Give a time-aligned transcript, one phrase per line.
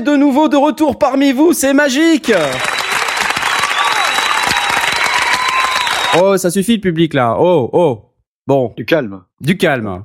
[0.00, 2.32] de nouveau de retour parmi vous, c'est magique
[6.20, 7.36] Oh, ça suffit le public là.
[7.38, 8.10] Oh, oh.
[8.46, 8.72] Bon.
[8.76, 9.22] Du calme.
[9.40, 10.02] Du calme.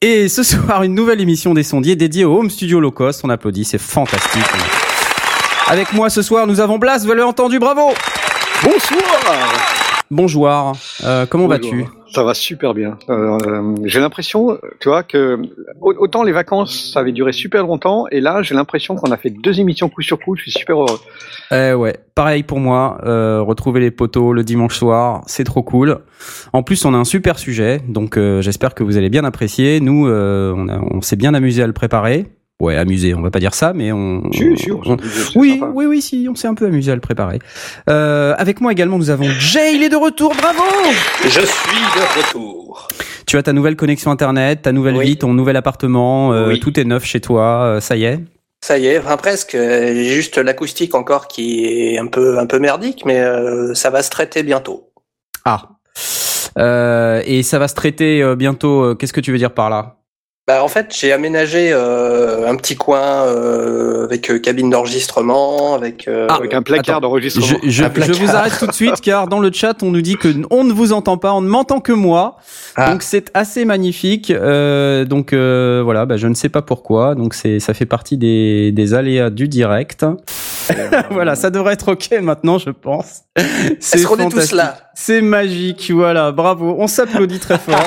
[0.00, 3.22] Et ce soir, une nouvelle émission des sondiers dédiée au Home Studio Low Cost.
[3.24, 4.42] On applaudit, c'est fantastique.
[5.66, 7.92] Avec moi ce soir, nous avons Blas, vous l'avez entendu, bravo
[8.62, 9.02] Bonsoir
[10.10, 10.72] Bonjour,
[11.04, 11.86] euh, comment vas-tu?
[12.18, 12.98] Ça va super bien.
[13.10, 15.38] Euh, j'ai l'impression, tu vois, que
[15.80, 19.30] autant les vacances, ça avait duré super longtemps, et là, j'ai l'impression qu'on a fait
[19.30, 20.98] deux émissions coup sur coup, je suis super heureux.
[21.52, 25.98] Eh ouais, pareil pour moi, euh, retrouver les poteaux le dimanche soir, c'est trop cool.
[26.52, 29.78] En plus, on a un super sujet, donc euh, j'espère que vous allez bien apprécier.
[29.78, 32.26] Nous, on, on s'est bien amusé à le préparer.
[32.60, 34.32] Ouais, amusé, on va pas dire ça, mais on...
[34.32, 34.80] Si, si, on
[35.36, 35.70] oui, sympa.
[35.72, 37.38] oui, oui, si, on s'est un peu amusé à le préparer.
[37.88, 40.64] Euh, avec moi également, nous avons Jay, il est de retour, bravo
[41.22, 42.88] Je suis de retour.
[43.26, 45.06] Tu as ta nouvelle connexion internet, ta nouvelle Oui.
[45.06, 46.58] vie, ton nouvel appartement, euh, Oui.
[46.58, 48.18] tout est neuf chez toi, euh, ça y est?
[48.64, 49.54] Ça y est, enfin presque.
[49.54, 53.90] euh, J'ai juste l'acoustique encore qui est un peu un peu merdique, mais euh, ça
[53.90, 54.90] va se traiter bientôt.
[55.44, 55.68] Ah.
[56.58, 59.70] Euh, et ça va se traiter euh, bientôt, euh, qu'est-ce que tu veux dire par
[59.70, 59.97] là?
[60.48, 66.08] Bah en fait, j'ai aménagé euh, un petit coin euh, avec euh, cabine d'enregistrement, avec.
[66.08, 67.46] euh, Ah, Avec un placard Attends, d'enregistrement.
[67.62, 68.14] Je, je, placard.
[68.14, 70.64] je vous arrête tout de suite car dans le chat on nous dit que on
[70.64, 72.38] ne vous entend pas, on ne m'entend que moi.
[72.76, 72.90] Ah.
[72.90, 74.30] Donc c'est assez magnifique.
[74.30, 77.14] Euh, donc euh, voilà, bah, je ne sais pas pourquoi.
[77.14, 80.06] Donc c'est ça fait partie des, des aléas du direct.
[81.10, 83.20] voilà, ça devrait être ok maintenant, je pense.
[83.80, 84.56] C'est Est-ce qu'on est tous fantastique.
[84.56, 84.78] là?
[84.94, 86.74] C'est magique, voilà, bravo.
[86.78, 87.76] On s'applaudit très fort.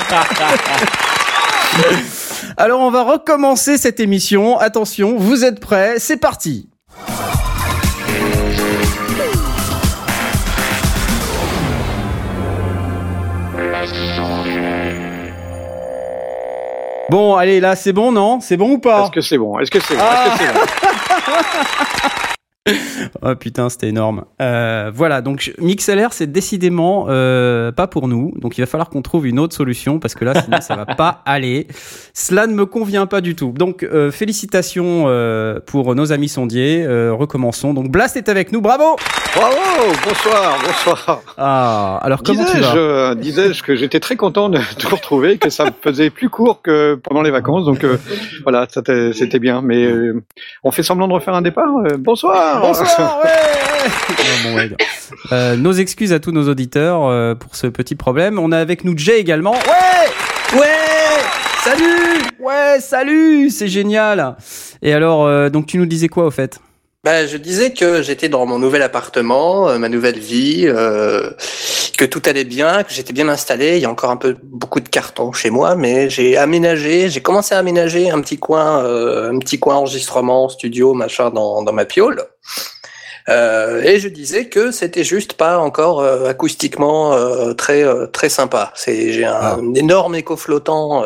[2.57, 4.57] Alors on va recommencer cette émission.
[4.57, 6.69] Attention, vous êtes prêts C'est parti.
[17.09, 18.40] Bon, allez, là, c'est bon, non?
[18.40, 19.03] C'est bon ou pas?
[19.03, 19.59] Est-ce que c'est bon?
[19.59, 20.02] Est-ce que c'est bon?
[20.02, 20.38] Ah.
[20.40, 20.59] Que bon?
[23.23, 24.25] Oh putain, c'était énorme.
[24.41, 28.33] Euh, voilà, donc MixLR, c'est décidément euh, pas pour nous.
[28.39, 30.85] Donc il va falloir qu'on trouve une autre solution parce que là, sinon, ça va
[30.85, 31.67] pas aller.
[32.13, 33.51] Cela ne me convient pas du tout.
[33.51, 36.83] Donc euh, félicitations euh, pour nos amis sondiers.
[36.85, 37.73] Euh, recommençons.
[37.73, 38.61] Donc Blast est avec nous.
[38.61, 38.95] Bravo.
[39.35, 39.55] Bravo
[40.07, 44.59] Bonsoir, bonsoir Ah, alors comment tu Disais-je vas euh, disais-je que j'étais très content de
[44.78, 47.97] te retrouver, que ça me faisait plus court que pendant les vacances, donc euh,
[48.43, 49.61] voilà, c'était c'était bien.
[49.61, 50.22] Mais euh,
[50.63, 51.78] on fait semblant de refaire un départ.
[51.85, 51.97] euh,
[52.59, 53.31] bonsoir Bonsoir, ouais.
[54.44, 54.69] Bon, ouais.
[55.31, 58.39] Euh, nos excuses à tous nos auditeurs euh, pour ce petit problème.
[58.39, 59.53] On a avec nous Jay également.
[59.53, 60.67] Ouais, ouais,
[61.63, 64.35] salut, ouais, salut, c'est génial.
[64.81, 66.59] Et alors, euh, donc tu nous disais quoi au fait?
[67.03, 71.31] Bah, je disais que j'étais dans mon nouvel appartement, euh, ma nouvelle vie, euh,
[71.97, 73.78] que tout allait bien, que j'étais bien installé.
[73.78, 77.22] Il y a encore un peu beaucoup de cartons chez moi, mais j'ai aménagé, j'ai
[77.22, 81.73] commencé à aménager un petit coin, euh, un petit coin enregistrement, studio, machin dans, dans
[81.73, 82.23] ma piole.
[83.29, 88.29] Euh, et je disais que c'était juste pas encore euh, acoustiquement euh, très euh, très
[88.29, 88.73] sympa.
[88.75, 89.57] C'est j'ai un, Ah.
[89.75, 91.03] énorme écho flottant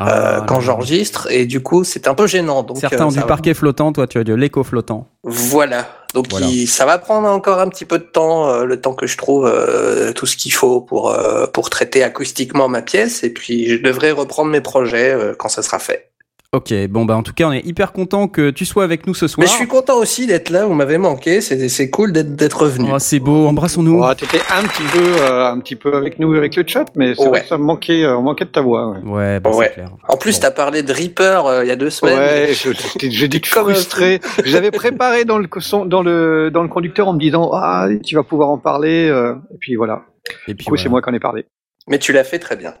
[0.00, 2.62] euh, euh, quand j'enregistre et du coup c'est un peu gênant.
[2.62, 5.08] Donc Certains euh, ont du va- parquet flottant, toi tu as de l'écho flottant.
[5.22, 5.86] voilà.
[6.14, 6.46] Donc Voilà.
[6.46, 9.16] il- ça va prendre encore un petit peu de temps, euh, le temps que je
[9.18, 13.68] trouve euh, tout ce qu'il faut pour euh, pour traiter acoustiquement ma pièce et puis
[13.68, 16.10] je devrais reprendre mes projets quand ça sera fait.
[16.52, 19.14] Ok, bon bah en tout cas on est hyper content que tu sois avec nous
[19.14, 19.44] ce soir.
[19.44, 22.62] Mais je suis content aussi d'être là, vous m'avez manqué, c'est c'est cool d'être d'être
[22.62, 22.88] revenu.
[22.94, 24.00] Oh, c'est beau, embrassons-nous.
[24.02, 27.14] Oh, T'étais un petit peu, euh, un petit peu avec nous avec le chat, mais
[27.14, 27.28] c'est Ouais.
[27.28, 28.90] vrai que ça me manquait, euh, on manquait de ta voix.
[28.90, 29.66] Ouais, Ouais, bah, Ouais.
[29.68, 29.90] c'est clair.
[30.08, 30.40] En plus Bon.
[30.42, 32.16] t'as parlé de Reaper euh, il y a deux semaines.
[32.18, 32.52] Ouais,
[33.00, 34.20] j'ai dit un frustré.
[34.44, 38.14] J'avais préparé dans le son- dans le dans le conducteur en me disant ah tu
[38.14, 39.08] vas pouvoir en parler.
[39.08, 40.04] euh, et puis voilà.
[40.46, 40.82] Et Du puis coup voilà.
[40.84, 41.46] c'est moi qui en ai parlé.
[41.88, 42.74] Mais tu l'as fait très bien.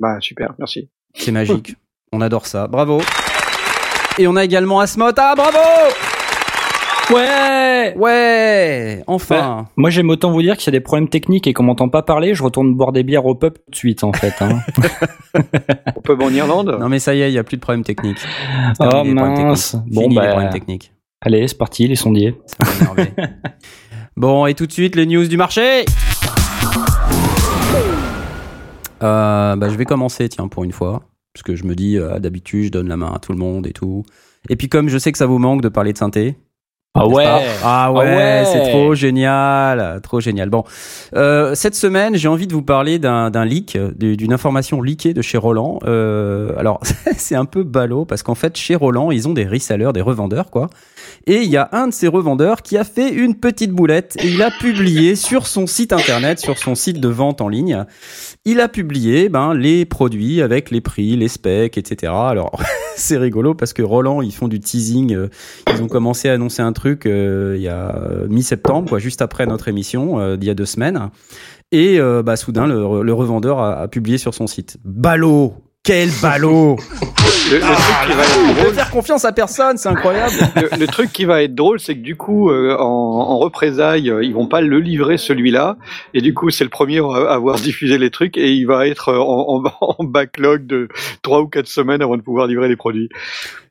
[0.00, 0.90] Bah super, merci.
[1.14, 1.74] C'est magique.
[2.12, 2.66] On adore ça.
[2.66, 3.00] Bravo.
[4.18, 5.14] Et on a également Asmod.
[5.18, 5.58] Ah, bravo
[7.10, 11.54] Ouais Ouais Enfin Moi j'aime autant vous dire qu'il y a des problèmes techniques et
[11.54, 14.12] qu'on m'entend pas parler, je retourne boire des bières au pub tout de suite en
[14.12, 14.34] fait.
[14.42, 14.60] Hein.
[15.96, 16.76] On peut en Irlande?
[16.78, 18.18] Non mais ça y est, il y a plus de problèmes techniques.
[18.80, 19.70] Oh mince.
[19.70, 19.94] techniques.
[19.94, 20.92] Bon Fini les bah problèmes techniques.
[21.22, 22.34] allez c'est parti les sondiers.
[22.44, 23.12] Ça m'a énervé.
[24.16, 25.86] bon, et tout de suite, les news du marché
[29.02, 31.02] euh, bah, Je vais commencer, tiens, pour une fois.
[31.34, 33.66] Parce que je me dis, euh, d'habitude, je donne la main à tout le monde
[33.66, 34.04] et tout.
[34.48, 36.36] Et puis comme je sais que ça vous manque de parler de synthé,
[36.94, 37.24] Ah ouais.
[37.24, 38.42] pas Ah ouais, ouais.
[38.46, 40.48] c'est trop génial, trop génial.
[40.50, 40.64] Bon,
[41.14, 45.22] euh, cette semaine, j'ai envie de vous parler d'un leak, du- d'une information leakée de
[45.22, 45.78] chez Roland.
[45.84, 46.80] Euh, alors,
[47.16, 50.50] c'est un peu ballot parce qu'en fait, chez Roland, ils ont des resellers, des revendeurs,
[50.50, 50.70] quoi.
[51.26, 54.28] Et il y a un de ces revendeurs qui a fait une petite boulette et
[54.28, 57.84] il a publié sur son site internet, sur son site de vente en ligne,
[58.44, 62.12] il a publié ben, les produits avec les prix, les specs, etc.
[62.14, 62.52] Alors,
[62.96, 65.14] c'est rigolo parce que Roland, ils font du teasing.
[65.14, 65.28] euh,
[65.74, 69.46] ils ont commencé à annoncer un truc euh, il y a euh, mi-septembre, juste après
[69.46, 71.10] notre émission, euh, d'il y a deux semaines.
[71.70, 74.78] Et bah, soudain, le, le revendeur a, a publié sur son site.
[74.86, 75.52] Ballot
[75.88, 76.76] Quel ballot.
[77.50, 80.34] Le, le truc qui va être drôle, faire confiance à personne, c'est incroyable.
[80.54, 84.10] Le, le truc qui va être drôle, c'est que du coup, euh, en, en représailles,
[84.10, 85.78] euh, ils vont pas le livrer celui-là,
[86.12, 89.14] et du coup, c'est le premier à avoir diffusé les trucs, et il va être
[89.14, 90.88] en, en, en backlog de
[91.22, 93.08] trois ou quatre semaines avant de pouvoir livrer les produits.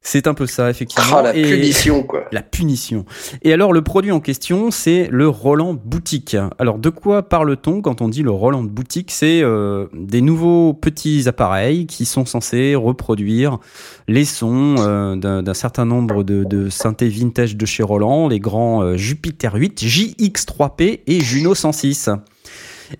[0.01, 1.17] C'est un peu ça, effectivement.
[1.19, 2.25] Oh, la Et- punition, quoi.
[2.31, 3.05] La punition.
[3.41, 6.35] Et alors, le produit en question, c'est le Roland Boutique.
[6.59, 9.11] Alors, de quoi parle-t-on quand on dit le Roland Boutique?
[9.11, 13.59] C'est euh, des nouveaux petits appareils qui sont censés reproduire
[14.07, 18.39] les sons euh, d'un d'un certain nombre de, de synthés vintage de chez Roland, les
[18.39, 22.09] grands euh, Jupiter 8, JX3P et Juno 106.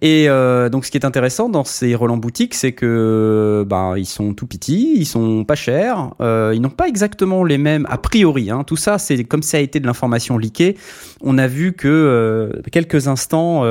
[0.01, 4.05] Et euh, donc, ce qui est intéressant dans ces Roland boutiques, c'est que ben ils
[4.05, 7.97] sont tout petits, ils sont pas chers, euh, ils n'ont pas exactement les mêmes a
[7.97, 8.49] priori.
[8.49, 10.77] Hein, tout ça, c'est comme ça a été de l'information leakée.
[11.21, 13.63] On a vu que euh, quelques instants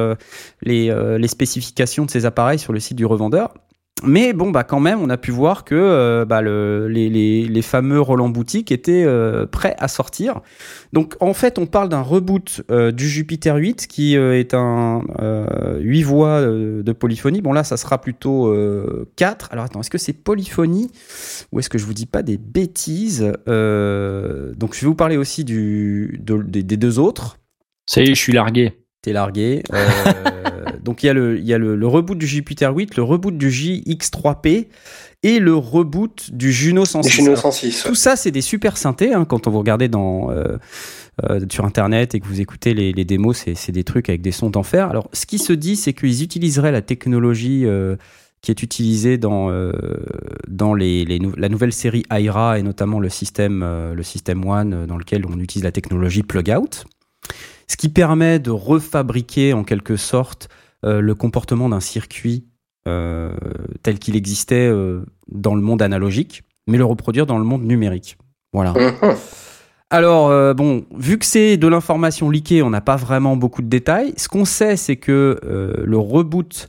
[0.63, 3.55] les, les spécifications de ces appareils sur le site du revendeur.
[4.05, 7.49] Mais bon, bah quand même, on a pu voir que euh, bah, le, les, les,
[7.49, 10.43] les fameux Roland Boutique étaient euh, prêts à sortir.
[10.93, 15.79] Donc en fait, on parle d'un reboot euh, du Jupiter 8 qui est un euh,
[15.81, 17.41] 8 voix de polyphonie.
[17.41, 19.49] Bon là, ça sera plutôt euh, 4.
[19.51, 20.91] Alors attends, est-ce que c'est polyphonie
[21.51, 25.43] ou est-ce que je vous dis pas des bêtises Donc je vais vous parler aussi
[25.43, 27.39] du, de- des, des deux autres.
[27.87, 28.75] Ça y est, je suis largué.
[29.01, 29.63] T'es largué.
[30.87, 33.03] Donc il y a, le, il y a le, le reboot du Jupiter 8, le
[33.03, 34.69] reboot du JX3P
[35.23, 37.09] et le reboot du Juno 106.
[37.09, 37.85] Les Juno Alors, 106.
[37.85, 37.91] ouais.
[37.91, 39.13] tout ça, c'est des super synthés.
[39.13, 40.57] Hein, quand on vous regardez dans, euh,
[41.29, 44.31] euh, sur Internet et que vous écoutez les, les démos, c'est des trucs avec des
[44.33, 44.89] sons d'enfer.
[44.89, 47.97] Alors, ce qui se dit, c'est qu'ils utiliseraient la technologie euh,
[48.41, 49.51] qui est utilisée dans,
[50.47, 54.87] dans les, les nou- la nouvelle série Aira et notamment le système, le système One
[54.87, 56.85] dans lequel on utilise la technologie plug-out.
[57.67, 60.49] Ce qui permet de refabriquer en quelque sorte
[61.01, 62.45] le comportement d'un circuit
[62.89, 63.35] euh,
[63.83, 68.17] tel qu'il existait euh, dans le monde analogique, mais le reproduire dans le monde numérique.
[68.53, 68.73] Voilà.
[69.03, 69.17] Mhm.
[69.91, 73.69] Alors, euh, bon, vu que c'est de l'information leakée, on n'a pas vraiment beaucoup de
[73.69, 74.15] détails.
[74.17, 76.67] Ce qu'on sait, c'est que euh, le reboot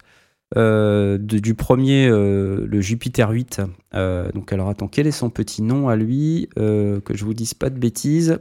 [0.56, 3.62] euh, de- du premier, euh, le Jupiter 8,
[3.96, 7.34] euh, donc alors attends, quel est son petit nom à lui Euh, Que je vous
[7.34, 8.40] dise pas de bêtises?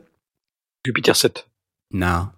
[0.85, 1.49] Jupiter 7.
[1.95, 2.29] Non.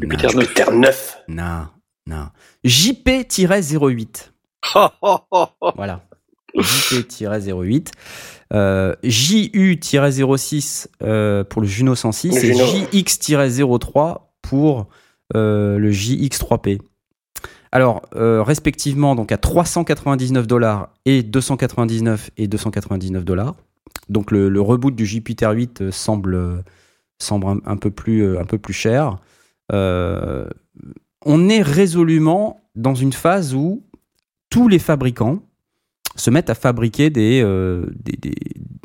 [0.00, 0.42] Jupiter Non, 9.
[0.44, 1.18] Jupiter 9.
[1.26, 1.66] non,
[2.08, 2.28] non.
[2.64, 4.30] JP-08.
[5.76, 6.02] Voilà.
[6.56, 7.92] JP-08.
[8.54, 12.64] Euh, JU-06 euh, pour le Juno 106 Le et Juno.
[12.64, 14.88] JX-03 pour
[15.36, 16.80] euh, le JX3P.
[17.70, 23.54] Alors, respectivement, donc à 399 dollars et 299 et 299 dollars.
[24.08, 26.64] Donc le, le reboot du Jupiter 8 euh, semble,
[27.18, 29.18] semble un, un peu plus, un peu plus cher.
[31.24, 33.82] On est résolument dans une phase où
[34.50, 35.40] tous les fabricants
[36.16, 38.34] se mettent à fabriquer des, euh, des, des-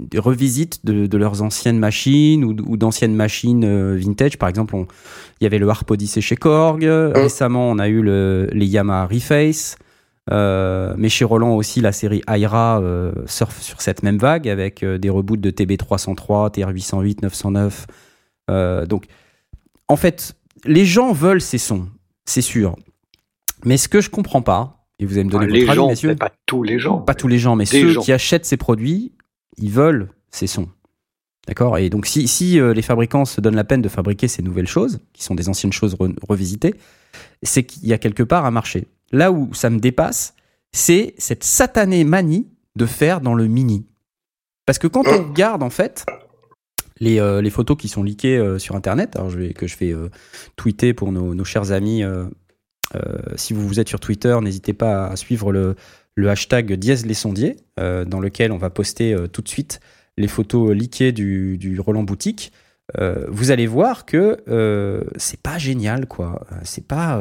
[0.09, 4.37] des revisites de, de leurs anciennes machines ou, ou d'anciennes machines euh, vintage.
[4.37, 4.75] Par exemple,
[5.39, 6.83] il y avait le Harp Odyssey chez Korg.
[7.15, 9.77] Récemment, on a eu le- les Yamaha Reface.
[10.31, 12.81] Euh, mais chez Roland aussi, la série Aira
[13.25, 17.87] surfe sur cette même vague avec des reboots de TB303, TR808, 909.
[18.51, 19.05] Euh, donc,
[19.87, 20.35] en fait,
[20.65, 21.87] les gens veulent ces sons,
[22.25, 22.75] c'est sûr.
[23.65, 25.87] Mais ce que je comprends pas, et vous allez me donner les votre avis, gens,
[25.87, 26.97] messieurs, pas tous les gens.
[26.99, 28.01] pas tous les gens, mais ceux gens.
[28.01, 29.13] qui achètent ces produits,
[29.57, 30.69] ils veulent ces sons.
[31.47, 31.77] D'accord?
[31.77, 34.67] Et donc, si, si euh, les fabricants se donnent la peine de fabriquer ces nouvelles
[34.67, 36.75] choses, qui sont des anciennes choses re- revisitées,
[37.41, 38.87] c'est qu'il y a quelque part un marché.
[39.11, 40.35] Là où ça me dépasse,
[40.71, 43.85] c'est cette satanée manie de faire dans le mini.
[44.65, 46.05] Parce que quand on regarde, en fait,
[47.03, 49.91] les, euh, les photos qui sont leakées euh, sur Internet, alors vais, que je fais
[49.91, 50.09] euh,
[50.55, 52.03] tweeter pour nos, nos chers amis,
[53.35, 55.75] si vous, vous êtes sur Twitter, n'hésitez pas à suivre le,
[56.13, 59.79] le hashtag dièse les sondiers, dans lequel on va poster tout de suite
[60.15, 62.51] les photos leakées du, du Roland Boutique.
[63.29, 64.37] Vous allez voir que
[65.15, 66.45] c'est pas génial, quoi.
[66.63, 67.19] C'est pas.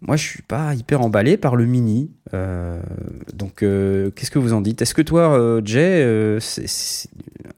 [0.00, 2.10] moi, je suis pas hyper emballé par le mini.
[2.34, 2.78] Euh,
[3.32, 4.80] donc, euh, qu'est-ce que vous en dites?
[4.82, 7.08] Est-ce que toi, euh, Jay, euh, c'est- c'est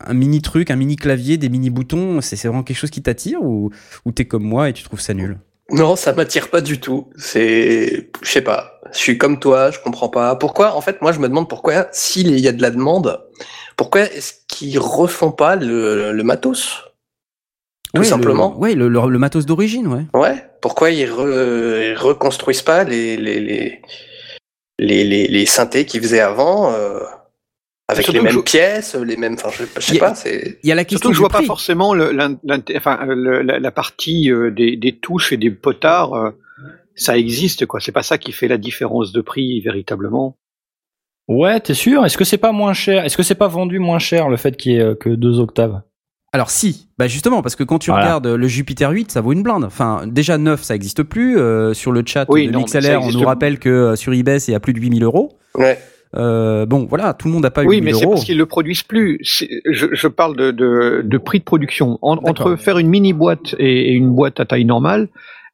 [0.01, 3.03] un mini truc, un mini clavier, des mini boutons, c'est c'est vraiment quelque chose qui
[3.03, 3.71] t'attire ou,
[4.05, 5.39] ou t'es comme moi et tu trouves ça nul?
[5.71, 7.09] Non, ça m'attire pas du tout.
[7.17, 8.81] C'est, je sais pas.
[8.93, 10.37] Je suis comme toi, je comprends pas.
[10.37, 13.21] Pourquoi, en fait, moi, je me demande pourquoi, s'il y a de la demande,
[13.77, 16.83] pourquoi est-ce qu'ils refont pas le, le matos?
[17.95, 18.53] Tout Ouais, simplement.
[18.55, 20.05] Le, ouais, le, le- le matos d'origine, ouais.
[20.15, 20.45] Ouais.
[20.61, 23.83] Pourquoi ils, re- ils reconstruisent pas les les les
[24.79, 27.01] les, les, les synthés qu'ils faisaient avant euh,
[27.89, 29.35] avec Surtout les mêmes je- pièces, les mêmes.
[29.35, 30.15] Enfin, je, je sais a- pas.
[30.15, 32.17] C'est Il y a la question Surtout que je vois pas forcément le,
[32.77, 36.15] enfin, le- la, la partie euh, des, des touches et des potards.
[36.15, 36.31] euh,
[36.95, 37.81] ça existe, quoi.
[37.81, 40.37] C'est pas ça qui fait la différence de prix véritablement.
[41.29, 42.05] Ouais, t'es sûr?
[42.05, 43.05] Est-ce que c'est pas moins cher?
[43.05, 45.41] Est-ce que c'est pas vendu moins cher le fait qu'il y ait euh, que deux
[45.41, 45.81] octaves?
[46.35, 48.05] Alors si, bah justement, parce que quand tu Voilà.
[48.07, 49.65] regardes le Jupiter 8, ça vaut une blinde.
[49.65, 51.39] Enfin, déjà 9, ça existe plus.
[51.39, 52.65] Euh, sur le chat Oui, de non,
[53.03, 55.37] on nous rappelle que euh, sur eBay, c'est à plus de 8000 euros.
[55.57, 55.79] ouais.
[56.15, 58.13] Euh, bon, voilà, tout le monde n'a pas Oui, 8000 mais c'est euros.
[58.15, 59.19] parce qu'ils le produisent plus.
[59.23, 59.47] Je,
[59.93, 61.99] je parle de, de, de prix de production.
[62.03, 65.09] En- entre faire une mini boîte et, et une boîte à taille normale,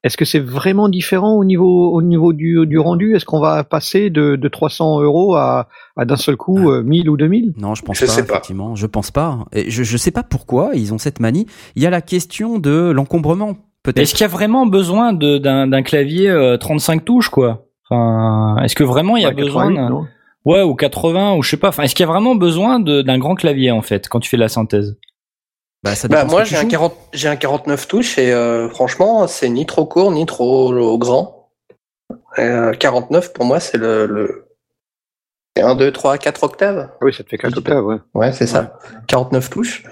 [0.05, 3.17] est-ce que c'est vraiment différent au niveau au niveau du, du rendu?
[3.17, 7.09] Est-ce qu'on va passer de, de 300 euros à, à d'un seul coup euh, 1000
[7.11, 8.35] ou 2000 Non, je pense Je pas, sais pas.
[8.35, 8.75] effectivement.
[8.77, 9.39] Je pense pas.
[9.53, 11.47] Et je, je sais pas pourquoi ils ont cette manie.
[11.77, 13.99] Il y a la question de l'encombrement, peut-être.
[13.99, 17.65] Est-ce qu'il y a vraiment besoin de- d'un d'un clavier euh, 35 touches, quoi?
[17.91, 20.07] Enfin, est-ce que vraiment il y a Ouais, besoin 88, d'un- non
[20.45, 21.69] Ouais, ou 80, ou je sais pas.
[21.69, 24.31] Enfin, est-ce qu'il y a vraiment besoin de- d'un grand clavier, en fait, quand tu
[24.31, 24.97] fais de la synthèse?
[25.83, 26.69] Bah, ça Bah, moi, j'ai un, joues.
[26.69, 31.51] 40, j'ai un 49 touches et euh, franchement, c'est ni trop court ni trop grand.
[32.39, 34.49] Euh, 49, pour moi, c'est le, le...
[35.57, 36.91] c'est 1, 2, 3, 4 octaves.
[37.01, 37.97] Oui, ça te fait 4 octaves, ouais.
[38.15, 38.79] Ouais, c'est ça.
[39.07, 39.85] 49 touches.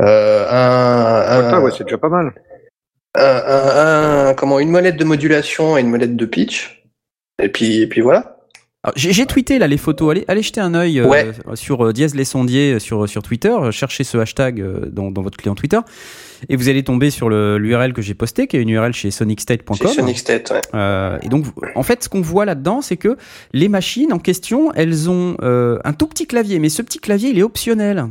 [0.00, 2.32] Euh, un, un, Octaves, ouais, c'est déjà pas mal.
[3.16, 6.86] un, un- un- comment, une molette de modulation et une molette de pitch.
[7.42, 8.37] Et puis, et puis voilà.
[8.88, 10.10] Alors, J'ai tweeté là les photos.
[10.10, 11.32] Allez, allez jeter un œil euh, Ouais.
[11.54, 13.54] sur euh, Diaz les sondiers euh, sur sur Twitter.
[13.70, 15.78] Cherchez ce hashtag euh, dans, dans votre client Twitter
[16.48, 19.10] et vous allez tomber sur le- l'URL que j'ai posté, qui est une URL chez
[19.10, 19.88] sonicstate.com.
[19.88, 20.60] Sonic State, ouais.
[20.74, 23.16] Euh, et donc, en fait, ce qu'on voit là-dedans, c'est que
[23.52, 27.30] les machines en question, elles ont euh, un tout petit clavier, mais ce petit clavier,
[27.30, 28.06] il est optionnel.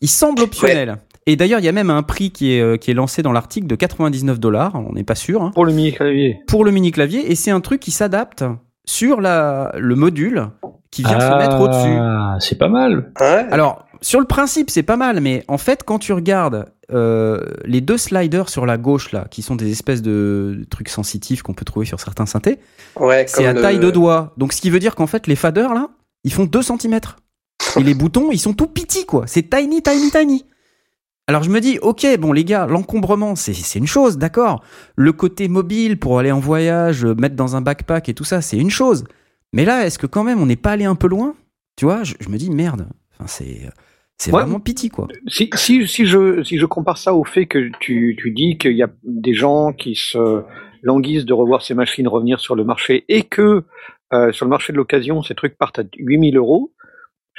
[0.00, 0.96] Il semble optionnel.
[1.26, 3.66] Et d'ailleurs, il y a même un prix qui est, qui est lancé dans l'article
[3.66, 6.38] de 99 dollars, on n'est pas sûr, hein, Pour le mini clavier.
[6.46, 8.44] pour le mini clavier, et c'est un truc qui s'adapte
[8.88, 10.48] sur la, le module
[10.90, 11.96] qui vient se mettre au-dessus.
[12.00, 13.12] Ah, c'est pas mal.
[13.20, 13.46] Ouais.
[13.50, 17.82] Alors, sur le principe, c'est pas mal, mais en fait, quand tu regardes euh, les
[17.82, 21.66] deux sliders sur la gauche, là, qui sont des espèces de trucs sensitifs qu'on peut
[21.66, 22.58] trouver sur certains synthés,
[22.98, 24.32] ouais c'est à le- taille de doigt.
[24.38, 25.88] Donc, ce qui veut dire qu'en fait, les faders, là,
[26.24, 26.98] ils font 2 cm.
[27.78, 29.24] Et les boutons, ils sont tout petits, quoi.
[29.26, 30.46] C'est tiny, tiny, tiny.
[31.28, 34.64] Alors, je me dis, ok, bon, les gars, l'encombrement, c'est c'est une chose, d'accord.
[34.96, 38.40] Le côté mobile pour aller en voyage, euh, mettre dans un backpack et tout ça,
[38.40, 39.04] c'est une chose.
[39.52, 41.34] Mais là, est-ce que quand même, on n'est pas allé un peu loin?
[41.76, 42.88] Tu vois, je, je me dis, merde.
[43.14, 43.68] Enfin, c'est.
[44.20, 44.40] C'est Ouais.
[44.42, 45.06] vraiment piti, quoi.
[45.28, 48.72] Si, si, si, je, si je compare ça au fait que tu, tu dis qu'il
[48.76, 50.42] y a des gens qui se
[50.82, 53.62] languissent de revoir ces machines revenir sur le marché et que
[54.12, 56.72] euh, sur le marché de l'occasion, ces trucs partent à 8000 euros,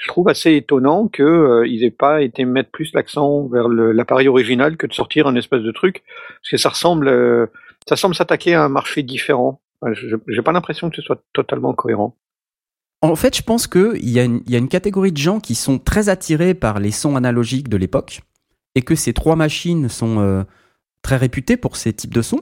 [0.01, 4.27] je trouve assez étonnant qu'ils euh, ils aient pas été mettre plus l'accent vers l'appareil
[4.27, 6.03] original que de sortir un espèce de truc,
[6.41, 7.47] parce que ça ressemble, euh,
[7.87, 9.61] ça semble s'attaquer à un marché différent.
[9.81, 12.15] Enfin, je- J'ai pas l'impression que ce soit totalement cohérent.
[13.01, 15.55] En fait, je pense qu'il y, a une- y a une catégorie de gens qui
[15.55, 18.21] sont très attirés par les sons analogiques de l'époque
[18.75, 20.43] et que ces trois machines sont euh,
[21.01, 22.41] très réputées pour ces types de sons.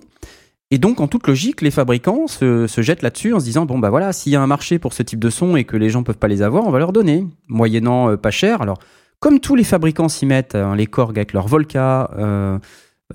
[0.70, 3.80] Et donc, en toute logique, les fabricants se, se jettent là-dessus en se disant bon,
[3.80, 5.90] bah voilà, s'il y a un marché pour ce type de son et que les
[5.90, 8.62] gens peuvent pas les avoir, on va leur donner, moyennant euh, pas cher.
[8.62, 8.78] Alors,
[9.20, 12.60] comme tous les fabricants s'y mettent, hein, les Korg avec leur Volca, euh,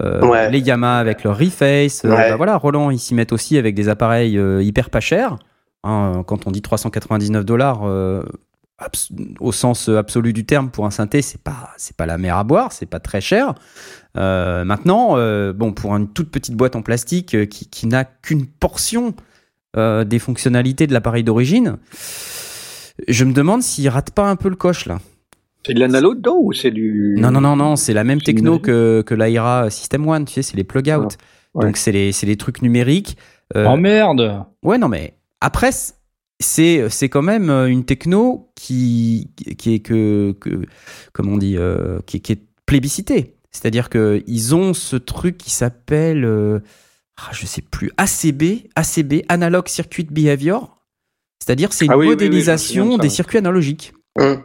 [0.00, 0.50] euh, Ouais.
[0.50, 2.30] les Yamaha avec leur Reface, Ouais.
[2.30, 5.37] bah voilà, Roland, ils s'y mettent aussi avec des appareils hyper pas chers.
[5.85, 7.82] Hein, quand on dit 399 dollars,
[9.40, 12.44] au sens absolu du terme pour un synthé, c'est pas c'est pas la mer à
[12.44, 13.54] boire, c'est pas très cher.
[14.19, 18.04] Euh, maintenant, euh, bon, pour une toute petite boîte en plastique euh, qui, qui n'a
[18.04, 19.14] qu'une portion
[19.76, 21.78] euh, des fonctionnalités de l'appareil d'origine,
[23.09, 24.99] je me demande s'il rate pas un peu le coche là.
[25.66, 27.14] C'est de l'analo dedans ou c'est du...
[27.19, 30.42] Non, non, non, non, c'est la même techno que, que l'Aira System One, tu sais,
[30.42, 31.16] c'est les plug-out.
[31.19, 31.66] Ah, ouais.
[31.66, 33.16] Donc c'est les, c'est les trucs numériques.
[33.57, 35.71] Euh, Oh merde Ouais, non, mais après,
[36.40, 40.62] c'est c'est quand même une techno qui, qui est que, que
[41.12, 43.37] comment on dit, euh, qui, qui est plébiscitée.
[43.52, 46.61] C'est-à-dire que ils ont ce truc qui s'appelle, euh,
[47.18, 50.78] ah, je sais plus, ACB, ACB, Analog Circuit Behavior.
[51.38, 53.92] C'est-à-dire c'est une Ah oui, oui, oui, je me modélisation des circuits analogiques.
[54.18, 54.42] Hum.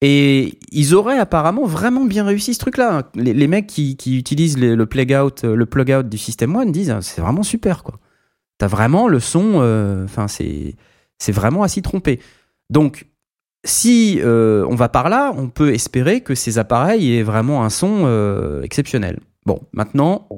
[0.00, 3.10] Et ils auraient apparemment vraiment bien réussi ce truc-là.
[3.16, 6.90] Les, les mecs qui, qui utilisent les- le plug-out le plug du System One disent
[6.90, 7.98] ah, c'est vraiment super quoi.
[8.58, 10.76] T'as vraiment le son, euh, enfin c'est
[11.18, 12.20] c'est vraiment à s'y tromper.
[12.70, 13.06] Donc
[13.64, 17.70] si euh, on va par là, on peut espérer que ces appareils aient vraiment un
[17.70, 19.18] son euh, exceptionnel.
[19.46, 20.28] Bon, maintenant,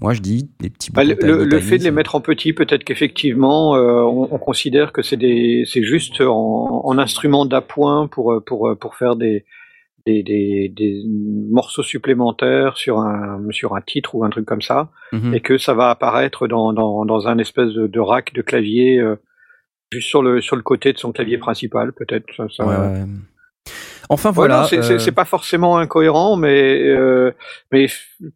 [0.00, 0.90] moi je dis des petits.
[0.92, 4.92] Bah, le, le- fait de les mettre en petit, peut-être qu'effectivement, euh, on, on considère
[4.92, 5.18] que c'est
[5.82, 9.44] juste en, en instrument d'appoint pour pour pour faire des
[10.06, 11.02] des, des des
[11.50, 15.34] morceaux supplémentaires sur un sur un titre ou un truc comme ça, Mhm.
[15.34, 18.98] et que ça va apparaître dans dans dans un espèce de, de rack de clavier
[18.98, 19.16] euh,
[19.92, 22.26] juste sur le sur le côté de son clavier principal, peut-être.
[22.36, 23.04] Ça, ça- Ouais, ouais.
[24.08, 24.64] Enfin voilà.
[24.64, 27.32] c'est- euh, c'est pas forcément incohérent, mais euh,
[27.72, 27.86] mais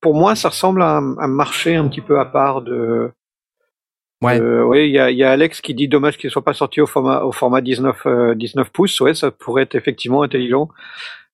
[0.01, 3.11] pour moi, ça ressemble à un, marché un petit peu à part de.
[4.23, 4.41] Ouais.
[4.41, 6.81] Euh, oui, il y a, y a Alex qui dit dommage qu'il soit pas sorti
[6.81, 9.01] au format au format 19 euh, 19 pouces.
[9.01, 10.69] Ouais, ça pourrait être effectivement intelligent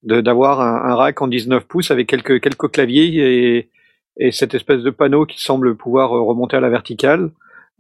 [0.03, 3.71] de d'avoir un, un rack en 19 pouces avec quelques quelques claviers et
[4.19, 7.31] et cette espèce de panneau qui semble pouvoir euh, remonter à la verticale,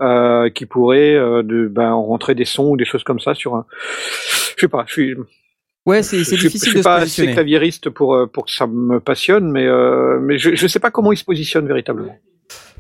[0.00, 3.54] euh, qui pourrait euh, de ben rentrer des sons ou des choses comme ça sur
[3.54, 3.66] un.
[4.56, 4.84] Je sais pas.
[4.86, 5.16] Je suis
[5.86, 8.66] Ouais, c'est difficile je suis de se pas assez claviériste pour euh, pour que ça
[8.66, 12.16] me passionne, mais euh, mais je je sais pas comment il se positionne véritablement.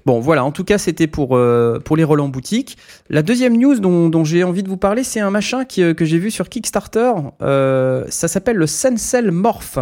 [0.06, 2.78] Bon, voilà, en tout cas, c'était pour, euh, pour les Roland Boutique.
[3.10, 6.04] La deuxième news dont, dont j'ai envie de vous parler, c'est un machin qui, que
[6.04, 7.12] j'ai vu sur Kickstarter.
[7.42, 9.78] Euh, ça s'appelle le Sensel Morph.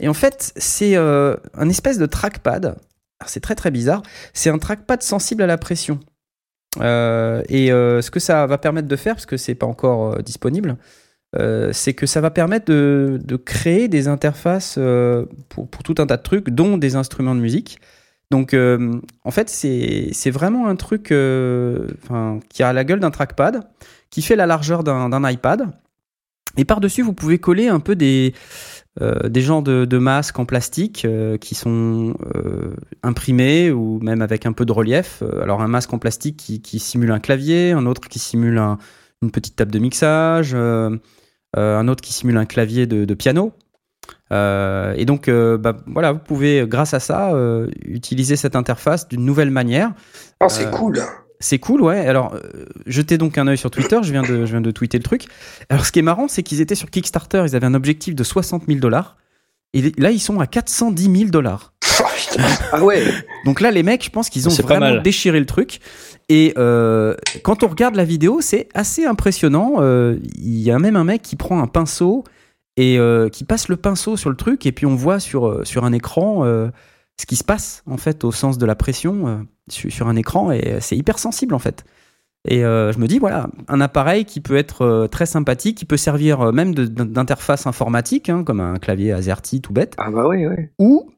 [0.00, 2.76] Et en fait, c'est euh, un espèce de trackpad.
[3.26, 4.02] C'est très très bizarre.
[4.32, 6.00] C'est un trackpad sensible à la pression.
[6.80, 10.14] Euh, et euh, ce que ça va permettre de faire, parce que c'est pas encore
[10.14, 10.76] euh, disponible,
[11.72, 14.78] c'est que ça va permettre de, créer des interfaces
[15.48, 17.80] pour, tout un tas de trucs, dont des instruments de musique.
[18.30, 23.62] Donc, en fait, c'est vraiment un truc qui a la gueule d'un trackpad,
[24.10, 25.70] qui fait la largeur d'un iPad.
[26.58, 28.34] Et par-dessus, vous pouvez coller un peu des,
[29.00, 34.20] euh, des genres de, de masques en plastique euh, qui sont euh, imprimés ou même
[34.20, 35.22] avec un peu de relief.
[35.40, 38.78] Alors, un masque en plastique qui, qui simule un clavier, un autre qui simule un-
[39.22, 43.52] une petite table de mixage, un autre qui simule un clavier de, de piano.
[44.32, 47.32] Et donc, bah, voilà, vous pouvez, grâce à ça,
[47.84, 49.92] utiliser cette interface d'une nouvelle manière.
[50.42, 50.98] Oh, c'est cool.
[51.42, 52.06] C'est cool, ouais.
[52.06, 52.40] Alors, euh,
[52.86, 53.98] jetez donc un œil sur Twitter.
[54.02, 55.26] Je viens de, je viens de tweeter le truc.
[55.68, 57.44] Alors, ce qui est marrant, c'est qu'ils étaient sur Kickstarter.
[57.46, 59.16] Ils avaient un objectif de 60 000 dollars.
[59.74, 61.74] Et là, ils sont à 410 000 dollars.
[62.16, 62.44] Putain.
[62.72, 63.02] Ah ouais.
[63.44, 65.80] Donc là, les mecs, je pense qu'ils ont vraiment déchiré le truc.
[66.28, 69.76] Et euh, quand on regarde la vidéo, c'est assez impressionnant.
[69.78, 72.24] Euh, Il y a même un mec qui prend un pinceau
[72.76, 75.84] et euh, qui passe le pinceau sur le truc, et puis on voit sur, sur
[75.84, 76.68] un écran euh,
[77.20, 79.36] ce qui se passe, en fait, au sens de la pression euh,
[79.68, 81.84] sur, sur un écran, et c'est hyper sensible, en fait.
[82.48, 85.84] Et euh, je me dis, voilà, un appareil qui peut être euh, très sympathique, qui
[85.84, 90.26] peut servir euh, même d'interface informatique, hein, comme un clavier AZERTY tout bête, Ah bah
[90.26, 90.56] oui, oui.
[90.80, 91.08] ou,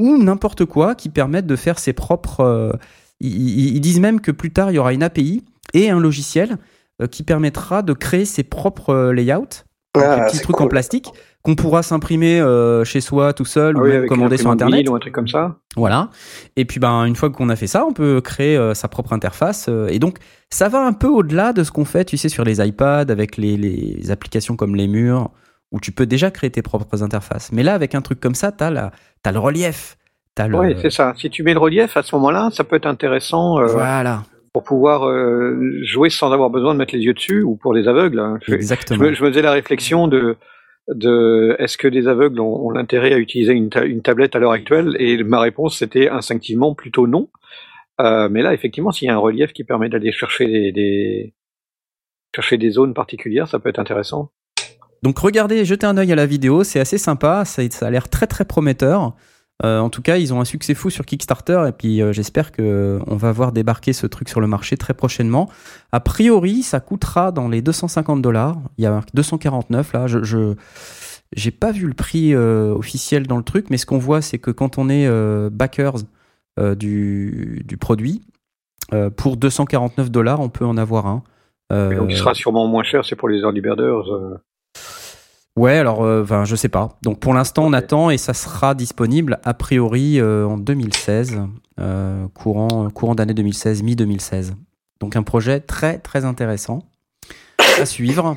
[0.00, 2.40] ou n'importe quoi qui permette de faire ses propres.
[2.40, 2.72] euh,
[3.20, 6.56] ils, disent même que plus tard, il y aura une API et un logiciel
[7.02, 10.66] euh, qui permettra de créer ses propres euh, layouts, Ah, des petits c'est trucs cool.
[10.66, 11.10] en plastique
[11.42, 14.50] qu'on pourra s'imprimer euh, chez soi tout seul Ah ou oui, même avec commander sur
[14.50, 14.88] internet.
[14.88, 15.56] ou un truc comme ça.
[15.76, 16.08] Voilà.
[16.56, 19.12] Et puis ben une fois qu'on a fait ça, on peut créer euh, sa propre
[19.12, 19.66] interface.
[19.68, 20.18] euh, et donc
[20.50, 23.36] ça va un peu au-delà de ce qu'on fait, tu sais, sur les iPads avec
[23.36, 25.30] les, les applications comme les murs
[25.72, 27.50] où tu peux déjà créer tes propres interfaces.
[27.52, 29.96] Mais là, avec un truc comme ça, la, t'as le relief,
[30.38, 30.58] le.
[30.58, 31.14] Oui, c'est ça.
[31.16, 35.08] Si tu mets le relief à ce moment-là, ça peut être intéressant voilà, pour pouvoir
[35.08, 38.18] euh, jouer sans avoir besoin de mettre les yeux dessus ou pour les aveugles.
[38.20, 38.38] hein.
[38.42, 39.02] Je, je exactement.
[39.02, 40.36] me, je me faisais la réflexion de,
[40.88, 44.52] de est-ce que les aveugles ont, l'intérêt à utiliser une, ta- une tablette à l'heure
[44.52, 44.96] actuelle?
[44.98, 47.28] Et ma réponse c'était instinctivement plutôt non.
[48.00, 51.34] Euh, mais là, effectivement, s'il y a un relief qui permet d'aller chercher des,
[52.70, 54.30] zones particulières, ça peut être intéressant.
[55.02, 58.26] Donc regardez, jetez un œil à la vidéo, c'est assez sympa, ça a l'air très
[58.26, 59.14] très prometteur.
[59.64, 62.50] Euh, en tout cas, ils ont un succès fou sur Kickstarter et puis euh, j'espère
[62.50, 65.48] que euh, va voir débarquer ce truc sur le marché très prochainement.
[65.92, 68.56] A priori, ça coûtera dans les 250 dollars.
[68.78, 70.06] Il y a marqué 249 là.
[70.06, 70.54] Je, je
[71.34, 74.50] j'ai pas vu le prix officiel dans le truc, mais ce qu'on voit, c'est que
[74.50, 75.08] quand on est
[75.48, 75.94] backers
[76.76, 78.20] du, du produit,
[79.16, 81.22] pour 249 dollars, on peut en avoir un.
[81.70, 83.06] Donc, il sera sûrement moins cher.
[83.06, 84.04] C'est pour les early birders.
[85.56, 85.60] Euh.
[85.60, 86.96] Ouais, alors, euh, enfin, je sais pas.
[87.02, 91.40] Donc, pour l'instant, on attend et ça sera disponible a priori euh, en 2016,
[91.80, 94.52] euh, courant, courant d'année 2016, mi-2016.
[95.00, 96.80] Donc, un projet très, très intéressant
[97.80, 98.36] à suivre.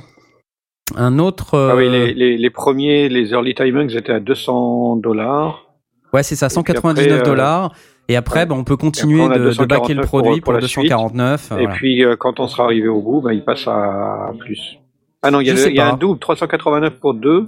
[0.95, 1.57] Un autre.
[1.71, 5.65] Ah oui, euh, les, les, les premiers, les early timings étaient à 200 dollars.
[6.13, 7.73] Ouais, c'est ça, Et puis 199 après, euh, dollars.
[8.07, 10.53] Et après, ben, on peut continuer on de, de backer le 249 pour- produit pour
[10.53, 10.83] pour, suite.
[10.89, 11.51] 249.
[11.51, 11.69] Et voilà.
[11.73, 14.77] puis, euh, quand on sera arrivé au bout, ben, il passe à plus.
[15.25, 17.47] Ah non, il y a, un double, 389 pour deux.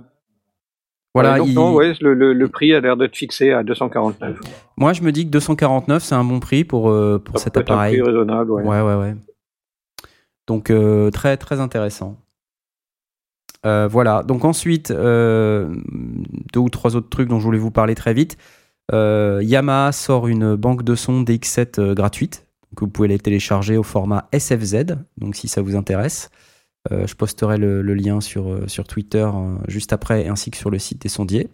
[1.14, 3.64] Voilà, Ouais, donc il- non, ouais, le, le, le prix a l'air d'être fixé à
[3.64, 4.38] 249.
[4.78, 7.54] moi, je me dis que 249, c'est un bon prix pour, euh, pour Ça cet
[7.54, 7.94] peut être un appareil.
[8.00, 8.64] prix raisonnable, ouais.
[8.64, 9.16] Ouais, ouais, ouais.
[10.48, 12.18] Donc, euh, très, très intéressant.
[13.66, 14.24] Euh, voilà.
[14.24, 15.74] Donc, ensuite, euh,
[16.54, 18.38] deux ou trois autres trucs dont je voulais vous parler très vite.
[18.94, 22.46] Euh, Yamaha sort une banque de sons DX7 euh, gratuite.
[22.72, 24.86] Donc, vous pouvez les télécharger au format SFZ.
[25.18, 26.47] Donc, si ça vous intéresse, Euh,
[26.92, 31.02] je posterai le, lien sur, euh, Twitter euh, juste après, ainsi que sur le site
[31.02, 31.50] des sondiers.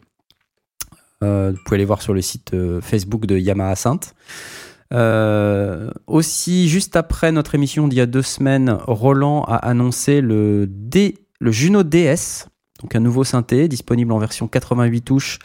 [1.23, 4.13] Euh, vous pouvez aller voir sur le site euh, Facebook de Yamaha Sainte.
[4.93, 10.69] Euh, aussi, juste après notre émission d'il y a deux semaines, Roland a annoncé le
[11.41, 12.47] Juno DS.
[12.81, 15.39] donc un nouveau synthé disponible en version 88 touches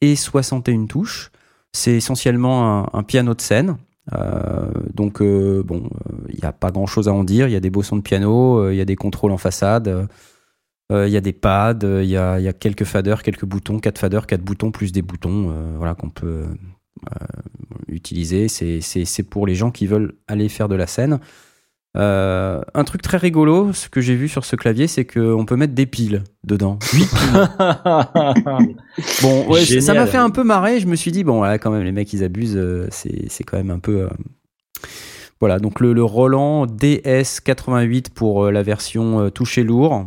[0.00, 1.30] et 61 touches.
[1.72, 3.76] C'est essentiellement un, piano de scène.
[4.14, 5.90] Euh, donc bon,
[6.28, 7.48] il n'y a pas grand chose à en dire.
[7.48, 10.08] Il y a des beaux sons de piano, il y a des contrôles en façade,
[10.90, 13.98] il y a des pads, il y a, y, a, quelques faders, quelques boutons, quatre
[13.98, 16.44] faders, quatre boutons plus des boutons, voilà qu'on peut
[17.88, 18.48] utiliser.
[18.48, 21.20] C'est pour les gens qui veulent aller faire de la scène.
[21.96, 25.56] Euh, un truc très rigolo, ce que j'ai vu sur ce clavier, c'est qu'on peut
[25.56, 26.78] mettre des piles dedans.
[26.92, 27.48] 8 piles.
[29.22, 30.78] bon, ouais, ça m'a fait un peu marrer.
[30.80, 32.56] Je me suis dit, bon, là, quand même, les mecs, ils abusent.
[32.56, 34.02] Euh, c'est quand même un peu.
[34.02, 34.08] Euh,
[35.40, 40.06] voilà, donc le, Roland DS88 pour la version touché lourd.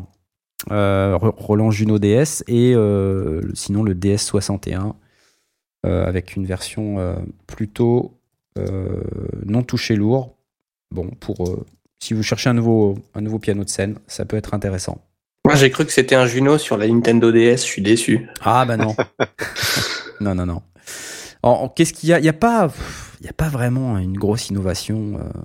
[0.69, 2.73] Roland Juno DS et
[3.53, 4.93] sinon le DS61
[5.83, 8.17] avec une version plutôt
[9.45, 10.35] non touché lourd.
[10.91, 11.63] Bon, pour
[11.99, 14.99] si vous cherchez un nouveau, un nouveau piano de scène, ça peut être intéressant.
[15.45, 18.27] Moi, j'ai cru que c'était un Juno sur la Nintendo DS, je suis déçu.
[18.41, 18.95] Ah, bah non.
[20.21, 20.61] non, non, non.
[21.75, 22.19] Qu'est-ce qu'il y a?
[22.19, 22.71] Il n'y a, pas,
[23.21, 25.39] il a pas vraiment une grosse innovation euh,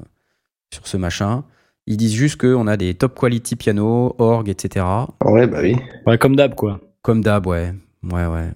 [0.73, 1.45] sur ce machin.
[1.87, 4.85] Ils disent juste qu'on a des top quality pianos, org, etc.
[5.25, 5.77] Ouais, bah oui.
[6.07, 6.81] Ouais, comme d'hab, quoi.
[7.03, 7.73] Comme d'hab, ouais.
[8.11, 8.51] Ouais, ouais.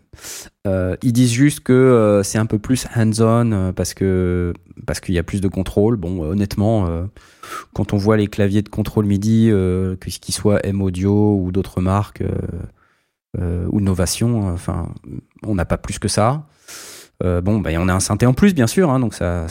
[0.67, 4.53] Euh, ils disent juste que euh, c'est un peu plus hands-on parce que
[4.87, 5.97] parce qu'il y a plus de contrôle.
[5.97, 7.09] Bon, honnêtement,
[7.73, 12.23] quand on voit les claviers de contrôle MIDI, euh, qu'ils soient M-Audio ou d'autres marques
[12.23, 12.35] euh,
[13.39, 14.93] euh, ou Novation, enfin,
[15.45, 16.47] on n'a pas plus que ça.
[17.20, 19.46] Bon, bah, on a un synthé en plus, bien sûr, hein, donc ça,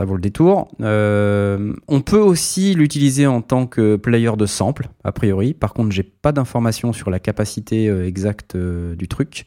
[0.00, 0.68] vaut le détour.
[0.80, 5.54] on peut aussi l'utiliser en tant que player de sample, a priori.
[5.54, 9.46] Par contre, j'ai pas d'informations sur la capacité exacte du truc.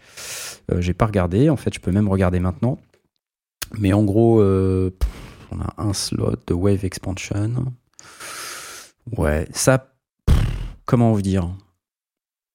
[0.78, 1.50] j'ai pas regardé.
[1.50, 2.80] En fait, je peux même regarder maintenant.
[3.78, 7.74] Mais en gros, on a un slot de Wave Expansion.
[9.18, 9.92] Ouais, ça,
[10.86, 11.50] comment vous dire?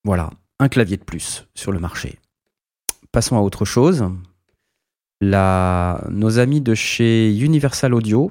[0.05, 2.19] Voilà, un clavier de plus sur le marché.
[3.13, 4.05] Passons à autre chose.
[5.31, 8.31] La, nos amis de chez Universal Audio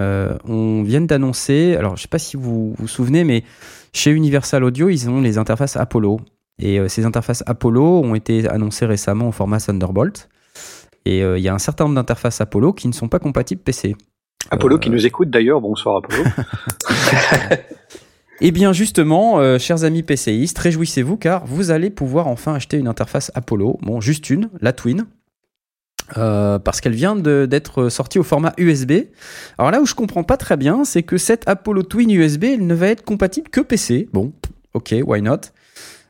[0.00, 3.42] euh, on vient d'annoncer, alors je ne sais pas si vous vous souvenez, mais
[3.92, 6.20] chez Universal Audio, ils ont les interfaces Apollo.
[6.60, 10.28] Et euh, ces interfaces Apollo ont été annoncées récemment au format Thunderbolt.
[11.04, 13.62] Et euh, il y a un certain nombre d'interfaces Apollo qui ne sont pas compatibles
[13.62, 13.96] PC.
[14.50, 16.24] Apollo qui nous écoute d'ailleurs, bonsoir Apollo.
[18.40, 22.86] Eh bien justement, euh, chers amis PCistes, réjouissez-vous car vous allez pouvoir enfin acheter une
[22.86, 25.06] interface Apollo, bon juste une, la Twin,
[26.16, 28.92] euh, parce qu'elle vient d'être sortie au format USB.
[29.58, 32.66] Alors là où je comprends pas très bien, c'est que cette Apollo Twin USB, elle
[32.66, 34.08] ne va être compatible que PC.
[34.12, 34.32] Bon,
[34.74, 35.40] ok, why not?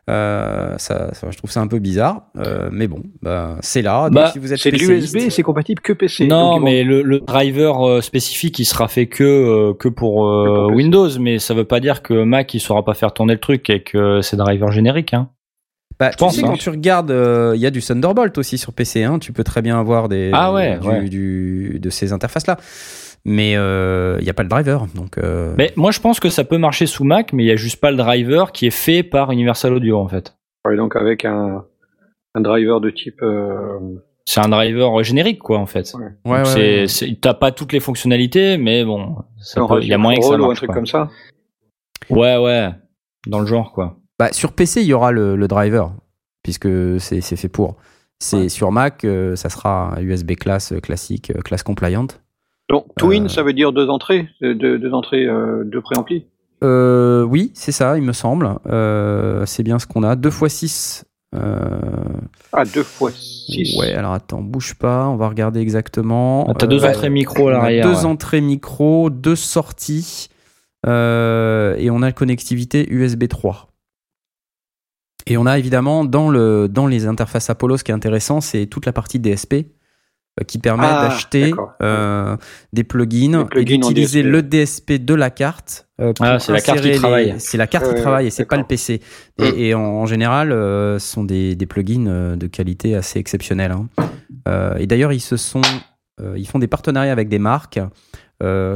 [0.08, 4.08] Euh, ça, je trouve ça un peu bizarre, euh, mais bon, bah, c'est là.
[4.10, 6.26] Bah, si vous êtes c'est l'USB, c'est compatible que PC.
[6.26, 10.22] Non, mais le, driver euh, spécifique, il sera fait que que pour,
[10.72, 13.68] Windows, mais ça veut pas dire que Mac il saura pas faire tourner le truc
[13.68, 15.12] et que c'est driver générique.
[15.12, 15.28] Hein.
[15.98, 16.48] Bah, je tu pense, sais, hein.
[16.48, 19.02] quand tu regardes, il y a du Thunderbolt aussi sur PC.
[19.02, 22.56] Hein, tu peux très bien avoir des ah ouais, du, de ces interfaces là
[23.24, 24.86] mais il euh, n'y a pas le driver.
[24.94, 25.54] Donc, euh.
[25.58, 27.80] Mais moi, je pense que ça peut marcher sous Mac, mais il n'y a juste
[27.80, 30.36] pas le driver qui est fait par Universal Audio en fait.
[30.66, 31.64] Ouais, donc avec un,
[32.34, 33.22] un driver de type.
[33.22, 33.78] Euh,
[34.24, 35.92] c'est un driver générique, quoi, en fait.
[36.24, 36.42] Ouais.
[36.42, 36.86] ouais,
[37.20, 39.16] T'as pas toutes les fonctionnalités, mais bon,
[39.80, 40.50] il y a moyen que ça marche.
[40.50, 41.08] un truc comme ça.
[42.10, 42.70] Ouais, ouais,
[43.26, 43.97] dans le genre, quoi.
[44.18, 45.92] Bah, sur PC, il y aura le, le driver,
[46.42, 46.68] puisque
[47.00, 47.76] c'est fait pour.
[48.20, 52.08] C'est sur Mac, ça sera USB class classique, classe compliant.
[52.68, 53.28] Donc Twin, euh.
[53.28, 56.26] ça veut dire deux entrées, deux, deux entrées euh, de préampli
[56.62, 58.48] euh, Oui, c'est ça, il me semble.
[59.46, 60.16] c'est bien ce qu'on a.
[60.16, 61.04] 2 x 6.
[61.32, 63.78] Ah, 2 x 6.
[63.78, 66.46] Ouais, alors attends, bouge pas, on va regarder exactement.
[66.48, 67.86] Ah, T'as deux entrées micro à l'arrière.
[67.86, 70.28] Deux entrées micro, deux sorties.
[70.86, 70.88] et
[71.90, 73.67] on a la connectivité USB 3.
[75.26, 78.66] Et on a évidemment dans, le, dans les interfaces Apollo, ce qui est intéressant, c'est
[78.66, 79.66] toute la partie DSP.
[80.38, 81.52] Euh, qui permet ah, d'acheter
[81.82, 82.36] euh,
[82.72, 85.88] des plugins, et d'utiliser le DSP de la carte.
[86.00, 87.34] Euh, ah, c'est la carte qui travaille.
[87.38, 89.00] C'est la carte qui travaille et c'est pas le PC.
[89.38, 89.78] Et, mm.
[89.78, 93.72] en, général, ce sont des, des, plugins de qualité assez exceptionnelle.
[93.72, 94.76] Hein.
[94.78, 95.62] et d'ailleurs, ils se sont,
[96.36, 97.80] ils font des partenariats avec des marques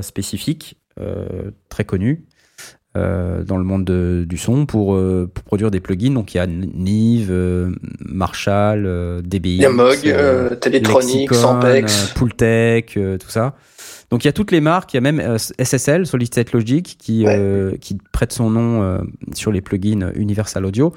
[0.01, 0.79] spécifiques,
[1.69, 2.27] très connues.
[2.95, 6.13] Euh, dans le monde de, du son pour, euh, pour, produire des plugins.
[6.13, 7.71] Donc il y a Nive, euh,
[8.05, 13.55] Marshall, DBX, il y a Moog, Teletronic, Sampex, Pooltech, tout ça.
[14.11, 16.99] Donc il y a toutes les marques, il y a même SSL, Solid State Logic,
[16.99, 17.25] qui,
[17.81, 19.01] qui prête son nom
[19.33, 20.93] sur les plugins Universal Audio.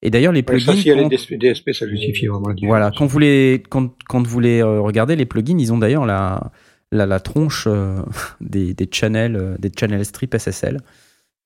[0.00, 0.72] Et d'ailleurs, les plugins.
[0.72, 1.08] ça, si quand...
[1.08, 5.26] DSP, DSP, ça justifie vraiment Voilà, quand vous les, quand, quand vous les regardez, les
[5.26, 6.52] plugins, ils ont d'ailleurs la,
[6.90, 7.68] la, la, tronche
[8.40, 10.78] des, des channels, des channel strip SSL.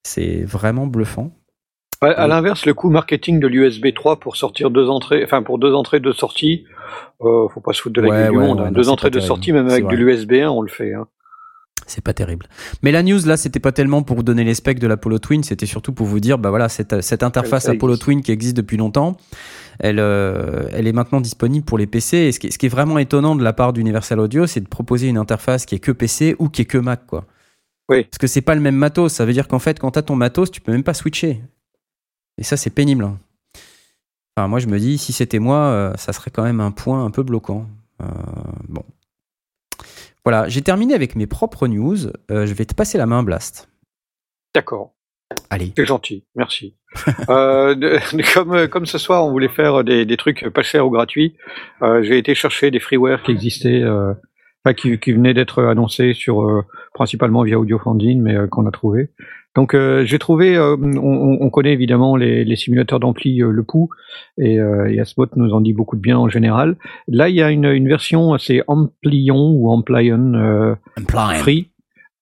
[0.08, 1.32] C'est vraiment bluffant.
[2.00, 5.58] À, à l'inverse, le coût marketing de l'USB 3 pour sortir deux entrées, enfin pour
[5.58, 6.64] deux entrées, deux sorties,
[7.22, 8.60] euh, faut pas se foutre de la Ouais, gueule du ouais, monde.
[8.60, 8.72] ouais, hein.
[8.72, 10.94] deux entrées, deux sorties, même avec de l'USB 1, on le fait.
[10.94, 11.06] Hein.
[11.86, 12.46] C'est pas terrible.
[12.82, 15.42] Mais la news là, c'était pas tellement pour vous donner les specs de l'Apollo Twin,
[15.42, 17.96] c'était surtout pour vous dire, bah voilà, cette, cette interface Apollo.
[17.96, 19.16] Twin qui existe depuis longtemps,
[19.80, 22.16] elle, euh, elle est maintenant disponible pour les PC.
[22.18, 24.60] Et ce qui, est- ce qui est vraiment étonnant de la part d'Universal Audio, c'est
[24.60, 27.24] de proposer une interface qui est que PC ou qui est que Mac, quoi.
[27.88, 28.04] Oui.
[28.04, 29.12] Parce que c'est pas le même matos.
[29.12, 31.40] Ça veut dire qu'en fait, quand t'as ton matos, tu peux même pas switcher.
[32.36, 33.04] Et ça, c'est pénible.
[33.04, 33.18] hein.
[34.36, 37.04] Enfin, moi, je me dis, si c'était moi, euh, ça serait quand même un point
[37.04, 37.66] un peu bloquant.
[38.02, 38.06] Euh,
[38.68, 38.84] bon.
[40.24, 41.96] Voilà, j'ai terminé avec mes propres news.
[42.30, 43.68] Euh, je vais te passer la main, Blast.
[44.54, 44.94] D'accord.
[45.50, 45.72] Allez.
[45.76, 46.74] C'est gentil, merci.
[47.28, 47.98] euh, de-
[48.34, 51.36] comme, comme ce soir, on voulait faire des, des trucs pas chers ou gratuits,
[51.82, 54.12] euh, j'ai été chercher des freeware qui existaient, euh,
[54.64, 56.62] enfin, qui, qui venaient d'être annoncés sur, euh,
[56.94, 59.10] principalement via AudioFunding, mais euh, qu'on a trouvé.
[59.56, 63.50] Donc euh, j'ai trouvé, euh, on, on- on connaît évidemment les, les simulateurs d'ampli euh,
[63.50, 63.88] le pouls
[64.36, 65.00] et, euh, et
[65.36, 66.76] nous en dit beaucoup de bien en général.
[67.08, 70.74] Là il y a une, une version, c'est Amplion ou Amplion euh,
[71.38, 71.70] Free,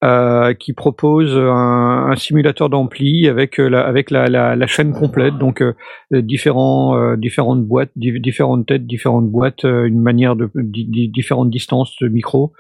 [0.05, 4.93] euh, qui propose un, un simulateur d'ampli avec euh, la, avec la, la, la chaîne
[4.93, 5.73] complète, donc euh,
[6.13, 11.09] différents, euh, différentes boîtes, di- différentes têtes, différentes boîtes, euh, une manière de di- di-
[11.09, 12.53] différentes distances de micro.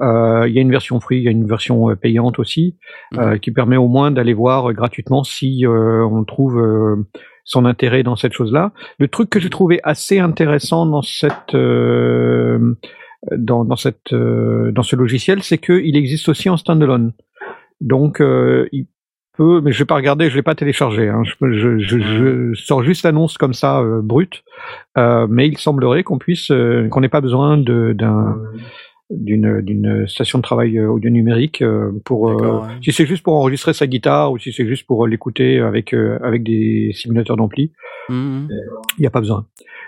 [0.00, 2.76] Euh, Il y a une version free, il y a une version payante aussi,
[3.18, 6.96] euh, qui permet au moins d'aller voir gratuitement si euh, on trouve euh,
[7.44, 8.72] son intérêt dans cette chose-là.
[8.98, 12.74] Le truc que j'ai trouvé assez intéressant dans cette euh,
[13.36, 17.12] dans, dans cette euh, dans ce logiciel, c'est qu'il existe aussi en standalone.
[17.80, 18.86] Donc euh, il
[19.36, 21.08] peut, mais je vais pas regarder, je l'ai pas téléchargé.
[21.08, 21.22] Hein.
[21.24, 24.42] Je, je, je, je sors juste l'annonce comme ça euh, brute,
[24.96, 28.36] Euh, mais il semblerait qu'on puisse euh, qu'on n'ait pas besoin de d'un
[29.10, 32.68] d'une d'une station de travail euh, audio numérique euh, pour euh, ouais.
[32.82, 36.18] si c'est juste pour enregistrer sa guitare ou si c'est juste pour l'écouter avec euh,
[36.22, 37.72] avec des simulateurs d'ampli
[38.10, 38.48] Mhm.
[38.98, 39.46] il n'y a pas besoin.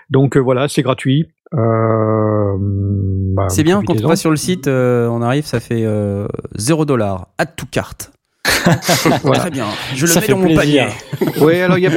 [0.09, 1.27] Donc euh, voilà, c'est gratuit.
[1.53, 5.83] Euh, bah, C'est bien, quand on va sur le site, euh, on arrive, ça fait
[5.85, 7.27] euh, 0 dollar.
[7.37, 8.11] Add to carte.
[9.23, 9.39] Voilà.
[9.41, 9.65] Très bien.
[9.95, 10.87] Je le Ça mets dans mon plaisir.
[10.87, 11.33] panier.
[11.41, 11.91] Oui, alors il y a,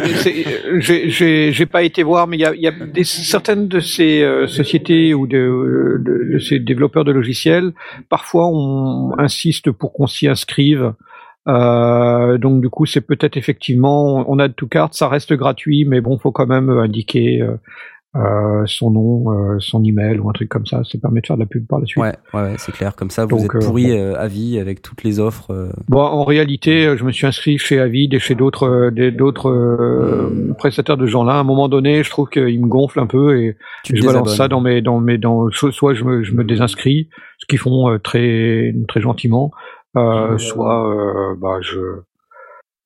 [0.80, 1.10] c'est-
[1.52, 4.22] j'ai- pas été voir, mais il y a, il y a des, certaines de ces
[4.22, 7.72] euh, sociétés ou de, de, de ces développeurs de logiciels,
[8.08, 10.92] parfois on insiste pour qu'on s'y inscrive.
[11.48, 15.84] Euh, donc du coup, c'est peut-être effectivement, on a de tout carte, ça reste gratuit,
[15.86, 17.56] mais bon, faut quand même indiquer euh,
[18.16, 20.82] euh, son nom, euh, son email ou un truc comme ça.
[20.84, 22.02] Ça permet de faire de la pub par la suite.
[22.02, 22.96] Ouais, ouais, ouais, c'est clair.
[22.96, 25.52] Comme ça, vous Donc, êtes euh, pourri euh, à vie avec toutes les offres.
[25.52, 25.70] euh.
[25.88, 30.96] Bon, en réalité, je me suis inscrit chez Avid et chez d'autres d'autres euh, prestataires
[30.96, 31.34] de gens là.
[31.34, 34.36] À un moment donné, je trouve qu'ils me gonflent un peu et Tu je balance
[34.36, 37.58] ça dans mes dans mes dans so- soit je me je me désinscris, ce qu'ils
[37.60, 39.52] font très très gentiment,
[39.96, 41.78] euh, soit bah je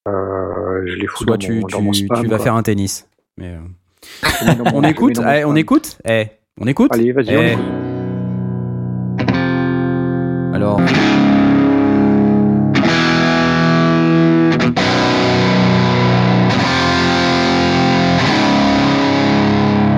[0.06, 2.20] euh, je les fous Soit dans, tu, mon, dans mon tu, spam.
[2.20, 2.44] tu vas quoi.
[2.44, 3.08] faire un tennis.
[3.38, 3.56] Mais,
[4.74, 6.26] On écoute Eh, On écoute Eh,
[6.60, 7.36] on écoute Allez, vas-y.
[7.36, 7.52] on Eh.
[7.52, 7.64] écoute.
[10.54, 10.80] Alors.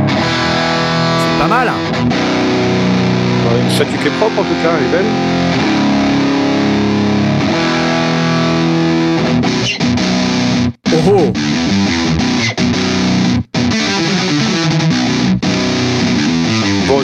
[0.08, 1.68] C'est pas mal.
[1.68, 2.08] hein.
[3.64, 5.10] Une statue qui est propre en tout cas, elle est belle.
[11.08, 11.32] Oh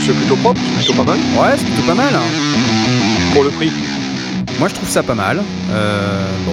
[0.05, 2.15] c'est plutôt propre, c'est plutôt pas mal Ouais, c'est plutôt pas mal.
[2.15, 3.33] hein.
[3.33, 3.71] pour le prix.
[4.59, 5.43] Moi, je trouve ça pas mal.
[5.71, 6.53] Euh, bon.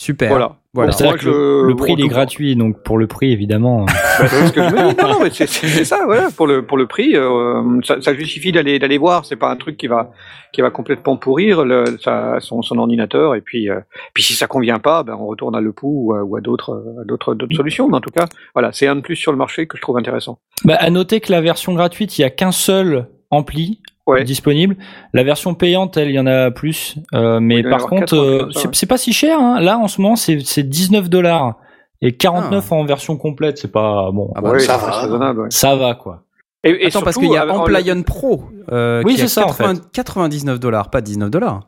[0.00, 0.28] Super.
[0.30, 0.56] Voilà.
[0.74, 0.92] Voilà.
[0.98, 3.84] Bon, que le, prix il est gratuit, donc pour le prix évidemment.
[4.18, 6.30] Bah, c'est que ça, voilà.
[6.36, 9.24] Pour le pour le prix, euh, ça, ça justifie d'aller d'aller voir.
[9.24, 10.10] C'est pas un truc qui va
[10.52, 13.34] qui va complètement pourrir le, sa- son, son ordinateur.
[13.34, 13.80] Et puis euh,
[14.14, 16.40] puis si ça convient pas, ben on retourne à le pou ou à, ou à
[16.40, 17.88] d'autres à d'autres d'autres solutions.
[17.88, 19.98] Mais en tout cas, voilà, c'est un de plus sur le marché que je trouve
[19.98, 20.38] intéressant.
[20.64, 24.24] bah, à noter que la version gratuite, il y a qu'un seul ampli Ouais.
[24.24, 24.76] disponible.
[25.12, 26.96] La version payante, elle, il y en a plus.
[27.14, 28.88] Euh, mais Oui, par contre, 80, euh, c'est ouais.
[28.88, 29.38] pas si cher.
[29.38, 29.60] Hein.
[29.60, 31.54] Là, en ce moment, c'est c'est 19 dollars
[32.00, 32.74] et 49 Ah.
[32.74, 33.58] en version complète.
[33.58, 34.32] C'est pas bon.
[34.34, 34.86] Ah bah, ouais, ça ça va.
[34.92, 35.40] reste raisonnable.
[35.42, 35.46] ouais.
[35.50, 36.24] Ça va quoi.
[36.64, 38.44] Et, et Attends, parce surtout, qu'il y a euh, Amplion Pro.
[38.72, 39.64] euh, Oui, qui est c'est ça, en fait.
[39.92, 41.60] 99 dollars, pas 19 dollars.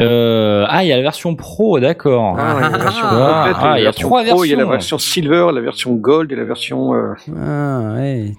[0.00, 2.36] Euh, ah, il y a la version pro, d'accord.
[2.38, 4.96] Ah, Ah, ah, il y a version trois Pro, Il y a la versions.
[4.96, 6.94] version Silver, la version Gold et la version.
[6.94, 8.32] euh, Ah, ouais.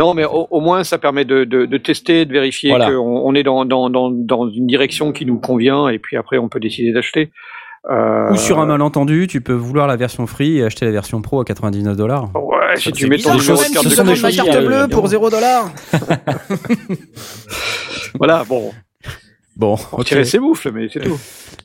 [0.00, 2.86] Non, mais au, au moins ça permet de, de, de tester, de vérifier Voilà.
[2.90, 6.38] qu'on on est dans, dans, dans, dans une direction qui nous convient, et puis après
[6.38, 7.30] on peut décider d'acheter.
[7.90, 11.22] Euh, Ou sur un malentendu, tu peux vouloir la version free et acheter la version
[11.22, 12.30] pro à 99 dollars.
[12.34, 15.30] Ouais, si tu mets ton bizarre, numéro de carte de qui euh, bleue pour 0
[15.30, 15.70] dollars.
[18.18, 18.72] Voilà, bon.
[19.60, 21.18] Bon, On tirait ses moufles, mais c'est tout.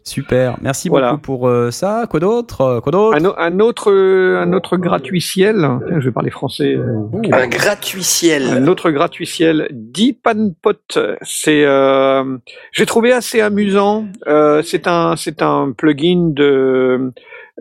[0.03, 0.57] Super.
[0.61, 1.11] Merci Voilà.
[1.11, 2.07] beaucoup pour euh, ça.
[2.09, 5.55] Quoi d'autre Euh, Quoi d'autre Un, autre, un autre gratuiciel.
[5.87, 6.75] Tiens, je vais parler français.
[6.75, 8.49] euh, Un gratuit ciel.
[8.49, 10.73] Un autre gratuiciel, Deepanpot.
[11.21, 12.37] C'est, euh,
[12.73, 14.05] j'ai trouvé assez amusant.
[14.27, 17.13] Euh, c'est un, c'est un plugin de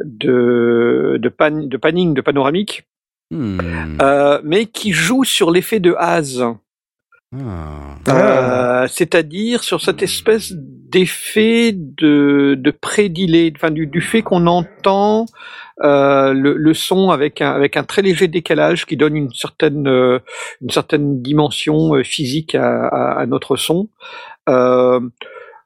[0.05, 2.85] de de, pan, de panning, de panoramique,
[3.31, 3.59] Hmm.
[4.03, 6.44] euh, mais qui joue sur l'effet de haze.
[8.07, 8.83] Ah.
[8.83, 15.27] Euh, c'est-à-dire sur cette espèce d'effet de, de prédilé, enfin du, du fait qu'on entend
[15.83, 19.88] euh, le, le son avec un, avec un très léger décalage qui donne une certaine,
[19.88, 20.20] euh,
[20.61, 23.88] une certaine dimension physique à, à, à notre son.
[24.49, 25.01] Euh,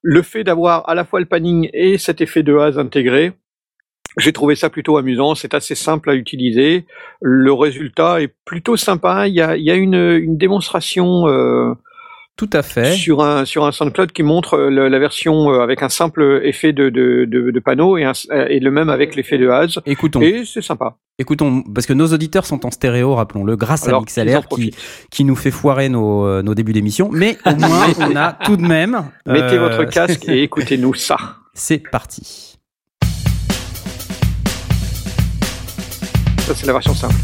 [0.02, 3.32] le fait d'avoir à la fois le panning et cet effet de haze intégré,
[4.16, 6.86] j'ai trouvé ça plutôt amusant, c'est assez simple à utiliser.
[7.20, 9.28] Le résultat est plutôt sympa.
[9.28, 11.72] Il y a, il y a une, une démonstration euh,
[12.36, 12.92] Tout à fait.
[12.94, 16.40] sur un sur un SoundCloud qui montre euh, le- la version euh, avec un simple
[16.42, 18.12] effet de de, de, de panneau et, un-
[18.48, 19.78] et le même avec l'effet de haze.
[19.86, 20.96] Écoutons, Et c'est sympa.
[21.18, 24.74] écoutons, parce que nos auditeurs sont en stéréo, rappelons-le, grâce Alors, à MixLR qui,
[25.10, 27.08] qui nous fait foirer nos, nos débuts d'émission.
[27.12, 29.04] Mais au moins, on a tout de même.
[29.26, 31.16] Mettez euh, votre casque et écoutez-nous ça.
[31.54, 32.47] C'est parti.
[36.48, 37.14] Ça c'est la version simple.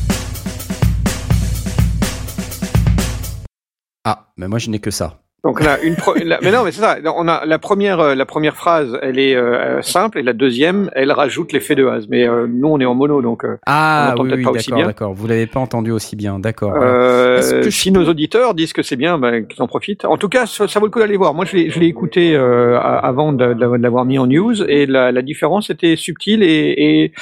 [4.04, 5.23] Ah, mais moi je n'ai que ça.
[5.44, 6.96] Donc là, une pro- la- mais non, mais c'est ça.
[7.16, 10.90] On a la première, euh, la première phrase, elle est euh, simple, et la deuxième,
[10.94, 12.06] elle rajoute l'effet de haze.
[12.08, 13.44] Mais euh, nous, on est en mono, donc.
[13.44, 14.54] euh, Ah On oui, d'accord,
[14.86, 15.12] d'accord.
[15.14, 16.72] Vous l'avez pas entendu aussi bien, d'accord.
[16.80, 20.06] Euh, que si nos auditeurs disent que c'est bien, ben, qu'ils en profitent.
[20.06, 21.34] En tout cas, ça, ça vaut le coup d'aller voir.
[21.34, 23.44] Moi, je l'ai, je l'ai écouté euh, a- avant de,
[23.76, 27.12] l'avoir mis en news, et la, la différence était subtile et, et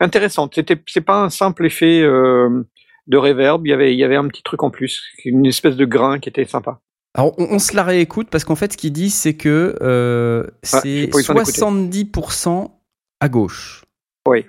[0.00, 0.52] intéressante.
[0.54, 2.62] C'était, c'est pas un simple effet euh,
[3.06, 3.66] de reverb.
[3.66, 6.18] Il y avait, il y avait un petit truc en plus, une espèce de grain
[6.18, 6.80] qui était sympa.
[7.14, 10.44] Alors, on, on se la réécoute parce qu'en fait, ce qu'ils disent, c'est que euh,
[10.62, 12.02] j'ai c'est pas eu le temps d'écouter.
[12.12, 12.70] 70%
[13.20, 13.84] à gauche.
[14.28, 14.44] Oui.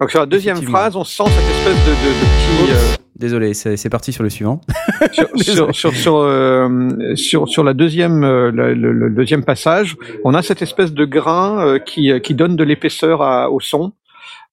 [0.00, 2.72] Donc sur la deuxième phrase, on sent cette espèce de, de, de petit.
[2.72, 4.62] euh, Désolé, c'est parti sur le suivant.
[5.36, 10.34] sur, sur, sur, euh, sur, sur la deuxième, euh, le, le- le deuxième passage, on
[10.34, 13.92] a cette espèce de grain euh, qui, qui donne de l'épaisseur à- au son,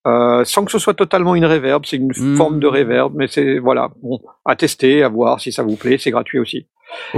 [0.08, 1.84] euh, sans que ce soit totalement une reverb.
[1.86, 2.36] C'est une Hmm.
[2.38, 5.98] forme de reverb, mais c'est voilà, bon, à tester, à voir si ça vous plaît.
[6.00, 6.68] C'est gratuit aussi.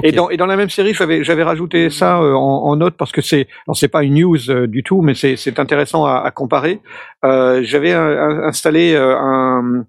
[0.01, 2.95] Et dans et dans la même série, j'avais j'avais rajouté ça euh, en, en note
[2.97, 6.05] parce que c'est alors c'est pas une news euh, du tout, mais c'est c'est intéressant
[6.05, 6.79] à, à comparer.
[7.23, 9.85] Euh, j'avais un- un- installé euh, un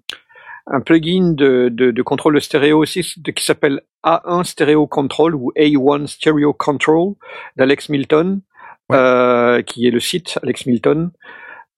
[0.67, 3.01] un plugin de, de, de contrôle de stéréo aussi
[3.35, 7.13] qui s'appelle A1 Stereo Control ou A1 Stereo Control
[7.57, 8.41] d'Alex Milton,
[8.89, 8.97] Ouais.
[8.97, 11.11] euh, qui est le site Alex Milton.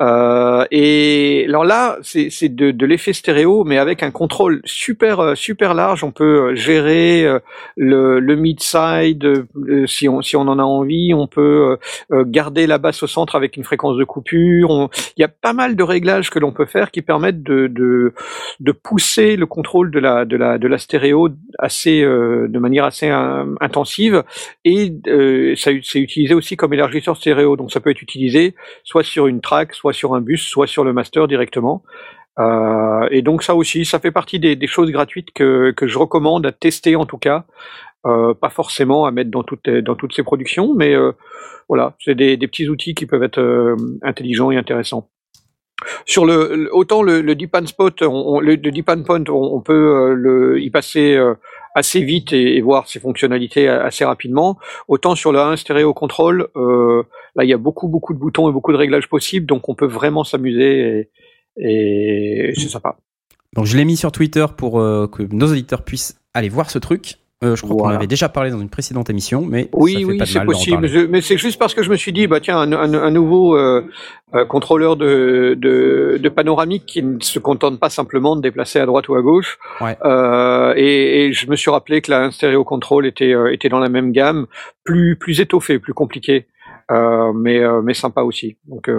[0.02, 5.36] Euh, et alors là, c'est de, de l'effet stéréo, mais avec un contrôle super euh,
[5.36, 6.04] super large.
[6.04, 7.40] On peut euh, gérer euh,
[7.78, 9.46] le, le mid-side
[9.86, 11.14] si on si on en a envie.
[11.14, 11.78] On peut
[12.26, 14.70] garder la basse au centre avec une fréquence de coupure.
[14.72, 17.68] On- Il y a pas mal de réglages que l'on peut faire qui permettent de,
[17.68, 18.14] de
[18.60, 21.30] de pousser le contrôle de la de la de la stéréo
[21.60, 23.10] assez de manière assez
[23.62, 24.24] intensive
[24.66, 27.56] et euh, ça c'est utilisé aussi comme élargisseur stéréo.
[27.56, 30.94] Donc ça peut être utilisé soit sur une track, sur un bus, soit sur le
[30.94, 31.84] master directement.
[32.40, 36.52] Euh, et donc ça aussi, ça fait partie des, choses gratuites que, je recommande à
[36.52, 37.46] tester en tout cas.
[38.06, 41.14] Euh, pas forcément à mettre dans toutes ces productions, mais euh,
[41.70, 45.10] voilà, c'est des, petits outils qui peuvent être intelligents et intéressants.
[46.06, 48.58] Sur le, autant le, le deep spot, on, le,
[49.04, 51.20] point, on, peut le, y passer
[51.76, 54.58] assez vite et, voir ses fonctionnalités assez rapidement.
[54.88, 57.04] Autant sur le 1 stéréo control, euh,
[57.36, 59.76] là il y a beaucoup beaucoup de boutons et beaucoup de réglages possibles, donc on
[59.76, 61.10] peut vraiment s'amuser
[61.58, 62.98] et, et c'est sympa.
[63.54, 66.80] Donc je l'ai mis sur Twitter pour euh, que nos auditeurs puissent aller voir ce
[66.80, 67.18] truc.
[67.44, 67.98] Euh, je crois qu'on Voilà.
[67.98, 70.88] avait déjà parlé dans une précédente émission, mais ça Oui, fait oui, c'est possible.
[70.88, 73.12] Je- mais c'est juste parce que je me suis dit, bah tiens, un, un- un
[73.12, 73.84] nouveau euh,
[74.36, 78.86] euh, contrôleur de, de, de panoramique qui ne se contente pas simplement de déplacer à
[78.86, 79.60] droite ou à gauche.
[79.82, 79.98] Ouais.
[80.78, 84.12] Et, et je me suis rappelé que la stéréo control était était dans la même
[84.12, 84.48] gamme,
[84.84, 86.48] plus plus étoffé, plus compliqué,
[86.92, 88.58] euh, mais mais sympa aussi.
[88.68, 88.90] Donc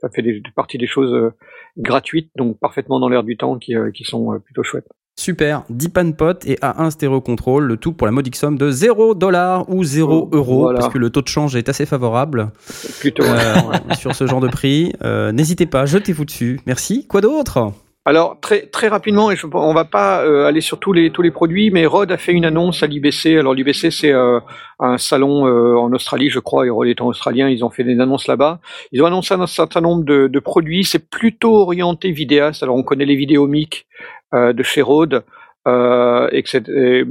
[0.00, 1.32] ça fait des, partie des choses
[1.78, 4.88] gratuites, donc parfaitement dans l'air du temps, qui qui sont plutôt chouettes.
[5.22, 8.70] Super, Deep and Pot et A1 Stereo Control, le tout pour la modique somme de
[8.70, 10.80] 0 dollars ou 0 Oh, euros, voilà.
[10.80, 12.50] parce que le taux de change est assez favorable
[12.98, 13.22] Plutôt.
[13.22, 13.54] euh,
[13.98, 14.92] sur ce genre de prix.
[15.04, 16.60] Euh, N'hésitez pas, jetez-vous dessus.
[16.66, 17.06] Merci.
[17.06, 17.72] Quoi d'autre?
[18.04, 21.22] Alors très très rapidement, et je, on va pas euh, aller sur tous les tous
[21.22, 23.36] les produits, mais Rode a fait une annonce à l'IBC.
[23.38, 24.40] Alors l'IBC c'est euh,
[24.80, 28.00] un salon euh, en Australie, je crois, et Rode étant australien, ils ont fait des
[28.00, 28.58] annonces là-bas.
[28.90, 30.82] Ils ont annoncé un certain nombre de, de produits.
[30.82, 32.64] C'est plutôt orienté vidéaste.
[32.64, 33.86] Alors on connaît les vidéomics
[34.32, 35.24] de chez Rode.
[35.68, 37.04] Euh, et que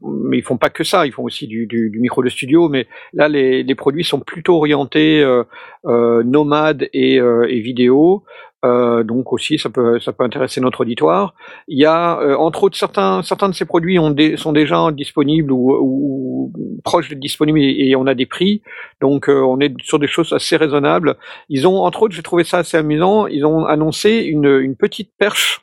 [0.00, 2.68] mais ils font pas que ça, ils font aussi du, du, du micro de studio.
[2.70, 5.44] Mais là, les, les produits sont plutôt orientés euh,
[5.84, 8.24] euh, nomades et, et vidéo.
[8.64, 11.34] Euh, donc aussi, ça peut, ça peut intéresser notre auditoire.
[11.66, 15.50] Il y a, euh, entre autres, certains, certains de ces produits ont sont déjà disponibles
[15.50, 16.52] ou, ou
[16.84, 18.62] proches d'être disponibles et, on a des prix.
[19.00, 21.16] Donc, euh, on est sur des choses assez raisonnables.
[21.48, 23.26] Ils ont, entre autres, j'ai trouvé ça assez amusant.
[23.26, 25.62] Ils ont annoncé une, une petite perche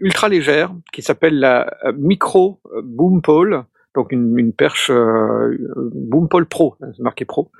[0.00, 5.56] ultra légère qui s'appelle la Micro Boom Pole donc une, une perche euh,
[5.94, 7.50] Boom Pole Pro, c'est marqué Pro,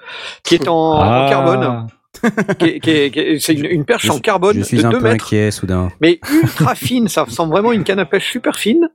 [0.42, 1.26] qui est en, en Ah.
[1.30, 1.86] carbone
[3.40, 5.50] c'est une, une perche Je en carbone Je suis de un 2 peu mètres, inquiet
[5.50, 5.90] soudain.
[6.00, 7.08] mais ultra fine.
[7.08, 8.88] Ça ressemble vraiment à une canne à pêche super fine.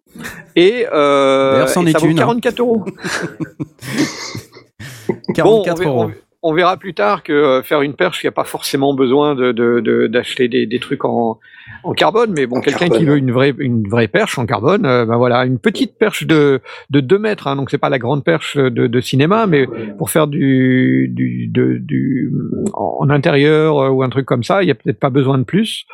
[0.56, 2.24] Et, euh, D'ailleurs, c'en et est ça vaut une, hein.
[2.24, 2.86] 44 euros.
[5.36, 6.12] 44 on, euros.
[6.42, 9.36] On- verra plus tard que euh, faire une perche, il n'y a pas forcément besoin
[9.36, 11.40] de, de, de- d'acheter des, des trucs en,
[11.84, 12.32] en carbone.
[12.36, 15.46] Mais bon, quelqu'un qui veut une vraie, une vraie perche en carbone, euh, ben voilà,
[15.46, 17.48] une petite perche de, de 2 mètres.
[17.48, 19.68] Hein, donc c'est pas la grande perche de, de cinéma, mais
[19.98, 22.32] pour faire du, du, du
[22.74, 25.44] en intérieur euh, ou un truc comme ça, il y a peut-être pas besoin de
[25.44, 25.86] plus.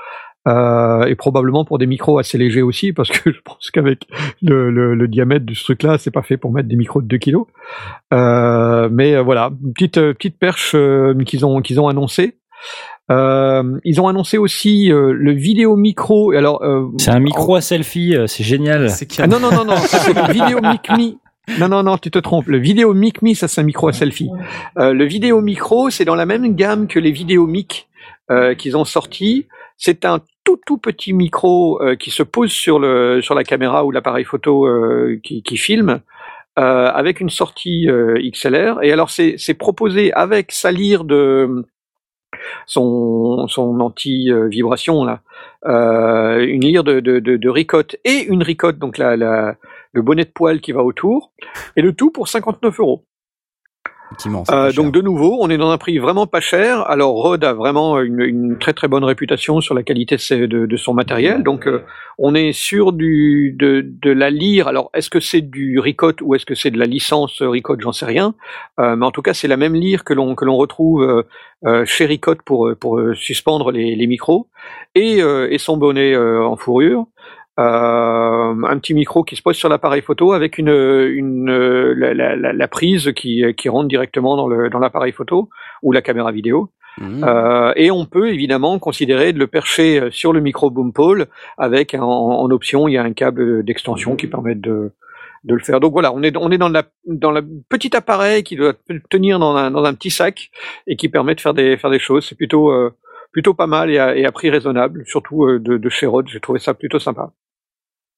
[0.47, 4.07] Euh, et probablement pour des micros assez légers aussi, parce que je pense qu'avec
[4.41, 7.07] le, le, le diamètre de ce truc-là, c'est pas fait pour mettre des micros de
[7.07, 7.47] 2 kilos.
[8.13, 12.37] Euh, mais voilà, une petite euh, petite perche euh, qu'ils ont qu'ils ont annoncé.
[13.11, 16.31] Euh, ils ont annoncé aussi euh, le vidéo micro.
[16.31, 18.89] Alors euh, C'est un micro à selfie, euh, c'est génial.
[19.19, 21.13] Ah non, non, non, non, ça c'est le vidéo mic me.
[21.59, 22.47] Non, non, non, tu te trompes.
[22.47, 24.29] Le vidéo mic me, ça c'est un micro à selfie.
[24.79, 27.87] Euh, le vidéo micro, c'est dans la même gamme que les vidéos mic
[28.31, 29.45] euh, qu'ils ont sortis.
[29.77, 33.83] C'est un tout tout petit micro euh, qui se pose sur le sur la caméra
[33.83, 35.99] ou l'appareil photo euh, qui, qui filme.
[36.57, 37.87] euh, avec une sortie
[38.31, 41.65] XLR et alors c'est c'est proposé avec sa lyre de
[42.65, 45.21] son son anti vibration là
[46.39, 49.17] une lyre de de ricotte et une ricotte donc la,
[49.91, 51.33] le bonnet de poil qui va autour
[51.75, 53.03] et le tout pour 59 euros
[54.51, 56.81] euh, donc de nouveau, on est dans un prix vraiment pas cher.
[56.89, 60.65] Alors Rode a vraiment une, une très très bonne réputation sur la qualité de, de-
[60.65, 61.43] de son matériel.
[61.43, 61.81] Donc euh,
[62.17, 64.67] on est sur du de, de la lyre.
[64.67, 67.91] Alors est-ce que c'est du Ricotte ou est-ce que c'est de la licence Ricotte J'en
[67.93, 68.35] sais rien.
[68.79, 71.23] Euh, mais en tout cas, c'est la même lyre que l'on que l'on retrouve
[71.65, 74.47] euh, chez Ricotte pour pour suspendre les, les micros
[74.93, 77.05] et, euh, et son bonnet euh, en fourrure.
[77.57, 81.49] Euh, un petit micro qui se pose sur l'appareil photo avec une, une
[81.93, 85.49] la, la- la- la prise qui, qui rentre directement dans le dans l'appareil photo
[85.81, 86.71] ou la caméra vidéo.
[86.97, 87.23] Mmh.
[87.25, 91.27] Euh, et on peut évidemment considérer de le percher euh, sur le micro boom pole
[91.57, 94.91] avec un- en, option il y a un câble d'extension qui permet de
[95.45, 95.79] de le faire.
[95.79, 98.73] Donc voilà, on est on est dans la dans le petit appareil qui doit
[99.09, 100.49] tenir dans un dans un petit sac
[100.87, 102.25] et qui permet de faire des faire des choses.
[102.27, 102.91] C'est plutôt euh,
[103.31, 106.27] plutôt pas mal et à, et à prix raisonnable, surtout euh, de, de chez Rode.
[106.29, 107.31] J'ai trouvé ça plutôt sympa.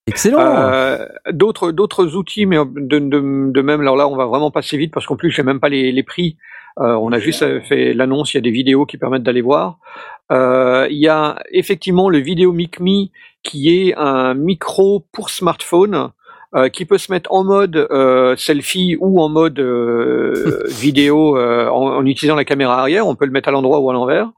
[0.07, 0.39] Excellent.
[0.39, 4.77] Euh, d'autres d'autres outils, mais de, de, de même, alors là, on va vraiment passer
[4.77, 6.37] vite parce qu'en plus, j'ai même pas les, les prix.
[6.79, 8.33] Euh, on a juste fait l'annonce.
[8.33, 9.79] Il y a des vidéos qui permettent d'aller voir.
[10.31, 13.07] Euh, il y a effectivement le vidéo Mic Me
[13.43, 16.11] qui est un micro pour smartphone.
[16.55, 21.67] Euh, qui peut se mettre en mode euh, selfie ou en mode euh, vidéo euh,
[21.67, 23.05] en, en utilisant la caméra arrière.
[23.07, 24.31] On peut le mettre à l'endroit ou à l'envers,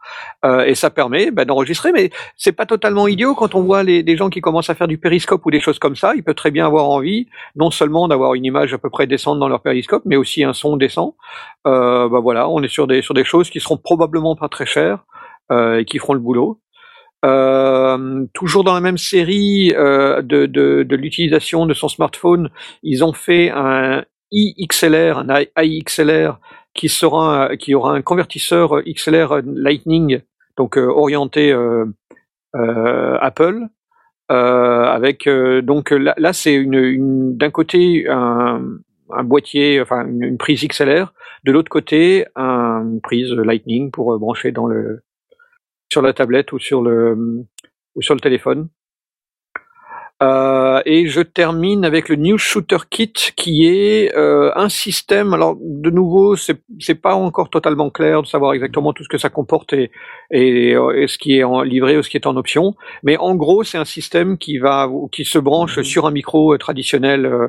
[0.45, 1.91] Euh, et ça permet bah, d'enregistrer.
[1.91, 4.87] Mais c'est pas totalement idiot quand on voit les, des gens qui commencent à faire
[4.87, 6.13] du périscope ou des choses comme ça.
[6.15, 9.37] Ils peuvent très bien avoir envie, non seulement d'avoir une image à peu près décente
[9.39, 11.15] dans leur périscope, mais aussi un son décent.
[11.67, 14.65] Euh, bah voilà, on est sur des sur des choses qui seront probablement pas très
[14.65, 15.05] chères
[15.51, 16.59] euh, et qui feront le boulot.
[17.25, 22.49] Euh, toujours dans la même série euh, de, de, de l'utilisation de son smartphone,
[22.81, 26.39] ils ont fait un iXLR, un iXLR
[26.73, 30.21] qui sera qui aura un convertisseur XLR Lightning
[30.59, 31.85] donc euh, orienté euh,
[32.55, 33.67] euh, Apple.
[34.31, 35.27] Avec
[35.63, 38.61] donc là, là c'est une, une d'un côté un,
[39.09, 41.13] un boîtier enfin une, prise XLR
[41.45, 45.01] de l'autre côté un, une prise Lightning pour brancher dans le
[45.91, 47.45] sur la tablette ou sur le
[47.95, 48.69] ou sur le téléphone
[50.21, 55.33] euh, et je termine avec le New Shooter Kit, qui est euh, un système.
[55.33, 59.17] Alors, de nouveau, c'est c'est pas encore totalement clair de savoir exactement tout ce que
[59.17, 59.91] ça comporte et,
[60.29, 62.75] et, et ce qui est en livré ou ce qui est en option.
[63.01, 66.57] Mais en gros, c'est un système qui va qui se branche sur un micro euh,
[66.57, 67.47] traditionnel euh,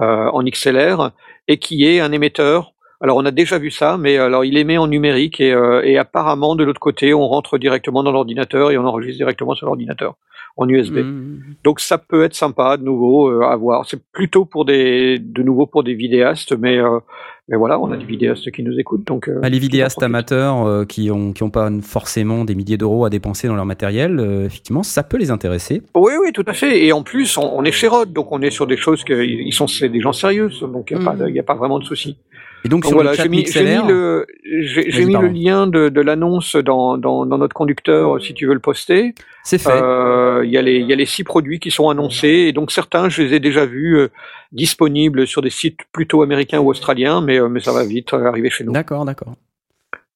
[0.00, 1.12] euh, en XLR
[1.46, 4.76] et qui est un émetteur Alors on a déjà vu ça, mais alors il émet
[4.76, 8.78] en numérique et, euh, et apparemment de l'autre côté on rentre directement dans l'ordinateur et
[8.78, 10.16] on enregistre directement sur l'ordinateur
[10.56, 10.96] en USB.
[10.96, 11.38] Mmh.
[11.62, 13.86] Donc ça peut être sympa de nouveau euh, à voir.
[13.88, 16.98] C'est plutôt pour des de nouveau pour des vidéastes, mais euh,
[17.50, 19.28] mais voilà, on a des vidéastes qui nous écoutent, donc.
[19.28, 23.04] euh, Bah, les vidéastes amateurs euh, qui ont qui ont pas forcément des milliers d'euros
[23.06, 25.82] à dépenser dans leur matériel, euh, effectivement, ça peut les intéresser.
[25.94, 26.84] Oui, oui, tout à fait.
[26.84, 29.24] Et en plus, on, on est chez Rod, donc on est sur des choses que
[29.24, 31.84] ils sont c'est des gens sérieux, donc il n'y a, y a pas vraiment de
[31.84, 32.18] souci.
[32.64, 37.24] Et donc, sur voilà, j'ai mis, le, j'ai mis lien de, de l'annonce dans, dans,
[37.24, 39.14] dans notre conducteur, si tu veux le poster.
[39.44, 39.70] c'est fait.
[39.70, 42.52] Euh, Il y a les, il y a les six produits qui sont annoncés, et
[42.52, 44.08] donc certains, je les ai déjà vus euh,
[44.52, 48.50] disponibles sur des sites plutôt américains ou australiens, mais, euh, mais ça va vite arriver
[48.50, 48.72] chez nous.
[48.72, 49.34] D'accord, d'accord.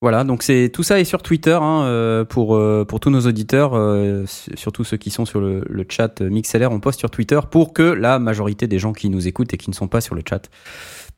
[0.01, 4.25] Voilà, donc c'est tout ça est sur Twitter hein, pour pour tous nos auditeurs, euh,
[4.27, 7.85] surtout ceux qui sont sur le, le chat MixLR, on poste sur Twitter pour que
[7.85, 10.51] la majorité des gens qui nous écoutent et qui ne sont pas sur le chat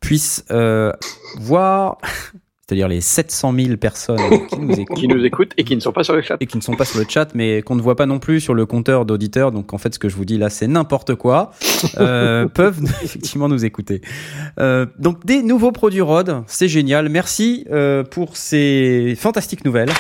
[0.05, 0.93] puissent euh,
[1.39, 1.99] voir,
[2.67, 4.97] c'est-à-dire les 700 000 personnes qui nous écoutent.
[4.99, 6.37] Qui nous écoutent et qui ne sont pas sur le chat.
[6.41, 8.41] et qui ne sont pas sur le chat, mais qu'on ne voit pas non plus
[8.41, 9.51] sur le compteur d'auditeurs.
[9.51, 11.53] Donc en fait, ce que je vous dis là, c'est n'importe quoi.
[11.99, 14.03] Euh, peuvent effectivement nous écouter.
[14.61, 17.09] Euh, donc des nouveaux produits Rod, c'est génial.
[17.09, 19.91] Merci euh, pour ces fantastiques nouvelles.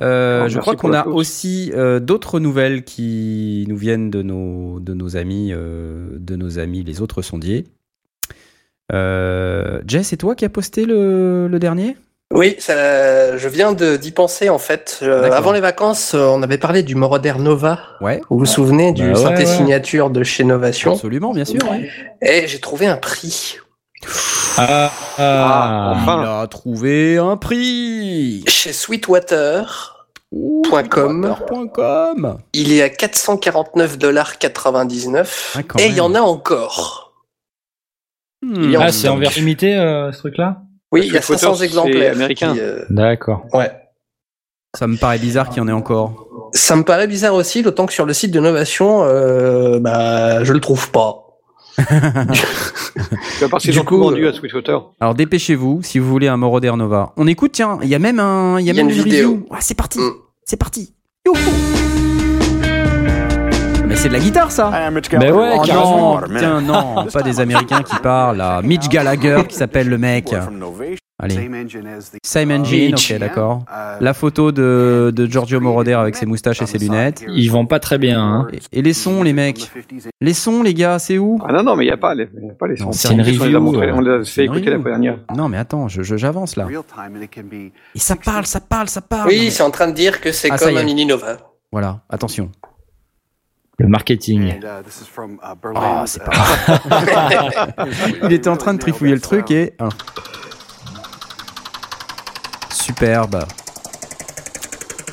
[0.00, 4.80] Euh, Alors, je crois qu'on a aussi euh, d'autres nouvelles qui nous viennent de nos
[4.80, 7.64] de nos amis euh, de nos amis les autres sondiers.
[8.92, 11.96] Euh, Jess, c'est toi qui as posté le, le dernier?
[12.34, 15.00] Oui, ça, je viens d'y penser en fait.
[15.02, 17.78] Euh, avant les vacances, euh, on avait parlé du Moroder Nova.
[18.00, 19.46] Ouais, Vous vous souvenez du Bah ouais, synthé ouais.
[19.56, 20.92] signature de chez Novation?
[20.94, 21.60] Absolument, bien sûr.
[21.70, 21.90] ouais.
[22.22, 23.58] Et j'ai trouvé un prix.
[24.56, 26.22] Ah, Ah, enfin.
[26.22, 28.44] Il a trouvé un prix.
[28.48, 31.36] Chez Sweetwater, Ouh, Point com.
[31.46, 32.38] Twitter.com.
[32.54, 37.11] il est à 449,99$ Ah, et il y en a encore.
[38.42, 38.54] Hmm.
[38.56, 41.16] Il y en ah a c'est en version limitée euh, ce truc-là Oui, il y
[41.16, 42.12] a Sweetwater, 500 c'est exemplaires.
[42.12, 42.56] américain.
[42.58, 43.46] euh, D'accord.
[43.52, 43.70] ouais.
[44.76, 46.26] Ça me paraît bizarre qu'il y en ait encore.
[46.54, 50.52] Ça me paraît bizarre aussi, d'autant que sur le site de Novation, euh, bah, je
[50.52, 51.18] le trouve pas.
[53.50, 54.90] Parce qu'ils ont coup, vendu à Sweetwater.
[55.00, 57.12] Alors dépêchez-vous si vous voulez un Moroder Nova.
[57.16, 58.90] On écoute, tiens, il y a même un, il y a Il y a même
[58.92, 59.30] une une vidéo.
[59.30, 59.46] review.
[59.50, 60.10] Ah, c'est parti, Mm.
[60.44, 60.94] c'est parti.
[61.26, 61.36] Youhou.
[64.02, 64.68] C'est de la guitare ça.
[65.12, 65.62] Mais ouais, non,
[66.28, 68.60] tiens non, pas des Américains qui parlent là.
[68.60, 70.34] Mitch Gallagher qui s'appelle le mec.
[71.20, 71.36] Allez,
[72.24, 73.12] Same Engine, Mitch.
[73.12, 73.64] ok d'accord.
[74.00, 77.24] La photo de, de Giorgio Moroder avec ses moustaches et ses lunettes.
[77.28, 78.20] Ils vendent pas très bien.
[78.20, 78.48] Hein.
[78.72, 79.70] Et, et les sons les mecs.
[80.20, 81.38] Les sons les gars, c'est où?
[81.46, 82.86] Ah non, non, mais il n'y a a pas les sons.
[82.86, 85.18] Non, c'est une review, euh, On les a fait écouter la dernière.
[85.36, 86.66] Non mais attends, j'avance là.
[87.94, 89.28] Et ça parle, ça parle, ça parle.
[89.28, 91.36] Oui, c'est en train de dire que c'est Ah, comme un mini Nova.
[91.70, 92.50] Voilà, attention.
[93.82, 94.60] Le marketing.
[95.74, 96.30] Ah, c'est pas
[98.22, 99.74] Il était en train de trifouiller le truc et.
[102.70, 103.44] Superbe.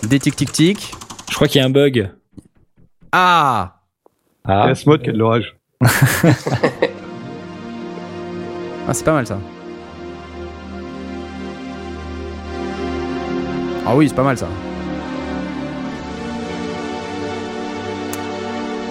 [0.04, 0.94] Des tic tic tic.
[1.32, 2.12] Je crois qu'il y a un bug.
[3.12, 3.80] Ah
[4.48, 4.62] Ah.
[4.66, 5.56] Il y a ce mode qui a de l'orage.
[8.88, 9.38] Ah, c'est pas mal ça.
[13.86, 14.48] Ah oui, c'est pas mal ça.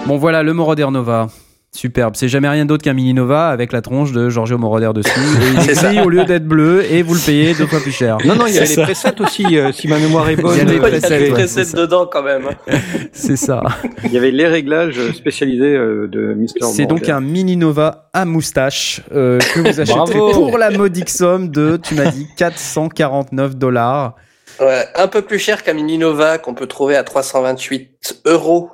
[0.09, 1.27] Bon voilà, le Moroder Nova.
[1.71, 2.15] Superbe.
[2.15, 5.11] C'est jamais rien d'autre qu'un mini Nova avec la tronche de Giorgio Moroder dessus.
[5.11, 5.93] Et il ça.
[5.93, 8.17] écrit au lieu d'être bleu et vous le payez deux fois plus cher.
[8.25, 10.57] Non, non, il y avait les presets aussi, euh, si ma mémoire est bonne.
[10.57, 11.77] Il y a les Euh, presets, Il y a des ouais, presets c'est ça.
[11.77, 12.49] dedans quand même.
[13.13, 13.61] C'est ça.
[14.03, 18.25] Il y avait les réglages spécialisés euh, de Mister C'est donc un mini Nova à
[18.25, 20.31] moustache euh, que vous achèterez Bravo.
[20.31, 24.15] pour la modique somme de, tu m'as dit, 449 dollars.
[24.59, 28.71] Ouais, un peu plus cher qu'un mini Nova qu'on peut trouver à 328 euros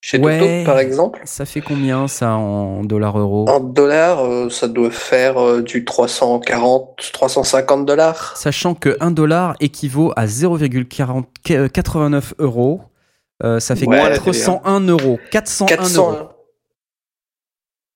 [0.00, 0.38] chez Ouais.
[0.38, 1.20] Toto par exemple?
[1.24, 3.46] Ça fait combien ça en dollars euros?
[3.48, 8.36] En dollars, euh, ça doit faire euh, du 340, 350 dollars.
[8.36, 12.80] Sachant que 1 dollar équivaut à 0,89 euros,
[13.42, 15.18] euh, ça fait Ouais, 401 euros.
[15.30, 16.28] 401 400, euros.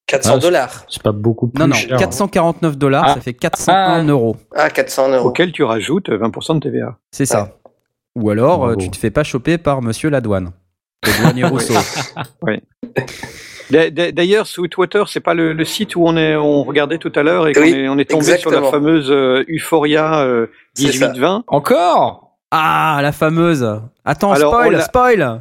[0.06, 0.84] 400 Ah, dollars.
[0.88, 1.98] C'est pas beaucoup plus Non, non, cher.
[1.98, 3.14] 449 dollars, Ah.
[3.14, 4.10] ça fait 401 Ah.
[4.10, 4.36] euros.
[4.54, 5.28] Ah, 400 euros.
[5.28, 6.98] Auquel tu rajoutes 20% de TVA.
[7.10, 7.56] C'est ça.
[8.14, 8.76] Ou alors, Bravo.
[8.76, 10.52] tu te fais pas choper par monsieur la douane.
[11.06, 11.74] Le douanier Rousseau.
[13.70, 17.12] D'a- d'a- D'ailleurs, Sweetwater, c'est pas le, le site où on est, on regardait tout
[17.14, 20.46] à l'heure et qu'on Oui, est, on est tombé sur la fameuse euh, Euphoria euh,
[20.74, 21.08] C'est ça.
[21.12, 21.42] 18-20.
[21.46, 22.36] Encore?
[22.50, 23.66] Ah, la fameuse.
[24.04, 25.40] Attends, Alors, spoil, spoil.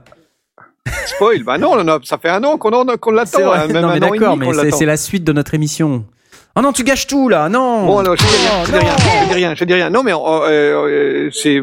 [1.05, 3.89] Spoil, bah non, on en a- ça fait un an qu'on C'est l'attend, hein, non,
[3.93, 6.05] mais d'accord, mais c'est la suite de notre émission.
[6.55, 7.85] Oh non, tu gâches tout là, non.
[7.87, 8.97] Bon, alors, je dis rien, Oh, je dis rien, non.
[9.23, 9.89] je dis rien, je dis rien.
[9.89, 11.61] Non, mais euh, euh, c'est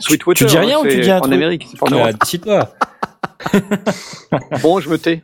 [0.00, 0.34] Sweetwater.
[0.46, 2.16] Tu dis rien hein, ou tu dis un En truc Amérique, c'est pas Ah, Europe.
[4.62, 5.22] Bon, je me tais.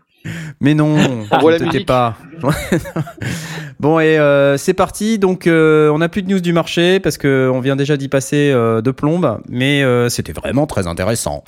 [0.60, 2.16] Mais non, ne t'étais pas.
[3.80, 5.18] bon et euh, c'est parti.
[5.18, 8.08] Donc euh, on n'a plus de news du marché parce que on vient déjà d'y
[8.08, 11.44] passer euh, de plombe, mais euh, c'était vraiment très intéressant.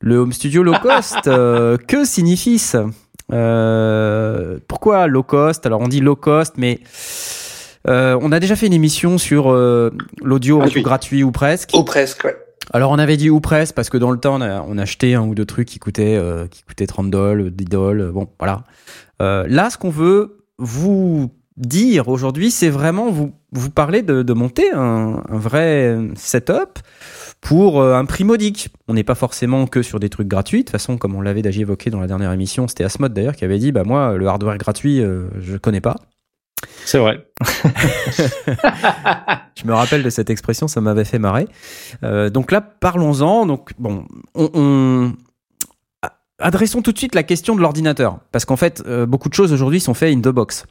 [0.00, 2.78] Le home studio low cost, euh, que signifie-ce
[3.32, 5.64] Euh, Pourquoi low cost?
[5.66, 6.80] Alors on dit low cost, mais
[7.88, 9.90] euh, on a déjà fait une émission sur euh,
[10.22, 10.82] l'audio Gratuit.
[10.82, 11.70] gratuit ou presque.
[11.74, 12.36] Ou presque, ouais.
[12.72, 14.82] Alors on avait dit ou presque parce que dans le temps on a, on a
[14.82, 18.28] acheté un ou deux trucs qui coûtaient euh, qui coûtaient 30 dollars, 10 dollars, bon
[18.38, 18.64] voilà.
[19.20, 24.32] Euh, là ce qu'on veut vous dire aujourd'hui c'est vraiment vous vous parler de, de
[24.32, 26.78] monter un, un vrai setup
[27.40, 28.68] pour euh, un prix modique.
[28.88, 30.60] On n'est pas forcément que sur des trucs gratuits.
[30.60, 33.36] De toute façon, comme on l'avait déjà évoqué dans la dernière émission, c'était Asmod d'ailleurs
[33.36, 35.96] qui avait dit bah moi le hardware gratuit euh, je connais pas.
[36.84, 37.24] C'est vrai.
[39.54, 41.46] Je me rappelle de cette expression, ça m'avait fait marrer.
[42.02, 43.46] Euh, donc là, parlons-en.
[43.46, 45.12] Donc bon, on,
[46.38, 49.52] adressons tout de suite la question de l'ordinateur, parce qu'en fait, euh, beaucoup de choses
[49.52, 50.66] aujourd'hui sont faites in the box.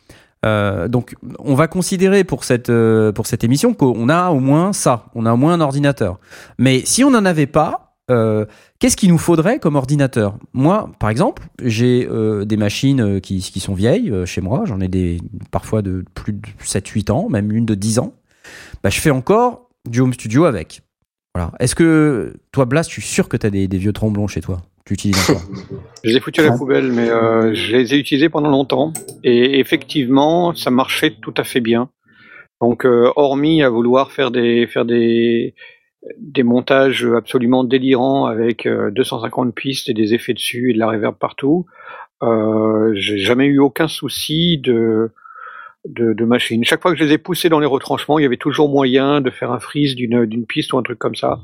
[0.46, 2.72] Euh, donc, on va considérer pour cette
[3.14, 6.20] pour cette émission qu'on a au moins ça, on a au moins un ordinateur.
[6.58, 8.46] Mais si on n'en avait pas, euh,
[8.80, 10.38] qu'est-ce qu'il nous faudrait comme ordinateur?
[10.54, 14.64] Moi, par exemple, j'ai euh, des machines euh, qui, sont vieilles chez moi.
[14.66, 15.20] J'en ai des
[15.52, 18.14] parfois de plus de 7-8 ans, même une de 10 ans.
[18.84, 20.82] Bah, je fais encore du home studio avec.
[21.36, 21.52] Voilà.
[21.60, 24.62] Est-ce que toi, Blas, je suis sûr que tu as des, vieux tromblons chez toi?
[24.86, 25.42] Tu utilises encore?
[26.04, 27.08] Je les ai foutus à la poubelle, mais
[27.54, 28.94] je les ai utilisés pendant longtemps.
[29.24, 31.90] Et effectivement, ça marchait tout à fait bien.
[32.62, 35.54] Donc, hormis à vouloir faire des faire des
[36.18, 40.88] des montages absolument délirants avec euh, 250 pistes et des effets dessus et de la
[40.88, 41.66] reverb partout,
[42.24, 45.12] euh, j'ai jamais eu aucun souci de,
[46.22, 46.64] machine.
[46.64, 49.22] Chaque fois que je les ai poussés dans les retranchements, il y avait toujours moyen
[49.22, 51.40] de faire un freeze d'une d'une piste ou un truc comme ça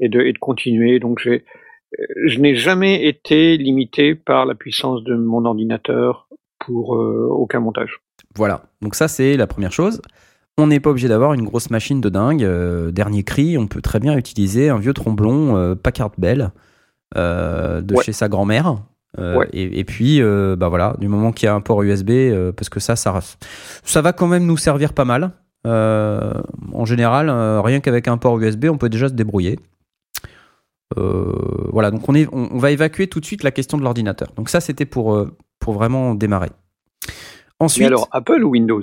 [0.00, 0.98] et de et de continuer.
[0.98, 1.44] Donc j'ai
[2.26, 6.28] je n'ai jamais été limité par la puissance de mon ordinateur
[6.58, 8.00] pour euh, aucun montage.
[8.34, 8.62] Voilà.
[8.82, 10.00] Donc ça, c'est la première chose.
[10.56, 12.44] On n'est pas obligé d'avoir une grosse machine de dingue.
[12.44, 16.52] Euh, dernier cri, on peut très bien utiliser un vieux tromblon euh, Packard Bell
[17.16, 18.04] euh, de Ouais.
[18.04, 18.76] chez sa grand-mère.
[19.18, 19.48] Ouais.
[19.52, 22.10] et, et puis, bah voilà, du moment qu'il y a un port USB,
[22.56, 23.16] parce que ça, ça,
[23.84, 25.30] ça va quand même nous servir pas mal.
[25.64, 29.60] En général, rien qu'avec un port USB, on peut déjà se débrouiller.
[30.96, 34.32] Voilà, donc on, est, on, on va évacuer tout de suite la question de l'ordinateur.
[34.36, 35.26] Donc ça, c'était pour,
[35.60, 36.50] pour vraiment démarrer.
[37.60, 38.82] Ensuite, Mais alors, Apple ou Windows?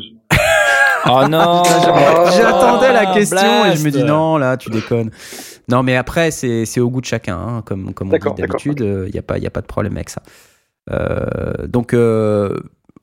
[1.08, 1.64] Oh non
[2.38, 5.10] J'attendais la question et je me dis non, là, tu déconnes.
[5.68, 9.06] Non, mais après, c'est c'est au goût de chacun, hein, comme, comme on dit d'habitude.
[9.08, 10.22] Il n'y a, pas- y a pas de problème avec ça.
[10.92, 12.56] Euh, donc, euh,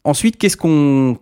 [0.05, 1.17] ensuite, qu'est-ce qu'on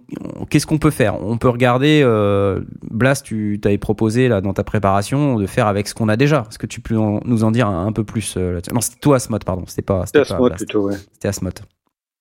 [0.50, 1.22] qu'est-ce qu'on peut faire?
[1.22, 2.60] On peut regarder, euh,
[2.90, 6.44] Blas, tu t'avais proposé là, dans ta préparation de faire avec ce qu'on a déjà.
[6.50, 8.74] Est-ce que tu peux en- nous en dire un, un peu plus euh, là-dessus?
[8.74, 9.64] Non, c'était toi, Asmod, pardon.
[9.66, 10.96] C'était pas, C'est c'était pas Asmod plutôt, ouais.
[11.12, 11.54] C'était Asmod.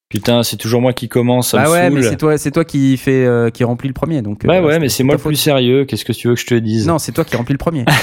[0.08, 2.64] Putain, c'est toujours moi qui commence, ça Ah me ouais, mais c'est toi, c'est toi
[2.64, 4.22] qui fait, euh, qui remplit le premier.
[4.22, 5.30] Donc, Bah euh, ouais, c'était- mais c'est moi le faute.
[5.32, 5.86] plus sérieux.
[5.86, 6.88] Qu'est-ce que tu veux que je te dise?
[6.88, 7.86] Non, c'est toi qui remplis le premier.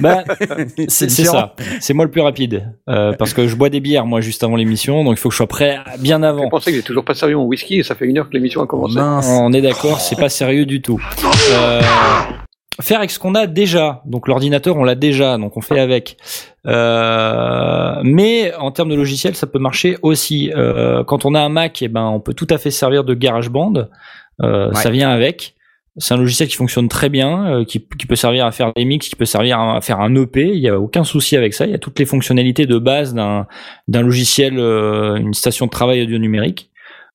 [0.00, 0.24] Bah,
[0.88, 1.54] c'est ça.
[1.80, 2.72] C'est moi le plus rapide.
[2.88, 5.04] Euh, parce que je bois des bières, moi, juste avant l'émission.
[5.04, 6.48] Donc, il faut que je sois prêt bien Je avant.
[6.50, 8.60] pensais que j'ai toujours pas servi mon whisky et ça fait une heure que l'émission
[8.60, 8.96] a commencé.
[8.96, 9.26] Mince.
[9.30, 11.00] On est d'accord, c'est pas sérieux du tout.
[11.52, 11.80] Euh,
[12.80, 14.02] faire avec ce qu'on a déjà.
[14.04, 16.16] Donc l'ordinateur, on l'a déjà, donc on fait avec.
[16.66, 20.50] Euh, mais en termes de logiciel, ça peut marcher aussi.
[20.54, 23.04] Euh, quand on a un Mac, eh ben, on peut tout à fait se servir
[23.04, 23.88] de GarageBand.
[24.42, 24.74] Euh, Ouais.
[24.74, 25.54] Ça vient avec.
[25.96, 28.84] C'est un logiciel qui fonctionne très bien, euh, qui, qui peut servir à faire des
[28.84, 30.48] mix, qui peut servir à faire un EP.
[30.48, 31.66] Il y a aucun souci avec ça.
[31.66, 33.46] Il y a toutes les fonctionnalités de base d'un
[33.86, 36.70] d'un logiciel, euh, une station de travail audio numérique.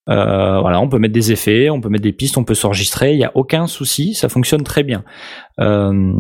[0.08, 3.12] Euh, voilà, on peut mettre des effets, on peut mettre des pistes, on peut s'enregistrer,
[3.14, 5.04] il n'y a aucun souci, ça fonctionne très bien.
[5.60, 6.14] Euh,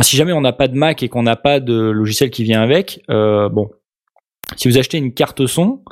[0.00, 2.62] si jamais on n'a pas de Mac et qu'on n'a pas de logiciel qui vient
[2.62, 3.68] avec, euh, bon,
[4.56, 5.82] si vous achetez une carte son,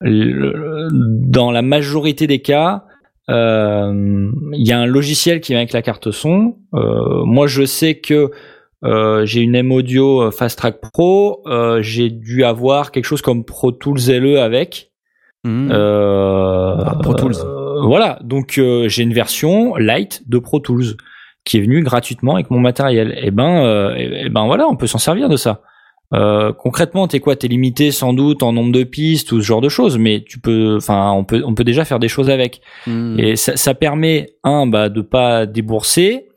[0.00, 2.84] dans la majorité des cas,
[3.30, 6.58] euh, il y a un logiciel qui vient avec la carte son.
[6.74, 8.30] Euh, moi, je sais que
[8.84, 13.44] euh, j'ai une M Audio Fast Track Pro, euh, j'ai dû avoir quelque chose comme
[13.44, 14.92] Pro Tools LE avec.
[15.44, 15.70] Mmh.
[15.72, 17.34] Euh, Ah, Pro Tools.
[17.44, 20.96] euh, voilà, donc euh, j'ai une version light de Pro Tools
[21.44, 23.18] qui est venue gratuitement avec mon matériel.
[23.22, 25.60] Et ben, euh, et, et ben voilà, on peut s'en servir de ça.
[26.14, 27.34] Euh, concrètement, t'es quoi?
[27.36, 30.38] T'es limité sans doute en nombre de pistes ou ce genre de choses, mais tu
[30.38, 32.60] peux, enfin, on peut, on peut déjà faire des choses avec.
[32.86, 33.18] Mmh.
[33.18, 36.28] Et ça, ça permet un, bah, de pas débourser.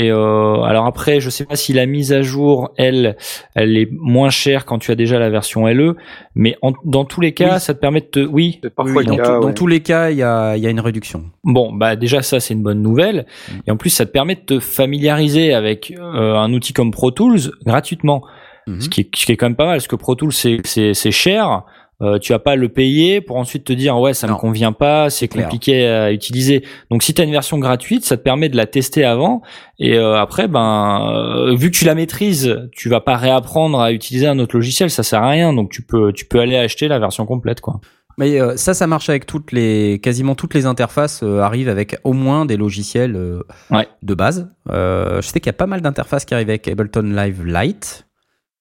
[0.00, 3.16] Et euh, alors après, je sais pas si la mise à jour, elle,
[3.56, 5.96] elle est moins chère quand tu as déjà la version LE,
[6.36, 7.60] mais en- dans tous les cas, Oui.
[7.60, 10.18] ça te permet de te, oui, Oui, parfois oui, dans, tout- tous les cas, il
[10.18, 11.24] y a, il y a une réduction.
[11.42, 13.26] Bon, bah déjà ça c'est une bonne nouvelle.
[13.66, 17.10] Et en plus ça te permet de te familiariser avec euh, un outil comme Pro
[17.10, 18.22] Tools gratuitement.
[18.68, 18.80] Mhm.
[18.82, 20.60] ce, qui est, ce qui est quand même pas mal, parce que Pro Tools c'est
[20.64, 21.64] c'est c'est cher.
[22.00, 24.34] Euh, tu vas pas le payer pour ensuite te dire ouais ça Non.
[24.34, 25.44] me convient pas, c'est clair.
[25.46, 26.62] compliqué à utiliser.
[26.90, 29.42] Donc si tu as une version gratuite, ça te permet de la tester avant
[29.80, 33.90] et euh, après ben euh, vu que tu la maîtrises, tu vas pas réapprendre à
[33.92, 35.52] utiliser un autre logiciel, ça sert à rien.
[35.52, 37.80] Donc tu peux tu peux aller acheter la version complète quoi.
[38.16, 41.96] Mais euh, ça, ça marche avec toutes les, quasiment toutes les interfaces euh, arrivent avec
[42.02, 43.86] au moins des logiciels euh, Ouais.
[44.02, 44.50] de base.
[44.70, 48.07] Euh, je sais qu'il y a pas mal d'interfaces qui arrivent avec Ableton Live Lite.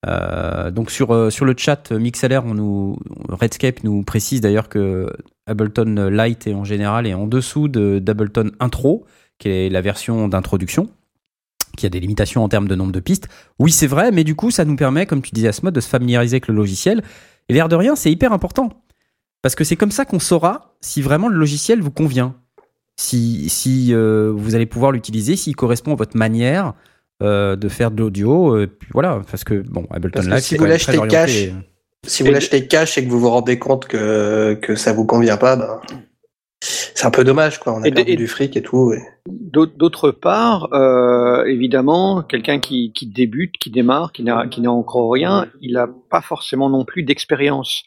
[0.05, 2.43] Euh, donc sur euh, sur le chat euh, MixLR,
[3.29, 5.11] Redscape nous précise d'ailleurs que
[5.47, 9.05] Ableton Lite est en général est en dessous de d'Ableton Intro,
[9.39, 10.89] qui est la version d'introduction,
[11.77, 13.27] qui a des limitations en termes de nombre de pistes.
[13.57, 15.89] Oui, c'est vrai, mais du coup, ça nous permet, comme tu disais Asmod, de se
[15.89, 17.03] familiariser avec le logiciel.
[17.49, 18.69] Et l'air de rien, c'est hyper important.
[19.41, 22.35] Parce que c'est comme ça qu'on saura si vraiment le logiciel vous convient.
[22.99, 26.73] Si, si vous allez pouvoir l'utiliser, s'il correspond à votre manière
[27.23, 28.55] euh, de faire de l'audio.
[28.55, 31.53] euh, puis voilà, parce que bon, Ableton Parce que Live, si c'est vous l'achetez orienté.
[32.05, 35.05] Si vous Et- l'achetez cash et que vous vous rendez compte que, que ça vous
[35.05, 35.81] convient pas, ben,
[36.61, 37.73] c'est un peu dommage, quoi.
[37.73, 38.93] On a Et- perdu et- du fric et tout.
[38.93, 44.61] et- D'aut- D'autre part, euh, évidemment, quelqu'un qui, qui débute, qui démarre, qui n'a qui
[44.61, 47.83] n'a encore rien, il n'a pas forcément non plus d'expérience.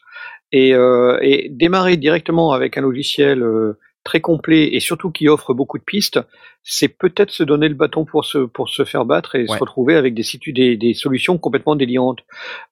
[0.53, 5.53] Et, euh, et démarrer directement avec un logiciel euh, très complet et surtout qui offre
[5.53, 6.19] beaucoup de pistes,
[6.63, 9.47] c'est peut-être se donner le bâton pour se pour se faire battre et Ouais.
[9.47, 12.19] se retrouver avec des, situ- des des solutions complètement délirantes.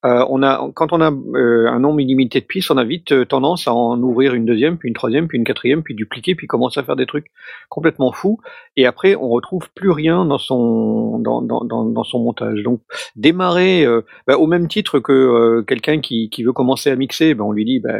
[0.04, 3.12] Euh, on a quand on a euh, un nombre illimité de pistes, on a vite
[3.12, 6.34] euh, tendance à en ouvrir une deuxième, puis une troisième, puis une quatrième, puis dupliquer,
[6.34, 7.26] puis commencer à faire des trucs
[7.68, 8.38] complètement fous
[8.76, 12.62] et après on retrouve plus rien dans son dans, dans, dans, dans son montage.
[12.62, 12.80] Donc
[13.16, 17.34] démarrer euh, bah, au même titre que euh, quelqu'un qui, qui veut commencer à mixer,
[17.34, 17.98] bah, on lui dit bah,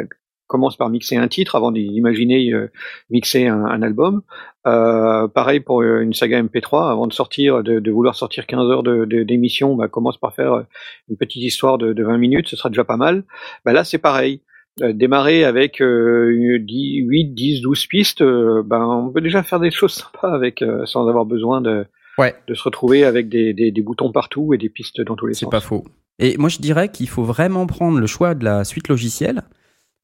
[0.51, 2.71] commence par mixer un titre avant d'imaginer euh,
[3.09, 4.21] mixer un, un album.
[4.67, 8.71] Euh, pareil pour euh, une saga MP3, avant de sortir, de, de vouloir sortir 15
[8.71, 10.65] heures de- de- d'émission, bah, commence par faire
[11.09, 13.25] une petite histoire de, de 20 minutes, ce sera déjà pas mal.
[13.65, 14.43] Bah, là c'est pareil.
[14.83, 19.61] Euh, démarrer avec euh, une 10, 8, 10, 12 pistes, ben, on peut déjà faire
[19.61, 21.87] des choses sympas avec, sans avoir besoin de,
[22.19, 22.35] Ouais.
[22.49, 25.35] de se retrouver avec des, des, des boutons partout et des pistes dans tous les
[25.35, 25.51] C'est sens.
[25.51, 25.85] pas faux.
[26.19, 29.41] Et moi, je dirais qu'il faut vraiment prendre le choix de la suite logicielle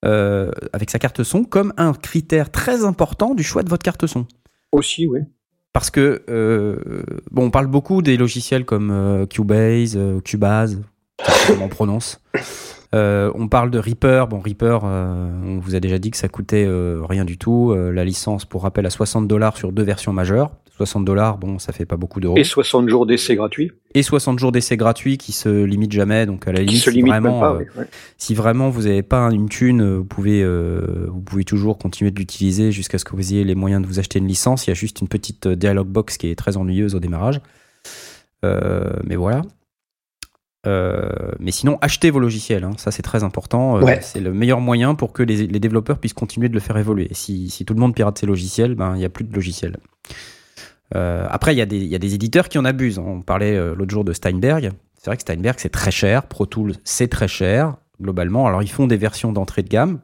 [0.05, 4.07] euh, avec sa carte son comme un critère très important du choix de votre carte
[4.07, 4.26] son.
[4.72, 5.20] Aussi, oui.
[5.72, 10.78] Parce que, euh, bon, on parle beaucoup des logiciels comme euh, Cubase, Cubase,
[11.20, 12.20] je sais pas comment on prononce.
[12.94, 14.26] Euh, on parle de Reaper.
[14.28, 17.74] Bon, Reaper, euh, on vous a déjà dit que ça coûtait euh, rien du tout.
[17.74, 20.51] La licence, pour rappel, à 60 dollars sur deux versions majeures.
[20.77, 22.37] 60 dollars, bon, ça fait pas beaucoup d'euros.
[22.37, 23.72] Et 60 jours d'essai gratuit.
[23.95, 26.27] Et 60 jours d'essai gratuit qui se limitent jamais.
[26.27, 27.53] Donc, à la Qui limite, se si limite vraiment, pas.
[27.55, 27.87] euh, ouais.
[28.18, 32.11] si vraiment vous n'avez pas une thune, euh, vous pouvez, euh, vous pouvez toujours continuer
[32.11, 34.66] de l'utiliser jusqu'à ce que vous ayez les moyens de vous acheter une licence.
[34.66, 37.41] Il y a juste une petite euh, dialog box qui est très ennuyeuse au démarrage.
[38.45, 39.43] Euh, mais voilà.
[41.39, 42.64] Mais sinon, achetez vos logiciels.
[42.64, 42.72] hein.
[42.77, 43.81] Ça, c'est très important.
[43.81, 44.01] Ouais.
[44.03, 47.07] C'est le meilleur moyen pour que les, les développeurs puissent continuer de le faire évoluer.
[47.12, 49.77] Si, si tout le monde pirate ses logiciels, ben, il n'y a plus de logiciels.
[50.95, 52.99] Euh, après, il y, a des- il y a des éditeurs qui en abusent.
[52.99, 53.05] hein.
[53.07, 54.70] On parlait euh, l'autre jour de Steinberg.
[54.99, 56.26] C'est vrai que Steinberg, c'est très cher.
[56.26, 58.47] Pro Tools, c'est très cher, globalement.
[58.47, 60.01] Alors, ils font des versions d'entrée de gamme.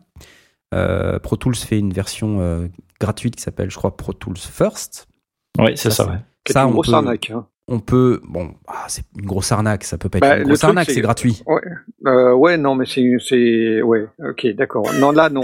[0.74, 2.66] Euh, Pro Tools fait une version euh,
[3.00, 5.06] gratuite qui s'appelle, je crois, Pro Tools First.
[5.58, 6.10] Oui, c'est Ça, ça.
[6.10, 6.18] ouais.
[6.46, 7.30] C'est Ça, une on grosse peut- arnaque.
[7.30, 7.46] hein.
[7.74, 8.20] On peut.
[8.28, 9.84] Bon, ah, c'est une grosse arnaque.
[9.84, 11.42] Ça peut pas être Bah, une grosse truc, arnaque, c'est- c'est gratuit.
[11.46, 11.60] Ouais,
[12.06, 14.84] euh, ouais, non, mais c'est, c'est, ouais, ok, d'accord.
[15.00, 15.40] Non, là, non.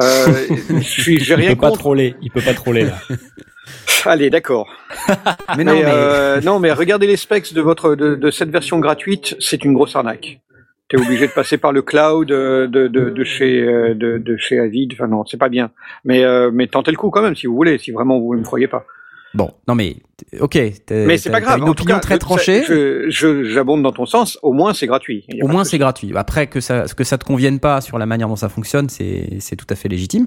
[0.00, 2.14] Euh, je suis, j'ai Il peut pas troller.
[2.22, 2.94] Il peut pas troller là.
[4.04, 4.68] Allez, d'accord.
[5.56, 5.90] Mais non, mais, mais.
[5.92, 9.74] euh, non, mais regardez les specs de votre, de, de cette version gratuite, c'est une
[9.74, 10.40] grosse arnaque.
[10.88, 14.92] T'es obligé de passer par le cloud de, de, de chez, de, de chez Avid.
[14.94, 15.70] Enfin non, c'est pas bien.
[16.04, 18.40] Mais, euh, mais tentez le coup quand même si vous voulez, si vraiment vous ne
[18.40, 18.86] me croyez pas.
[19.34, 19.96] Bon, non, mais.
[20.40, 20.54] Ok.
[20.56, 20.72] Mais
[21.18, 21.58] c'est t'as- pas grave.
[21.58, 22.64] Une en tout opinion cas, très tranchée.
[23.10, 24.38] J'abonde dans ton sens.
[24.42, 25.26] Au moins, c'est gratuit.
[25.42, 26.12] Au moins, c'est gratuit.
[26.16, 29.36] Après, que ça, que ça te convienne pas sur la manière dont ça fonctionne, c'est
[29.40, 30.26] c'est tout à fait légitime.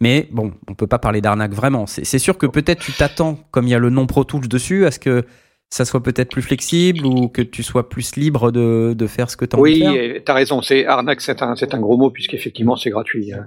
[0.00, 1.86] Mais bon, on peut pas parler d'arnaque vraiment.
[1.86, 4.48] C'est c'est sûr que peut-être tu t'attends, comme il y a le nom Pro Tools
[4.48, 5.24] dessus, à ce que
[5.72, 9.36] ça soit peut-être plus flexible ou que tu sois plus libre de, de faire ce
[9.36, 10.16] que tu as envie Oui, de faire?
[10.16, 10.62] et t'as raison.
[10.62, 13.32] C'est arnaque, c'est un, c'est un gros mot puisqu'effectivement c'est gratuit.
[13.32, 13.46] hein.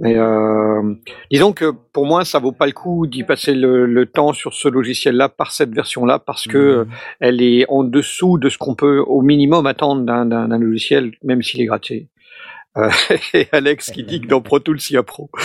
[0.00, 0.94] Mais euh,
[1.30, 4.52] disons que pour moi, ça vaut pas le coup d'y passer le, le temps sur
[4.52, 6.84] ce logiciel-là par cette version-là parce que euh,
[7.20, 11.60] elle est en dessous de ce qu'on peut au minimum attendre d'un logiciel, même s'il
[11.60, 12.08] est gratuit.
[12.76, 12.90] Euh,
[13.34, 15.30] et Alex qui dit que dans Pro Tools il y a Pro.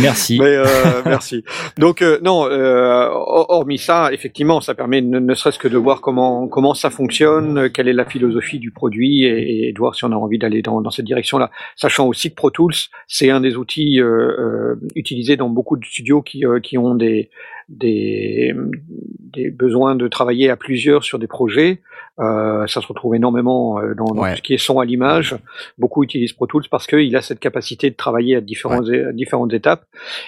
[0.00, 0.38] Merci.
[0.38, 0.64] Mais euh,
[1.04, 1.42] merci.
[1.78, 5.76] Donc euh, non, euh, hor- hormis ça, effectivement, ça permet ne, ne serait-ce que de
[5.76, 9.78] voir comment comment ça fonctionne, euh, quelle est la philosophie du produit et, et de
[9.78, 11.50] voir si on a envie d'aller dans, dans cette direction-là.
[11.74, 12.74] Sachant aussi que Pro Tools,
[13.08, 14.00] c'est un des outils
[14.94, 17.30] utilisés dans beaucoup de studios qui euh, qui ont des
[17.68, 18.54] des
[19.32, 21.80] des besoins de travailler à plusieurs sur des projets.
[22.18, 24.30] Euh, ça se retrouve énormément euh, dans, dans Ouais.
[24.32, 25.36] tout ce qui est son à l'image.
[25.76, 29.52] Beaucoup utilisent Pro Tools parce qu'il a cette capacité de travailler à différentes, à différentes
[29.52, 29.84] étapes.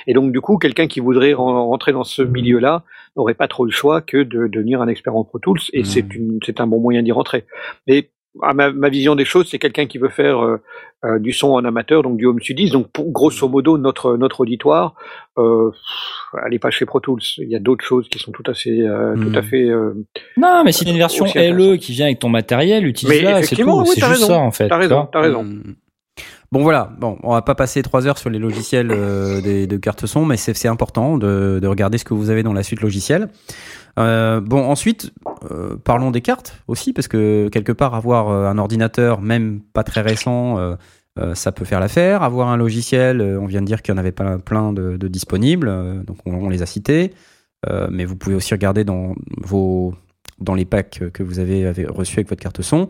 [0.06, 2.84] Et donc, du coup, quelqu'un qui voudrait ren- rentrer dans ce milieu-là
[3.16, 5.60] n'aurait pas trop le choix que de devenir un expert en Pro Tools.
[5.72, 6.40] Et Mhm.
[6.44, 7.46] c'est un bon moyen d'y rentrer.
[7.86, 8.10] Mais
[8.42, 10.60] à ma, ma vision des choses, c'est quelqu'un qui veut faire euh,
[11.04, 12.70] euh, du son en amateur, donc du home studies.
[12.70, 14.94] Donc, pour, grosso modo, notre notre auditoire,
[15.38, 15.70] euh,
[16.44, 17.20] allez pas chez Pro Tools.
[17.38, 19.68] Il y a d'autres choses qui sont tout à fait, euh, tout à fait.
[19.68, 19.94] euh,
[20.36, 23.70] Non, mais si t'as une version LE qui vient avec ton matériel, utilise-la, c'est tout.
[23.70, 24.26] oui, c'est juste raison.
[24.26, 24.68] ça, en fait.
[24.68, 25.44] T'as tu raison, t'as raison.
[25.44, 25.74] Mm.
[26.50, 29.76] Bon voilà, bon, on va pas passer trois heures sur les logiciels euh, des, de
[29.76, 32.62] cartes son, mais c'est c'est important de, de regarder ce que vous avez dans la
[32.62, 33.28] suite logicielle.
[33.98, 35.12] Euh, bon, ensuite,
[35.50, 39.82] euh, parlons des cartes aussi, parce que quelque part, avoir euh, un ordinateur, même pas
[39.82, 40.76] très récent,
[41.34, 42.22] ça peut faire l'affaire.
[42.22, 46.04] Avoir un logiciel, on vient de dire qu'il y en avait pas plein de, disponibles,
[46.04, 47.12] donc on, les a cités.
[47.90, 49.16] Mais vous pouvez aussi regarder dans
[50.54, 52.86] les packs que vous avez, reçus avec votre carte son.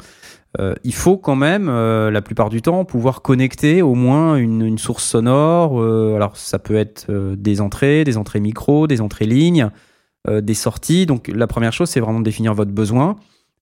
[0.85, 5.83] Il faut quand même, la plupart du temps, pouvoir connecter au moins une, source sonore.
[6.15, 9.71] alors, ça peut être des entrées, des entrées micro, des entrées lignes,
[10.27, 11.07] des sorties.
[11.07, 13.17] Donc, la première chose, c'est vraiment de définir votre besoin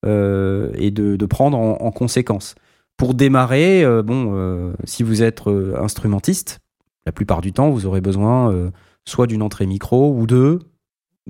[0.05, 2.55] euh, et de, de prendre en, en conséquence.
[2.97, 6.61] Pour démarrer, euh, bon, euh, si vous êtes euh, instrumentiste,
[7.05, 8.71] la plupart du temps, vous aurez besoin euh,
[9.05, 10.61] soit d'une entrée micro ou deux,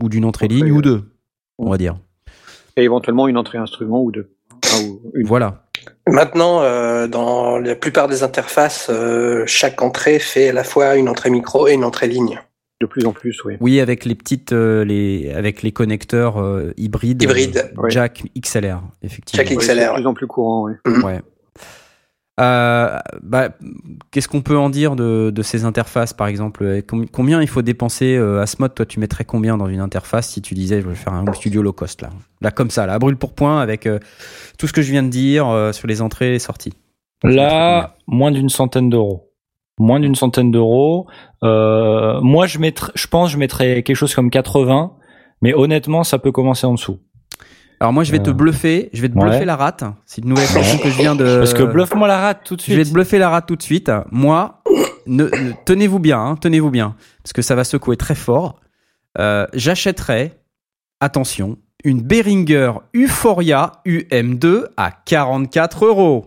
[0.01, 1.03] ou d'une entrée ligne ou deux,
[1.59, 1.97] on va dire.
[2.77, 4.31] et éventuellement une entrée instrument ou deux.
[4.65, 5.27] Enfin, ou une.
[5.27, 5.65] Voilà.
[6.09, 11.09] Maintenant, euh, dans la plupart des interfaces, euh, chaque entrée fait à la fois une
[11.09, 12.41] entrée micro et une entrée ligne.
[12.81, 13.55] De plus en plus, oui.
[13.61, 17.23] Oui, avec les petites, euh, les, avec les connecteurs euh, hybrides.
[17.23, 17.71] Hybride.
[17.79, 19.45] euh, jack XLR, effectivement.
[19.47, 19.93] Jack XLR.
[19.93, 20.93] De plus en plus courant, oui.
[21.03, 21.23] Ouais.
[22.39, 23.49] Euh, bah,
[24.11, 27.49] Qu'est-ce qu'on peut en dire de, de ces interfaces, par exemple Euh, com- Combien il
[27.49, 30.53] faut dépenser euh, à ce mode Toi, tu mettrais combien dans une interface si tu
[30.53, 32.11] disais je vais faire un home studio low cost là?
[32.43, 33.99] Là, comme ça, là, à brûle pour point, avec euh,
[34.59, 36.75] tout ce que je viens de dire euh, sur les entrées et les sorties.
[37.23, 39.26] Là, moins d'une centaine d'euros.
[39.79, 41.07] Moins d'une centaine d'euros.
[41.45, 44.93] Euh, moi, je mettrais, je pense, je mettrais quelque chose comme 80,
[45.43, 46.99] mais honnêtement, ça peut commencer en dessous.
[47.79, 49.25] Alors moi, je vais te Euh, bluffer, je vais te ouais.
[49.27, 49.85] bluffer la rate.
[50.07, 51.39] C'est une nouvelle expression que je viens de.
[51.39, 52.89] Parce que bluffe-moi la rate tout de Je vais suite.
[52.89, 53.93] te bluffer la rate tout de suite.
[54.11, 54.63] Moi,
[55.07, 58.61] ne, ne- tenez-vous bien, hein, tenez-vous bien, parce que ça va secouer très fort.
[59.19, 60.33] Euh, J'achèterai,
[61.01, 66.25] attention, une Behringer Euphoria UM2 à 44 euros.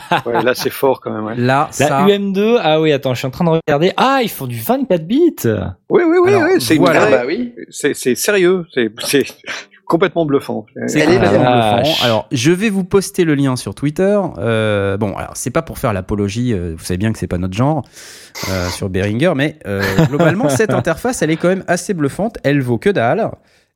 [0.26, 1.24] Ouais, là, c'est fort quand même.
[1.24, 1.34] ouais.
[1.36, 2.06] Là, La ça.
[2.06, 3.92] UM2, ah oui, attends, je suis en train de regarder.
[3.96, 5.34] Ah, ils font du 24 bits.
[5.88, 7.04] Oui, oui, oui, Alors, oui, c'est une voilà.
[7.06, 7.54] Ah bah oui.
[7.70, 8.92] c'est sérieux, c'est
[9.86, 10.64] complètement bluffant.
[10.86, 12.02] C'est vache.
[12.04, 14.18] Alors, je vais vous poster le lien sur Twitter.
[14.38, 16.52] Euh, bon, alors c'est pas pour faire l'apologie.
[16.54, 17.84] euh, vous savez bien que c'est pas notre genre
[18.50, 22.38] euh, sur Behringer, mais euh, globalement, cette interface, elle est quand même assez bluffante.
[22.42, 23.30] Elle vaut que dalle.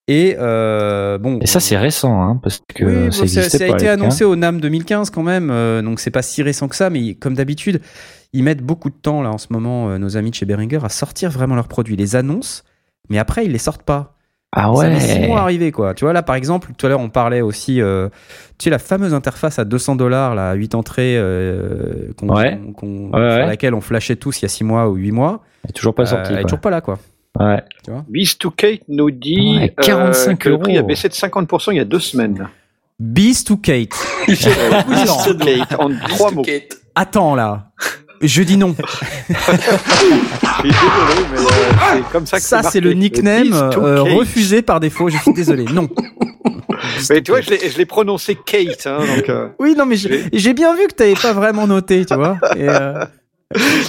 [0.09, 1.39] Et euh, bon.
[1.41, 4.61] Et ça, c'est récent, hein, parce que Oui, bon, ça a été annoncé au NAM
[4.61, 7.81] 2015 quand même, euh, donc c'est pas si récent que ça, mais comme d'habitude,
[8.33, 10.79] ils mettent beaucoup de temps là en ce moment, euh, nos amis de chez Behringer,
[10.85, 11.95] à sortir vraiment leurs produits.
[11.95, 12.63] Ils les annoncent,
[13.11, 14.13] mais après ils les sortent pas.
[14.59, 15.27] Ah Ça met six ouais.
[15.27, 15.93] mois à arriver quoi.
[15.93, 18.09] Tu vois là par exemple, tout à l'heure on parlait aussi, euh,
[18.59, 21.21] tu sais la fameuse interface à 200 dollars, là, 8 entrées,
[22.17, 22.61] qu'on- Ouais.
[22.77, 23.47] qu'on- Ouais, sur ouais.
[23.47, 25.43] laquelle on flashait tous il y a 6 mois ou 8 mois.
[25.65, 26.31] Elle est toujours pas sorti.
[26.31, 26.99] Euh, elle est toujours pas là quoi.
[27.39, 27.63] Ouais.
[28.09, 30.89] Beast to Kate nous dit Ouais, 45 euh, que le prix a euros.
[30.89, 32.49] baissé de 50% il y a deux semaines.
[32.99, 33.91] Beast to Kate.
[34.27, 34.45] Beast
[35.27, 36.43] to Kate en trois mots.
[36.43, 36.79] Kate.
[36.95, 37.71] Attends là.
[38.23, 38.75] Je dis non.
[38.79, 39.43] Je suis
[40.63, 41.43] désolé, mais euh,
[41.97, 45.11] c'est comme ça que Ça, c'est le nickname euh, refusé par défaut.
[45.11, 45.65] Je suis désolé.
[45.65, 45.89] Non.
[47.11, 49.29] Mais tu vois, je l'ai prononcé Kate, hein, donc.
[49.29, 52.39] euh, Oui, non, mais j'ai bien vu que t'avais pas vraiment noté, tu vois.
[52.57, 53.05] Et, euh,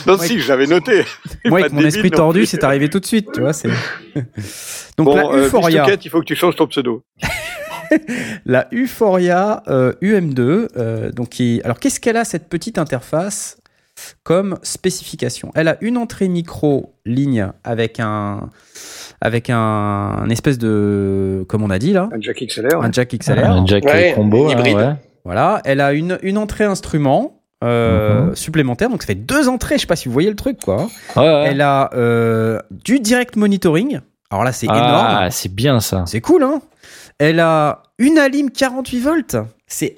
[0.06, 0.28] Non, Ouais.
[0.28, 1.04] si, je l'avais noté.
[1.46, 3.54] moi, avec mon débile esprit tordu, c'est arrivé tout de suite, tu vois.
[3.54, 3.70] C'est
[4.98, 7.04] donc bon, la euh, Euphoria, Kate, il faut que tu changes ton pseudo.
[8.46, 10.68] la Euphoria euh, UM2.
[10.78, 11.62] euh, donc, qui...
[11.64, 13.58] alors, qu'est-ce qu'elle a cette petite interface
[14.24, 15.52] comme spécification?
[15.56, 18.50] Elle a une entrée micro ligne avec un
[19.22, 22.80] avec un, un espèce de comme on a dit là, Un Jack XLR.
[22.84, 23.50] un jack XLR.
[23.50, 24.76] Un jack Ouais, combo, hein, hybride.
[24.76, 24.94] ouais.
[25.26, 28.36] Voilà, elle a une, une entrée instrument euh, Mhm.
[28.36, 29.76] supplémentaire, donc ça fait deux entrées.
[29.76, 30.88] Je sais pas si vous voyez le truc, quoi.
[31.16, 31.46] Ouais, ouais.
[31.48, 34.00] Elle a euh, du direct monitoring.
[34.30, 34.78] Alors là, c'est Ah,
[35.20, 35.32] énorme.
[35.32, 36.04] c'est bien ça.
[36.06, 36.62] C'est cool, hein
[37.20, 39.38] Elle a une alim 48 volts.
[39.66, 39.96] C'est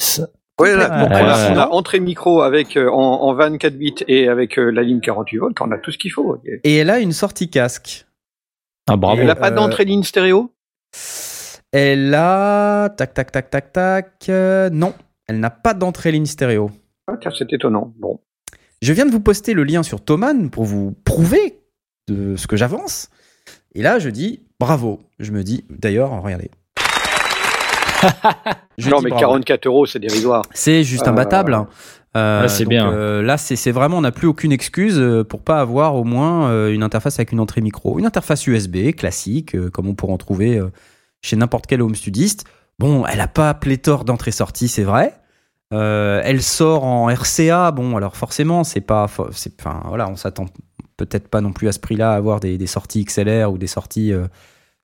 [0.60, 1.52] Ouais, là, on, a, ouais.
[1.54, 5.00] on a entrée micro avec euh, en, en 24 bits et avec euh, la ligne
[5.00, 6.38] 48 volts, on a tout ce qu'il faut.
[6.64, 8.06] Et- elle a une sortie casque.
[8.90, 9.22] Ah, bravo.
[9.22, 10.52] Elle n'a pas Euh, d'entrée ligne stéréo?
[11.72, 14.12] Elle a tac tac tac tac tac.
[14.30, 14.94] euh, non,
[15.28, 16.72] elle n'a pas d'entrée ligne stéréo.
[17.14, 17.94] Ah, tiens, C'est étonnant.
[18.00, 18.20] Bon.
[18.82, 21.60] Je viens de vous poster le lien sur Thomann pour vous prouver
[22.08, 23.10] de ce que j'avance.
[23.76, 25.00] Et là, je dis bravo.
[25.20, 26.50] Je me dis, d'ailleurs, regardez.
[28.78, 29.26] Je non, mais bravo.
[29.26, 30.44] 44 euros, c'est dérisoire.
[30.54, 31.68] C'est juste Euh, imbattable.
[32.16, 32.92] Euh, ouais, c'est bien.
[32.92, 36.82] euh, là, c'est vraiment, on n'a plus aucune excuse pour pas avoir au moins une
[36.84, 38.00] interface avec une entrée micro.
[38.00, 40.62] Une interface USB classique, comme on pourrait en trouver
[41.22, 42.46] chez n'importe quel home studiste.
[42.80, 45.14] Bon, elle a pas pléthore d'entrées-sorties, c'est vrai.
[45.74, 47.72] Euh, elle sort en RCA.
[47.72, 50.46] Bon, alors forcément, c'est pas, c'est, enfin voilà, on s'attend
[50.98, 53.68] peut-être pas non plus à ce prix-là à avoir des, des sorties XLR ou des
[53.68, 54.26] sorties, euh,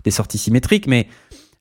[0.03, 1.07] des sorties symétriques, mais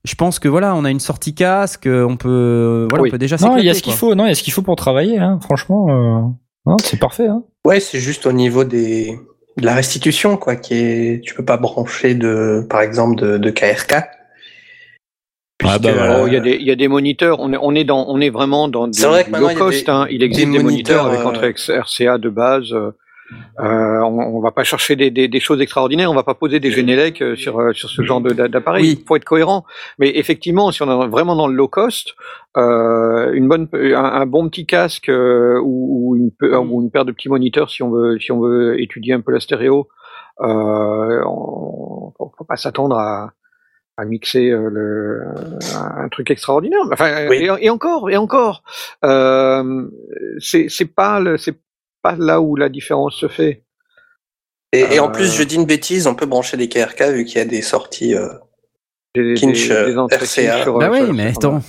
[0.05, 3.09] je pense que voilà, on a une sortie casque, on peut, voilà, Oui.
[3.09, 4.15] on peut déjà Non, il y a ce qu'il faut.
[4.15, 5.19] Non, il y a ce qu'il faut pour travailler.
[5.19, 5.39] Hein.
[5.43, 6.21] Franchement, euh,
[6.67, 7.27] non, c'est parfait.
[7.27, 7.43] Hein.
[7.65, 9.19] Ouais, c'est juste au niveau des
[9.57, 13.51] de la restitution, quoi, qui est, tu peux pas brancher de, par exemple, de, de
[13.51, 13.95] KRK.
[15.65, 16.23] Ah bah voilà.
[16.23, 17.41] Oh, il y a des, il y a des moniteurs.
[17.41, 19.87] On est, on est dans, on est vraiment dans vrai maintenant, low cost.
[19.87, 20.07] des- hein.
[20.11, 21.21] Il existe des des, moniteurs, moniteurs, avec
[21.71, 22.73] euh, entrée RCA de base.
[22.73, 22.93] Euh,
[23.59, 26.11] on, on va pas chercher des, des, des choses extraordinaires.
[26.11, 28.83] On va pas poser des Genelec euh, sur euh, sur ce genre d'appareil.
[28.85, 28.99] Oui.
[29.01, 29.65] Il faut être cohérent.
[29.99, 32.15] Mais effectivement, si on est vraiment dans le low cost,
[32.59, 36.91] euh, une bonne, un, un bon petit casque euh, ou, ou une, pe- ou une
[36.91, 39.89] paire de petits moniteurs, si on veut, si on veut étudier un peu la stéréo,
[40.43, 43.33] euh, on, faut pas s'attendre à
[43.97, 45.23] à mixer euh, le,
[45.75, 46.81] un truc extraordinaire.
[46.93, 47.37] Enfin, Oui.
[47.61, 48.63] et, et encore, et encore,
[49.05, 49.89] euh,
[50.41, 51.55] c'est pas le, c'est
[52.03, 53.63] pas là où la différence se fait.
[54.73, 57.25] Et, et en Euh, plus, je dis une bêtise, on peut brancher des KRK vu
[57.25, 58.15] qu'il y a des sorties.
[58.15, 58.29] euh,
[59.15, 60.43] Des, Kinch, euh, entrées RCA.
[60.57, 61.63] Kinch sur- Bah oui, sur- mais attends.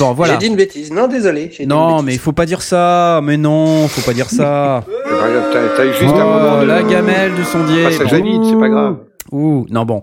[0.00, 0.32] Bon, voilà.
[0.34, 0.92] J'ai dit une bêtise.
[0.92, 1.50] Non, désolé.
[1.64, 3.20] Non, mais il faut pas dire ça.
[3.22, 4.84] Mais non, faut pas dire ça.
[5.06, 7.88] T'as- juste oh, un moment de la gamelle du sondier.
[7.88, 8.98] vide, c'est pas grave.
[9.32, 10.02] Ouh, non bon.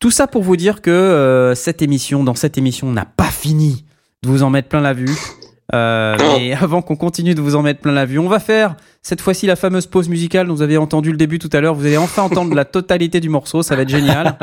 [0.00, 3.24] Tout ça pour vous dire que euh, cette émission, dans cette émission, on n'a pas
[3.24, 3.84] fini
[4.22, 5.14] de vous en mettre plein la vue.
[5.74, 8.76] Euh, mais avant qu'on continue de vous en mettre plein la vue, on va faire
[9.02, 11.74] cette fois-ci la fameuse pause musicale dont vous avez entendu le début tout à l'heure.
[11.74, 14.38] Vous allez enfin entendre la totalité du morceau, ça va être génial.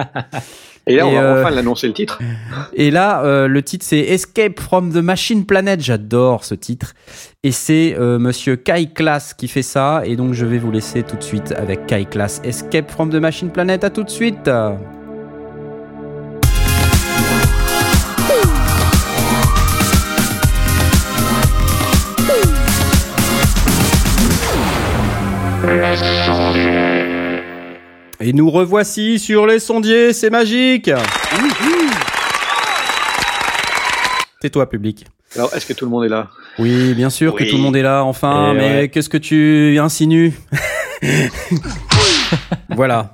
[0.89, 2.19] Et là, on va euh, enfin l'annoncer le titre.
[2.73, 5.81] Et là, euh, le titre c'est Escape from the Machine Planet.
[5.81, 6.93] J'adore ce titre.
[7.43, 10.03] Et c'est Monsieur Kai Class qui fait ça.
[10.05, 12.41] Et donc je vais vous laisser tout de suite avec Kai Class.
[12.45, 13.83] Escape from the Machine Planet.
[13.83, 14.49] À tout de suite.
[28.19, 30.89] Et nous revoici sur les sondiers, c'est magique
[34.41, 35.05] Tais-toi, public.
[35.35, 36.29] Alors, est-ce que tout le monde est là?
[36.59, 38.89] Oui, bien sûr que tout le monde est là, enfin, Et mais ouais.
[38.89, 40.33] qu'est-ce que tu insinues?
[42.69, 43.11] Voilà.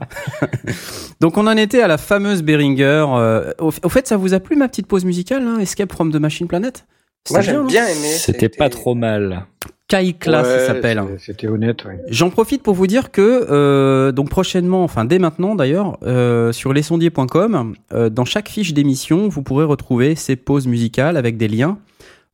[1.21, 3.05] Donc on en était à la fameuse Behringer.
[3.09, 6.17] euh, au, fait, ça vous a plu ma petite pause musicale, là, Escape from the
[6.17, 6.85] Machine Planet?
[7.31, 7.65] Moi, non?
[7.65, 8.09] bien aimé.
[8.09, 9.45] C'était pas trop mal.
[9.93, 11.03] Kai Class, Ouais, il s'appelle.
[11.19, 11.93] c'était- honnête, oui.
[12.09, 16.73] J'en profite pour vous dire que euh, donc prochainement, enfin dès maintenant d'ailleurs, euh, sur
[16.73, 21.77] lesondiers.com, euh, dans chaque fiche d'émission, vous pourrez retrouver ces pauses musicales avec des liens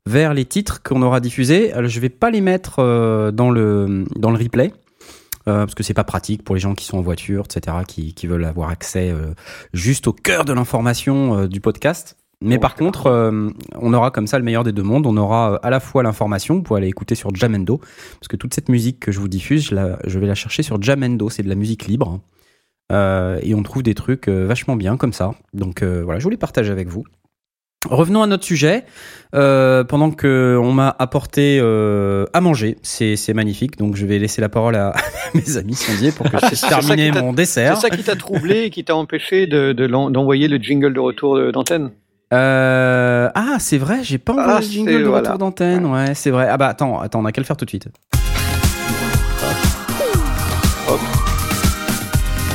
[0.05, 1.73] vers les titres qu'on aura diffusés.
[1.73, 2.77] Alors, je vais pas les mettre
[3.33, 4.71] dans le dans le replay.
[5.45, 8.27] parce que c'est pas pratique pour les gens qui sont en voiture, etc., qui, qui
[8.27, 9.11] veulent avoir accès
[9.73, 12.15] juste au cœur de l'information du podcast.
[12.41, 15.05] Mais par contre, euh, on aura comme ça le meilleur des deux mondes.
[15.05, 18.37] On aura euh, à la fois l'information, vous pouvez aller écouter sur Jamendo, parce que
[18.37, 21.29] toute cette musique que je vous diffuse, je, la- je vais la chercher sur Jamendo,
[21.29, 22.21] c'est de la musique libre.
[22.91, 25.31] Euh, et on trouve des trucs vachement bien comme ça.
[25.53, 27.03] Donc euh, voilà, je voulais partager avec vous.
[27.89, 28.83] Revenons à notre sujet.
[29.35, 33.77] Euh, pendant que on m'a apporté euh, à manger, c'est c'est magnifique.
[33.77, 34.93] Donc je vais laisser la parole à
[35.35, 37.77] mes amis sondiers pour que je puisse C'est terminer mon C'est dessert.
[37.77, 40.99] ça qui t'a troublé et qui t'a empêché de- de l'en- d'envoyer le jingle de
[40.99, 41.91] retour d'antenne?
[42.31, 45.29] Euh, ah, c'est vrai, j'ai pas envoyé Ah, le jingle de voilà.
[45.31, 45.85] retour d'antenne.
[45.85, 46.47] Ouais, c'est vrai.
[46.49, 47.87] Ah bah attends, attends, on a qu'à le faire tout de suite.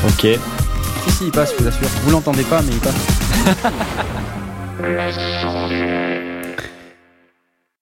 [0.07, 0.39] Ok.
[1.05, 1.89] Si, si, il passe, je vous assure.
[2.03, 3.07] Vous l'entendez pas, mais il passe.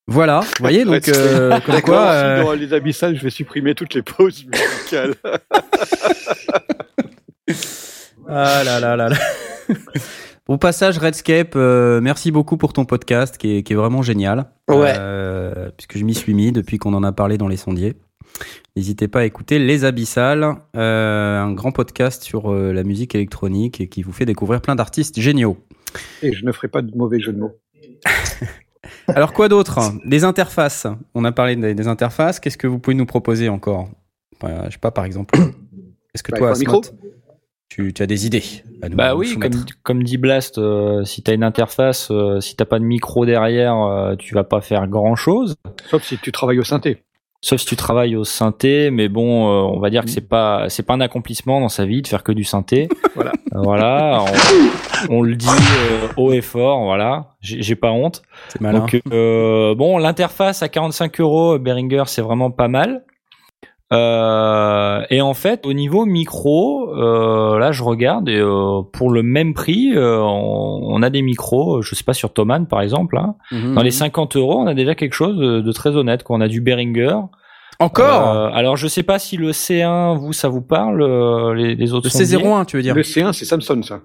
[0.08, 2.10] Voilà, vous voyez, donc, euh, comme quoi...
[2.10, 5.14] euh, dans les abyssales, je vais supprimer toutes les pauses musicales.
[8.28, 9.16] Ah là là là là.
[10.48, 14.46] Au passage, Redscape, euh, merci beaucoup pour ton podcast qui est, qui est vraiment génial.
[14.68, 14.92] Ouais.
[14.98, 17.94] Euh, puisque je m'y suis mis depuis qu'on en a parlé dans les sondiers.
[18.74, 23.88] N'hésitez pas à écouter Les Abyssales, euh, un grand podcast sur la musique électronique et
[23.88, 25.58] qui vous fait découvrir plein d'artistes géniaux.
[26.22, 27.52] Et je ne ferai pas de mauvais jeu de mots.
[29.08, 29.92] Alors quoi d'autre?
[30.04, 30.86] Des interfaces.
[31.14, 32.40] On a parlé des, interfaces.
[32.40, 33.88] Qu'est-ce que vous pouvez nous proposer encore?
[34.40, 35.38] Enfin, Je sais pas, par exemple.
[36.14, 36.68] Est-ce que Bah, toi, il
[37.72, 38.44] tu, tu as des idées
[38.82, 42.54] à nous Bah oui, comme, comme dit Blast, euh, si t'as une interface, euh, si
[42.54, 45.56] t'as pas de micro derrière, euh, tu vas pas faire grand chose.
[45.88, 47.02] Sauf si tu travailles au synthé.
[47.40, 50.66] Sauf si tu travailles au synthé, mais bon, euh, on va dire que c'est pas
[50.68, 52.88] c'est pas un accomplissement dans sa vie de faire que du synthé.
[53.14, 53.32] Voilà.
[53.54, 54.24] Euh, voilà,
[55.10, 57.34] on, on le dit euh, haut et fort, voilà.
[57.42, 58.22] J'ai pas honte.
[58.48, 58.78] C'est malin.
[58.78, 63.04] Donc euh, bon, l'interface à 45 euros, Behringer, c'est vraiment pas mal.
[63.92, 69.22] Euh, et en fait, au niveau micro, euh, là, je regarde et euh, pour le
[69.22, 71.82] même prix, euh, on, on a des micros.
[71.82, 73.18] Je sais pas sur Thomann par exemple.
[73.18, 73.74] Hein, Mhm.
[73.74, 76.22] dans les 50 euros, on a déjà quelque chose de, de très honnête.
[76.22, 76.36] Quoi.
[76.36, 77.16] On a du Behringer.
[77.80, 81.74] Encore Euh, alors, je sais pas si le C1, vous, ça vous parle, euh, les,
[81.74, 84.00] les autres Le sondiers C01, tu veux dire Le C1, c'est Samsung, ça.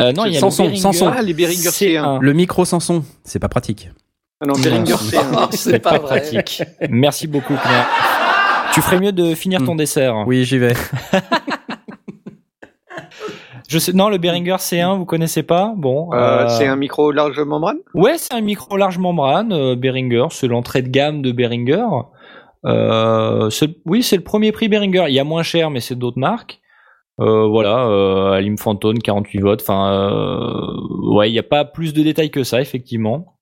[0.00, 1.12] Euh, Non, il y a Samson, le Behringer Samson.
[1.14, 2.18] Ah, les Behringer C1.
[2.20, 3.90] Le micro sans son, c'est pas pratique.
[4.40, 5.48] Ah non, Behringer C1.
[5.52, 6.20] c'est pas, vrai.
[6.20, 6.62] pratique.
[6.88, 7.86] Merci beaucoup, Claire.
[8.78, 9.78] Tu ferais mieux de finir ton Hmm.
[9.78, 10.14] dessert.
[10.28, 10.72] Oui, j'y vais.
[13.68, 15.74] Je sais, non, le Behringer C1, vous connaissez pas?
[15.76, 16.10] Bon.
[16.12, 17.78] Euh, euh, C'est un micro large membrane?
[17.92, 21.84] Ouais, c'est un micro large membrane, euh, Behringer, c'est l'entrée de gamme de Behringer.
[22.66, 23.50] Euh,
[23.84, 25.06] oui, c'est le premier prix Behringer.
[25.08, 26.60] Il y a moins cher, mais c'est d'autres marques.
[27.20, 29.60] Euh, voilà, euh, Alim Phantom, 48 volts.
[29.60, 33.34] Enfin, euh, ouais, il n'y a pas plus de détails que ça, effectivement.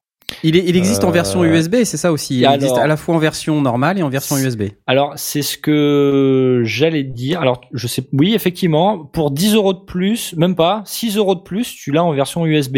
[0.42, 2.38] Il, est- il existe en Euh, version USB, c'est ça aussi.
[2.40, 4.64] Il existe alors- à la fois en version normale et en version USB.
[4.86, 7.40] Alors, c'est ce que j'allais dire.
[7.40, 11.40] Alors, je sais, oui, effectivement, pour 10 euros de plus, même pas, 6 euros de
[11.42, 12.76] plus, tu l'as en version USB.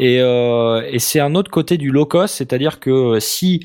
[0.00, 3.60] Et, euh, et c'est un autre côté du low cost, c'est-à-dire que si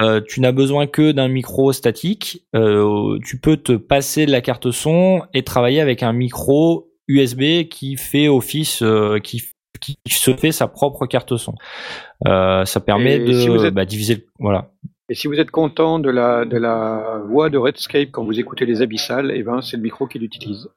[0.00, 4.40] euh, tu n'as besoin que d'un micro statique, euh, tu peux te passer de la
[4.40, 9.42] carte son et travailler avec un micro USB qui fait office, euh, qui,
[9.80, 11.54] qui se fait sa propre carte son.
[12.26, 14.14] Euh, ça permet Et de si vous êtes- bah, diviser.
[14.16, 14.70] le- Voilà.
[15.08, 18.66] Et si vous êtes content de la, de la voix de Redscape quand vous écoutez
[18.66, 20.68] les abyssales, eh ben, c'est le micro qu'il utilise.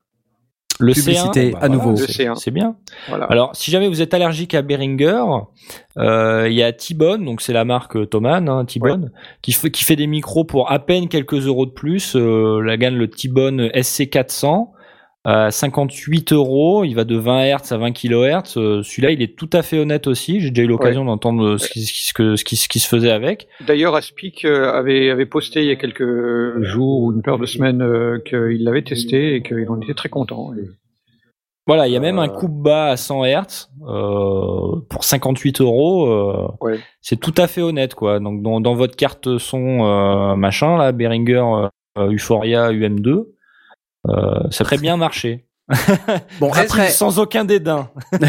[0.80, 1.96] Le Publicité C1, à nouveau.
[1.96, 2.36] C'est- C1.
[2.36, 2.76] C'est bien.
[3.10, 3.26] Voilà.
[3.26, 5.24] Alors, si jamais vous êtes allergique à Behringer,
[5.98, 9.12] euh, il y a T-Bone, donc c'est la marque euh, Thomann, hein, T-Bone,
[9.44, 12.16] qui, fait, qui fait des micros pour à peine quelques euros de plus.
[12.16, 14.72] Euh, la gamme, le T-Bone SC400,
[15.24, 18.58] à 58 euros, il va de 20 Hz à 20 kHz.
[18.58, 20.40] Euh, Celui-là, il est tout à fait honnête aussi.
[20.42, 22.68] J'ai déjà eu l'occasion d'entendre euh, ce qui, ce, qui, ce que- ce, qui, ce
[22.68, 23.48] qui se faisait avec.
[23.68, 27.46] D'ailleurs, Aspic euh, avait, avait posté il y a quelques jours ou une paire de
[27.46, 30.54] semaines euh, qu'il l'avait testé et qu'il en était très content.
[30.56, 30.68] Et-
[31.68, 35.62] Voilà, il y a même Euh, un coupe bas à 100 Hz euh, pour 58
[35.62, 36.08] euros.
[36.08, 36.80] euh, Ouais.
[37.02, 38.20] C'est tout à fait honnête, quoi.
[38.20, 41.68] Donc dans, dans votre carte son euh, machin là, Behringer
[41.98, 43.24] euh, Euphoria UM2, euh,
[44.08, 45.46] ça ferait bien marcher.
[46.40, 47.90] Bon, après, sans aucun dédain.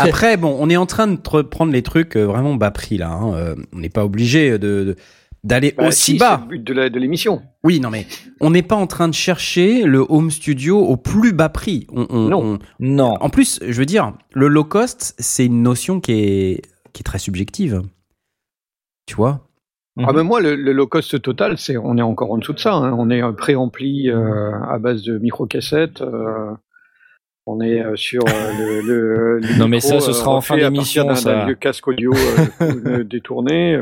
[0.00, 3.10] après, bon, on est en train de prendre les trucs euh, vraiment bas prix là.
[3.10, 3.34] hein.
[3.34, 4.96] Euh, on n'est pas obligé de- de
[5.42, 6.40] d'aller Bah, aussi si, bas.
[6.48, 7.42] C'est le but de l'émission.
[7.64, 8.06] Oui, non mais
[8.40, 11.86] on n'est pas en train de chercher le home studio au plus bas prix.
[11.92, 12.42] On, on- Non.
[12.42, 13.16] on- Non.
[13.20, 16.62] en plus, je veux dire, le low cost, c'est une notion qui est
[16.94, 17.82] qui est très subjective.
[19.06, 19.46] Tu vois?
[20.02, 22.58] Ah, mais moi, le, le low cost total, c'est, on est encore en dessous de
[22.58, 22.72] ça.
[22.74, 22.94] hein.
[22.98, 26.02] On est euh, préampli euh, à base de micro-cassettes.
[26.02, 26.50] euh,
[27.46, 30.40] on est euh, sur euh, le, le, le Non, mais ça, ce euh, sera en
[30.40, 31.44] fin d'émission, ça.
[31.44, 32.12] vieux casque audio
[33.04, 33.78] détourné.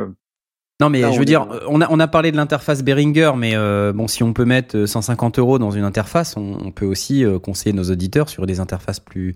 [0.80, 3.54] Non mais Là, je veux dire, on a, on a parlé de l'interface Behringer, mais
[3.54, 6.86] euh, bon, si on peut mettre euh, 150 euros dans une interface, on, on peut
[6.86, 9.34] aussi euh, conseiller nos auditeurs sur des interfaces plus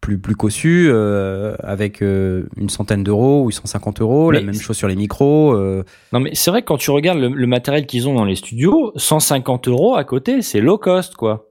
[0.00, 4.30] plus plus cossues, euh, avec euh, une centaine d'euros ou 150 euros.
[4.30, 5.52] La même chose sur les micros.
[5.52, 5.84] euh.
[6.12, 8.36] Non, mais c'est vrai que quand tu regardes le, le matériel qu'ils ont dans les
[8.36, 11.46] studios, 150 euros à côté, c'est low cost, quoi.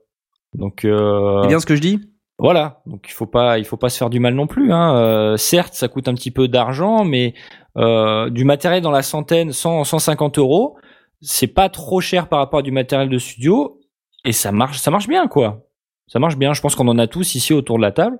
[0.54, 2.00] Donc euh, C'est bien ce que je dis?
[2.40, 4.72] Voilà, donc il faut pas, il faut pas se faire du mal non plus.
[4.72, 4.96] Hein.
[4.96, 7.34] Euh, certes, ça coûte un petit peu d'argent, mais
[7.76, 10.76] euh, du matériel dans la centaine, 100, 150 euros,
[11.20, 13.80] c'est pas trop cher par rapport à du matériel de studio,
[14.24, 15.64] et ça marche, ça marche bien, quoi.
[16.08, 16.54] Ça marche bien.
[16.54, 18.18] Je pense qu'on en a tous ici autour de la table,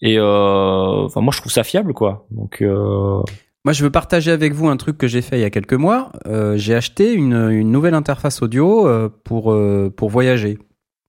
[0.00, 2.26] et euh, enfin moi je trouve ça fiable, quoi.
[2.30, 3.20] Donc euh,
[3.64, 5.74] Moi, je veux partager avec vous un truc que j'ai fait il y a quelques
[5.74, 6.12] mois.
[6.26, 8.88] Euh, j'ai acheté une, une nouvelle interface audio
[9.24, 9.56] pour,
[9.96, 10.58] pour voyager.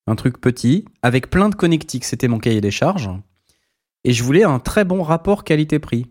[0.07, 2.05] Un truc petit, avec plein de connectiques.
[2.05, 3.09] C'était mon cahier des charges.
[4.03, 6.05] Et je voulais un très bon rapport qualité-prix.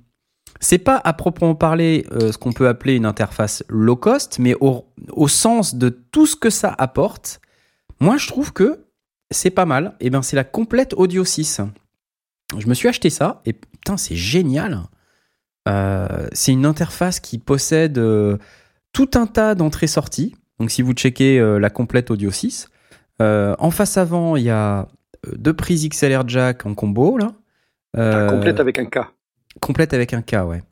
[0.60, 4.84] C'est pas à proprement parler ce qu'on peut appeler une interface low cost, mais au,
[5.12, 7.40] au sens de tout ce que ça apporte,
[8.00, 8.83] moi je trouve que
[9.34, 9.94] c'est pas mal.
[10.00, 11.60] Et ben c'est la complète Audio 6.
[12.58, 14.80] Je me suis acheté ça et putain c'est génial.
[15.68, 18.36] Euh, c'est une interface qui possède euh,
[18.92, 20.36] tout un tas d'entrées-sorties.
[20.60, 22.68] Donc si vous checkez euh, la complète Audio 6,
[23.22, 24.88] euh, en face avant, il y a
[25.36, 27.32] deux prises XLR jack en combo là.
[27.96, 28.98] Euh, Complète avec un K.
[29.60, 30.62] complète avec un K, ouais.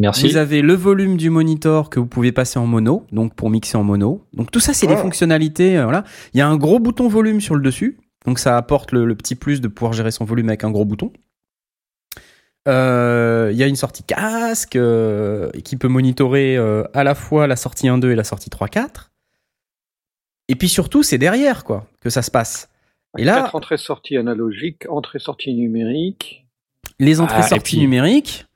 [0.00, 0.28] Merci.
[0.28, 3.76] Vous avez le volume du monitor que vous pouvez passer en mono, donc pour mixer
[3.76, 4.24] en mono.
[4.32, 4.98] Donc tout ça, c'est des Ah.
[4.98, 5.78] fonctionnalités.
[5.78, 6.04] euh, voilà.
[6.34, 9.14] Il y a un gros bouton volume sur le dessus, donc ça apporte le, le
[9.14, 11.12] petit plus de pouvoir gérer son volume avec un gros bouton.
[12.68, 17.46] Euh, Il y a une sortie casque euh, qui peut monitorer euh, à la fois
[17.46, 19.10] la sortie 1.2 et la sortie 3.4.
[20.48, 22.68] Et puis surtout, c'est derrière quoi que ça se passe.
[23.18, 26.46] Et là, entrées-sorties analogiques, entrées-sorties numériques,
[26.98, 28.46] les entrées Ah, puis- numériques,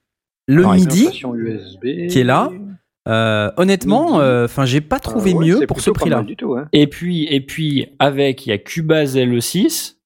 [0.46, 2.08] le Non, MIDI, USB.
[2.08, 2.50] qui est là.
[3.08, 4.44] euh, honnêtement, MIDI.
[4.44, 6.24] enfin, j'ai pas trouvé Ah ouais, mieux pour ce prix-là.
[6.28, 6.68] hein.
[6.72, 9.96] Et puis, et puis, avec, il y a Cubase LE6,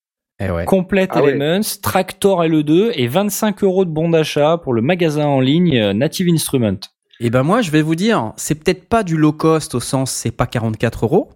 [0.40, 0.64] Eh ouais.
[0.64, 1.30] Complete Ah ouais.
[1.32, 5.92] Elements, Tractor LE2 et 25 euros de bon d'achat pour le magasin en ligne euh,
[5.92, 6.78] Native Instrument.
[7.22, 10.10] Et ben moi, je vais vous dire, c'est peut-être pas du low cost au sens
[10.10, 11.28] c'est pas 44 euros,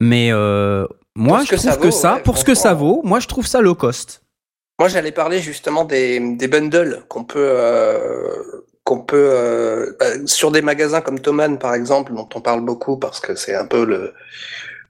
[0.00, 2.44] mais euh, moi Pour ce je que trouve ça que vaut, ça, ouais, pour ce
[2.44, 4.22] que ça vaut, moi je trouve ça low cost.
[4.78, 10.50] Moi, j'allais parler justement des, des bundles qu'on peut, euh, qu'on peut euh, bah, sur
[10.50, 13.84] des magasins comme Thomann par exemple, dont on parle beaucoup parce que c'est un peu
[13.86, 14.12] le,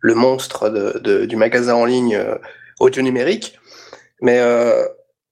[0.01, 2.37] le monstre de, de- du magasin en ligne euh,
[2.81, 3.59] audio numérique.
[4.23, 4.87] Mais euh,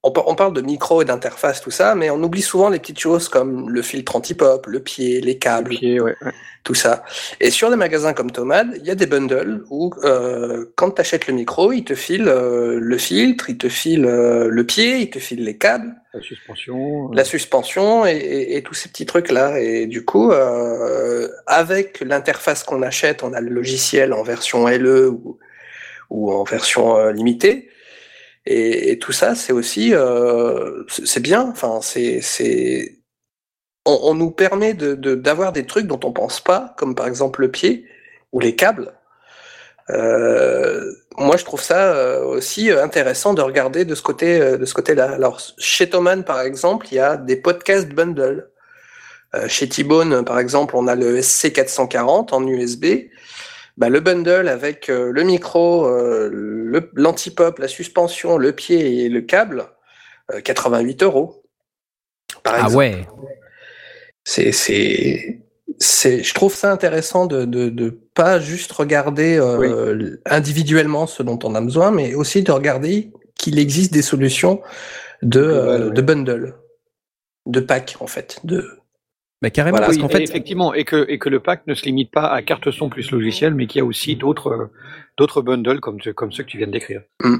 [0.07, 2.79] on, par- on parle de micro et d'interface, tout ça, mais on oublie souvent les
[2.79, 6.31] petites choses comme le filtre anti-pop, le pied, les câbles, Pied, ouais, ouais.
[6.63, 7.03] tout ça.
[7.39, 11.01] Et sur des magasins comme Tomad, il y a des bundles où euh, quand tu
[11.01, 14.97] achètes le micro, il te file euh, le filtre, il te file euh, le pied,
[14.99, 17.09] il te file les câbles, La suspension.
[17.11, 19.59] euh, la suspension et, et- et tous ces petits trucs-là.
[19.59, 25.09] Et du coup, euh, avec l'interface qu'on achète, on a le logiciel en version LE
[25.09, 25.39] ou,
[26.11, 27.69] ou en version limitée.
[28.45, 31.49] Et, tout ça, c'est aussi, euh, c'est bien.
[31.49, 32.99] Enfin, c'est, c'est,
[33.85, 37.51] on, nous permet de, d'avoir des trucs dont on pense pas, comme par exemple le
[37.51, 37.85] pied
[38.31, 38.93] ou les câbles.
[39.91, 44.65] Euh, moi, je trouve ça euh, aussi intéressant de regarder de ce côté, euh, de
[44.65, 45.11] ce côté-là.
[45.11, 48.49] Alors, chez Thomann, par exemple, il y a des podcast bundles.
[49.35, 52.85] Euh, chez T-Bone, par exemple, on a le SC440 en USB.
[53.77, 59.09] Bah, le bundle avec euh, le micro, euh, le- l'anti-pop, la suspension, le pied et
[59.09, 59.65] le câble,
[60.33, 61.43] euh, 88 euros.
[62.43, 62.77] Par Ah exemple.
[62.77, 63.07] ouais.
[64.23, 65.41] C'est, c'est,
[65.77, 71.37] c'est, je trouve ça intéressant de, de, de pas juste regarder euh, individuellement ce dont
[71.43, 74.61] on a besoin, mais aussi de regarder qu'il existe des solutions
[75.21, 75.93] de, euh, ouais.
[75.93, 76.55] de bundle,
[77.45, 78.67] de pack en fait, de,
[79.41, 81.83] Bah, carrément Voilà, parce qu'en fait, effectivement, et que, et que le pack ne se
[81.85, 84.71] limite pas à carte son plus logiciel, mais qu'il y a aussi d'autres, euh,
[85.17, 87.01] d'autres bundles comme, ce- comme ceux que tu viens de décrire.
[87.21, 87.35] Mm.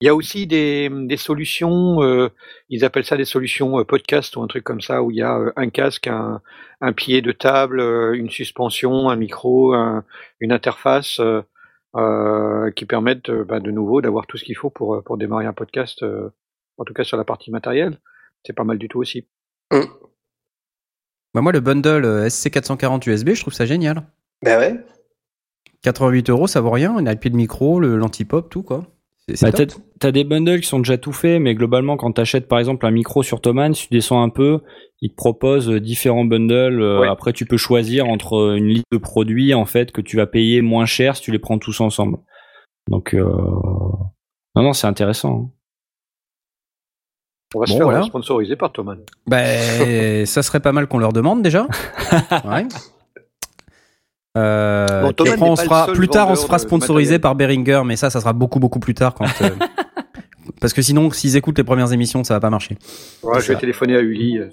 [0.00, 2.28] Il y a aussi des, des solutions, euh,
[2.68, 5.22] ils appellent ça des solutions euh, podcast ou un truc comme ça, où il y
[5.22, 6.40] a un casque, un,
[6.80, 7.80] un pied de table,
[8.14, 10.04] une suspension, un micro, un-
[10.40, 11.20] une interface,
[11.94, 15.52] euh, qui permettent bah, de nouveau d'avoir tout ce qu'il faut pour, pour démarrer un
[15.52, 16.30] podcast, euh,
[16.78, 18.00] en tout cas sur la partie matérielle.
[18.44, 19.28] C'est pas mal du tout aussi.
[21.34, 24.02] Bah, moi le bundle euh, SC440 USB, je trouve ça génial.
[24.42, 24.80] ben ouais.
[25.82, 26.94] 88 euros, ça vaut rien.
[26.96, 28.84] On a le pied de micro, le l'anti-pop, tout quoi.
[29.40, 29.50] Bah,
[30.00, 32.90] t'as, des bundles qui sont déjà tout faits, mais globalement, quand t'achètes par exemple un
[32.90, 34.60] micro sur Thomann, si tu descends un peu,
[35.00, 36.80] ils te proposent euh, différents bundles.
[36.82, 37.08] euh, Ouais.
[37.08, 40.60] Après, tu peux choisir entre une liste de produits en fait que tu vas payer
[40.60, 42.18] moins cher si tu les prends tous ensemble.
[42.88, 43.22] Donc, euh...
[44.56, 45.52] non, non, c'est intéressant.
[47.54, 48.02] On va se faire voilà.
[48.02, 48.94] sponsoriser par Thomas.
[49.26, 51.66] Ben, ça serait pas mal qu'on leur demande déjà.
[52.44, 52.66] Ouais.
[54.38, 56.58] Euh, Bon, après, on n'est se pas fera, le seul plus tard, on se fera
[56.58, 59.26] sponsoriser par Behringer, mais ça, ça sera beaucoup, beaucoup plus tard quand.
[59.42, 59.50] euh,
[60.60, 62.78] parce que sinon, s'ils écoutent les premières émissions, ça va pas marcher.
[63.22, 63.52] Ouais, je ça.
[63.52, 64.38] vais téléphoner à Uli.
[64.38, 64.48] euh,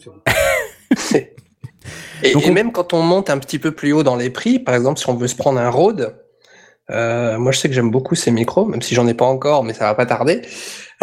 [2.24, 4.30] Et, Donc et on- même quand on monte un petit peu plus haut dans les
[4.30, 6.14] prix, par exemple, si on veut se prendre un Rode,
[6.92, 9.64] euh, moi je sais que j'aime beaucoup ces micros, même si j'en ai pas encore,
[9.64, 10.42] mais ça va pas tarder.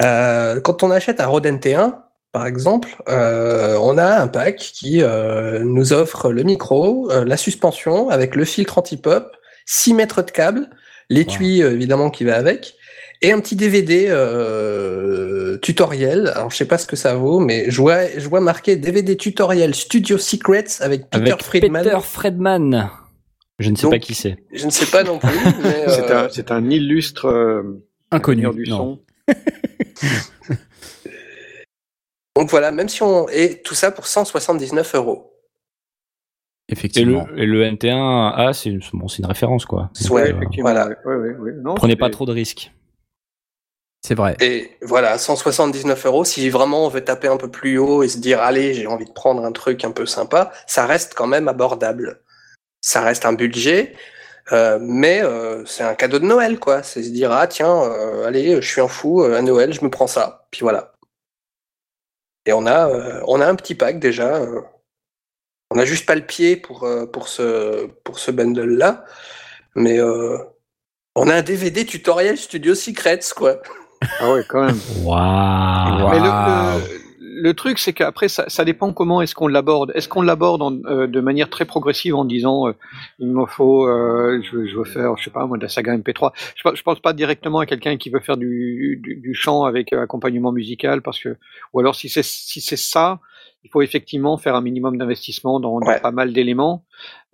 [0.01, 1.95] Euh, quand on achète un Rode NT1,
[2.33, 7.37] par exemple, euh, on a un pack qui euh, nous offre le micro, euh, la
[7.37, 9.35] suspension avec le filtre anti-pop,
[9.65, 10.69] 6 mètres de câble,
[11.09, 12.75] l'étui évidemment qui va avec,
[13.23, 16.33] et un petit DVD euh, tutoriel.
[16.35, 19.17] Alors je sais pas ce que ça vaut, mais je vois, je vois marqué DVD
[19.17, 21.85] tutoriel Studio Secrets avec Peter Avec Friedman.
[21.85, 22.91] Peter Friedman.
[23.59, 24.37] Je ne sais Donc, pas qui c'est.
[24.53, 25.29] Je ne sais pas non plus.
[25.89, 28.47] C'est euh, un, c'est un illustre euh, Inconnu.
[28.53, 29.01] du Non.
[29.29, 29.35] son.
[32.37, 35.33] Donc voilà, même si on et tout ça pour 179 euros.
[36.69, 37.27] Et le, Effectivement.
[37.37, 39.91] et le NT1A, c'est une, bon, c'est une référence quoi.
[40.03, 40.71] Donc, Ouais, euh, effectivement.
[40.71, 40.89] voilà.
[40.89, 41.53] ouais, ouais, ouais, ouais.
[41.63, 42.73] Non, prenez pas trop de risques.
[44.03, 44.37] C'est vrai.
[44.41, 46.25] Et voilà, 179 euros.
[46.25, 49.07] Si vraiment on veut taper un peu plus haut et se dire allez, j'ai envie
[49.07, 52.21] de prendre un truc un peu sympa, ça reste quand même abordable.
[52.87, 53.97] Ça reste un budget,
[54.53, 56.85] euh, mais euh, c'est un cadeau de Noël quoi.
[56.85, 59.83] C'est se dire ah tiens, euh, allez, je suis un fou euh, à Noël, je
[59.85, 60.47] me prends ça.
[60.53, 60.93] Puis voilà.
[62.47, 64.37] Et on a euh, on a un petit pack déjà.
[64.37, 64.61] euh,
[65.73, 69.05] on a juste pas le pied pour euh, pour ce pour ce bundle là,
[69.75, 70.39] mais euh,
[71.17, 73.57] on a un DVD tutoriel Studio Secrets quoi.
[74.21, 74.79] Ah ouais, quand même.
[75.03, 76.09] Waouh.
[76.11, 76.21] Mais
[77.43, 79.93] le, truc, c'est qu'après, ça, ça dépend comment est-ce qu'on l'aborde.
[79.95, 82.73] Est-ce qu'on l'aborde euh, de manière très progressive en disant, euh,
[83.19, 85.97] il me faut, euh, je, je veux faire, je sais pas, moi, de la saga
[85.97, 86.33] MP3.
[86.57, 89.65] Je, pense- je pense pas directement à quelqu'un qui veut faire du, du, du chant
[89.65, 91.37] avec euh, accompagnement musical, parce que,
[91.73, 93.21] ou alors si c'est si c'est ça,
[93.65, 96.01] il faut effectivement faire un minimum d'investissement dans, dans Ouais.
[96.01, 96.85] pas mal d'éléments.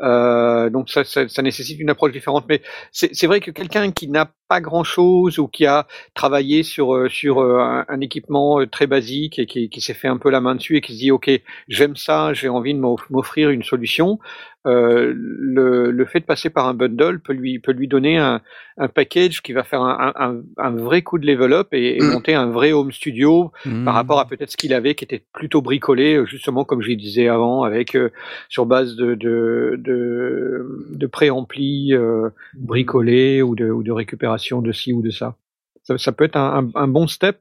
[0.00, 2.44] Euh, donc ça, ça, ça nécessite une approche différente.
[2.48, 2.60] Mais
[2.90, 7.08] c'est vrai que quelqu'un qui n'a pas grand chose ou qui a travaillé sur euh,
[7.08, 10.40] sur euh, un, un équipement très basique et qui, qui s'est fait un peu la
[10.40, 11.30] main dessus et qui se dit ok
[11.68, 14.18] j'aime ça j'ai envie de m'off- m'offrir une solution
[14.66, 18.40] euh, le, le fait de passer par un bundle peut lui peut lui donner un,
[18.78, 20.12] un package qui va faire un,
[20.56, 22.12] un, vrai coup de level up et, et Mm.
[22.12, 23.50] monter un vrai home studio
[23.84, 27.28] par rapport à peut-être ce qu'il avait qui était plutôt bricolé justement comme je disais
[27.28, 28.10] avant avec euh,
[28.48, 34.72] sur base de de de, de préampli euh, bricolé ou de ou de récupération de
[34.72, 35.36] ci ou de ça
[35.84, 37.38] ça, ça peut être un, un, un bon step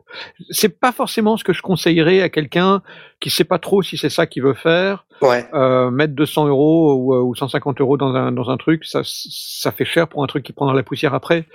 [0.50, 2.82] c'est pas forcément ce que je conseillerais à quelqu'un
[3.20, 5.46] qui sait pas trop si c'est ça qu'il veut faire Ouais.
[5.54, 9.02] euh, mettre 200 euros ou, euh, ou 150 euros dans un, dans un truc, ça,
[9.06, 11.46] ça fait cher pour un truc qui prendra la poussière après.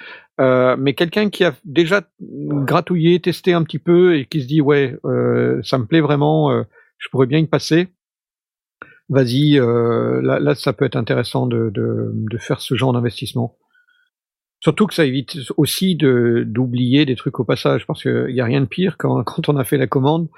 [0.40, 4.60] Euh, mais quelqu'un qui a déjà gratouillé, testé un petit peu et qui se dit
[4.60, 6.62] ouais, euh, ça me plaît vraiment, euh,
[6.98, 7.88] je pourrais bien y passer.
[9.08, 13.56] Vas-y, euh, là, là, ça peut être intéressant de, de, de faire ce genre d'investissement.
[14.60, 18.44] Surtout que ça évite aussi de d'oublier des trucs au passage, parce qu'il y a
[18.44, 20.28] rien de pire quand, quand on a fait la commande,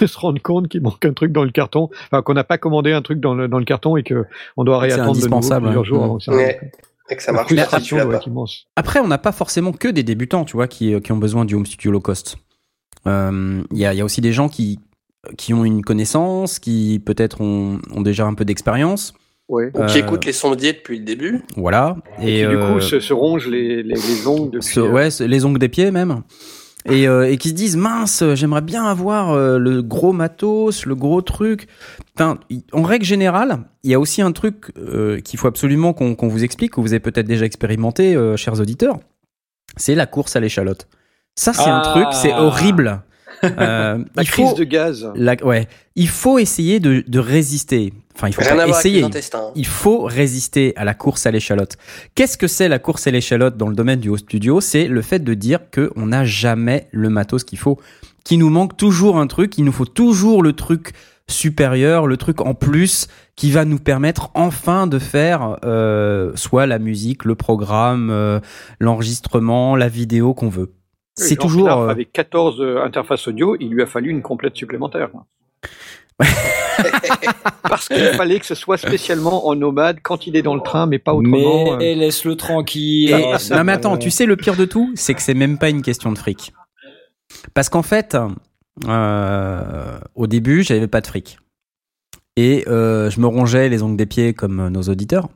[0.00, 2.58] de se rendre compte qu'il manque un truc dans le carton, enfin qu'on n'a pas
[2.58, 4.24] commandé un truc dans le, dans le carton et que
[4.56, 5.88] on doit réattendre de nouveau indispensable, plusieurs ouais.
[5.88, 6.56] jours avant que ça Ouais.
[6.58, 6.70] arrive.
[7.08, 8.66] Et que ça marche si être immense.
[8.74, 11.54] Après, on n'a pas forcément que des débutants, tu vois, qui, qui ont besoin du
[11.54, 12.36] home studio low cost.
[13.06, 14.80] Euh, Il y, a, il y a aussi des gens qui,
[15.36, 19.14] qui ont une connaissance, qui peut-être ont, ont déjà un peu d'expérience.
[19.48, 19.70] Ouais.
[19.74, 21.42] Ou qui Euh, écoute les sondiers depuis le début.
[21.56, 21.96] Voilà.
[22.20, 24.74] Et, Et, qui, du euh, coup se, se ronge les, les, les ongles depuis.
[24.74, 26.22] se- euh, ouais, se- les ongles des pieds même.
[26.88, 30.94] Et, euh, et qui se disent mince, j'aimerais bien avoir euh, le gros matos, le
[30.94, 31.66] gros truc.
[32.16, 32.38] Enfin,
[32.72, 36.44] en règle générale, il y a aussi un truc euh, qu'il faut absolument qu'on vous
[36.44, 38.98] explique, que vous avez peut-être déjà expérimenté, euh, chers auditeurs.
[39.76, 40.86] C'est la course à l'échalote.
[41.34, 41.90] Ça, c'est un Ah.
[41.92, 43.02] truc, c'est horrible.
[43.58, 45.10] Euh, La il crise faut, de gaz.
[45.14, 47.92] la- ouais, il faut essayer de, de résister.
[48.14, 49.04] Enfin, il faut Rien essayer.
[49.54, 51.76] Il faut résister à la course à l'échalote.
[52.14, 54.60] Qu'est-ce que c'est la course à l'échalote dans le domaine du haut studio?
[54.62, 57.78] C'est le fait de dire que on n'a jamais le matos qu'il faut,
[58.24, 60.92] qu'il nous manque toujours un truc, il nous faut toujours le truc
[61.28, 66.78] supérieur, le truc en plus qui va nous permettre enfin de faire euh, soit la
[66.78, 68.40] musique, le programme, euh,
[68.80, 70.72] l'enregistrement, la vidéo qu'on veut.
[71.16, 74.54] C'est toujours Pinard, euh, Avec 14 euh, interfaces audio, il lui a fallu une complète
[74.56, 75.08] supplémentaire.
[77.62, 80.86] Parce qu'il fallait que ce soit spécialement en nomade quand il est dans le train,
[80.86, 81.76] mais pas autrement.
[81.76, 81.98] Mais euh.
[81.98, 83.10] laisse-le tranquille.
[83.10, 85.58] Et- Ah, non mais attends, tu sais le pire de tout, c'est que c'est même
[85.58, 86.52] pas une question de fric.
[87.54, 88.16] Parce qu'en fait,
[88.86, 91.38] euh, au début, j'avais pas de fric.
[92.36, 95.28] Et euh, je me rongeais les ongles des pieds comme nos auditeurs.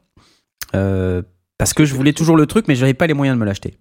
[0.74, 1.23] euh,
[1.59, 3.74] parce que je voulais toujours le truc, mais j'avais pas les moyens de me l'acheter.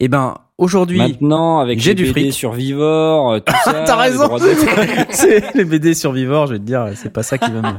[0.00, 2.32] Et ben, aujourd'hui, Maintenant, avec J'ai les du BD fric.
[2.32, 3.84] Survivor, euh, tout ça.
[3.84, 4.38] T'as raison.
[5.10, 7.78] c'est les BD survivors, je vais te dire, c'est pas ça qui va me.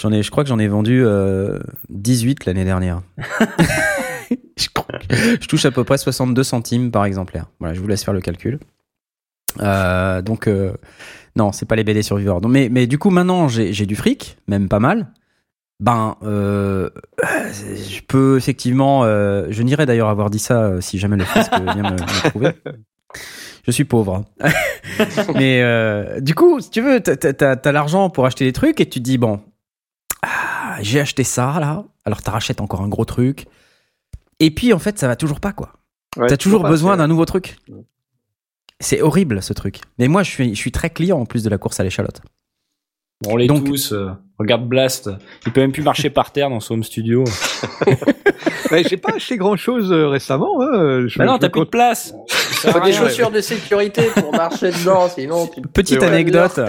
[0.00, 1.58] J'en ai, je crois que j'en ai vendu euh,
[1.90, 3.02] 18 l'année dernière.
[4.56, 7.46] je, crois que je touche à peu près 62 centimes par exemplaire.
[7.58, 8.58] Voilà, je vous laisse faire le calcul.
[9.60, 10.72] Euh, donc, euh,
[11.36, 12.40] non, c'est pas les BD survivors.
[12.40, 15.08] Donc, mais, mais du coup, maintenant, j'ai j'ai du fric, même pas mal.
[15.80, 16.90] Ben, euh,
[17.54, 19.04] je peux effectivement.
[19.04, 22.28] euh, je n'irai d'ailleurs avoir dit ça euh, si jamais le fisc vient me, me
[22.30, 22.52] trouver.
[23.66, 24.24] Je suis pauvre.
[25.34, 28.52] Mais euh, du coup, si tu veux, t'as- t'as t'as- t'as l'argent pour acheter des
[28.52, 29.40] trucs et tu te dis bon,
[30.22, 31.84] ah, j'ai acheté ça là.
[32.04, 33.46] Alors t'arrachètes encore un gros truc.
[34.38, 35.72] Et puis en fait, ça va toujours pas quoi.
[36.16, 37.56] Ouais, T'as toujours besoin d'un nouveau truc.
[38.80, 39.80] C'est horrible ce truc.
[39.98, 42.22] Mais moi, je suis, je suis très client en plus de la course à l'échalote.
[43.26, 43.92] On les Donc- tous.
[43.92, 45.10] euh, regarde Blast.
[45.46, 47.24] Il peut même plus marcher par terre dans son home studio.
[48.70, 50.62] Ouais, j'ai pas acheté grand chose récemment.
[50.62, 51.06] hein.
[51.06, 52.14] Je, Bah non, t'as plus de place.
[52.28, 56.60] Ça Faut des chaussures de sécurité pour marcher dedans, sinon tu Petite anecdote.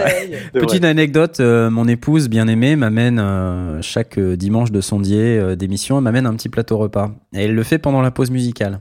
[0.52, 0.88] Petite vrai.
[0.90, 5.98] anecdote, euh, mon épouse bien aimée m'amène euh, chaque euh, dimanche de sondier euh, d'émission,
[5.98, 7.10] elle m'amène un petit plateau repas.
[7.34, 8.80] Et elle le fait pendant la pause musicale.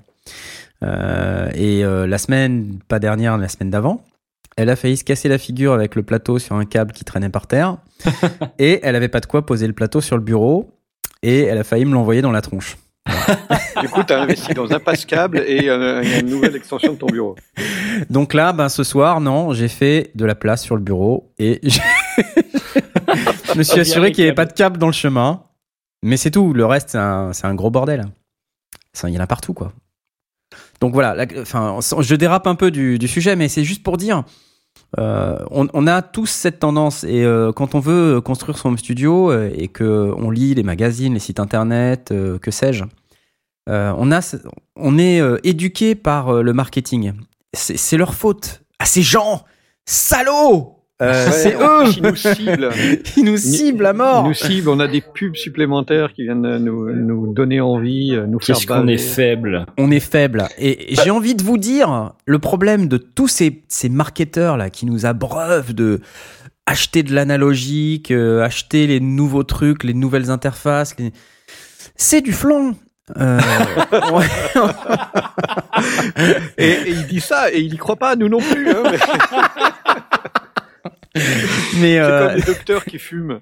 [0.84, 4.04] Euh, et euh, la semaine, pas dernière, la semaine d'avant,
[4.58, 7.30] elle a failli se casser la figure avec le plateau sur un câble qui traînait
[7.30, 7.78] par terre.
[8.60, 10.78] et elle avait pas de quoi poser le plateau sur le bureau.
[11.24, 12.78] Et elle a failli me l'envoyer dans la tronche.
[13.82, 17.36] Du coup, t'as investi dans un passe-câble et euh, une nouvelle extension de ton bureau.
[18.10, 21.60] Donc là, ben, ce soir, non, j'ai fait de la place sur le bureau et
[21.64, 21.80] je
[23.58, 25.44] me suis assuré qu'il n'y avait pas de câble dans le chemin.
[26.04, 26.54] Mais c'est tout.
[26.54, 26.98] Le reste, c'est
[27.46, 28.06] un, gros bordel.
[29.04, 29.74] Il y en a partout, quoi.
[30.82, 34.24] Donc voilà, enfin, je dérape un peu du, sujet, mais c'est juste pour dire,
[34.98, 39.52] euh, on, a tous cette tendance et euh, quand on veut construire son studio euh,
[39.56, 42.84] et que on lit les magazines, les sites internet, que sais-je,
[43.68, 44.36] on a,
[44.76, 47.14] on est éduqué par le marketing.
[47.54, 48.64] C'est c'est leur faute.
[48.80, 49.46] À ces gens,
[49.86, 51.92] salauds, Euh, Ouais, c'est eux.
[51.98, 52.70] Ils nous ciblent.
[53.18, 54.24] Ils nous ciblent à mort.
[54.26, 54.70] Ils nous ciblent.
[54.70, 58.68] On a des pubs supplémentaires qui viennent nous, nous donner envie, euh, nous faire Qu'est-ce
[58.68, 59.66] qu'on est faible.
[59.78, 60.48] on est faible.
[60.60, 64.86] Et j'ai envie de vous dire, le problème de tous ces, ces marketeurs là qui
[64.86, 66.00] nous abreuvent de
[66.68, 71.12] acheter de l'analogique, euh, acheter les nouveaux trucs, les nouvelles interfaces, les-
[71.96, 72.74] c'est du flan.
[73.18, 73.40] Euh.
[76.58, 78.70] Et, et il dit ça et il y croit pas, nous non plus.
[78.70, 78.98] Hein, mais
[81.16, 83.42] mais c'est euh, comme les docteurs qui fument.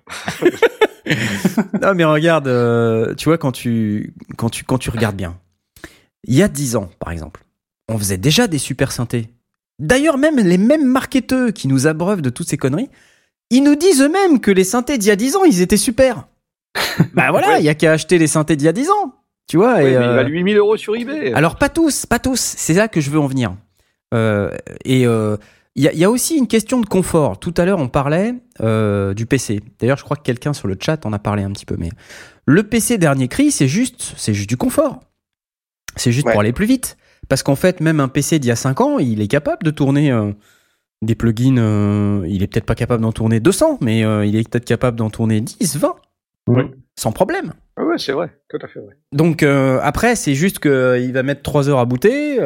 [1.82, 5.38] non mais regarde, euh, tu vois quand tu quand tu quand tu regardes bien,
[6.26, 7.41] il y a 10 ans par exemple,
[7.88, 9.30] on faisait déjà des super synthés.
[9.78, 12.90] D'ailleurs même les mêmes marketeurs qui nous abreuvent de toutes ces conneries,
[13.50, 16.28] ils nous disent eux-mêmes que les synthés d'il y a 10 ans, ils étaient super.
[17.14, 19.14] bah voilà, il y a qu'à acheter les synthés d'il y a 10 ans.
[19.48, 21.34] Tu vois Ouais, et, mais il euh, valent 8000 euros sur eBay.
[21.34, 22.40] alors pas tous, pas tous.
[22.40, 23.56] C'est là que je veux en venir.
[24.14, 24.52] Euh,
[24.86, 25.38] et euh,
[25.76, 27.40] il y, a, il y a aussi une question de confort.
[27.40, 29.62] Tout à l'heure, on parlait euh, du PC.
[29.80, 31.76] D'ailleurs, je crois que quelqu'un sur le chat en a parlé un petit peu.
[31.78, 31.90] Mais
[32.46, 35.00] le PC dernier cri, c'est juste, c'est juste du confort.
[35.96, 36.34] C'est juste Ouais.
[36.34, 36.98] pour aller plus vite.
[37.30, 39.72] Parce qu'en fait, même un PC d'il y a 5 ans, il est capable de
[39.72, 40.32] tourner euh,
[41.02, 41.58] des plugins.
[41.58, 45.10] euh, il est peut-être pas capable d'en tourner 200, mais il est peut-être capable d'en
[45.10, 45.96] tourner 10, 20.
[46.48, 46.64] Oui.
[46.98, 47.54] Sans problème.
[47.78, 48.98] Ah ouais, c'est vrai, tout à fait vrai.
[49.14, 52.38] Donc après, c'est juste que euh, il va mettre 3 heures à booter.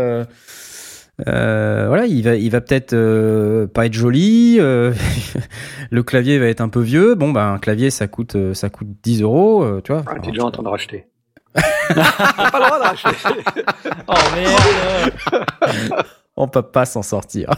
[1.27, 4.57] Euh, voilà, il va, il va peut-être euh, pas être joli.
[4.59, 4.93] euh,
[5.91, 7.15] le clavier va être un peu vieux.
[7.15, 9.63] Bon, ben un clavier, ça coûte, euh, ça coûte 10 euros.
[9.63, 10.03] euh, tu vois.
[10.07, 11.07] Ah, t'es déjà en train de racheter.
[11.53, 11.61] Pas
[11.93, 13.09] le droit de racheter.
[14.07, 16.03] Oh merde
[16.35, 17.49] On peut pas s'en sortir.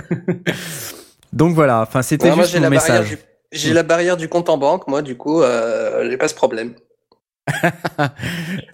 [1.32, 1.80] Donc voilà.
[1.82, 3.18] Enfin, c'était Ouais, moi, juste j'ai mon la barrière message.
[3.18, 3.18] du,
[3.52, 6.72] j'ai la barrière du compte en banque, moi, du coup, euh, j'ai pas ce problème.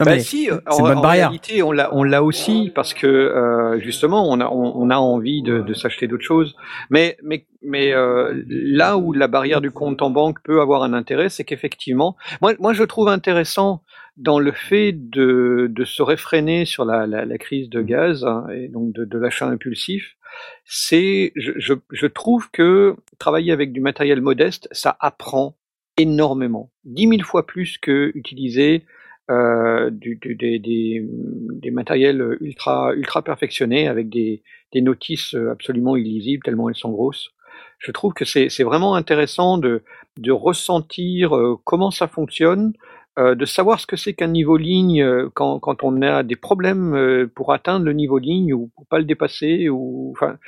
[0.01, 4.29] Non, mais si, en, bonne réalité, on l'a, on l'a aussi parce que euh, justement,
[4.29, 6.57] on a, on, on a envie de, de s'acheter d'autres choses.
[6.91, 10.93] Mais, mais, mais euh, là où la barrière du compte en banque peut avoir un
[10.93, 13.83] intérêt, c'est qu'effectivement, moi, moi, je trouve intéressant
[14.17, 18.47] dans le fait de, de se réfréner sur la, la, la crise de gaz hein,
[18.55, 20.17] et donc de, de l'achat impulsif.
[20.65, 25.57] C'est, je, je, je trouve que travailler avec du matériel modeste, ça apprend
[25.97, 28.85] énormément, dix mille fois plus que utiliser
[29.31, 34.43] euh, du, du- des, des, des matériels ultra, ultra perfectionnés avec des,
[34.73, 37.31] des notices absolument illisibles tellement elles sont grosses.
[37.79, 39.83] Je trouve que c'est c'est vraiment intéressant de,
[40.19, 42.73] de ressentir euh, comment ça fonctionne,
[43.19, 46.37] euh, de savoir ce que c'est qu'un niveau ligne euh, quand, quand on a des
[46.37, 49.69] problèmes euh, pour atteindre le niveau ligne ou pour pas le dépasser.
[49.69, 50.39] Ou, enfin,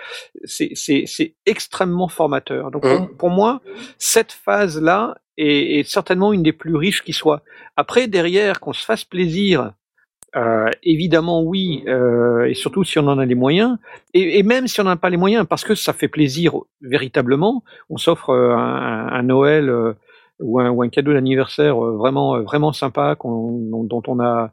[0.44, 2.70] c'est c'est- c'est extrêmement formateur.
[2.70, 3.60] Donc pour, pour moi,
[3.98, 7.42] cette phase-là est, est certainement une des plus riches qui soit.
[7.76, 9.72] Après, derrière, qu'on se fasse plaisir,
[10.36, 13.78] euh, évidemment oui, euh, et surtout si on en a les moyens,
[14.12, 16.54] et, et même si on n'en a pas les moyens, parce que ça fait plaisir
[16.82, 19.94] véritablement, on s'offre euh, un, un Noël euh,
[20.40, 24.52] ou, un, ou un cadeau d'anniversaire euh, vraiment euh, vraiment sympa dont, on a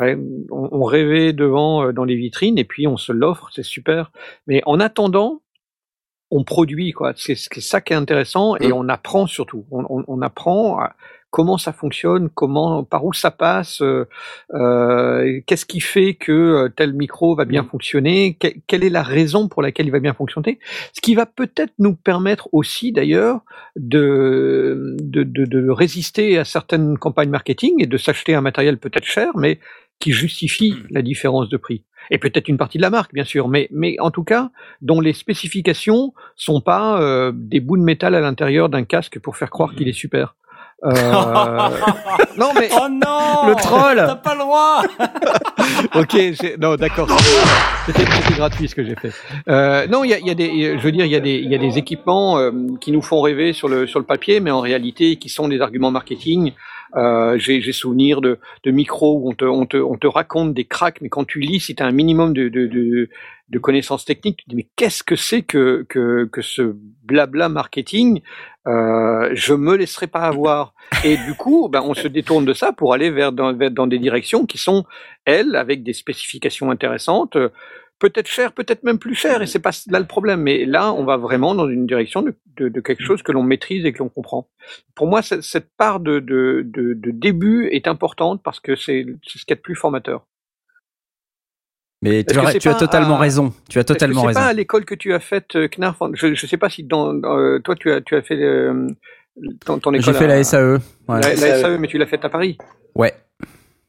[0.00, 0.18] on,
[0.50, 4.12] on rêvait devant dans les vitrines et puis on se l'offre, c'est super.
[4.46, 5.42] Mais en attendant,
[6.30, 7.12] on produit quoi.
[7.16, 8.72] C'est ça qui est intéressant et Mm.
[8.74, 9.64] on apprend surtout.
[9.70, 10.80] On, on- on apprend
[11.32, 14.04] comment ça fonctionne, comment, par où ça passe, euh,
[14.54, 19.04] euh, qu'est-ce qui fait que euh, tel micro va bien fonctionner, que- quelle est la
[19.04, 20.58] raison pour laquelle il va bien fonctionner.
[20.92, 23.42] Ce qui va peut-être nous permettre aussi d'ailleurs
[23.76, 29.04] de, de, de, de résister à certaines campagnes marketing et de s'acheter un matériel peut-être
[29.06, 29.60] cher, mais
[30.00, 31.84] qui justifie la différence de prix.
[32.10, 34.50] Et peut-être une partie de la marque, bien sûr, mais, mais en tout cas,
[34.82, 39.36] dont les spécifications sont pas euh, des bouts de métal à l'intérieur d'un casque pour
[39.36, 40.34] faire croire qu'il est super.
[40.82, 40.90] Euh,
[42.38, 44.82] non mais Oh non Le troll T'as pas le droit
[45.94, 47.08] ok, non d'accord,
[47.84, 48.04] c'était
[48.34, 49.12] gratuit ce que j'ai fait.
[49.48, 51.34] Euh, non, il y a, y a des, je veux dire, il y a des,
[51.36, 52.50] il y a des équipements euh,
[52.80, 55.60] qui nous font rêver sur le sur le papier, mais en réalité qui sont des
[55.60, 56.52] arguments marketing.
[56.96, 60.64] Euh, j'ai souvenir de, de micros où on te, on, te, on te raconte des
[60.64, 63.08] cracks, mais quand tu lis, si tu as un minimum de, de, de,
[63.48, 67.48] de connaissances techniques, tu te dis mais qu'est-ce que c'est que, que, que ce blabla
[67.48, 68.22] marketing
[68.66, 70.74] euh, Je me laisserai pas avoir.
[71.04, 73.86] Et du coup, ben, on se détourne de ça pour aller vers dans, vers dans
[73.86, 74.84] des directions qui sont,
[75.24, 77.36] elles, avec des spécifications intéressantes,
[78.00, 80.40] peut-être chères, peut-être même plus chères, et c'est pas là le problème.
[80.42, 83.44] Mais là, on va vraiment dans une direction de, de, de quelque chose que l'on
[83.44, 84.48] maîtrise et que l'on comprend.
[84.96, 89.38] Pour moi, cette, part de, de, de, de début est importante parce que c'est c'est
[89.38, 90.26] ce qu'il y a de plus formateur.
[92.02, 93.52] Mais tu, as, tu as totalement à- raison.
[93.68, 94.40] Tu as totalement raison.
[94.40, 95.98] C'est pas à l'école que tu as faite, euh, Knarf.
[96.14, 98.88] Je ne sais pas si dans, dans, euh, toi tu as tu as fait euh,
[99.66, 100.04] ton, ton école.
[100.04, 100.78] J'ai fait à- la SAE.
[101.08, 101.20] Ouais.
[101.20, 102.56] La, la SAE, mais tu l'as faite à Paris.
[102.94, 103.12] Ouais.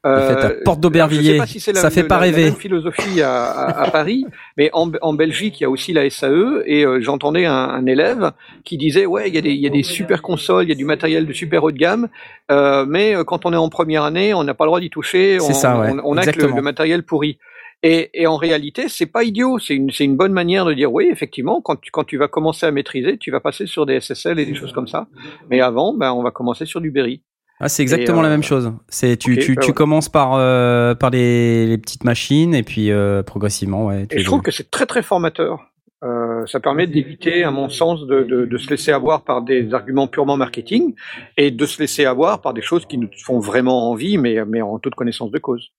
[0.04, 1.40] Euh, fait à Porte d'Aubervilliers.
[1.46, 2.44] si la- Ça fait pas la- la rêver.
[2.46, 4.26] même philosophie à, à- à Paris,
[4.58, 7.86] mais en, en Belgique, il y a aussi la SAE, et euh, j'entendais un, un
[7.86, 8.32] élève
[8.64, 10.72] qui disait ouais, il y a des il y a des super consoles, il y
[10.72, 12.08] a du matériel de super haut de gamme,
[12.50, 14.90] euh, mais euh, quand on est en première année, on n'a pas le droit d'y
[14.90, 15.92] toucher, C'est on, ça, ouais.
[15.92, 17.38] on, on a que le, matériel pourri.
[17.84, 21.10] Et, et en réalité, c'est pas idiot, c'est une une bonne manière de dire oui,
[21.12, 24.40] effectivement, quand tu, quand tu vas commencer à maîtriser, tu vas passer sur des SSL
[24.40, 25.08] et des choses comme ça,
[25.52, 27.22] mais avant, ben on va commencer sur du Berry.
[27.62, 28.74] Ah, c'est exactement la euh, même chose.
[28.90, 29.74] C'est tu, tu, bah tu ouais.
[29.74, 34.08] commences par euh, par les, les petites machines et puis euh, progressivement ouais.
[34.08, 35.60] tu Et je trouve que c'est très très formateur.
[36.04, 39.72] Euh, ça permet d'éviter, à mon sens, de, de, de se laisser avoir par des
[39.76, 40.96] arguments purement marketing
[41.38, 44.64] et de se laisser avoir par des choses qui nous font vraiment envie, mais, mais
[44.64, 45.72] en toute connaissance de cause.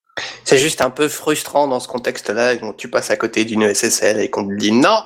[0.45, 4.21] C'est juste un peu frustrant dans ce contexte-là, quand tu passes à côté d'une SSL
[4.21, 4.99] et qu'on te dit non.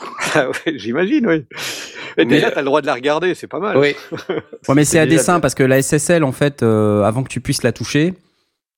[0.34, 1.44] Ah ouais, J'imagine, oui.
[2.16, 3.76] Mais- déjà, tu as le droit de la regarder, c'est pas mal.
[3.78, 3.94] Oui.
[4.68, 5.40] Ouais, mais c'est à dessein bien.
[5.40, 8.14] parce que la SSL en fait euh, avant que tu puisses la toucher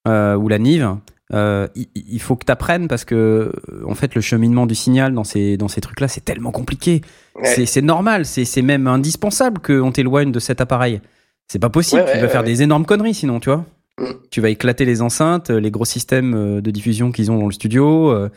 [0.07, 0.97] euh, ou la Nive
[1.33, 3.53] euh, il, il faut que tu apprennes parce que
[3.87, 7.03] en fait le cheminement du signal dans ces dans ces trucs là c'est tellement compliqué.
[7.37, 7.67] Ouais.
[7.67, 11.01] C'est normal, c'est c'est même indispensable qu'on t'éloigne de cet appareil.
[11.49, 12.47] C'est pas possible, Ouais, tu ouais, vas ouais, faire ouais.
[12.47, 13.65] des énormes conneries sinon, tu vois.
[13.99, 14.05] Mm.
[14.31, 17.53] Tu vas éclater les enceintes, les gros systèmes euh, de diffusion qu'ils ont dans le
[17.53, 18.29] studio.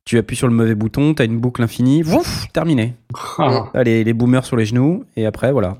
[0.00, 2.94] Euh, tu appuies sur le mauvais bouton, t'as une boucle infinie, ouf, terminé.
[3.38, 3.70] Ah.
[3.84, 5.78] Les, les boomers sur les genoux et après voilà.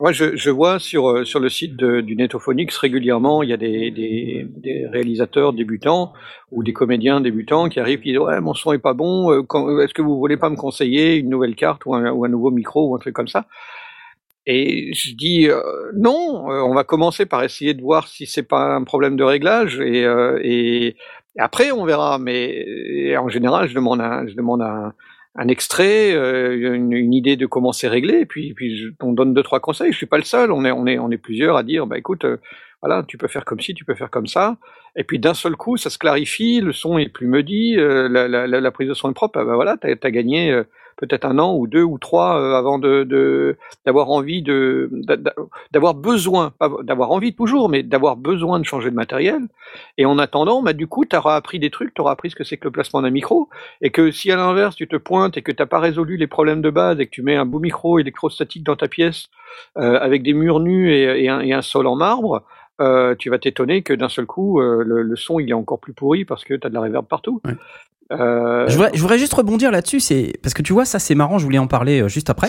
[0.00, 3.52] Moi, je, je vois sur, euh, sur le site de- du Netophonix régulièrement, il y
[3.52, 6.12] a des, des, des réalisateurs débutants
[6.50, 9.42] ou des comédiens débutants qui arrivent qui disent Ouais, mon son est pas bon, euh,
[9.42, 12.28] quand- est-ce que vous voulez pas me conseiller une nouvelle carte ou un, ou un
[12.28, 13.46] nouveau micro ou un truc comme ça?
[14.46, 15.62] Et je dis euh,
[15.96, 19.24] Non, euh, on va commencer par essayer de voir si c'est pas un problème de
[19.24, 20.96] réglage et, euh, et
[21.38, 22.18] après on verra.
[22.18, 24.92] Mais et en général, je demande un, je demande un,
[25.36, 29.34] un extrait, euh, une, idée de comment c'est réglé, et puis, puis je, on donne
[29.34, 29.92] deux trois conseils.
[29.92, 32.38] Je suis pas le seul, on est on est plusieurs à dire bah écoute, euh,
[32.82, 34.58] voilà, tu peux faire comme ci, tu peux faire comme ça,
[34.94, 38.70] et puis d'un seul coup, ça se clarifie, le son est plus muddy, euh, la
[38.70, 40.64] prise de son est propre, ah bah voilà, t'as as gagné euh,
[40.96, 45.34] peut-être un an ou deux ou trois euh, avant de d'avoir envie de d'a- d'a-
[45.72, 46.52] d'avoir besoin,
[46.82, 49.42] d'avoir envie toujours, mais d'avoir besoin de changer de matériel.
[49.98, 52.36] Et en attendant, bah du coup, tu auras appris des trucs, tu auras appris ce
[52.36, 53.48] que c'est que le placement d'un micro,
[53.80, 56.62] et que si à l'inverse tu te pointes et que t'as pas résolu les problèmes
[56.62, 59.28] de base et que tu mets un beau micro électrostatique dans ta pièce
[59.78, 62.42] euh, avec des murs nus et, un, sol en marbre,
[62.80, 66.24] euh, tu vas t'étonner que d'un seul coup le, son il est encore plus pourri
[66.24, 67.40] parce que tu as de la reverb partout.
[68.12, 71.14] Euh, Je voudrais, je voudrais juste rebondir là-dessus, c'est parce que tu vois ça c'est
[71.14, 72.48] marrant, je voulais en parler euh, juste après.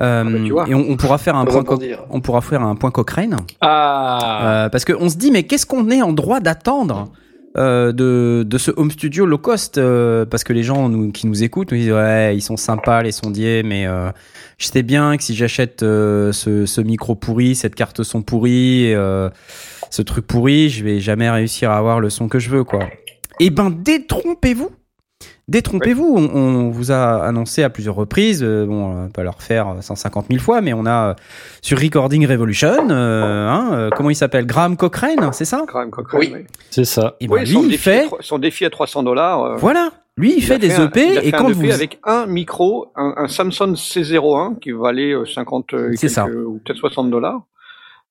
[0.00, 0.68] Euh, bah, tu vois.
[0.68, 1.78] et on, on pourra faire un point, co-
[2.10, 3.36] on pourra faire un point Cochrane.
[3.60, 4.64] Ah.
[4.64, 7.12] Euh, parce qu'on se dit, mais qu'est-ce qu'on est en droit d'attendre
[7.56, 11.26] euh, de, de ce home studio low cost euh, Parce que les gens nous, qui
[11.28, 14.10] nous écoutent nous disent, ouais, ils sont sympas les sondiers, mais euh,
[14.58, 18.92] je sais bien que si j'achète euh, ce, ce micro pourri, cette carte son pourrie,
[18.94, 19.30] euh,
[19.90, 22.80] ce truc pourri, je vais jamais réussir à avoir le son que je veux, quoi.
[23.40, 24.70] Eh ben, détrompez-vous
[25.48, 29.30] Détrompez-vous, on, on vous a annoncé à plusieurs reprises, euh, bon, on va pas le
[29.30, 31.14] refaire 150 000 fois, mais on a euh,
[31.62, 35.64] sur Recording Revolution, euh, hein, euh, comment il s'appelle Graham Cochrane, c'est ça?
[35.66, 36.30] Graham Cochrane, Oui.
[36.34, 36.40] oui.
[36.70, 37.16] C'est ça.
[37.20, 39.42] Et ben Oui, lui, son, il défi fait, son défi à 300 dollars.
[39.42, 41.52] euh, voilà, lui il, fait a des un- EP il a et fait quand un
[41.52, 46.24] vous, avec un micro, un, un Samsung C01 qui valait euh, 50 euh, C'est ça.
[46.24, 47.40] quelques- ou peut-être 60 dollars.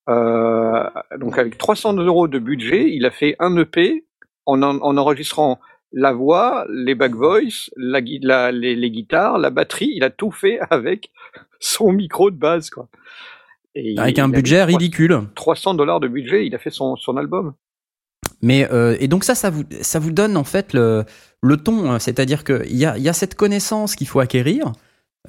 [0.09, 0.83] Euh,
[1.19, 4.05] donc avec 300 euros de budget, il a fait un EP
[4.45, 5.59] en, en, en enregistrant
[5.91, 9.91] la voix, les back voice, la, la- les, les guitares, la batterie.
[9.95, 11.11] Il a tout fait avec
[11.59, 12.87] son micro de base, quoi.
[13.75, 15.21] Et avec un budget mis ridicule.
[15.35, 17.53] 300 dollars de budget, il a fait son, son album.
[18.41, 21.05] Mais euh, et donc ça, ça vous, ça vous donne en fait le,
[21.41, 21.99] le ton, hein.
[21.99, 24.71] c'est-à-dire qu'il y a, il y a cette connaissance qu'il faut acquérir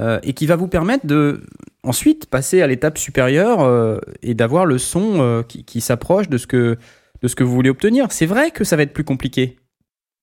[0.00, 1.42] euh, et qui va vous permettre de
[1.84, 6.46] ensuite passer à l'étape supérieure euh, et d'avoir le son qui, qui s'approche de ce
[6.46, 6.76] que
[7.22, 8.12] de ce que vous voulez obtenir.
[8.12, 9.56] C'est vrai que ça va être plus compliqué.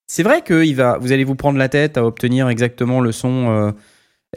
[0.07, 3.11] C'est vrai que il va, vous allez vous prendre la tête à obtenir exactement le
[3.11, 3.49] son.
[3.49, 3.72] euh,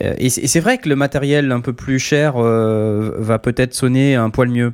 [0.02, 4.14] euh, et c'est vrai que le matériel un peu plus cher euh, va peut-être sonner
[4.14, 4.72] un poil mieux,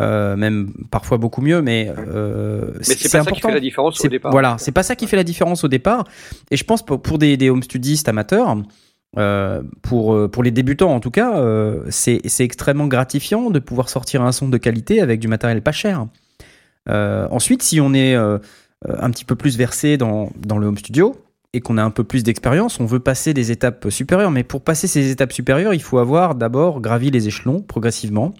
[0.00, 4.08] Euh, même parfois beaucoup mieux, mais, Mais c'est pas ça qui fait la différence au
[4.08, 4.30] départ.
[4.30, 6.04] Voilà, c'est pas ça qui fait la différence au départ.
[6.50, 8.56] Et je pense pour, pour des, des home studistes amateurs,
[9.16, 14.22] euh, pour, pour les débutants en tout cas, euh, c'est extrêmement gratifiant de pouvoir sortir
[14.22, 16.06] un son de qualité avec du matériel pas cher.
[16.88, 18.16] Euh, ensuite, si on est
[18.86, 21.16] un petit peu plus versé dans, dans le home studio
[21.54, 24.30] et qu'on a un peu plus d'expérience, on veut passer des étapes supérieures.
[24.30, 28.34] Mais pour passer ces étapes supérieures, il faut avoir d'abord gravi les échelons progressivement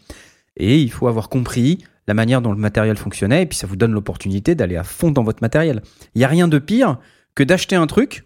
[0.57, 3.77] et il faut avoir compris la manière dont le matériel fonctionnait et puis ça vous
[3.77, 5.83] donne l'opportunité d'aller à fond dans votre matériel.
[6.15, 6.99] Il n'y a rien de pire
[7.35, 8.25] que d'acheter un truc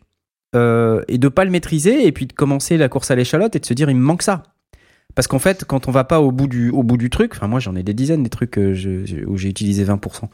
[0.54, 3.60] euh, et de pas le maîtriser et puis de commencer la course à l'échalote et
[3.60, 4.42] de se dire il me manque ça.
[5.14, 7.46] Parce qu'en fait, quand on va pas au bout du, au bout du truc, enfin
[7.46, 10.28] moi j'en ai des dizaines des trucs je- où j'ai utilisé 20%.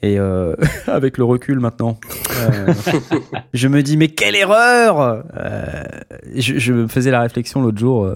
[0.00, 0.54] Et euh,
[0.86, 1.98] avec le recul maintenant,
[2.36, 2.72] euh,
[3.52, 5.82] je me dis mais quelle erreur Euh,
[6.34, 8.08] je, me faisais la réflexion l'autre jour.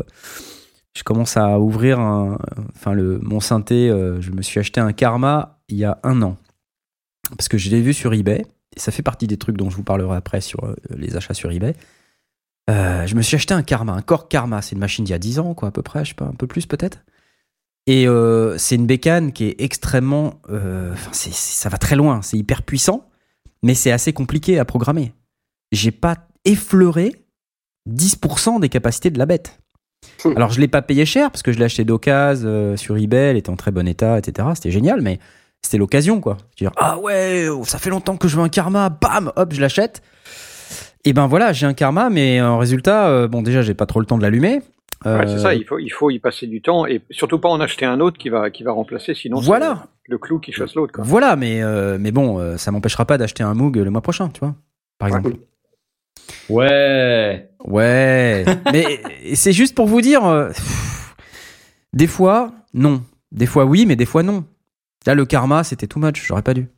[0.95, 2.39] je commence à ouvrir un,
[2.75, 3.89] enfin le mon synthé.
[4.21, 6.37] je me suis acheté un Karma il y a un an
[7.37, 8.47] parce que je l'ai vu sur eBay
[8.77, 11.51] et ça fait partie des trucs dont je vous parlerai après sur les achats sur
[11.51, 11.75] eBay.
[12.69, 14.63] Je me suis acheté un Karma, un Korg Karma.
[14.63, 16.27] C'est une machine d'il y a 10 ans, quoi, à peu près, je sais pas,
[16.27, 16.99] un peu plus peut-être.
[17.87, 20.41] Et euh, c'est une bécane qui est extrêmement.
[20.51, 23.09] euh, ça va très loin, c'est hyper puissant,
[23.63, 25.13] mais c'est assez compliqué à programmer.
[25.73, 27.13] J'ai pas effleuré
[27.89, 29.59] 10% des capacités de la bête.
[30.25, 33.31] Alors, je l'ai pas payé cher parce que je l'ai acheté d'occasion euh, sur eBay,
[33.31, 34.49] elle était en très bon état, etc.
[34.55, 35.19] C'était génial, mais
[35.63, 36.37] c'était l'occasion, quoi.
[36.57, 39.61] Dire, ah ouais, oh, ça fait longtemps que je veux un karma, bam, hop, je
[39.61, 40.03] l'achète.
[41.05, 44.01] Et ben voilà, j'ai un karma, mais en résultat, euh, bon, déjà, j'ai pas trop
[44.01, 44.61] le temps de l'allumer.
[45.05, 47.49] Ouais, c'est Euh, ça, il faut, il faut y passer du temps et surtout pas
[47.49, 49.87] en acheter un autre qui va, qui va remplacer, sinon c'est Voilà.
[50.07, 50.93] le clou qui chasse l'autre.
[50.95, 51.05] quoi.
[51.05, 54.29] Voilà, mais, euh, mais bon, euh, ça m'empêchera pas d'acheter un Moog le mois prochain,
[54.31, 54.55] tu vois,
[54.99, 55.35] par exemple.
[56.49, 57.51] Ouais.
[57.65, 59.01] Ouais, mais
[59.35, 61.15] c'est juste pour vous dire, euh, pff,
[61.93, 63.03] des fois, non.
[63.33, 64.45] Des fois, oui, mais des fois, non.
[65.07, 66.69] Là, le karma, c'était too much, j'aurais pas dû.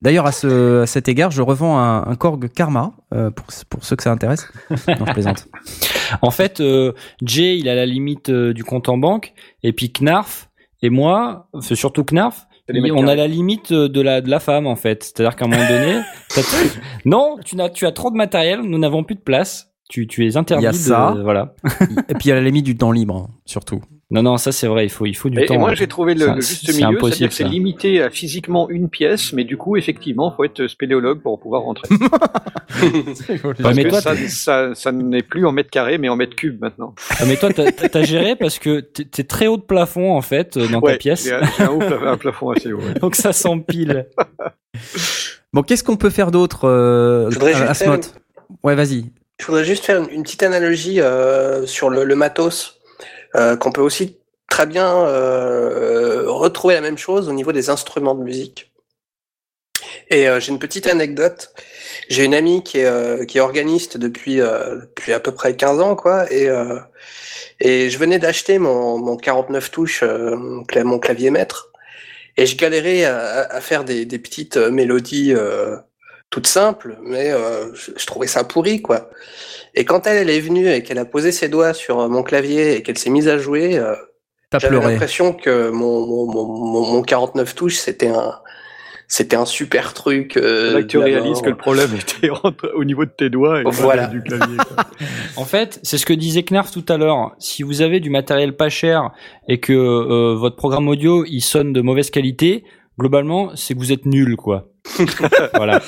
[0.00, 3.84] D'ailleurs, à, ce, à cet égard, je revends un, un Korg Karma, euh, pour, pour
[3.84, 4.46] ceux que ça intéresse.
[4.70, 5.46] Non, je plaisante.
[6.22, 6.92] En fait, euh,
[7.22, 10.48] Jay, il a la limite euh, du compte en banque, et puis Knarf
[10.80, 14.40] et moi, enfin, surtout Knarf, C'est il- on a la limite de la de la
[14.40, 15.02] femme en fait.
[15.04, 16.00] C'est-à-dire qu'à un moment donné,
[17.04, 19.70] non, tu n'as tu as trop de matériel, nous n'avons plus de place.
[19.90, 21.14] Tu tu es interdit Il y a de ça.
[21.22, 21.54] voilà.
[22.08, 23.80] Et puis, à la limite du temps libre, surtout.
[24.10, 25.52] Non non, ça c'est vrai, il faut il faut du Et, temps.
[25.54, 25.74] et moi hein.
[25.74, 28.88] j'ai trouvé le, le juste c'est milieu, impossible, c'est-à-dire que c'est limité à physiquement une
[28.88, 31.88] pièce, mais du coup effectivement faut être spéléologue pour pouvoir rentrer.
[33.62, 36.36] Parce mais que toi, ça, ça, ça n'est plus en mètres carrés mais en mètres
[36.36, 36.94] cubes maintenant.
[37.18, 40.68] Ah, mais toi, t'as géré parce que t'es très haut de plafond en fait euh,
[40.68, 42.78] dans ta pièce, j'ai un, j'ai un haut plafond- un plafond assez haut.
[42.80, 42.94] ouais.
[43.00, 44.06] donc ça s'empile.
[45.54, 48.04] Bon, qu'est-ce qu'on peut faire d'autre, euh, voudrais juste Asmod
[48.62, 49.06] Ouais, vas-y.
[49.40, 52.77] Je voudrais juste faire une, une petite analogie euh, sur le, le matos,
[53.36, 54.18] euh, qu'on peut aussi
[54.48, 58.72] très bien euh, retrouver la même chose au niveau des instruments de musique.
[60.10, 61.52] Et euh, j'ai une petite anecdote.
[62.08, 65.94] J'ai une amie qui est, qui est organiste depuis, depuis à peu près 15 ans,
[65.96, 66.30] quoi.
[66.32, 66.48] Et,
[67.60, 71.70] et je venais d'acheter mon, mon 49 touches, mon, cla- mon clavier maître.
[72.38, 75.34] Et je galérais à, faire des, des petites mélodies
[76.30, 79.08] toutes simples, mais euh, je, je trouvais ça pourri, quoi.
[79.74, 82.22] Et quand elle, elle est venue et qu'elle a posé ses doigts sur euh, mon
[82.22, 83.94] clavier et qu'elle s'est mise à jouer, euh,
[84.58, 88.34] j'avais l'impression que mon, mon, mon, mon, mon 49 touches, c'était un,
[89.06, 90.36] c'était un super truc.
[90.36, 93.60] Euh, Là que tu réalises que le problème était entre- au niveau de tes doigts
[93.60, 94.06] et pas Voilà.
[94.06, 94.56] du clavier.
[94.56, 94.84] quoi.
[95.36, 97.34] En fait, c'est ce que disait Knarf tout à l'heure.
[97.38, 99.10] Si vous avez du matériel pas cher
[99.48, 102.64] et que euh, votre programme audio il sonne de mauvaise qualité,
[102.98, 104.68] globalement, c'est que vous êtes nul, quoi.
[105.54, 105.80] voilà.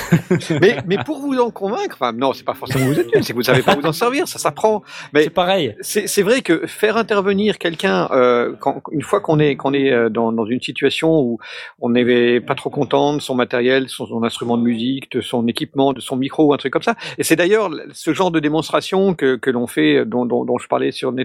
[0.60, 3.32] mais, mais pour vous en convaincre, enfin non, c'est pas forcément vous êtes nul, c'est
[3.32, 4.82] que vous savez pas vous en servir, ça s'apprend.
[5.12, 5.74] Mais C'est pareil.
[5.80, 10.08] c'est vrai que faire intervenir quelqu'un euh, quand, une fois qu'on est qu'on est euh,
[10.08, 11.38] dans, dans une situation où
[11.80, 15.46] on n'est pas trop content de son matériel, son, son instrument de musique, de son
[15.46, 16.94] équipement, de son micro ou un truc comme ça.
[17.18, 20.68] Et c'est d'ailleurs ce genre de démonstration que, que l'on fait, dont, dont, dont je
[20.68, 21.10] parlais sur.
[21.10, 21.24] Le,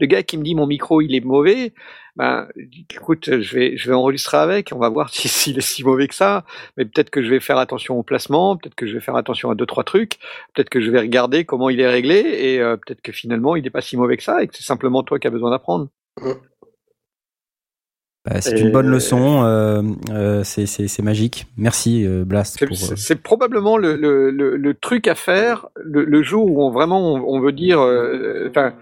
[0.00, 1.72] le gars qui me dit mon micro il est mauvais,
[2.16, 2.48] ben
[2.92, 6.08] écoute, je vais je vais enregistrer avec, on va voir si s'il est si mauvais
[6.08, 6.44] que ça.
[6.76, 9.50] Mais peut-être que je vais faire attention au placement, peut-être que je vais faire attention
[9.50, 10.18] à deux trois trucs,
[10.54, 13.62] peut-être que je vais regarder comment il est réglé et euh, peut-être que finalement il
[13.62, 15.88] n'est pas si mauvais que ça et que c'est simplement toi qui as besoin d'apprendre.
[18.26, 19.42] Bah, c'est une bonne leçon.
[19.44, 21.46] euh, euh, c'est- magique.
[21.56, 22.58] Merci, euh, Blast.
[22.58, 26.62] C'est Pour, euh, probablement le, le, le, le truc à faire le, le jour où
[26.62, 28.74] on vraiment on, on veut dire, euh, enfin,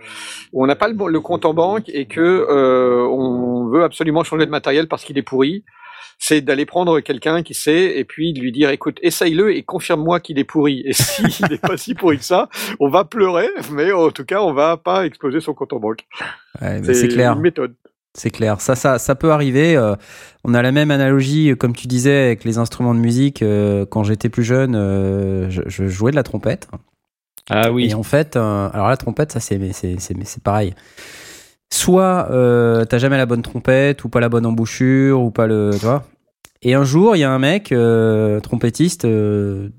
[0.52, 4.44] où on n'a pas le, compte en banque et que euh, on veut absolument changer
[4.44, 5.64] de matériel parce qu'il est pourri.
[6.20, 10.18] C'est d'aller prendre quelqu'un qui sait et puis de lui dire écoute essaye-le et confirme-moi
[10.18, 12.48] qu'il est pourri et s'il n'est pas si pourri que ça
[12.80, 16.06] on va pleurer mais en tout cas on va pas exploser son compte en banque
[16.60, 17.34] ouais, mais c'est clair.
[17.34, 17.74] une méthode
[18.18, 18.60] C'est clair.
[18.60, 19.76] Ça, ça, ça peut arriver.
[19.76, 19.94] euh,
[20.42, 23.42] on a la même analogie, euh, comme tu disais, avec les instruments de musique.
[23.42, 26.68] euh, quand j'étais plus jeune, euh, je, je jouais de la trompette.
[27.48, 27.88] Ah oui.
[27.88, 30.74] Et en fait, alors la trompette, ça c'est c'est pareil.
[31.72, 32.28] Soit
[32.88, 36.04] t'as jamais la bonne trompette, ou pas la bonne embouchure, ou pas le, tu vois.
[36.60, 37.72] Et un jour, il y a un mec
[38.42, 39.06] trompettiste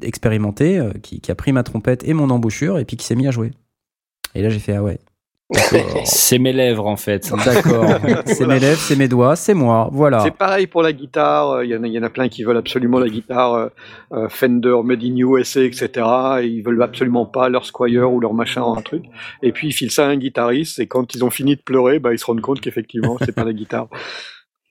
[0.02, 3.28] expérimenté qui, qui a pris ma trompette et mon embouchure et puis qui s'est mis
[3.28, 3.52] à jouer.
[4.34, 4.98] Et là, j'ai fait ah ouais,
[6.06, 7.32] c'est mes lèvres en fait.
[7.44, 7.86] D'accord.
[8.26, 9.90] c'est mes lèvres, c'est mes doigts, c'est moi.
[9.92, 10.20] Voilà.
[10.20, 11.64] C'est pareil pour la guitare.
[11.64, 13.68] Il y, en a, il y en a plein qui veulent absolument la guitare euh,
[14.14, 15.90] euh, Fender, Made in USA, etc.
[16.42, 19.06] Et ils veulent absolument pas leur Squire ou leur machin ou un truc.
[19.42, 20.80] Et puis ils filent ça à un guitariste.
[20.80, 23.44] Et quand ils ont fini de pleurer, bah, ils se rendent compte qu'effectivement, c'est pas
[23.44, 23.88] la guitare.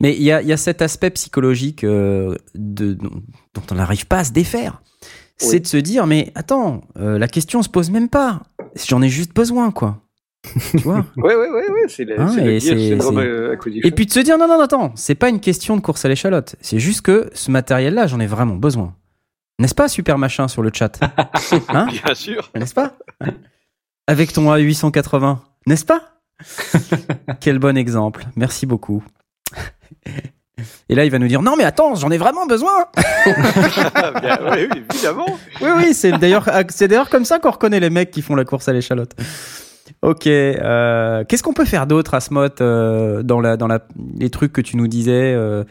[0.00, 4.18] Mais il y a, y a, cet aspect psychologique euh, de, dont on n'arrive pas
[4.18, 4.80] à se défaire.
[5.40, 8.42] C'est de se dire, mais attends, euh, la question se pose même pas.
[8.88, 10.00] J'en ai juste besoin, quoi.
[10.70, 11.88] Tu vois Ouais, ouais, ouais, ouais.
[11.88, 15.40] C'est c'est le et puis de se dire, non, non, non, attends, c'est pas une
[15.40, 16.56] question de course à l'échalote.
[16.60, 18.94] C'est juste que ce matériel-là, j'en ai vraiment besoin.
[19.58, 21.00] N'est-ce pas, super machin sur le chat
[21.68, 22.50] Hein Bien sûr.
[22.54, 22.94] N'est-ce pas
[24.06, 26.00] Avec ton A880, n'est-ce pas
[27.40, 28.24] Quel bon exemple.
[28.36, 29.02] Merci beaucoup.
[30.88, 32.86] Et là, il va nous dire non, mais attends, j'en ai vraiment besoin.
[33.24, 35.38] Bien, oui, oui, évidemment.
[35.60, 38.44] Oui, oui, c'est d'ailleurs, c'est d'ailleurs comme ça qu'on reconnaît les mecs qui font la
[38.44, 39.14] course à l'échalote.
[40.02, 40.26] Ok.
[40.26, 43.68] euh, Qu'est-ce qu'on peut faire d'autre, Asmot, euh, dans la, dans
[44.18, 45.64] les trucs que tu nous disais, euh,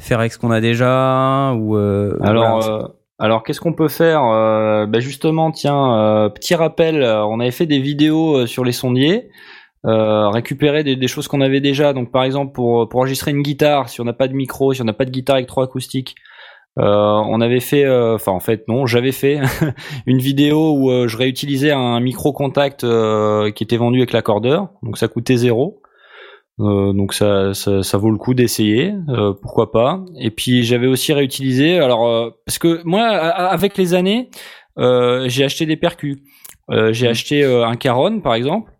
[0.00, 1.76] faire avec ce qu'on a déjà ou.
[1.76, 2.86] euh, Alors, euh,
[3.18, 7.80] alors qu'est-ce qu'on peut faire Euh, ben Justement, tiens, petit rappel, on avait fait des
[7.80, 9.28] vidéos sur les sondiers,
[9.84, 11.92] récupérer des, des choses qu'on avait déjà.
[11.92, 14.82] Donc, par exemple, pour, pour enregistrer une guitare, si on n'a pas de micro, si
[14.82, 16.14] on n'a pas de guitare électroacoustique,
[16.78, 19.40] on avait fait, euh, enfin en fait non, j'avais fait
[20.06, 24.68] une vidéo où euh, je réutilisais un micro contact euh, qui était vendu avec l'accordeur,
[24.82, 25.80] donc ça coûtait zéro.
[26.60, 30.00] Euh, donc ça, ça, ça vaut le coup d'essayer, euh, pourquoi pas.
[30.20, 34.28] Et puis j'avais aussi réutilisé, alors euh, parce que moi, a- avec les années,
[34.78, 36.18] euh, j'ai acheté des percus.
[36.70, 38.70] Euh, j'ai acheté euh, un Caron par exemple,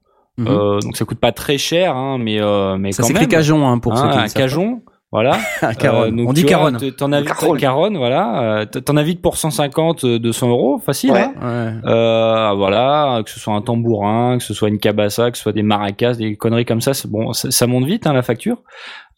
[0.49, 3.31] euh, donc ça coûte pas très cher, hein, mais euh, mais ça quand s'écrit même.
[3.31, 4.83] cajon hein, pour ceux qui ne un cajon,
[5.13, 5.39] voilà.
[5.79, 6.05] Caron.
[6.07, 6.79] Euh, donc, On dit tu vois, caron.
[6.79, 7.55] t- T'en as vite Caron.
[7.57, 8.61] caron, voilà.
[8.63, 11.13] Euh, T'en as vite pour 150, euh, 200 euros, facile.
[11.13, 11.21] Ouais.
[11.41, 11.75] hein.
[11.85, 11.91] Ouais.
[11.91, 15.53] Euh, voilà, que ce soit un tambourin, que ce soit une cabassa, que ce soit
[15.53, 18.63] des maracas, des conneries comme ça, bon, ça, ça monte vite hein, la facture.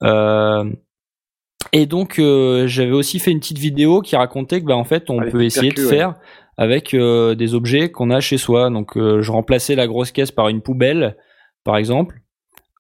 [0.03, 0.65] Euh,
[1.73, 5.09] et donc euh, j'avais aussi fait une petite vidéo qui racontait que bah en fait
[5.09, 5.97] on Ah, peut essayer de percus, ouais.
[5.97, 6.15] faire
[6.59, 8.69] avec euh, des objets qu'on a chez soi.
[8.71, 11.17] Donc euh, je remplaçais la grosse caisse par une poubelle,
[11.65, 12.17] par exemple.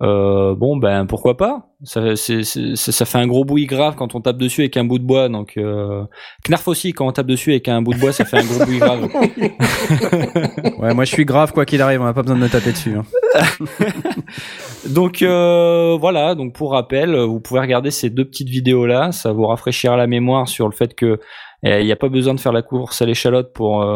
[0.04, 4.60] Euh, bon ben pourquoi pas ça, fait un gros bruit grave quand on tape dessus
[4.60, 6.04] avec un bout de bois donc euh...
[6.46, 8.58] Knarf aussi quand on tape dessus avec un bout de bois ça fait un gros
[8.66, 9.08] bruit grave
[10.78, 12.72] Ouais, moi je suis grave quoi qu'il arrive, on n'a pas besoin de me taper
[12.72, 12.96] dessus.
[12.96, 13.04] hein.
[14.90, 19.32] Donc euh, voilà, donc pour rappel, vous pouvez regarder ces deux petites vidéos là, ça
[19.32, 21.18] vous rafraîchira la mémoire sur le fait que
[21.62, 23.86] eh, il n'y a pas besoin de faire la course à l'échalote pour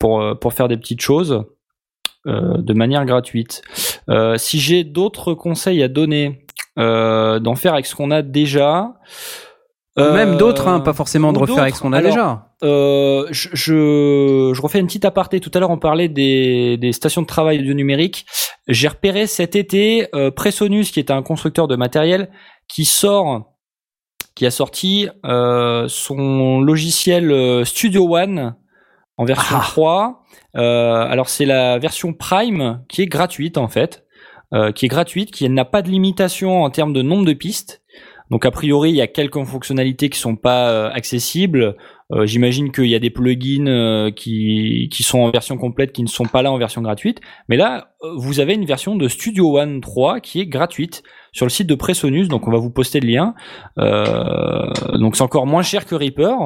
[0.00, 1.44] pour pour faire des petites choses
[2.26, 3.62] de manière gratuite.
[4.08, 6.46] Euh, si j'ai d'autres conseils à donner,
[6.78, 8.94] euh, d'en faire avec ce qu'on a déjà.
[9.98, 12.48] euh, Même d'autres, hein, pas forcément de refaire avec ce qu'on a déjà.
[12.62, 15.40] Euh, je, je, je refais une petite aparté.
[15.40, 18.24] Tout à l'heure, on parlait des, des stations de travail audio numérique.
[18.68, 22.30] J'ai repéré cet été euh, Presonus, qui est un constructeur de matériel,
[22.68, 23.52] qui sort,
[24.34, 28.54] qui a sorti euh, son logiciel euh, Studio One
[29.18, 29.64] en version Ah.
[29.64, 30.22] 3.
[30.56, 34.04] Euh, alors c'est la version Prime qui est gratuite en fait,
[34.52, 37.82] euh, qui est gratuite, qui n'a pas de limitation en termes de nombre de pistes.
[38.30, 41.76] Donc a priori, il y a quelques fonctionnalités qui sont pas euh, accessibles.
[42.24, 46.42] J'imagine qu'il y a des plugins qui, sont en version complète qui ne sont pas
[46.42, 47.22] là en version gratuite.
[47.48, 51.02] Mais là, vous avez une version de Studio One 3 qui est gratuite
[51.32, 52.28] sur le site de Presonus.
[52.28, 53.34] Donc on va vous poster le lien.
[53.78, 56.36] Donc c'est encore moins cher que Reaper.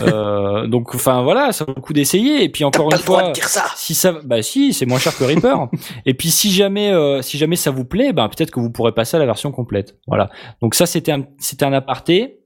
[0.00, 2.42] Euh, donc enfin voilà, ça vaut le coup d'essayer.
[2.44, 3.64] Et puis encore une fois, ça.
[3.76, 5.68] si ça, bah si, c'est moins cher que Reaper.
[6.06, 8.92] et puis si jamais, euh, si jamais ça vous plaît, bah peut-être que vous pourrez
[8.92, 9.98] passer à la version complète.
[10.06, 10.30] Voilà.
[10.60, 12.38] Donc ça c'était un, c'était un aparté.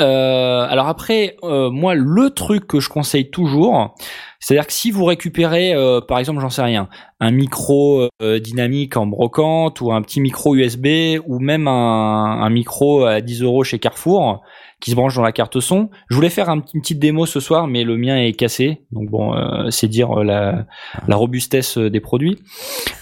[0.00, 3.94] Euh, alors après, euh, moi le truc que je conseille toujours,
[4.40, 6.88] c'est-à-dire que si vous récupérez, euh, par exemple, j'en sais rien,
[7.20, 12.50] un micro euh, dynamique en brocante ou un petit micro USB ou même un, un
[12.50, 14.42] micro à 10 euros chez Carrefour
[14.84, 15.88] qui se branche dans la carte son.
[16.10, 19.08] Je voulais faire un, une petite démo ce soir, mais le mien est cassé, donc
[19.08, 20.66] bon, euh, c'est dire euh, la,
[21.08, 22.38] la robustesse euh, des produits.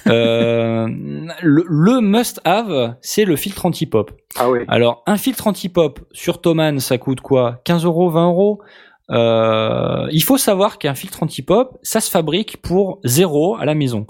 [0.06, 0.86] Euh,
[1.42, 4.12] le, le must-have, c'est le filtre anti-pop.
[4.38, 4.60] Ah oui.
[4.68, 7.60] Alors, un filtre anti-pop sur Thomann, ça coûte quoi?
[7.64, 8.60] 15 euros, 20 euros?
[9.10, 14.06] Euh, Il faut savoir qu'un filtre anti-pop, ça se fabrique pour zéro à la maison.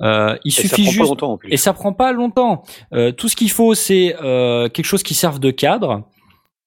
[0.00, 1.52] Euh, il Et ça suffit prend juste pas longtemps en plus.
[1.52, 2.62] et ça prend pas longtemps.
[2.94, 6.04] Euh, tout ce qu'il faut, c'est euh, quelque chose qui serve de cadre.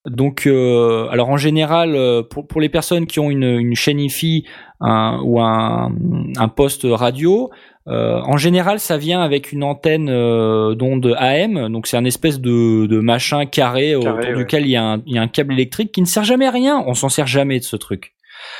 [0.10, 4.00] Donc, euh, alors en général, euh, pour, pour les personnes qui ont une, une chaîne
[4.00, 4.46] IFI
[4.80, 5.92] un- ou un,
[6.38, 7.52] un poste radio,
[7.88, 11.70] euh, en général, ça vient avec une antenne euh, d'onde AM.
[11.70, 14.34] Donc, c'est un espèce de, de machin carré, autour ouais.
[14.36, 16.48] duquel il y, a un, il y a un câble électrique qui ne sert jamais
[16.48, 16.84] à rien.
[16.88, 18.14] On s'en sert jamais de ce truc.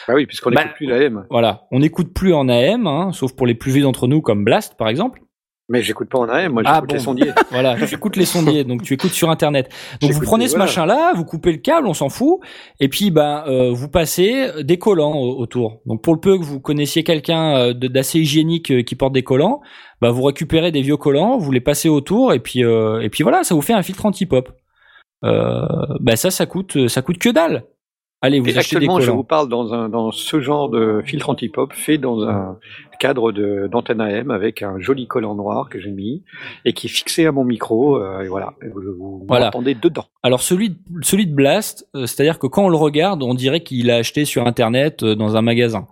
[0.08, 1.26] Ah oui, puisqu'on Bah, n'écoute plus la M.
[1.32, 4.44] Voilà, on n'écoute plus en AM, hein, sauf pour les plus vieux d'entre nous, comme
[4.44, 5.22] Blast par exemple.
[5.72, 6.96] Mais j'écoute pas en AM, moi Ah, j'écoute bon.
[6.96, 7.32] les sondiers.
[7.52, 9.70] Voilà, tu écoutes les sondiers, donc tu écoutes sur internet.
[10.02, 10.66] Donc vous J'écoute, prenez ce voilà.
[10.66, 12.40] machin-là, vous coupez le câble, on s'en fout,
[12.80, 15.80] et puis ben euh, vous passez des collants au- autour.
[15.86, 19.24] Donc pour le peu que vous connaissiez quelqu'un euh, d'assez hygiénique euh, qui porte des
[19.24, 19.62] collants,
[20.02, 23.24] bah vous récupérez des vieux collants, vous les passez autour, et puis euh, et puis
[23.24, 24.52] voilà, ça vous fait un filtre anti-pop.
[25.24, 25.66] Euh,
[26.00, 27.64] bah ça, ça coûte ça coûte que dalle.
[28.24, 29.18] Allez, vous Et achetez des actuellement, je collants.
[29.18, 32.58] vous parle dans, un, dans ce genre de filtre anti-pop fait dans un
[33.02, 36.24] cadre de- d'antenne AM avec un joli collant noir que j'ai mis
[36.66, 37.98] et qui est fixé à mon micro.
[37.98, 39.46] euh, et voilà, vous, vous Voilà.
[39.46, 40.06] m'entendez dedans.
[40.24, 43.62] Alors celui de, celui de Blast, euh, c'est-à-dire que quand on le regarde, on dirait
[43.62, 45.88] qu'il l'a acheté sur internet euh, dans un magasin.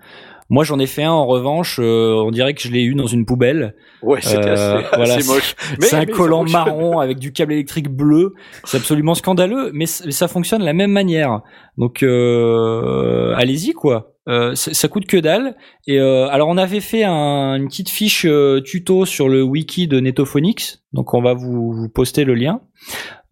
[0.52, 3.06] Moi, j'en ai fait un en revanche, euh, on dirait que je l'ai eu dans
[3.06, 3.76] une poubelle.
[4.02, 5.56] Ouais, c'était Euh, assez, voilà, assez moche.
[5.80, 8.34] C'est un mais collant marron avec du câble électrique bleu.
[8.64, 11.41] C'est absolument scandaleux, mais ça fonctionne de la même manière.
[11.77, 14.14] Donc euh, allez-y quoi.
[14.28, 15.56] Euh, ça ça coûte que dalle.
[15.88, 19.88] Et euh, alors on avait fait un- une petite fiche euh, tuto sur le wiki
[19.88, 20.80] de Netophonics.
[20.94, 22.62] Donc on va vous, vous poster le lien.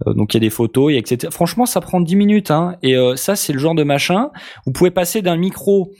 [0.06, 1.30] Donc il y a des photos, etc.
[1.32, 2.52] Franchement, ça prend 10 minutes.
[2.52, 4.30] Hein, et ça, c'est le genre de machin.
[4.66, 5.92] Vous pouvez passer d'un micro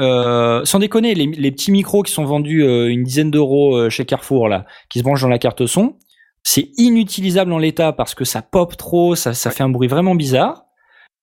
[0.00, 3.90] euh, sans déconner, les, les petits micros qui sont vendus euh, une dizaine d'euros euh,
[3.90, 5.98] chez Carrefour là, qui se branchent dans la carte son,
[6.42, 10.14] c'est inutilisable en l'état parce que ça pop trop, ça, ça fait un bruit vraiment
[10.16, 10.64] bizarre.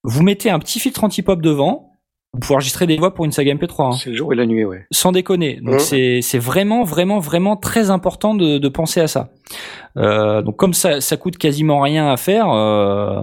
[0.04, 1.90] Vous mettez un petit filtre anti-pop devant,
[2.34, 4.45] vous pouvez enregistrer des voix pour une saga MP3, hein, C'est le jour et la
[4.45, 4.86] nuit, ouais.
[4.91, 5.60] sans déconner.
[5.62, 5.80] Donc Mhm.
[5.80, 9.30] c'est c'est vraiment vraiment vraiment très important de, de penser à ça.
[9.98, 13.22] Euh, donc comme ça ça coûte quasiment rien à faire, euh,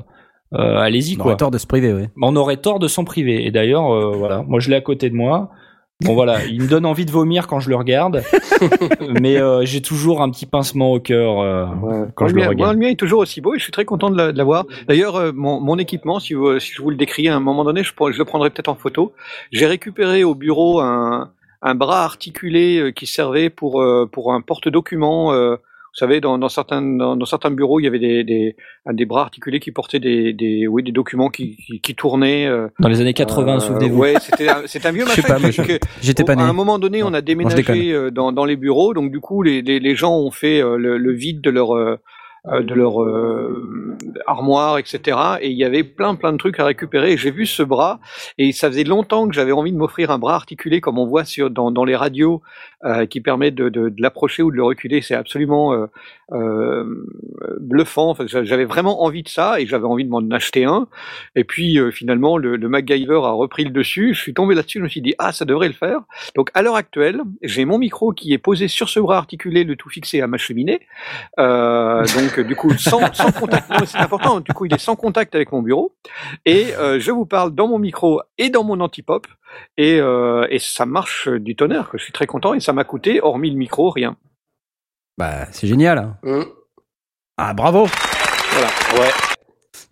[0.54, 1.26] euh, allez-y On quoi.
[1.32, 2.10] aurait tort de se priver, ouais.
[2.20, 3.46] On aurait tort de s'en priver.
[3.46, 5.50] Et d'ailleurs, euh, voilà, moi je l'ai à côté de moi.
[6.04, 8.22] Bon voilà, il me donne envie de vomir quand je le regarde,
[9.20, 11.66] mais euh, j'ai toujours un petit pincement au cœur euh,
[12.14, 12.72] quand Moi, je le mien- moi, regarde.
[12.74, 14.64] le mien est toujours aussi beau et je suis très content de la- de l'avoir.
[14.86, 17.64] D'ailleurs, euh, mon, mon équipement, si, vous- si je vous le décris à un moment
[17.64, 19.12] donné, je, pourrais- je le prendrai peut-être en photo.
[19.50, 24.40] J'ai récupéré au bureau un, un bras articulé euh, qui servait pour, euh, pour un
[24.40, 25.32] porte-document.
[25.98, 28.54] Vous savez, dans, dans, certains, dans, dans certains bureaux, il y avait des, des,
[28.86, 32.46] un des bras articulés qui portaient des, des, oui, des documents qui, qui, qui tournaient.
[32.46, 33.98] euh, Dans les années 80, euh, souvenez-vous.
[33.98, 36.52] Ouais, c'était un, c'est un vieux Je sais machin pas, J'étais pas à un né.
[36.52, 39.80] moment donné, on a déménagé euh, dans, dans les bureaux, donc du coup, les, les,
[39.80, 41.70] les gens ont fait le, le vide de leur
[42.48, 43.96] de leur euh,
[44.26, 45.18] armoire, etc.
[45.40, 47.16] Et il y avait plein plein de trucs à récupérer.
[47.16, 47.98] J'ai vu ce bras,
[48.38, 51.24] et ça faisait longtemps que j'avais envie de m'offrir un bras articulé, comme on voit
[51.24, 52.40] sur dans, dans les radios,
[52.84, 55.02] euh, qui permet de, de, de l'approcher ou de le reculer.
[55.02, 55.86] C'est absolument euh,
[56.32, 56.84] euh,
[57.60, 58.10] bluffant.
[58.10, 60.86] Enfin, j'a- j'avais vraiment envie de ça, et j'avais envie de m'en acheter un.
[61.34, 64.14] Et puis euh, finalement, le, le MacGyver a repris le dessus.
[64.14, 64.78] Je suis tombé là-dessus.
[64.78, 66.00] Je me suis dit ah, ça devrait le faire.
[66.36, 69.76] Donc à l'heure actuelle, j'ai mon micro qui est posé sur ce bras articulé, le
[69.76, 70.80] tout fixé à ma cheminée.
[71.38, 74.40] Euh, donc du coup sans, sans contact, c'est important.
[74.40, 75.94] Du coup, il est sans contact avec mon bureau
[76.46, 79.26] et euh, je vous parle dans mon micro et dans mon anti-pop
[79.76, 81.90] et, euh, et ça marche du tonnerre.
[81.94, 84.16] Je suis très content et ça m'a coûté, hormis le micro, rien.
[85.16, 86.16] Bah, c'est génial.
[86.24, 86.46] Hum.
[87.36, 87.86] Ah, bravo.
[88.52, 88.68] Voilà.
[89.06, 89.10] Ouais.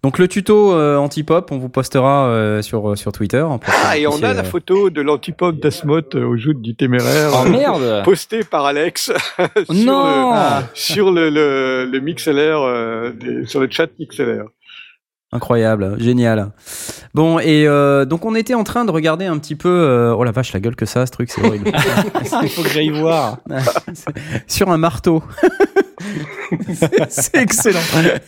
[0.03, 3.39] Donc le tuto euh, anti-pop, on vous postera euh, sur sur Twitter.
[3.39, 6.77] hein, Ah et on a la euh, photo de l'anti-pop d'Asmoth euh, au joute du
[6.77, 7.31] téméraire.
[7.35, 9.11] Oh euh, merde Posté par Alex
[9.65, 14.45] sur, Non le, sur le, le, le MixLR, euh, des- sur le chat MixLR.
[15.37, 16.51] Incroyable, génial.
[17.15, 19.69] Bon, et euh, donc on était en train de regarder un petit peu.
[19.69, 21.71] euh, oh la vache, la gueule que ça, ce truc, c'est horrible.
[22.43, 23.39] Il faut que j'aille voir.
[24.47, 25.23] Sur un marteau.
[27.09, 27.81] C'est- excellent.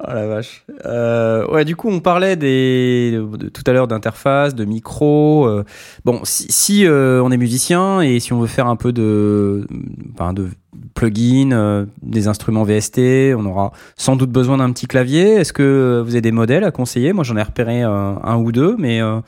[0.00, 0.64] Oh la vache.
[0.86, 5.46] Euh, ouais, du coup, on parlait des, de- tout à l'heure d'interface, de micro.
[5.46, 5.64] euh,
[6.04, 9.66] bon, si, si euh, on est musicien et si on veut faire un peu de,
[10.14, 10.48] enfin, de
[10.94, 15.34] plugins, euh, des instruments VST, on aura sans doute besoin d'un petit clavier.
[15.34, 17.12] Est-ce que vous avez des modèles à conseiller?
[17.12, 17.88] Moi, j'en ai repéré euh,
[18.22, 19.20] un ou deux, mais euh,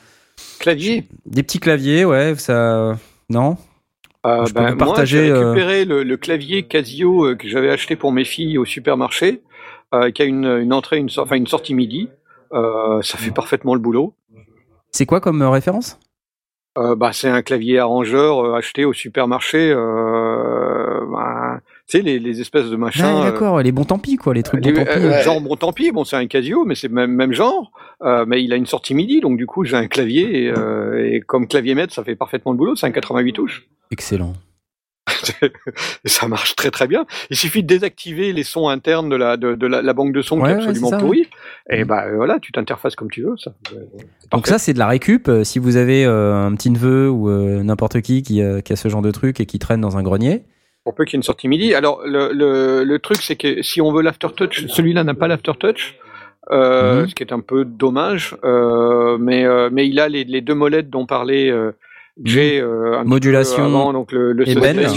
[0.61, 1.07] Clavier?
[1.27, 2.97] des petits claviers, ouais, ça,
[3.29, 3.57] non?
[4.27, 7.71] Euh, Je peux ben, moi, j'ai euh, récupéré le, le clavier Casio euh, que j'avais
[7.71, 9.43] acheté pour mes filles au supermarché,
[9.95, 12.09] euh, qui a une, une entrée, une, une sortie MIDI.
[12.53, 14.15] Euh, ça fait parfaitement le boulot.
[14.91, 15.99] C'est quoi comme euh, référence?
[16.79, 19.73] Euh, bah, c'est un clavier arrangeur euh, acheté au supermarché.
[19.73, 21.61] Euh, ben,
[21.91, 23.05] tu sais, les, les espèces de machins.
[23.05, 24.99] Ah, euh, D'accord, les bons tant pis, quoi, les trucs les- bons tant pis.
[24.99, 25.23] euh, ouais.
[25.23, 27.73] Genre bon tant pis, bon c'est un Casio, mais c'est même même genre,
[28.03, 31.11] euh, mais il a une sortie MIDI, donc du coup j'ai un clavier et, euh,
[31.13, 32.77] et comme clavier maître, ça fait parfaitement le boulot.
[32.77, 33.69] C'est un 88 touches.
[33.91, 34.35] Excellent.
[36.05, 37.05] Ça marche très très bien.
[37.31, 40.23] Il suffit de désactiver les sons internes de la, de, de la, la banque de
[40.23, 41.27] sons qui est absolument pourrie.
[41.69, 41.89] Et Mhm.
[41.89, 43.35] bah voilà, tu t'interfaces comme tu veux.
[43.37, 43.53] Ça.
[44.33, 45.29] Donc ça, c'est de la récup.
[45.43, 49.03] Si vous avez euh, un petit neveu ou euh, n'importe qui qui a ce genre
[49.03, 50.45] de truc et qui traîne dans un grenier,
[50.85, 51.75] Pour peu qu'il y ait une sortie MIDI.
[51.75, 55.97] Alors le, le, le truc c'est que si on veut l'aftertouch, celui-là n'a pas l'aftertouch.
[56.51, 57.09] Euh, Mhm.
[57.11, 60.55] ce qui est un peu dommage, euh, mais euh, mais il a les, les deux
[60.55, 61.73] molettes dont parlait euh,
[62.25, 64.55] Jay euh, petit Modulation avant, donc le, le et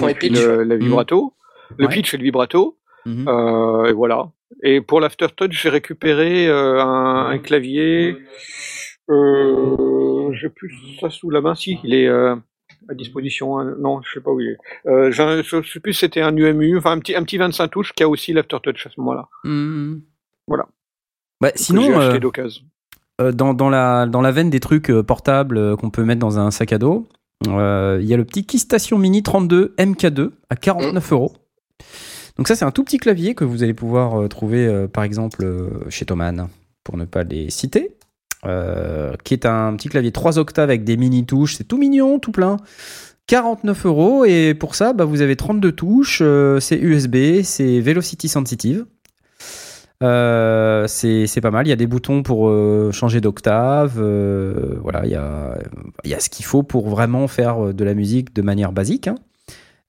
[0.10, 0.42] Et pitch.
[0.42, 1.34] le, le vibrato.
[1.78, 1.94] le Ouais.
[1.94, 2.78] pitch et le vibrato.
[3.06, 3.28] Mhm.
[3.28, 4.30] Euh, et voilà.
[4.64, 8.16] Et pour l'aftertouch, j'ai récupéré euh, un, un clavier.
[9.10, 11.56] Euh, j'ai plus ça sous la main.
[11.56, 12.36] Si, il est euh,
[12.90, 13.58] à disposition.
[13.60, 13.76] hein.
[13.80, 14.58] Non, je sais pas où il est.
[14.88, 17.68] Euh, un- je sais plus si c'était un UMU, enfin un petit, un petit 25
[17.70, 19.28] touches qui a aussi l'aftertouch à ce moment-là.
[19.44, 20.02] Mhm.
[20.48, 20.68] Voilà.
[21.42, 22.64] Bah, sinon, j'ai acheté euh, d'occasion.
[23.22, 26.52] euh, dans, dans, la, dans la veine des trucs portables qu'on peut mettre dans un
[26.52, 27.08] sac à dos,
[27.46, 31.34] il y a le petit Keystation Mini 32 MK2 à 49 euros.
[32.38, 35.44] Donc ça, c'est un tout petit clavier que vous allez pouvoir trouver, euh, par exemple,
[35.44, 36.48] euh, chez Thomann,
[36.84, 37.96] pour ne pas les citer,
[38.46, 41.56] euh, qui est un petit clavier 3 octaves avec des mini touches.
[41.56, 42.58] C'est tout mignon, tout plein.
[43.28, 48.28] 49 euros et pour ça, bah, vous avez 32 touches, euh, c'est USB, c'est Velocity
[48.28, 48.86] Sensitive.
[50.02, 51.66] Euh, c'est pas mal.
[51.66, 52.52] Il y a des boutons pour
[52.92, 53.98] changer d'octave.
[54.82, 58.74] voilà, il y a, ce qu'il faut pour vraiment faire de la musique de manière
[58.74, 59.08] basique.
[59.08, 59.16] hein.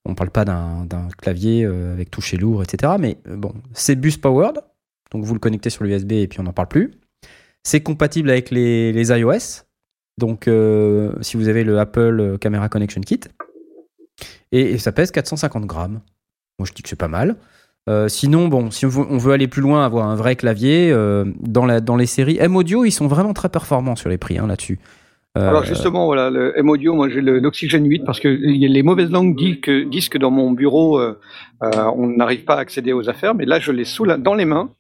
[0.05, 0.86] On parle pas d'un
[1.18, 2.93] clavier avec toucher lourd, etc.
[3.01, 4.60] Mais bon, c'est bus powered.
[5.10, 6.93] Donc vous le connectez sur l'USB et puis on n'en parle plus.
[7.65, 9.65] C'est compatible avec les, iOS.
[10.19, 13.20] Donc euh, si vous avez le Apple Camera Connection Kit.
[14.53, 16.01] Et, ça pèse 450 grammes.
[16.59, 17.36] Moi je dis que c'est pas mal.
[17.89, 21.97] Euh, sinon, bon, si on veut, aller plus loin, avoir un vrai clavier, euh, dans,
[21.97, 24.78] les séries M-Audio, ils sont vraiment très performants sur les prix hein, là-dessus.
[25.36, 29.36] Euh, Alors justement, voilà, le M-Audio, moi j'ai l'Oxygène 8 parce que les mauvaises langues
[29.36, 31.19] disent que, dans mon bureau, euh,
[31.65, 34.45] euh, on n'arrive pas à accéder aux affaires, mais là je l'ai sous dans les
[34.45, 34.70] mains.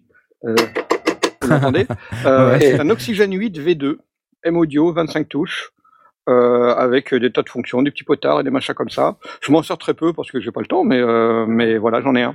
[1.44, 1.86] Vous l'entendez
[2.26, 2.80] Euh, Ouais.
[2.80, 3.96] Un Oxygène 8 V2,
[4.42, 5.70] M-Audio, 25 touches.
[6.28, 9.16] euh, avec des tas de fonctions, des petits potards et des machins comme ça.
[9.42, 12.00] Je m'en sers très peu parce que j'ai pas le temps, mais euh, mais voilà,
[12.00, 12.34] j'en ai un.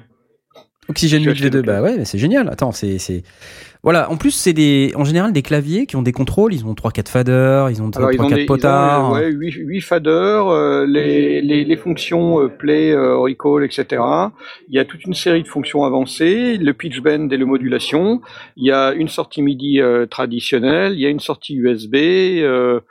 [0.90, 2.50] Oxygène J'ai 8 acheté V2, le bah ouais, c'est génial.
[2.50, 2.98] Attends, c'est.
[3.00, 3.24] c'est-
[3.82, 6.54] Voilà, en plus, c'est des, en général des claviers qui ont des contrôles.
[6.54, 9.12] Ils ont 3-4 faders, ils ont Alors, ils ont 3-4 des, ils ont, potards.
[9.14, 14.02] ouais, 8, 8 faders, euh, les, les, les fonctions euh, play, euh, recall, etc.
[14.68, 18.22] Il y a toute une série de fonctions avancées, le pitch bend et le modulation.
[18.58, 21.96] Il y a une sortie MIDI euh, traditionnelle, il y a une sortie USB.
[21.96, 22.82] euh,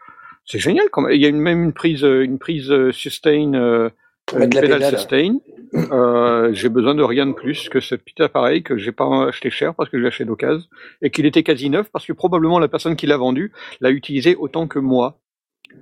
[0.47, 1.13] c'est génial quand même.
[1.13, 3.91] Il y a une, même une prise, euh, une prise sustain, euh,
[4.33, 4.99] une pédale pédale.
[4.99, 5.35] sustain.
[5.75, 9.51] Euh, j'ai besoin de rien de plus que ce petit appareil que j'ai pas acheté
[9.51, 10.65] cher parce que j'ai acheté d'occasion
[11.03, 14.35] et qu'il était quasi neuf parce que probablement la personne qui l'a vendu l'a utilisé
[14.37, 15.19] autant que moi.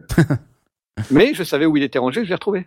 [1.10, 2.66] Mais je savais où il était rangé, je l'ai retrouvé.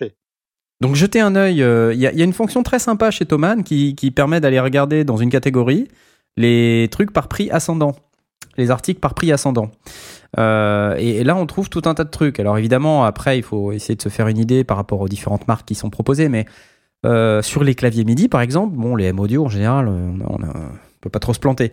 [0.80, 1.62] Donc jetez un œil.
[1.62, 4.10] euh, Il y, a- il y a une fonction très sympa chez Thomann qui, qui
[4.10, 5.88] permet d'aller regarder dans une catégorie
[6.36, 7.96] les trucs par prix ascendant,
[8.56, 9.70] les articles par prix ascendant.
[10.38, 12.40] Euh, et, là, on trouve tout un tas de trucs.
[12.40, 15.48] Alors évidemment, après, il faut essayer de se faire une idée par rapport aux différentes
[15.48, 16.46] marques qui sont proposées, mais
[17.04, 20.38] euh, sur les claviers MIDI, par exemple, bon, les M-Audio en général, on, on
[21.00, 21.72] peut pas trop se planter.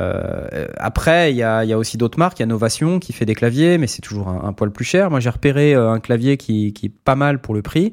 [0.00, 2.40] Euh, après, il y a, aussi d'autres marques.
[2.40, 4.84] Il y a Novation qui fait des claviers, mais c'est toujours un, un poil plus
[4.84, 5.10] cher.
[5.10, 7.92] Moi, j'ai repéré un clavier qui, est pas mal pour le prix.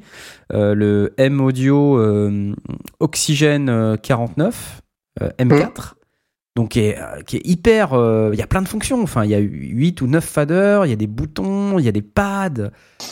[0.51, 2.53] Le M Audio euh,
[2.99, 4.81] Oxygène euh, 49
[5.21, 5.93] euh, M4.
[6.57, 7.93] Donc, qui est, euh, hyper.
[7.93, 9.01] euh, Il y a plein de fonctions.
[9.01, 11.87] Enfin, il y a 8 ou 9 faders, il y a des boutons, il y
[11.87, 12.71] a des pads,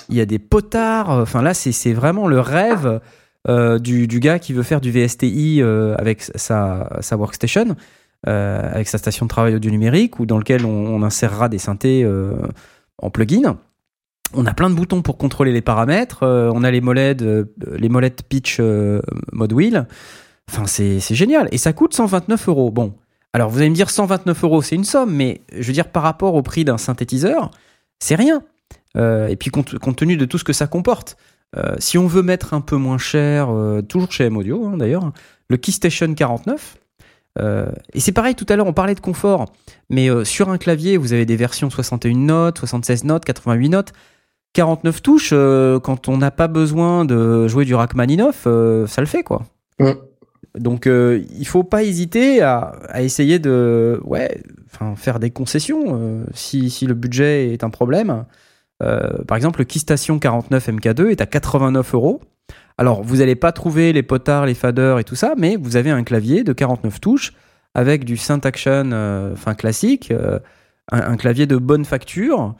[0.10, 1.10] il y a des potards.
[1.10, 3.00] Enfin, là, c'est vraiment le rêve
[3.48, 5.62] euh, du, gars qui veut faire du VSTI
[5.98, 7.76] avec sa, sa workstation.
[8.26, 12.06] avec sa station de travail audio numérique ou dans lequel on, insérera des synthés
[12.98, 13.58] en plugin.
[14.34, 16.24] On a plein de boutons pour contrôler les paramètres.
[16.26, 18.60] on a les molettes, les molettes pitch
[19.32, 19.88] mode wheel.
[20.52, 21.48] Enfin, c'est c'est génial.
[21.54, 22.72] Et ça coûte 129 euros.
[22.72, 22.96] Bon,
[23.34, 26.04] alors vous allez me dire 129 euros, c'est une somme, mais je veux dire par
[26.04, 27.52] rapport au prix d'un synthétiseur,
[28.00, 28.44] c'est rien.
[28.98, 31.16] Euh, et puis compte, tenu de tout ce que ça comporte.
[31.58, 35.12] Euh, si on veut mettre un peu moins cher, euh, toujours chez M-Audio hein, d'ailleurs,
[35.50, 36.78] le Keystation 49.
[37.40, 39.52] euh, et c'est pareil, tout à l'heure on parlait de confort,
[39.90, 43.94] mais sur un clavier vous avez des versions 61 notes, 76 notes, 88 notes,
[44.54, 45.34] 49 touches,
[45.84, 49.44] quand on n'a pas besoin de jouer du Rachmaninoff, ça le fait quoi.
[49.80, 49.92] Mm.
[50.58, 54.02] Donc euh, il faut pas hésiter à, essayer de
[54.96, 58.26] faire des concessions euh, si, le budget est un problème.
[58.82, 62.22] Euh, par exemple, le Keystation 49 MK2 est à 89 euros.
[62.78, 65.92] Alors, vous n'allez pas trouver les potards, les faders et tout ça, mais vous avez
[65.92, 67.34] un clavier de 49 touches
[67.76, 70.14] avec du synth euh, enfin classique,
[70.92, 72.56] un, clavier de bonne facture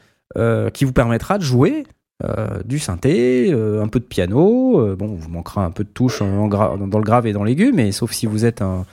[0.72, 1.84] qui vous permettra de jouer
[2.22, 4.80] euh, du synthé, euh, un peu de piano.
[4.80, 7.72] euh, bon, vous manquera un peu de touches en dans le grave et dans l'aigu,
[7.72, 8.84] mais sauf si vous êtes un,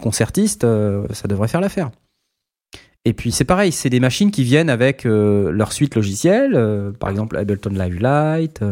[0.00, 1.90] concertiste, ça devrait faire l'affaire.
[3.04, 6.58] Et puis c'est pareil, c'est des machines qui viennent avec leur suite logicielle,
[6.98, 8.64] par exemple Ableton Live Lite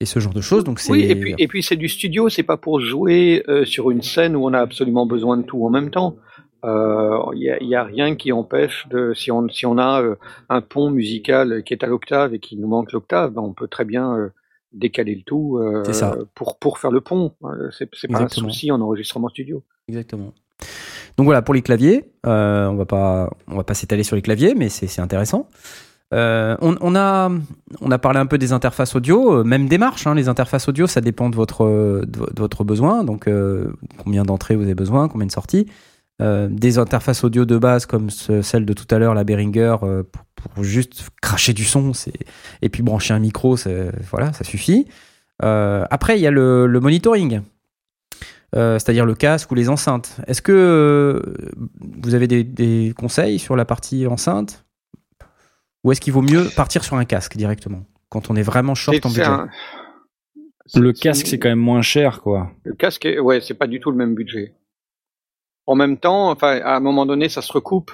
[0.00, 0.64] et ce genre de choses.
[0.64, 1.04] Donc Oui,
[1.38, 4.60] et puis, c'est du studio, c'est pas pour jouer sur une scène où on a
[4.60, 6.16] absolument besoin de tout en même temps.
[6.64, 10.16] Il n'y a, rien qui empêche de si on si on a euh,
[10.48, 13.68] un pont musical qui est à l'octave et qui nous manque l'octave, ben on peut
[13.68, 14.28] très bien euh,
[14.72, 16.16] décaler le tout euh, ça.
[16.34, 17.32] pour pour faire le pont.
[17.44, 19.62] Euh, C'est pas un souci en enregistrement studio.
[19.88, 20.32] Exactement.
[21.16, 22.10] Donc voilà pour les claviers.
[22.26, 25.48] Euh, on va pas, on va pas s'étaler sur les claviers, mais c'est c'est intéressant.
[26.14, 27.30] Euh, on, on a,
[27.82, 30.06] on a parlé un peu des interfaces audio, euh, même des marches.
[30.06, 33.04] Hein, les interfaces audio, ça dépend de votre, euh, de, vo- de votre besoin.
[33.04, 33.72] Donc euh,
[34.02, 35.66] combien d'entrées vous avez besoin, combien de sorties.
[36.20, 39.76] Euh, des interfaces audio de base comme ce- celle de tout à l'heure, la Behringer,
[39.84, 42.12] euh, pour, pour juste cracher du son, c'est
[42.60, 44.88] et puis brancher un micro, c'est- voilà, ça suffit.
[45.44, 47.42] Euh, après, il y a le, le monitoring.
[48.56, 50.16] Euh, c'est-à-dire le casque ou les enceintes.
[50.26, 51.20] Est-ce que euh,
[52.02, 54.64] vous avez des, des conseils sur la partie enceinte?
[55.84, 58.96] Ou est-ce qu'il vaut mieux partir sur un casque directement quand on est vraiment short
[58.96, 59.30] C'est- en c'est budget?
[59.30, 59.48] un-
[60.74, 62.50] Le casque, c'est quand même moins cher, quoi.
[62.64, 64.54] Le casque, est- ouais, c'est pas du tout le même budget.
[65.68, 67.92] En même temps, enfin, à un moment donné, ça se recoupe.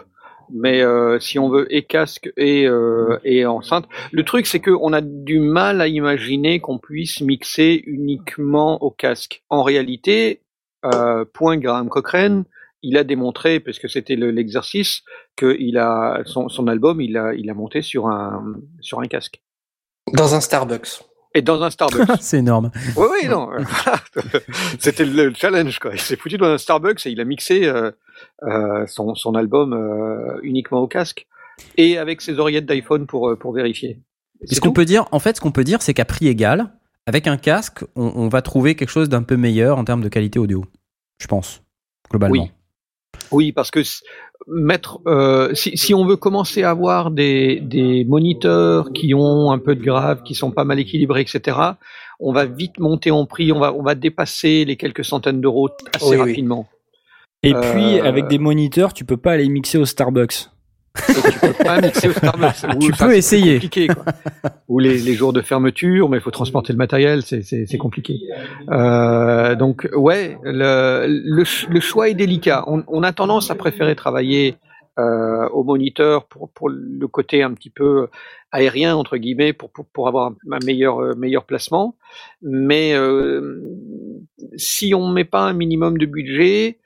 [0.51, 4.71] Mais euh, si on veut et casque et, euh, et enceinte, le truc c'est que
[4.71, 9.43] on a du mal à imaginer qu'on puisse mixer uniquement au casque.
[9.49, 10.43] En réalité,
[10.85, 12.45] euh, point Graham Cochrane,
[12.83, 15.03] il a démontré, parce que c'était le- l'exercice,
[15.35, 15.57] que
[16.27, 19.41] son, album, il a il a monté sur un sur un casque
[20.13, 21.01] Dans un Starbucks.
[21.35, 22.09] Et dans un Starbucks.
[22.20, 22.70] C'est énorme.
[22.97, 23.51] Oui, oui, non.
[23.52, 23.65] euh.
[24.78, 25.93] C'était le challenge, quoi.
[25.93, 27.90] Il s'est foutu dans un Starbucks et il a mixé euh,
[28.44, 31.27] euh, son, son album euh, uniquement au casque
[31.77, 34.01] et avec ses oreillettes d'iPhone pour, pour vérifier.
[34.51, 36.73] Ce qu'on peut dire, en fait, ce qu'on peut dire, c'est qu'à prix égal,
[37.06, 40.09] avec un casque, on, on va trouver quelque chose d'un peu meilleur en termes de
[40.09, 40.65] qualité audio.
[41.20, 41.62] Je pense,
[42.11, 42.44] globalement.
[42.44, 42.51] Oui.
[43.31, 43.81] Oui, parce que
[44.47, 49.59] mettre, euh, si, si on veut commencer à avoir des, des moniteurs qui ont un
[49.59, 51.59] peu de grave, qui sont pas mal équilibrés, etc.,
[52.21, 55.69] on va vite monter en prix, on va, on va dépasser les quelques centaines d'euros
[55.95, 56.29] assez Oui, oui.
[56.31, 56.66] rapidement.
[57.43, 60.49] Et Euh, puis, avec des moniteurs, tu peux pas aller mixer au Starbucks.
[60.97, 62.55] Et tu peux pas mixer au Starbucks.
[62.81, 63.55] Tu Ou ça, peux c'est essayer.
[63.55, 64.05] compliqué, quoi.
[64.69, 68.21] Ou les, les jours de fermeture, mais il faut transporter le matériel, c'est- compliqué.
[68.71, 72.65] Euh, donc ouais, le, le, ch- le choix est délicat.
[72.69, 74.57] On, on a tendance à préférer travailler
[74.99, 78.07] euh, au moniteur pour, pour le côté un petit peu
[78.53, 81.97] aérien entre guillemets pour, pour, pour avoir un, un meilleur euh, meilleur placement.
[82.43, 83.61] Mais euh,
[84.57, 86.79] si on met pas un minimum de budget,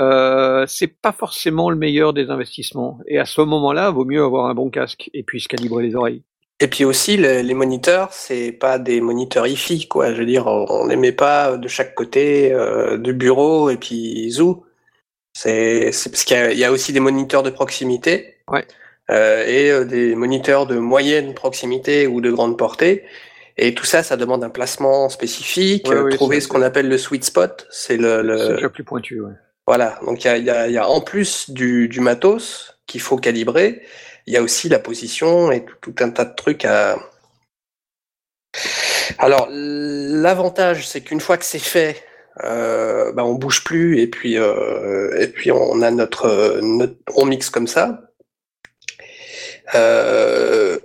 [0.00, 2.98] euh, c'est pas forcément le meilleur des investissements.
[3.06, 5.94] Et à ce moment-là, vaut mieux avoir un bon casque et puis se calibrer les
[5.94, 6.22] oreilles.
[6.62, 10.12] Et puis aussi, les, les moniteurs, c'est pas des moniteurs hi-fi, quoi.
[10.12, 14.30] Je veux dire, on les met pas de chaque côté euh, du bureau et puis
[14.30, 14.64] zou.
[15.32, 18.36] C'est parce qu'il y, a- il y a aussi des moniteurs de proximité.
[18.50, 18.64] Ouais.
[19.10, 23.04] euh, et euh, des moniteurs de moyenne proximité ou de grande portée.
[23.56, 25.88] Et tout ça, ça demande un placement spécifique.
[25.88, 29.20] Ouais, oui, trouver ce qu'on appelle le sweet spot, c'est le, le- déjà plus pointu.
[29.20, 29.32] Ouais.
[29.70, 33.82] Voilà, donc il y a, en plus du, matos qu'il faut calibrer,
[34.26, 36.98] il y a aussi la position et tout, un tas de trucs à.
[39.18, 42.02] Alors l'avantage, c'est qu'une fois que c'est fait,
[42.42, 46.60] euh, bah, on bouge plus et puis euh, et puis on a notre
[47.14, 48.10] on mixe comme ça.
[49.76, 50.80] Euh,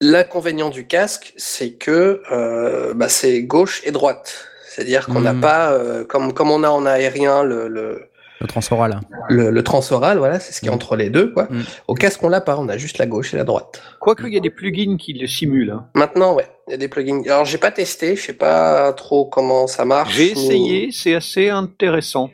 [0.00, 4.53] L'inconvénient du casque, c'est que euh, bah, c'est gauche et droite.
[4.74, 5.40] C'est-à-dire qu'on n'a Mhm.
[5.40, 8.08] pas, euh, comme, comme on a en aérien le, le,
[8.40, 9.00] Le transoral.
[9.28, 10.74] le, le transoral, voilà, c'est ce qui est Mhm.
[10.74, 11.32] entre les deux.
[11.32, 11.46] Quoi.
[11.48, 11.62] Mhm.
[11.86, 13.80] Au casque, on l'a pas, on a juste la gauche et la droite.
[14.00, 15.70] Quoique il y a des plugins qui le simulent.
[15.70, 15.86] hein.
[15.94, 17.22] Maintenant, ouais, il y a des plugins.
[17.26, 20.12] Alors, j'ai pas testé, je sais pas trop comment ça marche.
[20.14, 22.30] J'ai ou- essayé, c'est assez intéressant.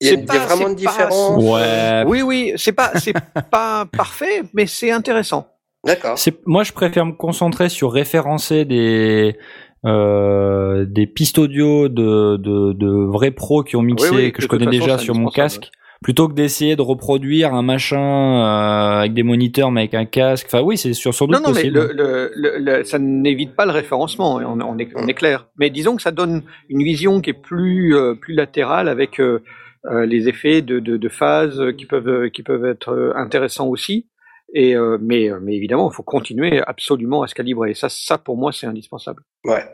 [0.00, 1.42] Il y a, y pas- vraiment une pas- différence.
[1.44, 2.04] Ouais.
[2.06, 3.12] Oui, oui, c'est pas, c'est
[3.50, 5.46] pas parfait, mais c'est intéressant.
[5.86, 6.16] D'accord.
[6.46, 9.36] Moi, je préfère me concentrer sur référencer des
[9.84, 14.42] euh, des pistes audio de, de, de vrais pros qui ont mixé, Oui, oui, que
[14.42, 15.70] je connais façon, déjà sur mon casque,
[16.02, 20.46] plutôt que d'essayer de reproduire un machin euh, avec des moniteurs mais avec un casque.
[20.48, 21.78] Enfin, oui, c'est sur Non, doute non, mais possible.
[21.78, 25.48] le, le, le- le- ça n'évite pas le référencement, on, on est, on est clair.
[25.58, 29.42] Mais disons que ça donne une vision qui est plus, euh, plus latérale avec euh,
[29.86, 34.06] euh, les effets de, de, de phase qui peuvent, qui peuvent être euh, intéressants aussi.
[34.54, 37.74] Et, euh, mais, euh, mais évidemment, il faut continuer absolument à se calibrer.
[37.74, 39.22] Ça, ça pour moi, c'est indispensable.
[39.44, 39.64] Ouais.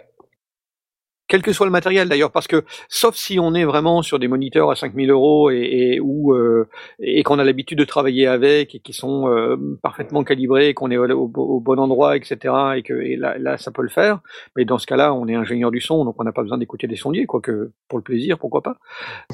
[1.30, 4.26] Quel que soit le matériel d'ailleurs, parce que sauf si on est vraiment sur des
[4.26, 8.74] moniteurs à 5000 euros et, et ou euh, et qu'on a l'habitude de travailler avec
[8.74, 12.52] et qui sont euh, parfaitement calibrés, qu'on est au, bon endroit, etc.
[12.76, 14.18] Et que et là, là, ça peut le faire.
[14.56, 16.88] Mais dans ce cas-là, on est ingénieur du son, donc on n'a pas besoin d'écouter
[16.88, 18.76] des sondiers, quoique pour le plaisir, pourquoi pas.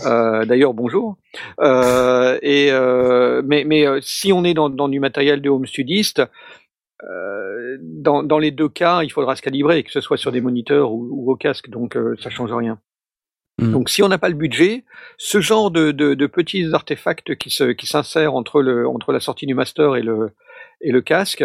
[0.05, 1.17] Euh, d'ailleurs, bonjour.
[1.61, 5.67] Euh, et euh, mais mais euh, si on est dans, dans du matériel de home
[5.67, 6.23] studiste,
[7.05, 10.41] euh, dans, dans les deux cas, il faudra se calibrer, que ce soit sur des
[10.41, 12.79] moniteurs ou, ou au casque, donc euh, ça change rien.
[13.59, 13.73] Mm.
[13.73, 14.85] Donc si on n'a pas le budget,
[15.19, 19.21] ce genre de, de, de petits artefacts qui se qui s'insèrent entre le entre la
[19.21, 20.31] sortie du master et le
[20.81, 21.45] et le casque,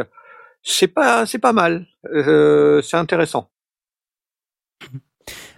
[0.64, 3.50] c'est pas c'est pas mal, Euh, c'est intéressant.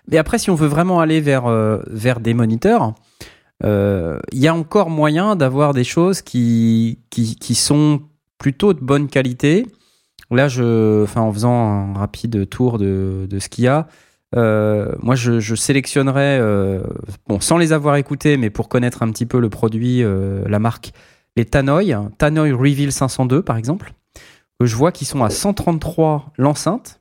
[0.08, 2.94] Mais après, si on veut vraiment aller vers, euh, vers des moniteurs,
[3.64, 8.02] il y a encore moyen d'avoir des choses qui, qui, qui sont
[8.38, 9.66] plutôt de bonne qualité.
[10.36, 13.88] Là, je, enfin, en faisant un rapide tour de, de ce qu'il y a,
[14.36, 16.82] euh, moi, je, je sélectionnerais, euh,
[17.28, 20.60] bon, sans les avoir écoutés, mais pour connaître un petit peu le produit, euh, la
[20.60, 20.92] marque,
[21.36, 23.94] les Tannoy, Tannoy Reveal 502 par exemple,
[24.60, 27.00] que je vois qui sont à 133 l'enceinte,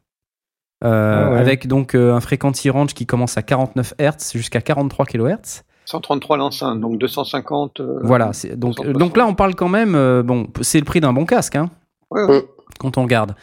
[0.85, 1.39] euh, Ah ouais.
[1.39, 5.63] avec donc euh, un frequency range qui commence à 49 Hz jusqu'à 43 kHz.
[5.85, 7.81] 133 l'enceinte, donc 250.
[7.81, 8.27] euh, Voilà,
[8.57, 8.97] donc, 160.
[8.99, 11.71] donc là on parle quand même, euh, bon, c'est le prix d'un bon casque, hein,
[12.11, 12.45] ouais, ouais.
[12.79, 13.35] Quand on regarde.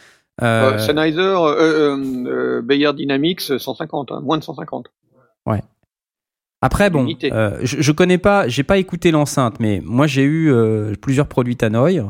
[0.42, 4.90] Euh, Euh, Sennheiser, euh, euh, euh, Bayer Dynamics, 150, hein, moins de 150.
[6.62, 10.52] Après, bon, je, je connais pas, j'ai pas écouté l'enceinte, mais moi j'ai eu
[11.00, 12.02] plusieurs produits Tannoy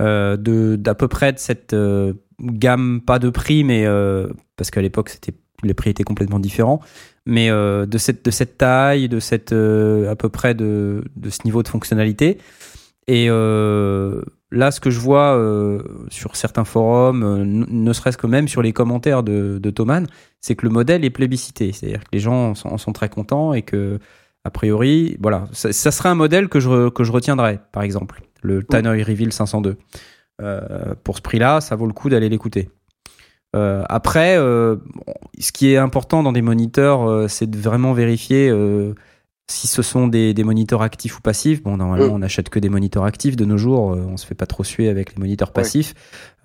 [0.00, 1.76] de d'à peu près de cette
[2.40, 3.86] gamme, pas de prix, mais
[4.56, 5.34] parce qu'à l'époque c'était
[5.64, 6.80] les prix étaient complètement différents,
[7.26, 11.30] mais euh, de cette de cette taille, de cette euh, à peu près de de
[11.30, 12.38] ce niveau de fonctionnalité.
[13.06, 14.22] Et euh,
[14.54, 18.62] là, ce que je vois euh, sur certains forums, euh, ne serait-ce que même sur
[18.62, 20.06] les commentaires de, de Thomann,
[20.40, 21.72] c'est que le modèle est plébiscité.
[21.72, 23.98] C'est-à-dire que les gens en sont, en sont très contents et que,
[24.44, 28.22] a priori, voilà, ça, ça serait un modèle que je, que je retiendrais, par exemple,
[28.42, 29.76] le Tannoy Reveal 502.
[30.42, 32.70] Euh, pour ce prix-là, ça vaut le coup d'aller l'écouter.
[33.56, 38.50] Après, ce qui est important dans des moniteurs, c'est de vraiment vérifier
[39.50, 41.62] si ce sont des, des moniteurs actifs ou passifs.
[41.62, 42.12] Bon, normalement, Mm.
[42.12, 43.92] on n'achète que des moniteurs actifs de nos jours.
[43.92, 45.54] euh, on se fait pas trop suer avec les moniteurs Ouais.
[45.54, 45.94] passifs.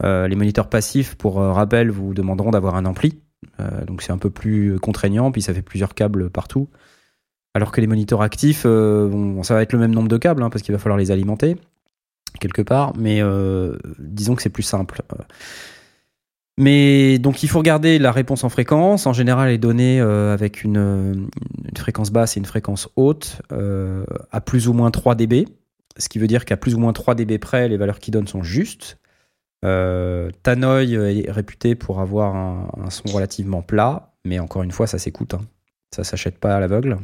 [0.04, 3.20] Euh, les moniteurs passifs, pour euh, rappel, vous demanderont d'avoir un ampli.
[3.62, 6.68] Euh, donc c'est un peu plus contraignant, puis ça fait plusieurs câbles partout.
[7.54, 10.50] Alors que les moniteurs actifs, bon, ça va être le même nombre de câbles, hein,
[10.50, 11.56] parce qu'il va falloir les alimenter
[12.40, 13.22] quelque part, mais
[13.98, 15.02] disons que c'est plus simple.
[16.60, 19.08] Mais donc il faut regarder la réponse en fréquence.
[19.08, 21.30] En général, elle est donnée euh, avec une,
[21.78, 25.48] fréquence basse et une fréquence haute euh, à plus ou moins 3 dB.
[25.98, 28.28] Ce qui veut dire qu'à plus ou moins 3 dB près, les valeurs qui donnent
[28.28, 28.98] sont justes.
[29.64, 35.36] Euh, est réputé pour avoir un, son relativement plat, mais encore une fois, ça s'écoute.
[35.36, 35.42] Hein.
[35.96, 36.98] Ça s'achète pas à l'aveugle.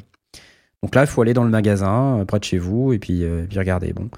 [0.83, 3.23] Donc là, il faut aller dans le magasin euh, près de chez vous et puis,
[3.55, 3.93] regarder.
[3.93, 4.09] Bon.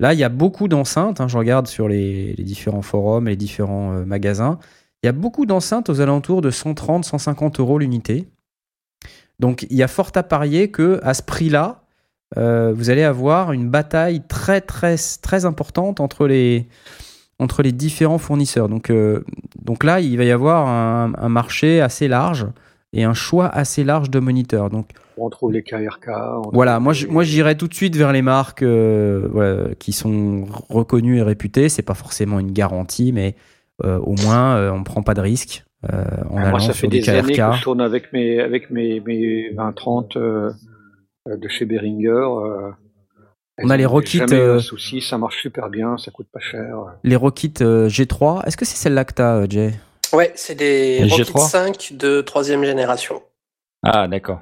[0.00, 1.20] Là, il y a beaucoup d'enceintes.
[1.20, 1.28] hein.
[1.28, 4.58] je regarde sur les, les différents forums, les différents magasins.
[5.02, 8.26] Il y a beaucoup d'enceintes aux alentours de 130, 150 euros l'unité.
[9.38, 11.82] Donc, il y a fort à parier que à ce prix-là,
[12.36, 16.66] euh, vous allez avoir une bataille très, très, très importante entre les,
[17.38, 18.68] entre les différents fournisseurs.
[18.68, 19.24] Donc, euh,
[19.62, 22.46] donc là, il va y avoir un, un marché assez large
[22.92, 24.70] et un choix assez large de moniteurs.
[24.70, 26.08] Donc, On trouve les KRK.
[26.08, 29.92] on voilà, moi, les- moi j'irai tout de suite vers les marques euh, voilà, qui
[29.92, 31.68] sont reconnues et réputées.
[31.68, 33.36] C'est pas forcément une garantie, mais
[33.84, 36.88] au moins on prend pas de risque euh, en Ah, allant Moi, ça sur fait
[36.88, 37.50] des années KRK.
[37.50, 40.50] que je tourne avec mes, avec mes, mes 20-30 euh,
[41.28, 42.08] euh, de chez Behringer.
[42.10, 42.70] euh,
[43.62, 46.76] On a les Rockit, euh, souci, ça marche super bien, ça coûte pas cher.
[47.04, 49.72] Les Rockit euh, G3, est-ce que c'est celle-là que t'as, euh, Jay?
[50.12, 51.48] Ouais, c'est des Les Rocket G3.
[51.48, 53.22] 5 de troisième génération.
[53.82, 54.40] Ah, d'accord.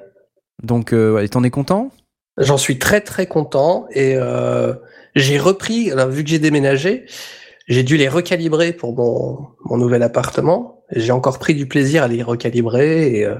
[0.62, 1.90] Donc, euh, t'en es content?
[2.38, 4.74] J'en suis très très content et euh,
[5.14, 7.06] j'ai repris, alors, vu que j'ai déménagé,
[7.66, 10.82] j'ai dû les recalibrer pour mon, mon nouvel appartement.
[10.90, 13.36] J'ai encore pris du plaisir à les recalibrer et, euh,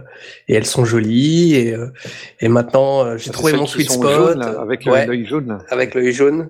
[0.49, 1.89] et elles sont jolies et, euh,
[2.41, 5.05] et maintenant euh, j'ai trouvé mon sweet spot jaunes, là, avec Ouais.
[5.07, 5.59] l'œil jaune.
[5.69, 6.49] avec l'œil jaune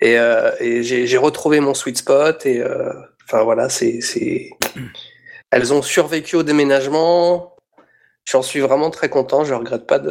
[0.00, 2.92] et, euh, et j'ai j'ai retrouvé mon sweet spot et euh,
[3.24, 4.50] enfin voilà c'est c'est
[5.50, 7.54] elles ont survécu au déménagement.
[8.24, 9.44] J'en suis vraiment très content.
[9.44, 10.10] Je regrette pas de,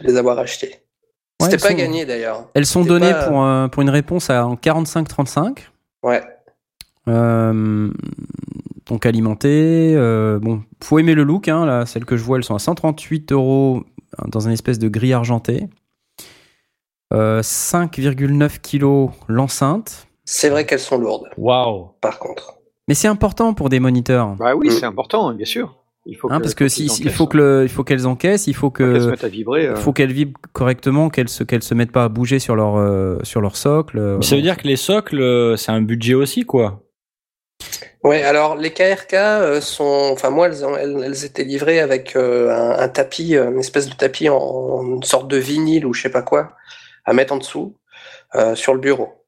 [0.00, 0.76] de les avoir achetées.
[1.40, 2.48] Ouais, C'était pas sont- gagné d'ailleurs.
[2.54, 5.58] Elles sont C'était données pas- pour, un- pour une réponse à, en 45-35.
[6.02, 6.22] Ouais.
[7.08, 7.90] Euh,
[8.86, 9.94] donc alimenté.
[9.96, 11.48] Euh, bon, faut aimer le look.
[11.48, 13.82] Hein, là, celles que je vois, elles sont à 138 euros
[14.28, 15.68] dans une espèce de gris argenté.
[17.12, 20.06] Euh, 5,9 kilos l'enceinte.
[20.24, 21.88] C'est vrai qu'elles sont lourdes, Waouh.
[22.00, 22.54] par contre.
[22.86, 24.36] Mais c'est important pour des moniteurs.
[24.36, 24.70] Bah oui, Mm.
[24.72, 25.76] c'est important, bien sûr.
[26.06, 28.06] Il faut Hein, parce que faut si, si- il faut que le, il faut qu'elles
[28.06, 28.72] encaissent, il faut hein.
[28.76, 29.66] Qu'elles se que, mettent à vibrer.
[29.66, 29.74] euh.
[29.76, 32.76] il faut qu'elles vibrent correctement, qu'elles se, qu'elles se mettent pas à bouger sur leur,
[32.76, 34.16] euh, sur leur socle.
[34.18, 36.82] Mais ça veut dire que les socles, euh, c'est un budget aussi, quoi.
[38.02, 42.16] Ouais, alors les KRK euh, sont, enfin moi elles, ont- elles, elles étaient livrées avec
[42.16, 45.84] euh, un, un tapis, euh, une espèce de tapis en, en une sorte de vinyle
[45.84, 46.56] ou je sais pas quoi,
[47.04, 47.76] à mettre en dessous
[48.36, 49.26] euh, sur le bureau.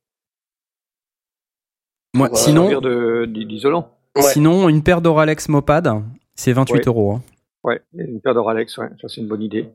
[2.15, 2.81] Moi, euh, sinon,
[3.27, 3.91] d'isolant.
[4.17, 4.23] Ouais.
[4.23, 6.03] sinon, une paire d'Oralex Mopad,
[6.35, 6.83] c'est 28 Ouais.
[6.87, 7.13] euros.
[7.13, 7.23] hein.
[7.65, 9.69] Ouais, une paire de Ralex, ouais, ça c'est une bonne idée.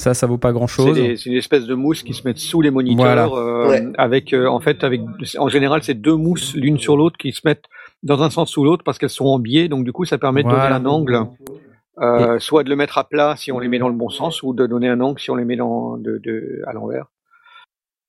[0.00, 0.96] Ça, ça vaut pas grand C'est chose.
[0.96, 3.50] c'est une espèce de mousse qui se met sous les moniteurs, Voilà.
[3.66, 3.92] euh, Ouais.
[3.98, 5.00] avec euh, en fait avec
[5.38, 7.64] en général c'est deux mousses l'une sur l'autre qui se mettent
[8.04, 10.44] dans un sens ou l'autre parce qu'elles sont en biais, donc du coup ça permet
[10.44, 10.68] de Voilà.
[10.68, 11.26] donner un angle
[12.00, 14.44] Euh, soit de le mettre à plat si on les met dans le bon sens,
[14.44, 17.06] ou de donner un angle si on les met dans, de, de, à l'envers.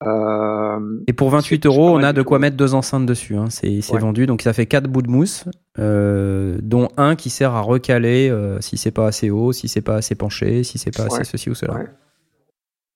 [0.06, 2.28] Euh, Et pour 28 c'est euros, on a de tout.
[2.28, 3.36] quoi mettre deux enceintes dessus.
[3.36, 3.46] hein.
[3.50, 4.00] C'est Ouais.
[4.00, 5.46] vendu, donc ça fait quatre bouts de mousse,
[5.78, 9.82] euh, dont un qui sert à recaler euh, si c'est pas assez haut, si c'est
[9.82, 11.74] pas assez penché, si c'est pas assez ceci ou cela.
[11.74, 11.86] Ouais.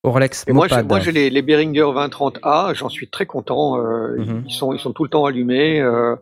[0.06, 0.88] Orlex Et moi, j'ai- Mopad.
[0.90, 3.80] moi, j'ai les, les Behringer 2030A, j'en suis très content.
[3.80, 4.44] euh, Mhm.
[4.48, 5.80] Ils sont, ils sont tout le temps allumés.
[5.82, 6.16] euh,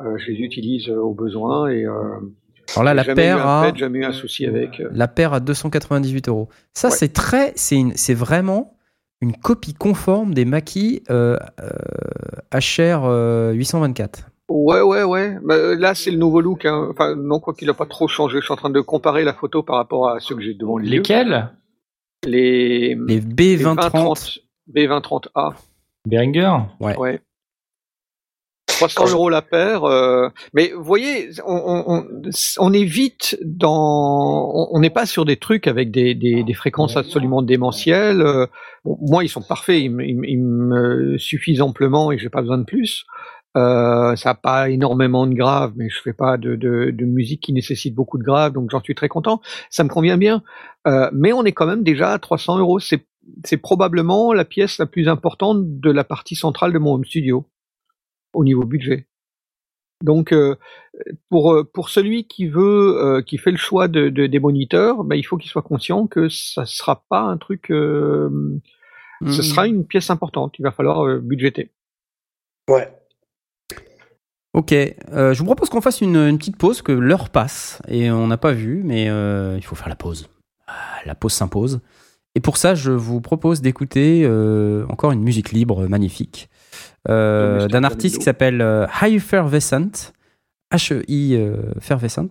[0.00, 1.92] euh, je les utilise au besoin et euh,
[2.74, 4.80] Alors là, la paire a pet, jamais eu un souci avec.
[4.92, 6.48] la paire à 298 euros.
[6.72, 6.94] Ça, Ouais.
[6.94, 8.77] c'est très, c'est vraiment
[9.20, 11.68] une copie conforme des maquis euh, euh,
[12.52, 14.30] HR euh, 824.
[14.48, 15.36] Ouais, ouais, ouais.
[15.44, 16.64] Bah, euh, là, c'est le nouveau look.
[16.64, 16.88] hein.
[16.90, 18.38] Enfin, non, quoi qu'il a pas trop changé.
[18.40, 20.78] Je suis en train de comparer la photo par rapport à ceux que j'ai devant
[20.78, 20.88] les.
[20.88, 21.50] Lesquels?
[22.24, 24.38] Les, Les B2030.
[24.74, 25.54] B2030A.
[26.06, 27.20] Beringer Ouais.
[28.78, 29.84] 300 euros la paire.
[29.84, 32.04] euh, mais vous voyez, on, on, on,
[32.58, 34.50] on est vite dans.
[34.54, 38.20] On on n'est pas sur des trucs avec des, des, des fréquences absolument démentielles.
[38.22, 38.46] euh,
[38.84, 39.80] bon, moi, ils sont parfaits.
[39.80, 43.04] Ils, me- ils me- ils me suffisent amplement et j'ai pas besoin de plus.
[43.56, 47.42] Euh, ça n'a pas énormément de graves, mais je fais pas de, de, de musique
[47.42, 49.40] qui nécessite beaucoup de graves, donc j'en suis très content.
[49.70, 50.42] Ça me convient bien.
[50.86, 52.78] Euh, mais on est quand même déjà à 300 euros.
[52.78, 53.06] C'est
[53.44, 57.46] c'est probablement la pièce la plus importante de la partie centrale de mon home studio
[58.38, 59.06] au niveau budget.
[60.04, 60.54] Donc euh,
[61.28, 65.02] pour euh, pour celui qui veut euh, qui fait le choix de, de- des moniteurs,
[65.04, 68.30] ben, il faut qu'il soit conscient que ça sera pas un truc euh,
[69.22, 69.42] ce Mhm.
[69.42, 71.70] sera une pièce importante, il va falloir budgéter.
[72.70, 72.88] Ouais.
[74.54, 78.10] Ok, euh, je vous propose qu'on fasse une, une petite pause, que l'heure passe et
[78.10, 80.28] on n'a pas vu, mais euh, il faut faire la pause.
[80.68, 81.80] Ah, la pause s'impose.
[82.34, 86.57] Et pour ça, je vous propose d'écouter euh, encore une musique libre magnifique euh,
[87.06, 90.12] d'un artiste qui s'appelle euh, Effervescent,
[90.72, 92.28] H-E-I euh, Fervescent.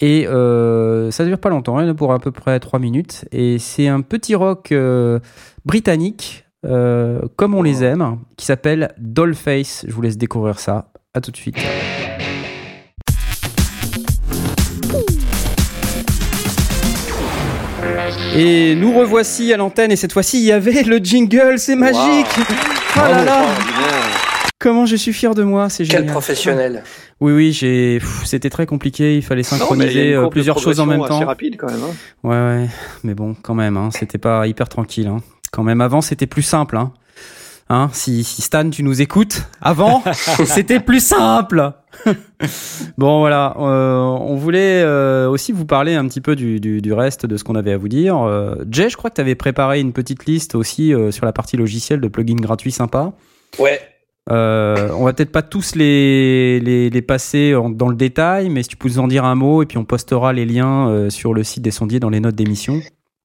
[0.00, 2.78] Et euh, ça dure pas longtemps, il y en a pour à peu près 3
[2.78, 3.24] minutes.
[3.32, 5.20] Et c'est un petit rock euh,
[5.64, 9.84] britannique, euh, comme on les aime, qui s'appelle Dollface.
[9.86, 10.90] Je vous laisse découvrir ça.
[11.14, 11.56] À tout de suite.
[18.36, 22.26] Et nous revoici à l'antenne et cette fois-ci il y avait le jingle, c'est magique.
[22.96, 23.46] Oh là là,
[24.58, 26.12] comment je suis fier de moi, c'est Quel génial.
[26.12, 26.82] professionnel.
[27.20, 31.24] Oui oui, j'ai c'était très compliqué, il fallait synchroniser euh, plusieurs choses en même temps.
[31.24, 31.82] rapide quand même.
[31.82, 31.94] hein.
[32.22, 32.68] Ouais ouais,
[33.02, 35.18] mais bon, quand même hein, c'était pas hyper tranquille hein.
[35.52, 36.92] Quand même avant, c'était plus simple hein.
[37.70, 40.02] Hein, si, si Stan, tu nous écoutes, avant,
[40.44, 41.72] c'était plus simple.
[42.98, 43.54] bon, voilà.
[43.58, 47.36] euh, on voulait euh, aussi vous parler un petit peu du, du, du reste de
[47.36, 48.18] ce qu'on avait à vous dire.
[48.22, 51.56] Euh, Jay, je crois que tu avais préparé une petite liste aussi sur la partie
[51.56, 53.12] logicielle de plugins gratuits sympas.
[53.58, 53.80] Ouais.
[54.30, 58.70] On va peut-être pas tous les, les, les passer en- dans le détail, mais si
[58.70, 61.42] tu peux nous en dire un mot et puis on postera les liens sur le
[61.44, 62.80] site des sondiers dans les notes d'émission.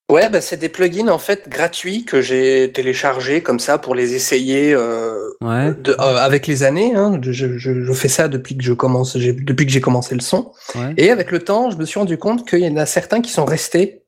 [0.10, 4.16] Ouais, bah, c'est des plugins en fait gratuits que j'ai téléchargés comme ça pour les
[4.16, 5.72] essayer euh, Ouais.
[5.84, 6.94] de, euh, avec les années.
[6.96, 7.20] Hein.
[7.22, 10.22] Je, je, je fais ça depuis que je commence, j'ai- depuis que j'ai commencé le
[10.22, 10.52] son.
[10.76, 10.94] ouais.
[10.98, 13.32] Et avec le temps, je me suis rendu compte qu'il y en a certains qui
[13.32, 14.02] sont restés,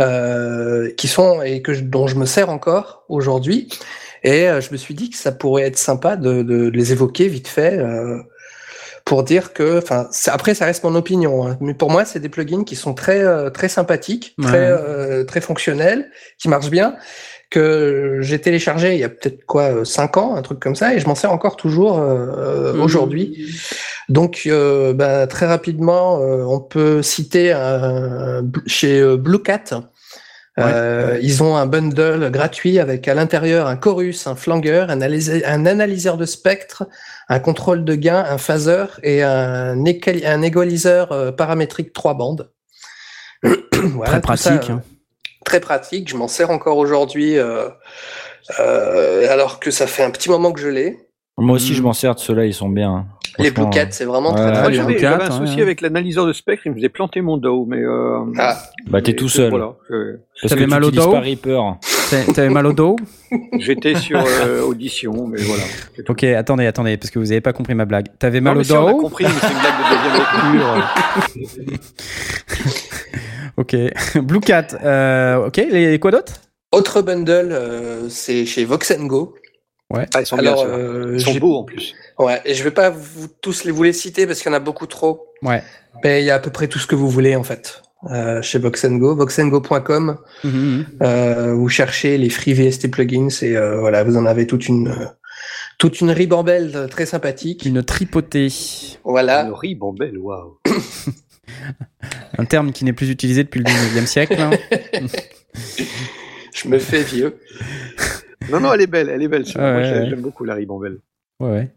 [0.00, 3.68] euh, qui sont et que je- dont je me sers encore aujourd'hui.
[4.24, 7.28] Et euh, je me suis dit que ça pourrait être sympa de, de les évoquer
[7.28, 8.18] vite fait euh,
[9.04, 12.28] pour dire que, enfin, après ça reste mon opinion, hein, mais pour moi c'est des
[12.28, 14.44] plugins qui sont très euh, très sympathiques, Ouais.
[14.46, 16.94] très euh, très fonctionnels, qui marchent bien
[17.50, 20.94] que j'ai téléchargé il y a peut-être quoi euh, cinq ans, un truc comme ça,
[20.94, 22.80] et je m'en sers encore toujours euh, Mhm.
[22.82, 23.52] aujourd'hui.
[24.08, 27.52] Donc, euh, bah, très rapidement, euh, on peut citer
[28.66, 29.64] chez euh, Blue Cat.
[30.58, 35.42] Euh, Ils ont un bundle gratuit avec à l'intérieur un chorus, un flangueur, un, analyse-
[35.46, 36.84] un analyseur de spectre,
[37.28, 42.50] un contrôle de gain, un phaser et un, un égaliseur euh, paramétrique trois bandes.
[43.72, 44.70] Voilà, Très ça, pratique.
[44.70, 44.82] euh, hein.
[45.46, 46.10] très pratique.
[46.10, 47.68] Je m'en sers encore aujourd'hui, euh,
[48.58, 50.98] euh, alors que ça fait un petit moment que je l'ai.
[51.40, 53.06] Moi aussi, je m'en sers de ceux-là, ils sont bien.
[53.38, 54.98] Les Franchement, Blue Cat, c'est vraiment Ouais, très très les bien.
[54.98, 55.62] j'avais un ouais, souci ouais.
[55.62, 58.58] avec l'analyseur de spectre, il me faisait planter mon dos, mais euh, Ah,
[58.88, 59.50] Bah, t'es et tout seul.
[59.50, 61.62] Voilà, je- Parce T'avais que mal tu au dos pas Reaper.
[62.10, 62.96] T'a- T'avais mal au dos
[63.58, 65.62] j'étais sur euh, audition, mais voilà.
[66.08, 68.08] Ok, attendez, attendez, parce que vous avez pas compris ma blague.
[68.18, 71.80] T'avais mal au si, on a dos compris, mais c'est une blague de deuxième lecture.
[73.56, 73.76] Ok.
[74.22, 74.68] Blue Cat.
[74.82, 76.32] euh, ok, les, quoi d'autre?
[76.72, 79.34] Autre bundle, euh, c'est chez Vox Go.
[80.14, 81.94] Ah, ils sont Alors, bien, euh, Ils sont j'ai- beaux en plus.
[82.18, 84.56] ouais, et je vais pas vous tous les vous les citer parce qu'il y en
[84.56, 85.26] a beaucoup trop.
[85.42, 85.62] Ouais.
[86.04, 87.82] Mais il y a à peu près tout ce que vous voulez en fait.
[88.10, 90.86] Euh, chez Vox Go, voxengo.com, Mhm.
[91.02, 94.88] euh, vous cherchez les free VST plugins et euh, voilà, vous en avez toute une
[94.88, 95.06] euh,
[95.78, 97.64] toute une ribambelle très sympathique.
[97.66, 98.48] Une tripotée.
[99.04, 99.44] Voilà.
[99.44, 100.58] Le ribambelle, waouh.
[102.38, 104.36] Un terme qui n'est plus utilisé depuis le 19e siècle.
[104.40, 104.50] hein.
[106.54, 107.38] Je me fais vieux.
[108.48, 109.42] Non, non, elle est belle, elle est belle.
[109.42, 110.10] Ouais, Moi, ouais, j'aime ouais.
[110.10, 110.98] j'aime beaucoup la ribambelle.
[111.40, 111.70] Ouais, ouais.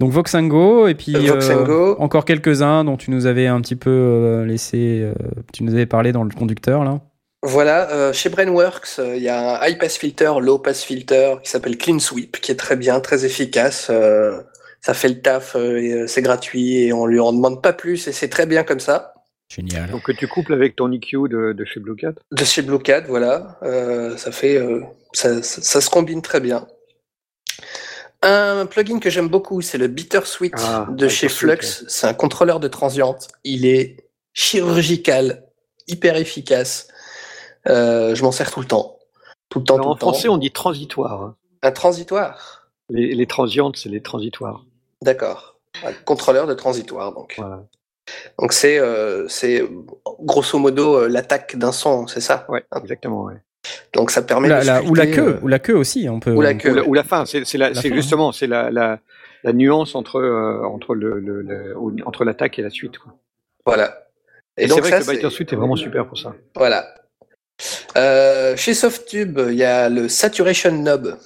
[0.00, 4.44] Donc Voxengo, et puis Euh, encore quelques-uns dont tu nous avais un petit peu euh,
[4.46, 5.12] laissé, euh,
[5.52, 7.00] tu nous avais parlé dans le conducteur là.
[7.44, 11.34] Voilà, euh, chez Brainworks, euh, il y a un high pass filter, low pass filter
[11.44, 13.88] qui s'appelle Clean Sweep, qui est très bien, très efficace.
[13.90, 14.40] euh,
[14.80, 18.08] ça fait le taf, euh, euh, c'est gratuit et on lui en demande pas plus
[18.08, 19.12] et c'est très bien comme ça.
[19.48, 19.90] Génial.
[19.90, 22.12] Donc que tu couples avec ton EQ de, de chez Blue Cat?
[22.32, 26.66] De chez Blocade, voilà, euh, ça fait, euh, ça, ça, ça se combine très bien.
[28.22, 31.58] Un plugin que j'aime beaucoup, c'est le Bittersweet Ah, de chez Flux.
[31.88, 33.28] C'est un contrôleur de transiente.
[33.44, 35.44] Il est chirurgical,
[35.86, 36.88] hyper efficace.
[37.68, 38.98] Euh, je m'en sers tout le temps.
[39.50, 40.06] Tout le temps, Alors, tout en le temps.
[40.12, 41.22] français, on dit transitoire.
[41.22, 41.36] hein.
[41.62, 42.68] Un transitoire?
[42.90, 44.64] Les, les transientes, c'est les transitoires.
[45.02, 45.58] D'accord.
[45.84, 47.34] Un contrôleur de transitoire, donc.
[47.38, 47.62] Voilà.
[48.38, 49.64] Donc c'est, euh, c'est
[50.20, 52.46] grosso modo euh, l'attaque d'un son, c'est ça?
[52.48, 53.24] Ouais, exactement.
[53.24, 53.34] Ouais.
[53.94, 56.08] Donc ça Ou permet la, de la- ou la queue, euh, ou la queue aussi,
[56.08, 56.32] on peut.
[56.32, 56.70] ou la queue.
[56.70, 57.44] Ou la, ou la fin, c'est
[57.92, 59.00] justement c'est la, la,
[59.44, 61.74] la nuance entre euh, entre le, le- le-
[62.06, 62.98] entre l'attaque et la suite.
[62.98, 63.14] Quoi.
[63.66, 64.04] Voilà.
[64.56, 66.34] Et, c'est donc vrai ça, que le c'est- Bittersweet est vraiment super pour ça.
[66.56, 66.94] Voilà.
[67.96, 71.16] Euh, chez Softube, il y a le Saturation Knob.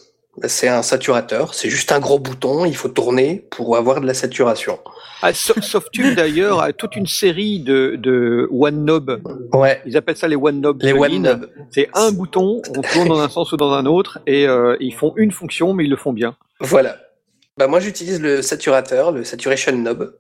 [0.45, 4.15] C'est un saturateur, c'est juste un gros bouton, il faut tourner pour avoir de la
[4.15, 4.79] saturation.
[5.21, 5.31] Ah,
[6.17, 9.21] d'ailleurs a toute une série de, de one knob.
[9.53, 10.83] Ouais, Ils appellent ça les one knob.
[10.83, 10.93] les.
[10.95, 11.51] One Knob.
[11.71, 14.95] C'est un bouton, on tourne dans un sens ou dans un autre, et euh, ils
[14.95, 16.35] font une fonction, mais ils le font bien.
[16.61, 16.97] Voilà.
[17.59, 20.15] Bah moi j'utilise le saturateur, le Saturation Knob.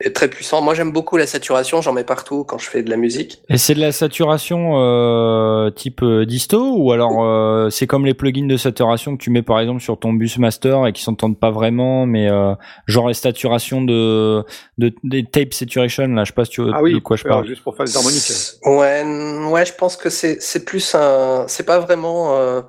[0.00, 0.60] Est très puissant.
[0.60, 1.80] Moi, j'aime beaucoup la saturation.
[1.80, 3.40] J'en mets partout quand je fais de la musique.
[3.48, 8.12] Et c'est de la saturation euh, type euh, disto ou alors euh, c'est comme les
[8.12, 11.38] plugins de saturation que tu mets par exemple sur ton bus master et qui s'entendent
[11.38, 12.54] pas vraiment, mais euh,
[12.86, 14.44] genre les saturations de,
[14.76, 17.24] de des tape saturation là, je sais pas si tu Ah oui, de quoi je
[17.24, 17.46] parle.
[17.46, 18.30] juste pour faire les harmoniques.
[18.66, 22.60] Ouais, ouais, je pense que c'est c'est plus un, c'est pas vraiment, euh,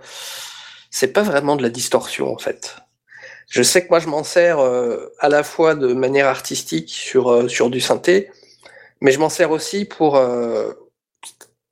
[0.92, 2.78] c'est pas vraiment de la distorsion en fait.
[3.48, 7.30] Je sais que moi je m'en sers euh, à la fois de manière artistique sur
[7.32, 8.30] euh, sur du synthé,
[9.02, 10.74] mais je m'en sers aussi pour euh,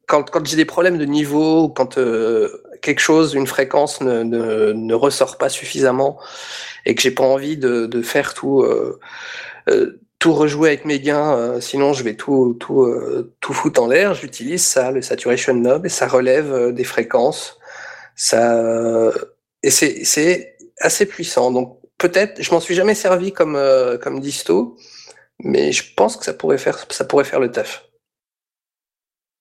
[0.07, 4.71] quand quand j'ai des problèmes de niveau quand euh, quelque chose, une fréquence ne, ne
[4.73, 6.19] ne ressort pas suffisamment
[6.85, 8.61] et que j'ai pas envie de de faire tout.
[8.63, 8.99] euh,
[9.69, 12.87] euh, tout rejouer avec mes gains, sinon je vais tout tout
[13.41, 14.15] tout foutre en l'air.
[14.15, 17.59] J'utilise ça, le saturation knob, et ça relève des fréquences.
[18.15, 19.11] Ça
[19.63, 21.51] et c'est assez puissant.
[21.51, 24.77] Donc peut-être, je m'en suis jamais servi comme euh, comme disto,
[25.39, 27.85] mais je pense que ça pourrait faire ça pourrait faire le taf.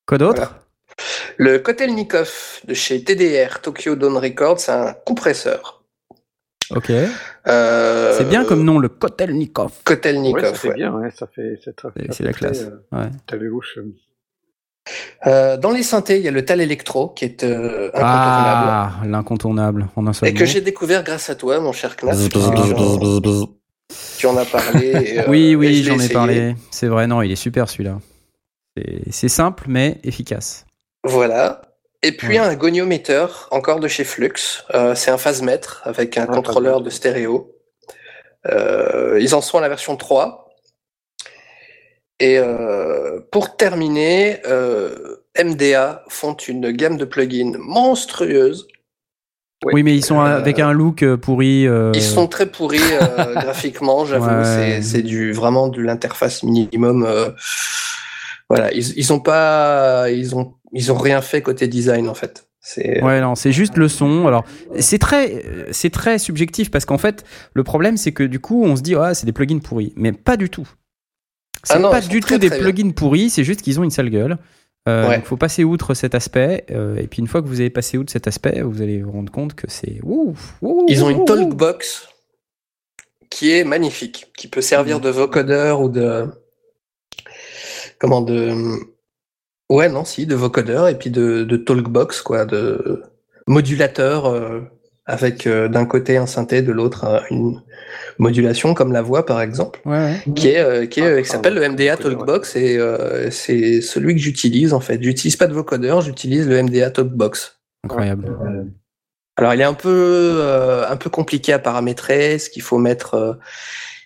[0.06, 0.36] Quoi d'autre?
[0.36, 0.60] Voilà.
[1.38, 5.82] Le Kotelnikov de chez TDR Tokyo Dawn Records, c'est un compresseur.
[6.70, 6.90] Ok.
[7.46, 9.70] Euh, C'est bien comme nom, le Kotelnikov.
[9.72, 10.44] Ouais, Kotelnikov.
[10.44, 10.74] ça fait ouais.
[10.74, 12.62] bien, ouais, ça fait, c'est la classe.
[12.62, 13.10] euh, Ouais.
[13.26, 13.76] T'avais louche.
[13.78, 13.92] euh.
[15.26, 18.68] Euh, dans les synthés, il y a le Tal Electro qui est euh, incontournable.
[18.70, 22.06] Ah, l'incontournable en un seul Et que j'ai découvert grâce à toi, mon cher qui-
[24.18, 24.86] Tu, en as parlé.
[24.88, 26.54] et, euh, Oui, oui, j'en ai parlé.
[26.70, 27.98] C'est vrai, non, il est super celui-là.
[29.10, 30.66] C'est- simple, mais efficace.
[31.04, 31.62] Voilà.
[32.02, 32.44] Et puis Ouais.
[32.44, 34.32] un goniometer, encore de chez Flux.
[34.94, 37.52] C'est un phase-mètre avec un Ah, contrôleur de stéréo.
[38.50, 40.43] Ils en sont à la version 3.
[42.20, 48.66] Et euh, pour terminer, euh, MDA font une gamme de plugins monstrueuse.
[49.72, 51.66] Oui, mais ils sont Euh, avec un look pourri.
[51.66, 54.26] euh, Ils sont très pourris euh, graphiquement, j'avoue.
[54.26, 54.80] Ouais.
[54.82, 57.04] C'est, du vraiment de l'interface minimum.
[57.04, 57.30] euh,
[58.50, 62.46] voilà, ils, ils ont pas, ils ont, ils ont rien fait côté design en fait.
[62.60, 64.26] C'est Ouais, non, c'est juste le son.
[64.26, 64.44] Alors,
[64.78, 67.24] c'est très, c'est très subjectif parce qu'en fait,
[67.54, 69.92] le problème, c'est que du coup, on se dit, ah, c'est des plugins pourris.
[69.96, 70.66] Mais pas du tout.
[71.64, 72.70] C'est Ah pas du très, tout des très bien.
[72.72, 74.38] plugins pourris, c'est juste qu'ils ont une sale gueule.
[74.88, 75.16] Euh, Ouais.
[75.16, 76.64] donc, faut passer outre cet aspect.
[76.70, 79.12] euh, et puis, une fois que vous avez passé outre cet aspect, vous allez vous
[79.12, 79.98] rendre compte que c'est.
[80.88, 82.08] Ils ont une talkbox
[83.30, 86.26] qui est magnifique, qui peut servir de vocodeur ou de
[87.98, 88.52] comment de
[89.70, 93.02] ouais non si de vocodeur et puis de, de talkbox quoi, de
[93.46, 94.60] modulateur euh,
[95.06, 97.60] avec euh, d'un côté un synthé, de l'autre euh, une
[98.18, 99.92] modulation comme la voix par exemple, Ouais,
[100.26, 100.32] ouais.
[100.34, 103.80] qui est euh, qui est Ah, euh, qui s'appelle le MDA Talkbox et euh, c'est
[103.80, 105.02] celui que j'utilise en fait.
[105.02, 107.58] J'utilise pas de vocodeur, j'utilise le MDA Talkbox.
[107.84, 108.34] Incroyable.
[109.36, 113.14] Alors il est un peu euh, un peu compliqué à paramétrer, ce qu'il faut mettre
[113.14, 113.34] euh,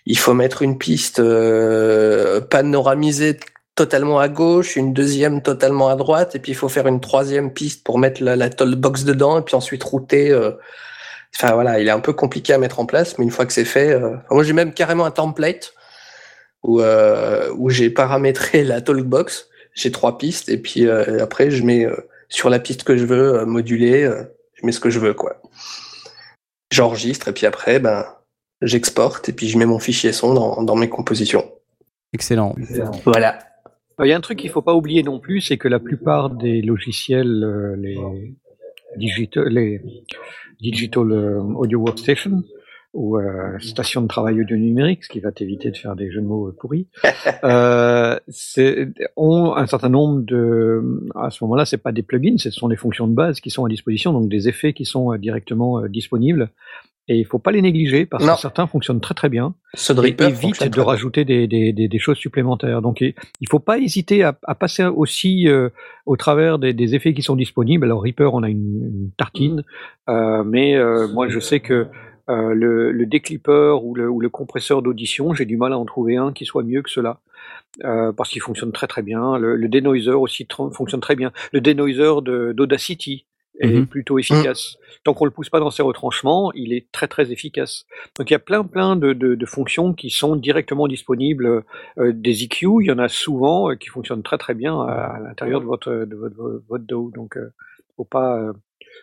[0.05, 3.37] il faut mettre une piste euh, panoramisée
[3.83, 7.49] totalement à gauche, une deuxième totalement à droite, et puis il faut faire une troisième
[7.59, 8.49] piste pour mettre la, la
[8.85, 10.31] box dedans, et puis ensuite router.
[10.31, 10.51] euh.
[11.35, 13.53] Enfin voilà, il est un peu compliqué à mettre en place, mais une fois que
[13.53, 15.73] c'est fait, euh, enfin, moi j'ai même carrément un template
[16.63, 19.47] où, euh, où j'ai paramétré la talkbox.
[19.75, 21.95] J'ai trois pistes et puis euh, après je mets euh,
[22.27, 24.11] sur la piste que je veux moduler,
[24.55, 25.41] je mets ce que je veux quoi.
[26.73, 28.05] J'enregistre et puis après ben
[28.61, 31.45] j'exporte et puis je mets mon fichier son dans, dans mes compositions.
[32.11, 32.55] Excellent.
[33.05, 33.39] Voilà.
[34.01, 36.29] Il y a un truc qu'il faut pas oublier non plus, c'est que la plupart
[36.29, 37.97] des logiciels, les
[38.97, 39.81] digital, les
[40.59, 42.43] digital audio workstation,
[42.93, 46.21] ou euh, station de travail audio numérique, ce qui va t'éviter de faire des jeux
[46.21, 46.87] de mots pourris,
[47.43, 48.17] euh,
[49.15, 50.81] ont un certain nombre de,
[51.15, 53.65] à ce moment-là, c'est pas des plugins, ce sont des fonctions de base qui sont
[53.65, 56.49] à disposition, donc des effets qui sont euh, directement euh, disponibles.
[57.09, 59.55] Et il faut pas les négliger parce que certains fonctionnent très très bien.
[59.73, 62.81] Ce et évite de rajouter des, des, des, des, choses supplémentaires.
[62.81, 65.69] Donc il faut pas hésiter à, à passer aussi euh,
[66.05, 67.85] au travers des, des, effets qui sont disponibles.
[67.85, 69.63] Alors Reaper, on a une, une tartine,
[70.07, 70.77] euh, mais
[71.11, 71.87] moi je sais que
[72.29, 75.85] euh, le, le déclipper ou le, ou le compresseur d'audition, j'ai du mal à en
[75.85, 77.19] trouver un qui soit mieux que cela.
[77.83, 79.37] Euh, parce qu'il fonctionne très très bien.
[79.37, 81.31] Le, le denoiser aussi fonctionne très bien.
[81.53, 82.21] Le denoiser
[82.53, 83.25] d'Audacity
[83.59, 83.87] est mhm.
[83.87, 84.77] plutôt efficace.
[85.03, 87.85] Tant qu'on le pousse pas dans ses retranchements, il est très très efficace.
[88.17, 91.63] Donc il y a plein plein de, de, de fonctions qui sont directement disponibles.
[91.97, 95.15] Euh, des EQ, il y en a souvent euh, qui fonctionnent très très bien à,
[95.15, 97.11] à l'intérieur de votre de votre, votre DAW.
[97.11, 97.53] Donc euh,
[97.95, 98.53] faut pas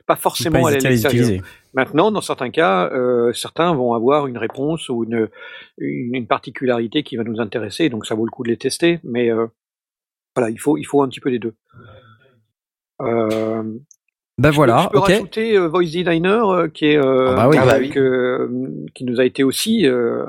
[0.07, 1.43] pas forcément pas aller à les utiliser.
[1.75, 5.29] Maintenant, dans certains cas, euh, certains vont avoir une réponse ou une,
[5.79, 9.01] une, une, particularité qui va nous intéresser, donc ça vaut le coup de les tester.
[9.05, 9.47] Mais euh,
[10.35, 11.55] voilà, il faut, il faut un petit peu les deux.
[13.03, 13.63] Euh,
[14.39, 14.83] ben voilà.
[14.85, 15.13] Je peux, je peux okay.
[15.15, 17.59] rajouter euh, Voice Designer euh, qui est euh, ah bah oui.
[17.59, 18.49] avec, euh,
[18.95, 20.25] qui nous a été aussi euh,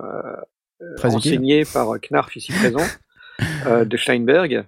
[1.03, 1.73] enseigné utile.
[1.73, 2.85] par Knarf ici présent
[3.85, 4.65] de Steinberg.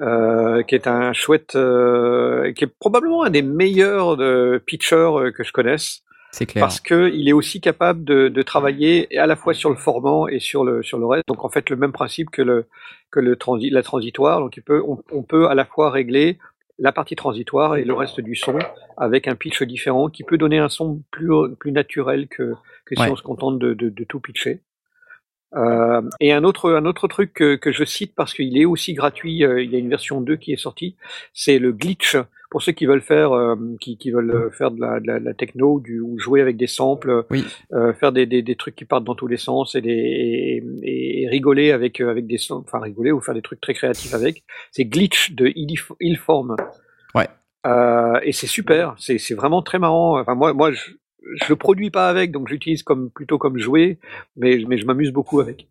[0.00, 5.42] Euh, qui est un chouette, euh, qui est probablement un des meilleurs de pitchers que
[5.42, 6.02] je connaisse.
[6.30, 6.62] C'est clair.
[6.62, 10.28] Parce que il est aussi capable de, de, travailler à la fois sur le formant
[10.28, 11.26] et sur le sur le reste.
[11.26, 12.66] Donc en fait le même principe que le
[13.10, 14.38] que le transi la transitoire.
[14.38, 16.38] Donc il peut on, on, peut à la fois régler
[16.78, 18.58] la partie transitoire et le reste du son
[18.96, 23.02] avec un pitch différent qui peut donner un son plus plus naturel que que si
[23.02, 23.10] Ouais.
[23.10, 24.60] on se contente de, de, de tout pitcher.
[25.56, 28.92] Euh, et un autre, un autre truc que, que je cite parce qu'il est aussi
[28.94, 30.96] gratuit, euh, il y a une version 2 qui est sortie,
[31.32, 32.16] c'est le glitch.
[32.50, 35.24] Pour ceux qui veulent faire, euh, qui, qui veulent faire de la, de la, de
[35.24, 37.44] la techno, du, ou jouer avec des samples, Oui.
[37.72, 41.22] euh, faire des, des, des trucs qui partent dans tous les sens et, des, et,
[41.22, 44.86] et rigoler avec, avec des enfin rigoler ou faire des trucs très créatifs avec, c'est
[44.86, 45.52] glitch de
[46.00, 46.56] Illform.
[47.14, 47.28] Ouais.
[47.66, 50.18] Euh, et c'est super, c'est vraiment très marrant.
[50.18, 50.92] Enfin moi, moi je,
[51.42, 53.98] je le produis pas avec, donc j'utilise comme plutôt comme jouet,
[54.36, 55.68] mais, mais je m'amuse beaucoup avec.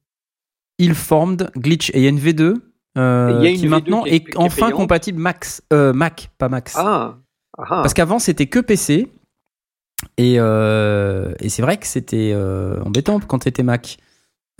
[0.79, 2.53] Ill-formed glitch et il y a une V2
[2.97, 6.49] euh, qui V2 maintenant qui est- est, qui est enfin compatible Max, euh, Mac, pas
[6.49, 6.75] Max.
[6.77, 7.15] Ah,
[7.57, 9.07] ah, Parce qu'avant c'était que PC
[10.17, 12.35] et, euh, et c'est vrai que c'était
[12.85, 13.97] embêtant quand c'était Mac.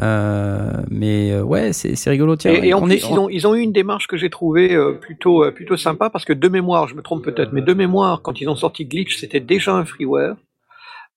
[0.02, 2.36] Mais ouais, c'est rigolo.
[2.36, 4.18] Tiens, et, et en on plus, est- ils, ont, ils ont eu une démarche que
[4.18, 7.74] j'ai trouvée plutôt, plutôt sympa parce que de mémoire, je me trompe peut-être, mais de
[7.74, 10.36] mémoire, quand ils ont sorti Glitch, c'était déjà un freeware.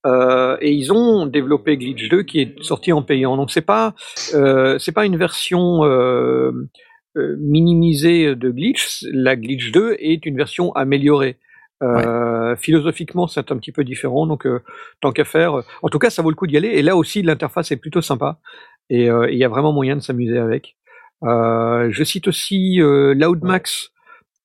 [0.06, 3.36] Euh, et ils ont développé Glitch 2 qui est sorti en payant.
[3.36, 3.94] Donc c'est pas
[4.32, 6.52] euh, c'est pas une version euh,
[7.16, 9.04] minimisée de Glitch.
[9.12, 11.38] La Glitch 2 est une version améliorée.
[11.82, 14.26] Euh, Philosophiquement, c'est un petit peu différent.
[14.26, 14.60] Donc euh,
[15.00, 16.68] tant qu'à faire, euh, en tout cas, ça vaut le coup d'y aller.
[16.68, 18.38] Et là aussi, l'interface est plutôt sympa.
[18.90, 20.76] Et euh, il y a vraiment moyen de s'amuser avec.
[21.22, 23.90] Euh, je cite aussi euh, Loudmax,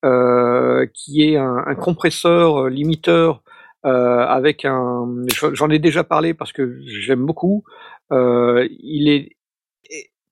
[0.03, 3.43] euh, qui est un, un compresseur euh, limiteur
[3.85, 5.07] euh, avec un.
[5.53, 7.63] J'en ai déjà parlé parce que j'aime beaucoup.
[8.11, 9.35] Euh, il est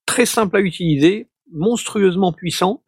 [0.06, 2.82] très simple à utiliser, monstrueusement puissant.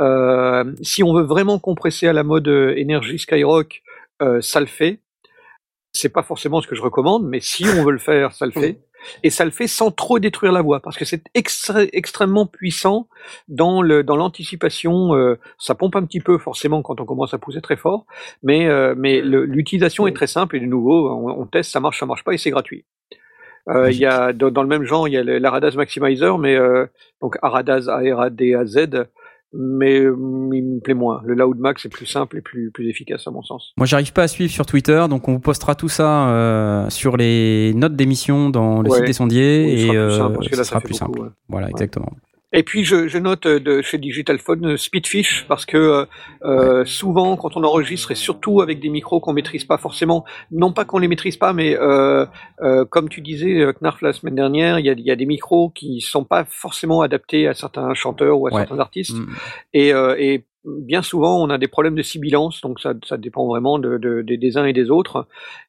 [0.00, 3.82] Euh, si on veut vraiment compresser à la mode euh, énergie Skyrock,
[4.22, 5.00] euh, ça le fait.
[5.92, 8.52] C'est pas forcément ce que je recommande, mais si on veut le faire, ça le
[8.60, 8.80] fait.
[9.22, 13.08] Et ça le fait sans trop détruire la voix, parce que c'est extrêmement puissant
[13.46, 15.14] dans le dans l'anticipation.
[15.14, 18.06] euh, ça pompe un petit peu forcément quand on commence à pousser très fort,
[18.42, 18.68] mais
[19.22, 22.32] l'utilisation est très simple et de nouveau, on, on teste, ça marche, ça marche pas
[22.32, 22.84] et c'est gratuit.
[23.68, 26.54] Euh, Il y a dans, dans le même genre, il y a l'Aradaz Maximizer, mais
[26.56, 26.86] euh,
[27.20, 29.06] donc Aradaz A R A D A Z,
[29.52, 30.14] mais euh,
[30.52, 31.20] il me plaît moins.
[31.24, 33.72] Le Loudmax est plus simple et plus plus efficace à mon sens.
[33.76, 37.16] Moi, j'arrive pas à suivre sur Twitter, donc on vous postera tout ça euh, sur
[37.16, 38.98] les notes d'émission dans le Ouais.
[38.98, 40.80] site des sondiers Oui, et sera plus euh, simple, parce que là, ce ça sera
[40.80, 41.20] plus beaucoup, simple.
[41.20, 41.28] ouais.
[41.48, 41.72] Voilà, Ouais.
[41.72, 42.12] exactement.
[42.52, 46.04] Et puis je, je note euh, de chez Digital Phone euh, Speedfish parce que euh,
[46.44, 50.72] euh, souvent quand on enregistre et surtout avec des micros qu'on maîtrise pas forcément, non
[50.72, 52.24] pas qu'on les maîtrise pas, mais euh,
[52.62, 55.70] euh, comme tu disais Knarf la semaine dernière, il y a, y a des micros
[55.70, 58.60] qui sont pas forcément adaptés à certains chanteurs ou à Ouais.
[58.60, 59.26] certains artistes Mm.
[59.74, 63.46] et, euh, et bien souvent, on a des problèmes de sibilance, donc ça, ça dépend
[63.46, 65.26] vraiment de, de- de- des uns et des autres.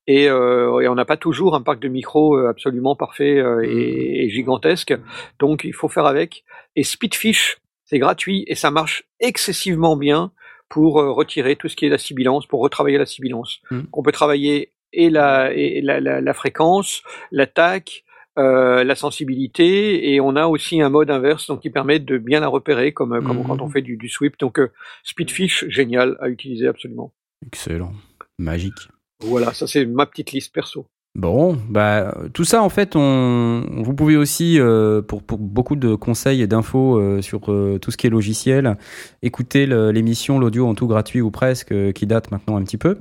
[0.08, 3.62] Et, euh, et on n'a pas toujours un parc de micros euh, absolument parfait euh,
[3.64, 4.94] et, et gigantesque,
[5.40, 6.44] donc il faut faire avec.
[6.76, 10.32] Et Speedfish, c'est gratuit et ça marche excessivement bien
[10.70, 13.60] pour euh, retirer tout ce qui est la sibilance, pour retravailler la sibilance.
[13.72, 13.88] Mhm.
[13.94, 18.04] On peut travailler et la, et la, la, la fréquence, l'attaque,
[18.38, 22.40] euh, la sensibilité, et on a aussi un mode inverse donc qui permet de bien
[22.40, 23.48] la repérer comme, comme Mhm.
[23.48, 24.38] quand on fait du, du sweep.
[24.40, 24.72] Donc euh,
[25.04, 27.12] Speedfish, génial à utiliser absolument.
[27.46, 27.94] Excellent.
[28.40, 28.90] Magique.
[29.24, 30.86] Voilà, ça c'est ma petite liste perso.
[31.16, 35.96] Bon, bah tout ça en fait, on, vous pouvez aussi euh, pour, pour beaucoup de
[35.96, 38.78] conseils et d'infos euh, sur euh, tout ce qui est logiciel,
[39.24, 42.98] écouter l'émission l'audio en tout gratuit ou presque euh, qui date maintenant un petit peu.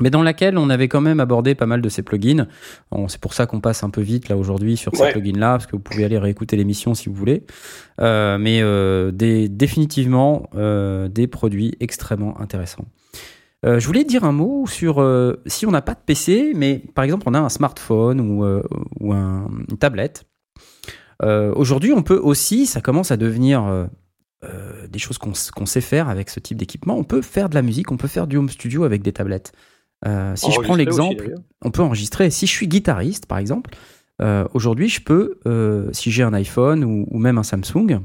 [0.00, 2.46] Mais dans laquelle on avait quand même abordé pas mal de ces plugins.
[3.08, 5.12] C'est pour ça qu'on passe un peu vite là aujourd'hui sur ces Ouais.
[5.12, 7.44] plugins-là, parce que vous pouvez aller réécouter l'émission si vous voulez.
[8.00, 12.86] Euh, mais euh, des, définitivement euh, des produits extrêmement intéressants.
[13.64, 14.94] Je voulais dire un mot sur
[15.46, 18.44] si on n'a pas de PC, mais par exemple on a un smartphone ou,
[18.98, 20.24] ou un- une tablette.
[21.22, 23.88] Aujourd'hui, on peut aussi, ça commence à devenir
[24.88, 26.96] des choses qu'on sait faire avec ce type d'équipement.
[26.96, 29.52] On peut faire de la musique, on peut faire du home studio avec des tablettes.
[30.06, 32.30] Euh, si je prends aussi, l'exemple, on peut enregistrer.
[32.30, 33.70] Si je suis guitariste, par exemple,
[34.20, 38.00] euh, aujourd'hui, je peux, euh, si j'ai un iPhone ou, ou même un Samsung,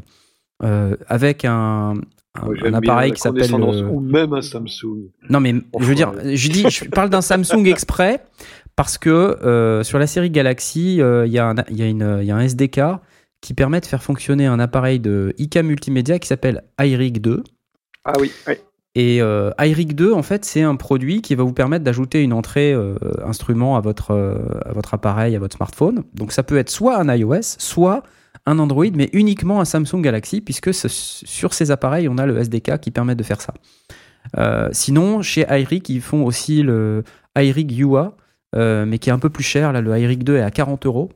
[1.08, 1.96] avec un,
[2.74, 3.54] appareil qui s'appelle.
[3.54, 5.10] Ou même un Samsung.
[5.30, 8.24] non, mais je veux dire, je dis, je parle d'un Samsung exprès
[8.76, 12.40] parce que sur la série Galaxy, il y, a un- il y, y a un
[12.40, 12.82] SDK
[13.42, 17.44] qui permet de faire fonctionner un appareil de IK Multimédia qui s'appelle iRig 2.
[18.04, 18.56] Ah oui, oui.
[19.00, 22.34] Et euh, iRig 2, en fait, c'est un produit qui va vous permettre d'ajouter une
[22.34, 26.04] entrée euh, instrument à votre, euh, à votre appareil, à votre smartphone.
[26.16, 28.02] Donc ça peut être soit un iOS, soit
[28.48, 32.80] un Android, mais uniquement un Samsung Galaxy, puisque sur ces appareils, on a le SDK
[32.80, 33.54] qui permet de faire ça.
[34.72, 37.04] Sinon, chez iRig, ils font aussi le
[37.38, 38.14] iRig UA,
[38.56, 39.74] mais qui est un peu plus cher.
[39.74, 41.12] Là, le iRig 2 est à 40 euros.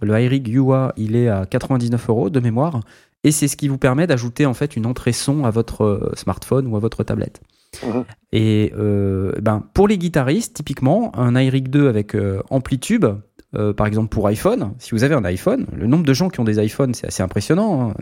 [0.00, 2.80] Le iRig UA, il est à 99 euros de mémoire.
[3.24, 6.12] Et c'est ce qui vous permet d'ajouter en fait une entrée son à votre euh,
[6.14, 7.40] smartphone ou à votre tablette.
[7.84, 8.04] Mhm.
[8.32, 13.06] Et euh, ben, pour les guitaristes, typiquement, un iRig 2 avec euh, AmpliTube,
[13.54, 16.40] euh, par exemple pour iPhone, si vous avez un iPhone, le nombre de gens qui
[16.40, 17.90] ont des iPhones, c'est assez impressionnant.
[17.90, 17.94] hein.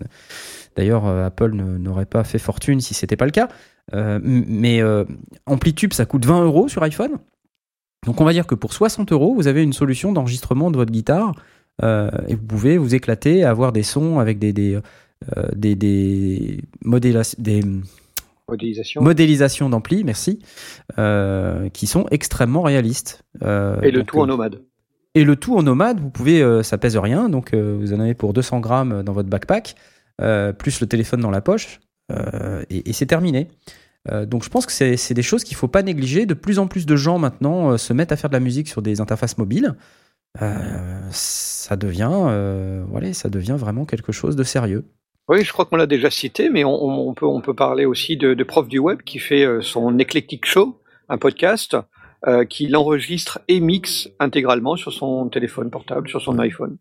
[0.77, 3.49] D'ailleurs, Apple n'aurait pas fait fortune si c'était pas le cas.
[3.95, 4.83] Mais
[5.47, 7.13] AmpliTube, ça coûte 20 euros sur iPhone.
[8.05, 10.93] Donc on va dire que pour 60 euros, vous avez une solution d'enregistrement de votre
[10.93, 11.35] guitare
[11.83, 14.79] euh, et vous pouvez vous éclater, avoir des sons avec des, des,
[15.55, 17.63] des, des, modéla- des
[18.49, 19.03] Modélisation.
[19.03, 20.39] modélisations d'ampli, merci,
[20.99, 23.23] euh, qui sont extrêmement réalistes.
[23.43, 24.63] Euh, Et le donc, tout en euh, nomade.
[25.17, 27.99] et le tout en nomade, vous pouvez, euh, ça pèse rien, donc euh, vous en
[27.99, 29.75] avez pour 200 grammes dans votre backpack,
[30.21, 31.81] euh, plus le téléphone dans la poche,
[32.13, 33.49] euh, et, et c'est terminé.
[34.13, 36.27] Euh, donc je pense que c'est des choses qu'il faut pas négliger.
[36.27, 38.69] De plus en plus de gens maintenant euh, se mettent à faire de la musique
[38.69, 39.75] sur des interfaces mobiles.
[40.41, 44.85] Euh, ça devient, euh, voilà, ça devient vraiment quelque chose de sérieux.
[45.29, 48.35] Oui, je crois qu'on l'a déjà cité, mais on, peut, on peut parler aussi de,
[48.35, 51.77] de Prof du Web qui fait euh, son Eclectic Show, un podcast,
[52.29, 56.79] euh, qui l'enregistre et mixe intégralement sur son téléphone portable, sur son iPhone.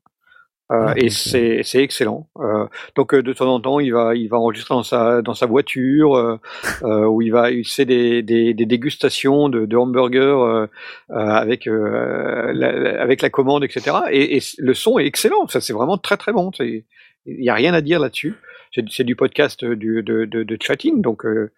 [0.72, 2.28] Euh, et c'est c'est excellent.
[2.40, 2.66] Euh,
[2.96, 5.46] donc euh, de temps en temps, il va il va enregistrer dans sa dans sa
[5.46, 6.40] voiture euh,
[6.84, 10.66] euh, où il va il fait des, des, des dégustations de, de hamburgers
[11.10, 13.96] avec euh, la, la- avec la commande etc.
[14.12, 15.48] Et, et le son est excellent.
[15.50, 16.52] Ça c'est vraiment très très bon.
[16.58, 16.86] C'est-
[17.26, 18.36] Il n'y a rien à dire là-dessus.
[18.74, 21.52] C'est c'est du podcast euh, du, de, de, de chatting, donc euh,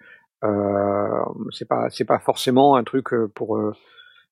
[0.44, 1.08] euh,
[1.52, 3.74] c'est pas c'est pas forcément un truc euh, pour euh,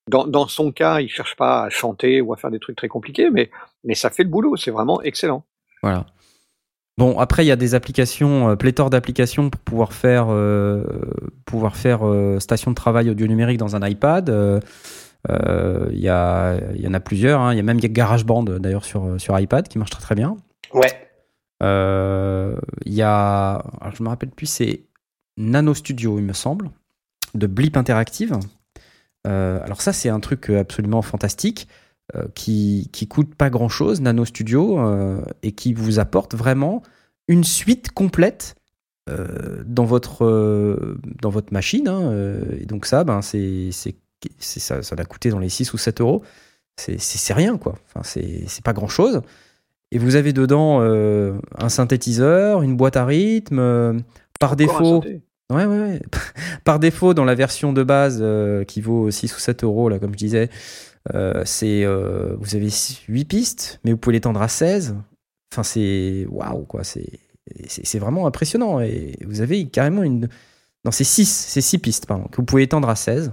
[0.09, 2.87] dans, dans son cas, il cherche pas à chanter ou à faire des trucs très
[2.87, 3.49] compliqués, mais
[3.83, 4.55] mais ça fait le boulot.
[4.55, 5.43] C'est vraiment excellent.
[5.81, 6.05] Voilà.
[6.97, 10.83] Bon, après, il y a des applications, euh, pléthore d'applications pour pouvoir faire, euh,
[11.45, 14.29] pouvoir faire euh, station de travail audio numérique dans un iPad.
[14.29, 14.61] Euh,
[15.29, 17.41] euh, Il y, a, il y en a plusieurs.
[17.41, 17.53] hein.
[17.53, 20.37] Il y a même GarageBand d'ailleurs sur, sur iPad qui marche très très bien.
[20.73, 21.04] Ouais.
[21.63, 23.63] Euh, Il y a,
[23.95, 24.83] je me rappelle plus, c'est
[25.37, 26.71] Nano Studio, il me semble,
[27.33, 28.37] de Blip Interactive.
[29.27, 31.67] Euh, alors ça, c'est un truc absolument fantastique
[32.15, 34.79] euh, qui, qui coûte pas grand chose, Nano Studio,
[35.41, 36.83] et qui vous apporte vraiment
[37.27, 38.55] une suite complète
[39.07, 41.87] dans, votre, dans votre machine.
[41.87, 42.11] hein,
[42.59, 43.95] et donc ça, ben, c'est, c'est,
[44.39, 46.23] ça, ça va coûter dans les 6 ou 7 euros.
[46.77, 47.75] C'est, rien, quoi.
[47.87, 49.21] Enfin, c'est, c'est pas grand chose.
[49.91, 53.93] Et vous avez dedans euh, un synthétiseur, une boîte à rythme, euh,
[54.39, 55.03] par défaut.
[55.51, 56.01] Ouais, ouais, ouais.
[56.63, 59.99] Par défaut, dans la version de base euh, qui vaut 6 ou 7 euros, là,
[59.99, 60.49] comme je disais,
[61.13, 62.69] euh, c'est, euh, vous avez
[63.07, 64.95] 8 pistes, mais vous pouvez l'étendre à 16.
[65.53, 66.81] Enfin, c'est waouh, quoi.
[66.83, 68.79] C'est vraiment impressionnant.
[68.81, 70.29] Et vous avez carrément une,
[70.83, 73.31] Non, c'est 6, c'est 6 pistes, pardon, que vous pouvez étendre à 16.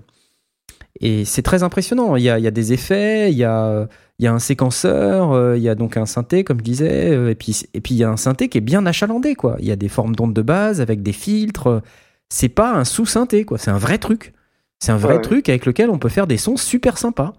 [1.04, 2.14] Et c'est très impressionnant.
[2.16, 3.88] Il y, a, il y a des effets, il y a,
[4.20, 7.10] il y a un séquenceur, euh, il y a donc un synthé, comme je disais,
[7.10, 9.56] euh, et puis, et puis il y a un synthé qui est bien achalandé, quoi.
[9.58, 11.82] Il y a des formes d'ondes de base avec des filtres.
[12.28, 13.58] C'est pas un sous-synthé, quoi.
[13.58, 14.32] C'est un vrai truc.
[14.78, 15.20] C'est un vrai Ouais.
[15.22, 17.32] truc avec lequel on peut faire des sons super sympas.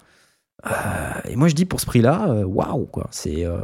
[0.66, 0.70] Euh,
[1.30, 3.08] et moi, je dis pour ce prix-là, waouh, quoi.
[3.12, 3.46] C'est.
[3.46, 3.58] euh,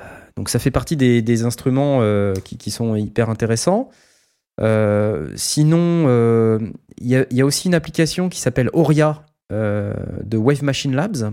[0.00, 0.04] euh,
[0.36, 2.00] Donc ça fait partie des, des instruments
[2.44, 3.90] qui, qui sont hyper intéressants.
[4.60, 6.58] Euh, sinon, euh,
[7.00, 10.62] il y, a- il y a aussi une application qui s'appelle Auria euh, de Wave
[10.64, 11.32] Machine Labs,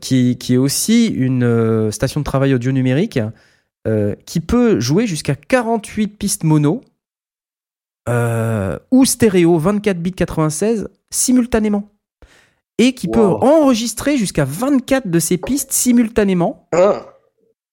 [0.00, 3.20] qui, qui est aussi une station de travail audio numérique
[4.26, 6.82] qui peut jouer jusqu'à 48 pistes mono
[8.08, 11.90] euh, ou stéréo 24 bits 96 simultanément.
[12.78, 16.68] Et qui peut enregistrer jusqu'à 24 de ces pistes simultanément.
[16.72, 17.06] Ah,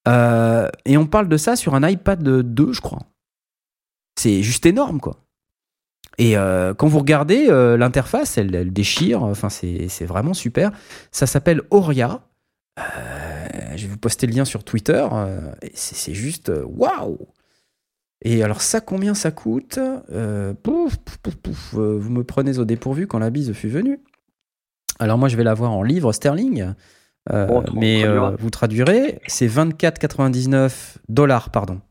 [0.08, 3.00] Euh, et on parle de ça sur un iPad 2, je crois.
[4.16, 5.18] C'est juste énorme, quoi.
[6.18, 9.24] Et euh, quand vous regardez euh, l'interface, elle, elle déchire.
[9.24, 10.72] Enfin, c'est vraiment super.
[11.12, 12.22] Ça s'appelle Auria.
[12.80, 15.06] Euh, je vais vous poster le lien sur Twitter.
[15.74, 17.18] c'est juste waouh.
[18.24, 19.80] Et alors ça, combien ça coûte?
[20.64, 24.00] Pouf, pouf, pouf, pouf, Vous me prenez au dépourvu quand la bise fut venue.
[25.00, 26.74] Alors moi, je vais l'avoir en livre sterling.
[27.30, 28.36] Bon, on mais traduira.
[28.38, 31.82] vous traduirez, c'est 24,99 dollars, pardon.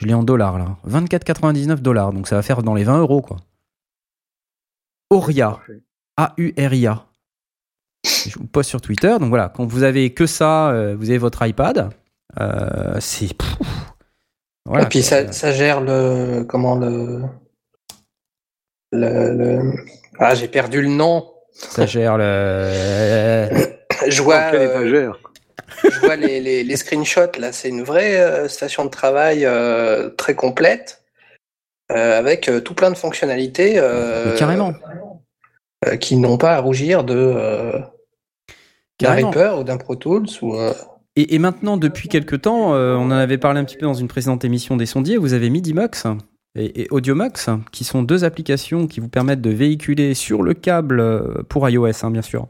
[0.00, 0.76] Je l'ai en dollars là.
[0.88, 3.38] 24,99 dollars, donc ça va faire dans les 20 euros quoi.
[5.10, 5.58] Auria.
[6.16, 7.04] A-U-R-I-A.
[8.04, 9.16] Je vous poste sur Twitter.
[9.20, 11.90] Donc voilà, quand vous avez que ça, euh, vous avez votre iPad.
[12.40, 13.30] euh, c'est.
[14.64, 15.08] Voilà, et puis quoi.
[15.08, 17.22] ça, ça gère le comment le
[18.92, 19.74] le, le-
[20.18, 21.30] ah j'ai perdu le nom.
[21.52, 22.70] Ça gère le.
[24.08, 25.12] Je vois, euh,
[25.82, 30.10] je vois les, les, les screenshots là, c'est une vraie euh, station de travail euh,
[30.10, 31.04] très complète
[31.92, 33.74] euh, avec tout plein de fonctionnalités
[34.36, 34.74] carrément.
[36.00, 37.72] qui n'ont pas à rougir de
[38.98, 39.14] d'un.
[39.14, 40.56] Reaper ou d'un Pro Tools ou
[41.16, 44.08] Et, et maintenant, depuis quelques temps, on en avait parlé un petit peu dans une
[44.08, 46.06] précédente émission des sondiers, vous avez MidiMux
[46.56, 51.68] et, AudioMux, qui sont deux applications qui vous permettent de véhiculer sur le câble pour
[51.68, 52.48] iOS, hein, bien sûr.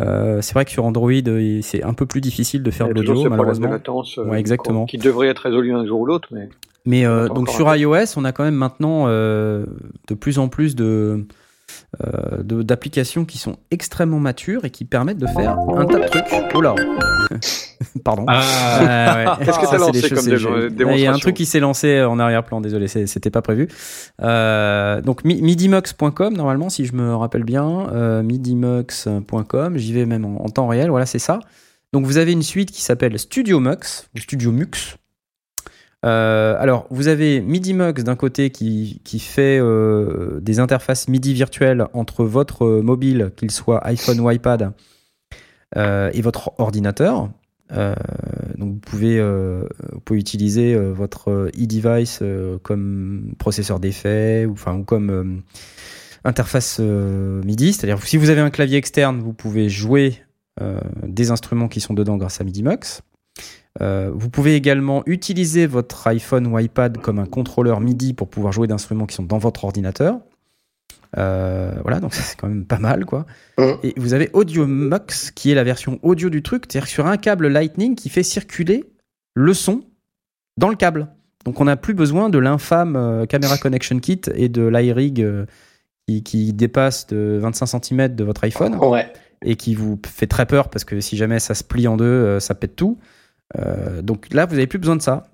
[0.00, 2.94] Euh, c'est vrai que sur Android, euh, c'est un peu plus difficile de faire de
[2.94, 3.68] l'audio, malheureusement.
[3.70, 4.84] latence, euh, Ouais, exactement.
[4.86, 6.28] Qui devrait être résolu un jour ou l'autre,
[6.86, 9.66] mais euh, donc sur iOS, on a quand même maintenant euh,
[10.06, 11.26] de plus en plus de
[12.04, 16.06] euh, de- d'applications qui sont extrêmement matures et qui permettent de faire un tas de
[16.08, 16.24] trucs.
[16.54, 16.74] Oh là
[18.04, 18.24] Pardon.
[18.28, 19.44] Ah, Ouais.
[19.44, 22.18] Qu'est-ce que Ça, lancé des comme Il y a un truc qui s'est lancé en
[22.18, 23.68] arrière-plan, désolé, c'était pas prévu.
[24.22, 30.24] Euh, donc mi- midimux.com, normalement, si je me rappelle bien, euh, midimux.com, j'y vais même
[30.24, 31.40] en, en temps réel, voilà, c'est ça.
[31.92, 34.96] Donc vous avez une suite qui s'appelle Studio Mux, ou Studio Mux.
[36.06, 42.24] Euh, alors, vous avez MidiMux d'un côté qui, fait euh, des interfaces MIDI virtuelles entre
[42.24, 44.72] votre euh, mobile, qu'il soit iPhone ou iPad,
[45.74, 47.28] et votre ordinateur.
[47.70, 49.20] Donc vous pouvez,
[50.12, 52.22] utiliser votre e-device
[52.62, 54.54] comme processeur d'effet ou,
[54.84, 55.42] comme
[56.24, 57.72] interface MIDI.
[57.72, 60.22] C'est-à-dire si vous avez un clavier externe, vous pouvez jouer
[61.02, 63.02] des instruments qui sont dedans grâce à MIDIMux.
[63.80, 68.52] Euh, vous pouvez également utiliser votre iPhone ou iPad comme un contrôleur MIDI pour pouvoir
[68.52, 70.20] jouer d'instruments qui sont dans votre ordinateur.
[71.18, 73.26] Euh, voilà, donc c'est quand même pas mal, quoi.
[73.58, 73.76] Mhm.
[73.82, 77.48] Et vous avez AudioMux, qui est la version audio du truc, c'est-à-dire sur un câble
[77.48, 78.84] Lightning qui fait circuler
[79.34, 79.82] le son
[80.56, 81.08] dans le câble.
[81.44, 85.46] Donc on n'a plus besoin de l'infâme euh, Camera Connection Kit et de l'iRig euh,
[86.08, 89.12] qui, qui dépasse de 25 cm de votre iPhone ouais.
[89.44, 92.40] et qui vous fait très peur parce que si jamais ça se plie en deux,
[92.40, 92.98] ça pète tout.
[93.54, 95.28] Euh, donc là, vous n'avez plus besoin de ça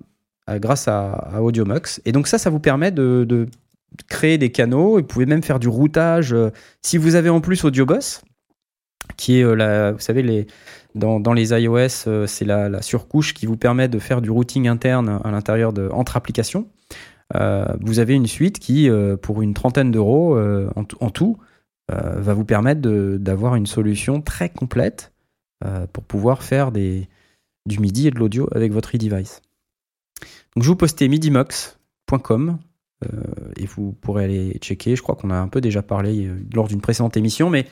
[0.49, 2.01] euh, grâce à, AudioMux.
[2.05, 3.47] Et donc ça, ça vous permet de,
[4.07, 6.33] créer des canaux et vous pouvez même faire du routage.
[6.33, 6.49] euh,
[6.81, 8.21] si vous avez en plus AudioBus,
[9.17, 10.47] qui est, la, vous savez, les,
[10.95, 15.31] dans, les iOS, c'est la, surcouche qui vous permet de faire du routing interne à
[15.31, 16.67] l'intérieur de entre applications.
[17.81, 18.89] Vous avez une suite qui,
[19.21, 20.39] pour une trentaine d'euros
[20.75, 21.37] en, tout-
[21.89, 22.79] va vous permettre
[23.17, 25.11] d'avoir une solution très complète
[25.91, 27.09] pour pouvoir faire des,
[27.65, 29.41] du MIDI et de l'audio avec votre e-device.
[30.55, 32.59] Je vous postais midimox.com
[33.03, 33.07] euh,
[33.57, 34.95] et vous pourrez aller checker.
[34.95, 37.67] Je crois qu'on a un peu déjà parlé euh, lors d'une précédente émission, mais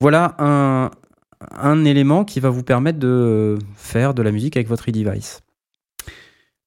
[0.00, 5.40] voilà un, élément qui va vous permettre de faire de la musique avec votre e-device.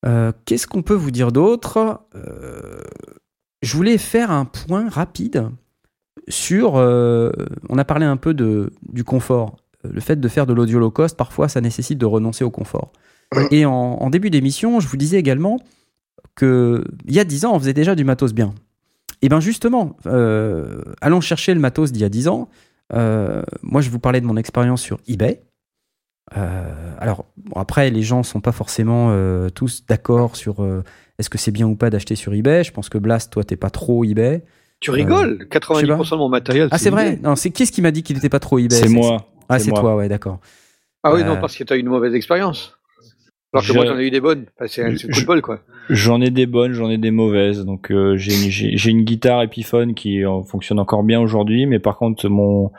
[0.05, 2.07] Euh, Qu'est-ce qu'on peut vous dire d'autre?
[3.61, 5.49] Je voulais faire un point rapide
[6.27, 6.73] sur.
[6.73, 9.57] on a parlé un peu du confort.
[9.83, 12.91] Le fait de faire de l'audio low cost, parfois, ça nécessite de renoncer au confort.
[13.35, 13.43] Oui.
[13.51, 15.59] Et en, en début d'émission, je vous disais également
[16.35, 18.53] que il y a 10 ans, on faisait déjà du matos bien.
[19.21, 22.49] Et ben justement, euh, allons chercher le matos d'il y a 10 ans.
[22.93, 25.41] Euh, moi, je vous parlais de mon expérience sur eBay.
[26.37, 30.83] Euh, alors, bon, après, les gens sont pas forcément euh, tous d'accord sur euh,
[31.19, 32.63] est-ce que c'est bien ou pas d'acheter sur eBay.
[32.63, 34.43] Je pense que Blast, toi, t'es pas trop eBay.
[34.79, 35.47] Tu rigoles?
[35.51, 36.67] 90% de mon matériel.
[36.71, 37.19] Ah, c'est vrai?
[37.21, 38.75] Non, c'est qui ce qui m'a dit qu'il était pas trop eBay?
[38.75, 39.30] C'est moi.
[39.51, 40.39] Ah, c'est toi, ouais, d'accord.
[41.03, 42.77] Ah oui, Euh, non, parce que tu as eu une mauvaise expérience.
[43.53, 44.45] Alors que Je- moi, j'en ai eu des bonnes.
[44.57, 45.59] Enfin, c'est coup de bol, quoi.
[45.89, 47.65] J'en ai des bonnes, j'en ai des mauvaises.
[47.65, 51.65] Donc euh, j'ai une- j'ai j'ai une guitare Epiphone qui euh, fonctionne encore bien aujourd'hui,
[51.65, 52.71] mais par contre mon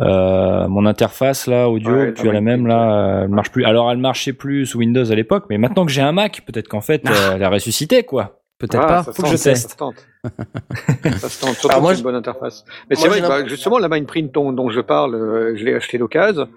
[0.00, 3.64] euh, mon interface là audio, Ouais, tu as la même là, euh, elle marche plus.
[3.64, 6.66] Alors elle marchait plus sous Windows à l'époque, mais maintenant que j'ai un Mac, peut-être
[6.68, 7.10] qu'en fait Ah.
[7.12, 8.40] euh, elle a ressuscité quoi.
[8.58, 9.02] Peut-être Ah, pas.
[9.04, 9.62] ça Faut se que je tente, teste.
[9.62, 10.06] Ça se tente.
[11.20, 11.54] ça se tente.
[11.54, 12.64] Surtout Alors moi, une bonne interface.
[12.90, 15.98] Mais c'est vrai bah, justement, la Mindprint dont, dont je parle, euh, je l'ai acheté
[15.98, 16.48] d'occasion.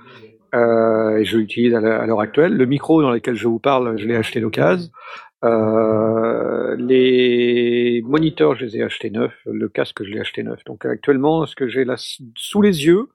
[0.53, 2.57] Euh, et je l'utilise à l'heure actuelle.
[2.57, 4.89] Le micro dans lequel je vous parle, je l'ai acheté d'occasion.
[5.43, 9.37] Euh, les moniteurs, je les ai achetés neufs.
[9.45, 10.63] Le casque, je l'ai acheté neuf.
[10.65, 13.07] Donc actuellement, ce que j'ai là sous les yeux,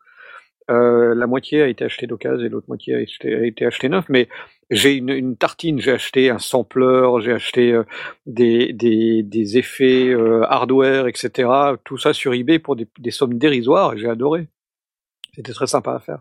[0.71, 3.89] euh, la moitié a été achetée d'occasion et l'autre moitié a été, a été achetée
[3.89, 4.07] neuf.
[4.09, 4.29] Mais
[4.71, 7.85] j'ai une, tartine, j'ai acheté un sampler, j'ai acheté euh,
[8.27, 11.49] des, des, effets euh, hardware, etc.
[11.85, 14.49] Tout ça sur eBay pour des, sommes dérisoires et j'ai adoré.
[15.35, 16.21] C'était très sympa à faire.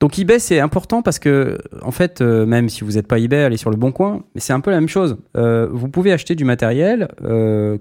[0.00, 3.42] Donc eBay c'est important parce que en fait euh, même si vous n'êtes pas eBay
[3.42, 5.16] allez sur le bon coin mais c'est un peu la même chose.
[5.34, 7.08] Vous pouvez acheter du matériel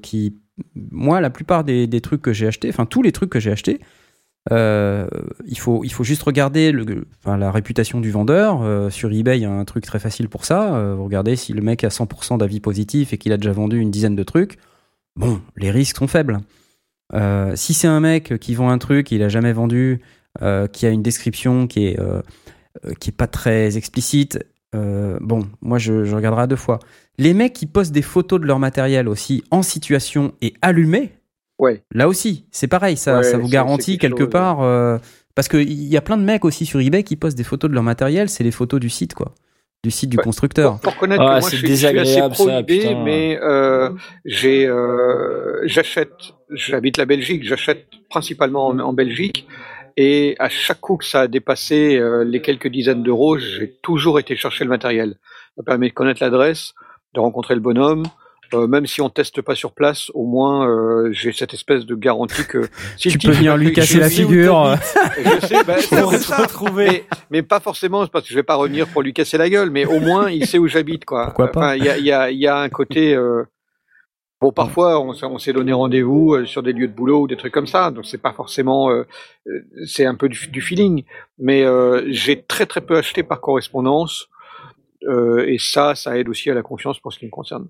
[0.01, 0.37] qui
[0.73, 3.81] moi la plupart des trucs que j'ai achetés enfin tous les trucs que j'ai achetés
[4.51, 5.07] euh,
[5.45, 6.71] il faut il faut juste regarder
[7.25, 10.45] la réputation du vendeur Euh, sur eBay il y a un truc très facile pour
[10.45, 13.51] ça Euh, vous regardez si le mec a 100% d'avis positif et qu'il a déjà
[13.51, 14.57] vendu une dizaine de trucs
[15.15, 16.39] bon les risques sont faibles.
[17.55, 20.01] Si c'est un mec qui vend un truc il a jamais vendu
[20.71, 21.99] qui a une description qui est,
[22.99, 24.39] qui est pas très explicite,
[24.73, 26.79] bon, moi je, je regarderai à deux fois.
[27.17, 31.13] Les mecs qui postent des photos de leur matériel aussi en situation et allumés,
[31.59, 31.83] Ouais.
[31.91, 34.61] là aussi, c'est pareil, ça, Ouais, ça vous garantit quelque quelque chose, part.
[34.61, 34.97] euh,
[35.35, 37.73] parce qu'il y a plein de mecs aussi sur eBay qui postent des photos de
[37.75, 39.33] leur matériel, c'est les photos du site, quoi.
[39.83, 40.23] Du site du Ouais.
[40.23, 40.79] constructeur.
[40.83, 42.77] Faut reconnaître Ah, que moi c'est je suis, je suis assez désagréable, pro ça, eBay,
[42.79, 43.03] putain.
[43.03, 43.89] mais euh,
[44.25, 46.11] j'ai, euh, j'achète,
[46.51, 49.47] j'habite la Belgique, j'achète principalement en, en Belgique,
[49.95, 54.19] et à chaque coup que ça a dépassé euh, les quelques dizaines d'euros, j'ai toujours
[54.19, 55.15] été chercher le matériel.
[55.55, 56.73] Ça permet de connaître l'adresse,
[57.15, 58.03] de rencontrer le bonhomme.
[58.53, 61.95] Euh, même si on teste pas sur place, au moins euh, j'ai cette espèce de
[61.95, 62.61] garantie que
[62.97, 64.53] si Tu peux venir lui casser je la figure.
[65.41, 66.37] je sais, bah, peu ça.
[66.73, 69.69] Mais, mais pas forcément parce que je vais pas revenir pour lui casser la gueule,
[69.71, 71.25] mais au moins il sait où j'habite quoi.
[71.25, 73.13] Pourquoi pas Enfin, il y a, il y, a, il y a un côté.
[73.15, 73.43] euh,
[74.39, 77.27] Bon, parfois on, s'est- on s'est donné rendez-vous euh, sur des lieux de boulot ou
[77.27, 78.91] des trucs comme ça, donc c'est pas forcément.
[78.91, 79.03] euh,
[79.47, 79.51] euh,
[79.87, 81.05] c'est un peu du, du feeling,
[81.39, 84.27] mais euh, j'ai très très peu acheté par correspondance.
[85.07, 87.67] euh, et ça, ça aide aussi à la confiance pour ce qui me concerne.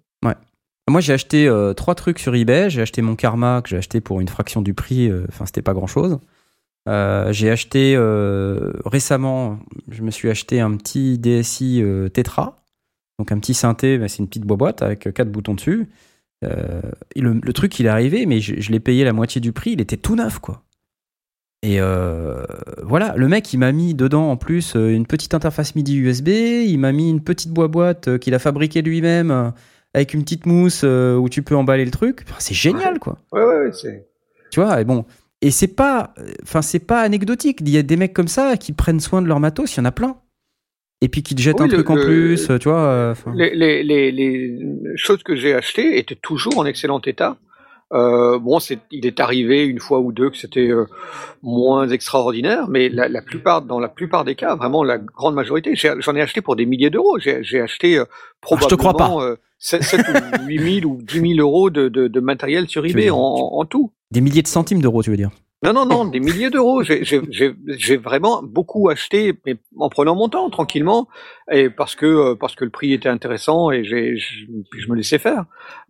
[0.90, 2.70] Moi, j'ai acheté euh, trois trucs sur eBay.
[2.70, 5.10] J'ai acheté mon karma que j'ai acheté pour une fraction du prix.
[5.10, 6.20] euh, Enfin, c'était pas grand chose.
[6.88, 9.60] j'ai acheté euh, récemment,
[9.90, 12.64] je me suis acheté un petit DSI euh, Tetra.
[13.20, 15.90] Donc, un petit synthé, c'est une petite boîte avec euh, quatre boutons dessus.
[16.46, 16.82] Euh,
[17.16, 19.72] le, truc, il est arrivé, mais je, je l'ai payé la moitié du prix.
[19.72, 20.64] Il était tout neuf, quoi.
[21.64, 22.46] Et euh,
[22.84, 26.28] voilà, le mec, il m'a mis dedans en plus euh, une petite interface MIDI USB.
[26.30, 29.52] Il m'a mis une petite boîte euh, qu'il a fabriquée lui-même.
[29.98, 32.24] Euh, avec une petite mousse euh, où tu peux emballer le truc.
[32.28, 33.18] Enfin, c'est génial, quoi.
[33.32, 34.08] Ouais, ouais, ouais, c'est.
[34.52, 35.06] Tu vois, et bon.
[35.42, 37.60] Et c'est pas, enfin, c'est pas anecdotique.
[37.62, 39.82] Il y a des mecs comme ça qui prennent soin de leur matos, il y
[39.82, 40.18] en a plein.
[41.00, 42.80] Et puis qui te jettent Oui, un le- truc en le- plus, tu vois.
[42.88, 43.16] euh.
[43.36, 44.60] Les, les, les, les
[44.96, 47.38] choses que j'ai achetées étaient toujours en excellent état.
[47.94, 50.86] Euh, bon, c'est, il est arrivé une fois ou deux que c'était euh,
[51.44, 55.74] moins extraordinaire, mais la, la plupart, dans la plupart des cas, vraiment la grande majorité,
[55.76, 57.18] j'en ai acheté pour des milliers d'euros.
[57.20, 58.06] J'ai, acheté euh,
[58.52, 61.70] Ah, je te crois probablement euh, 7, 7 ou 8 000 ou 10 000 euros
[61.70, 63.92] de, de, de matériel sur eBay en, en tout.
[64.12, 65.32] Des milliers de centimes d'euros, tu veux dire?
[65.64, 66.84] Non, non, non, des milliers d'euros.
[66.84, 71.08] J'ai- vraiment beaucoup acheté, mais en prenant mon temps, tranquillement,
[71.52, 74.46] et parce que euh, parce que le prix était intéressant et j'ai je,
[74.88, 75.46] me laissais faire.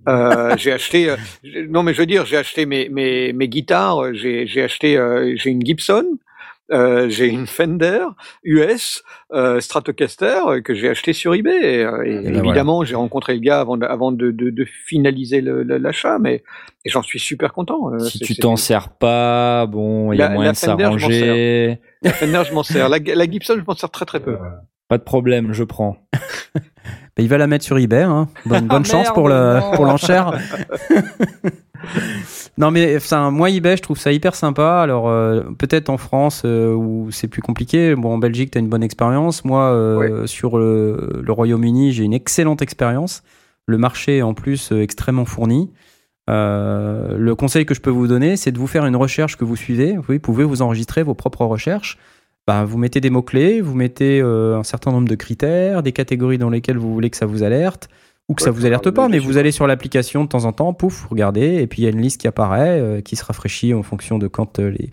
[0.07, 1.17] Euh, j'ai acheté, euh,
[1.69, 4.13] non mais je veux dire, j'ai acheté mes mes mes guitares.
[4.13, 4.97] J'ai acheté,
[5.35, 6.17] j'ai une Gibson.
[6.71, 8.05] Euh, j'ai une Fender
[8.43, 13.33] US euh, Stratocaster euh, que j'ai acheté sur eBay et, et ben évidemment j'ai rencontré
[13.35, 16.43] le gars avant de, avant de, de, de finaliser l'achat mais
[16.85, 20.49] j'en suis super content Si tu t'en sers pas, bon, il y a La- moyen
[20.49, 21.79] la de s'arranger.
[22.01, 22.89] La Fender, je m'en sers.
[22.89, 24.37] La, la Gibson, je m'en sers très très peu.
[24.89, 25.97] Pas de problème, je prends.
[27.17, 28.03] Bah, il va la mettre sur eBay.
[28.03, 28.27] Hein.
[28.45, 29.71] Bonne, bonne Ah, chance merde, pour le non.
[29.71, 30.33] pour l'enchère.
[32.57, 32.97] non mais
[33.31, 34.81] moi eBay, je trouve ça hyper sympa.
[34.81, 37.95] Alors euh, peut-être en France euh, où c'est plus compliqué.
[37.95, 39.45] Bon, en Belgique, t'as une bonne expérience.
[39.45, 43.23] Moi, euh, sur le, le Royaume-Uni, j'ai une excellente expérience.
[43.67, 45.71] Le marché est en plus extrêmement fourni.
[46.27, 49.55] Le conseil que je peux vous donner, c'est de vous faire une recherche que vous
[49.55, 49.97] suivez.
[49.97, 51.97] Vous pouvez vous enregistrer vos propres recherches.
[52.47, 56.49] Bah, vous mettez des mots-clés, vous mettez un certain nombre de critères, des catégories dans
[56.49, 57.89] lesquelles vous voulez que ça vous alerte
[58.29, 60.51] ou que Ouais, ça vous alerte pas, mais vous allez sur l'application de temps en
[60.51, 63.15] temps, pouf, vous regardez, et puis il y a une liste qui apparaît, euh, qui
[63.15, 64.89] se rafraîchit en fonction de quand euh, les,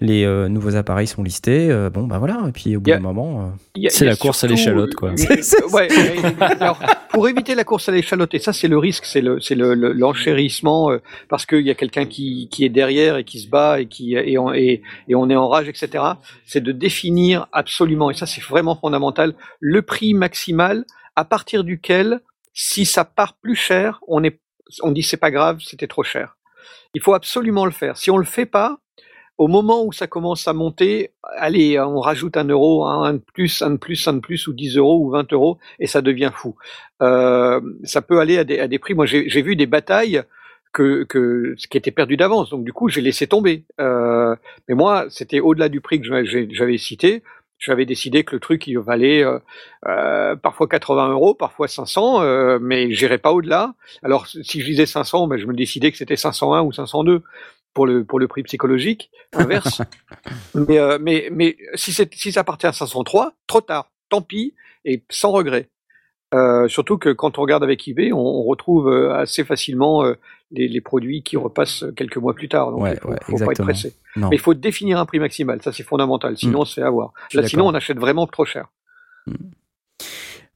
[0.00, 1.70] les euh, nouveaux appareils sont listés.
[1.72, 3.52] Euh, bon, bah voilà, et puis au bout d'un moment.
[3.76, 5.10] euh, C'est la course à l'échalote, quoi.
[5.72, 5.88] ouais,
[6.60, 6.78] alors,
[7.10, 9.74] pour éviter la course à l'échalote, et ça c'est le risque, c'est le, c'est le,
[9.74, 10.98] le- l'enchérissement, euh,
[11.28, 14.14] parce qu'il y a quelqu'un qui, qui est derrière et qui se bat et qui
[14.14, 16.04] et on, et, et on est en rage, etc.
[16.46, 20.84] C'est de définir absolument, et ça c'est vraiment fondamental, le prix maximal
[21.16, 22.20] à partir duquel,
[22.60, 24.40] si ça part plus cher, on est,
[24.82, 26.36] on dit c'est pas grave, c'était trop cher.
[26.92, 27.96] Il faut absolument le faire.
[27.96, 28.80] Si on le fait pas,
[29.36, 33.62] au moment où ça commence à monter, allez, on rajoute un euro, un de plus,
[33.62, 36.32] un de plus, un de plus, ou 10 euros, ou 20 euros, et ça devient
[36.34, 36.56] fou.
[37.00, 38.94] Euh, ça peut aller à des, à des prix.
[38.94, 40.24] Moi, j'ai vu des batailles
[40.72, 42.50] que, que qui était perdu d'avance.
[42.50, 43.62] Donc, du coup, j'ai laissé tomber.
[43.80, 44.34] Euh,
[44.68, 47.22] mais moi, c'était au-delà du prix que j'avais cité.
[47.58, 49.38] J'avais décidé que le truc, il valait euh,
[49.86, 53.74] euh, parfois 80 euros, parfois 500, euh, mais j'irais pas au-delà.
[54.02, 57.22] Alors, si je disais 500, ben, je me décidais que c'était 501 ou 502
[57.74, 59.82] pour le pour le prix psychologique inverse.
[60.54, 64.54] mais, euh, mais mais si c'est si ça partait à 503, trop tard, tant pis
[64.84, 65.68] et sans regret.
[66.34, 70.14] Euh, surtout que quand on regarde avec eBay, on, on retrouve assez facilement euh,
[70.50, 72.70] les, les produits qui repassent quelques mois plus tard.
[72.70, 73.94] Donc Ouais, il faut, ouais, faut pas être pressé.
[74.16, 74.28] non.
[74.30, 76.36] Mais il faut définir un prix maximal, ça c'est fondamental.
[76.36, 76.62] Sinon Mm.
[76.62, 77.12] on se fait avoir.
[77.34, 78.66] Là, sinon on achète vraiment trop cher.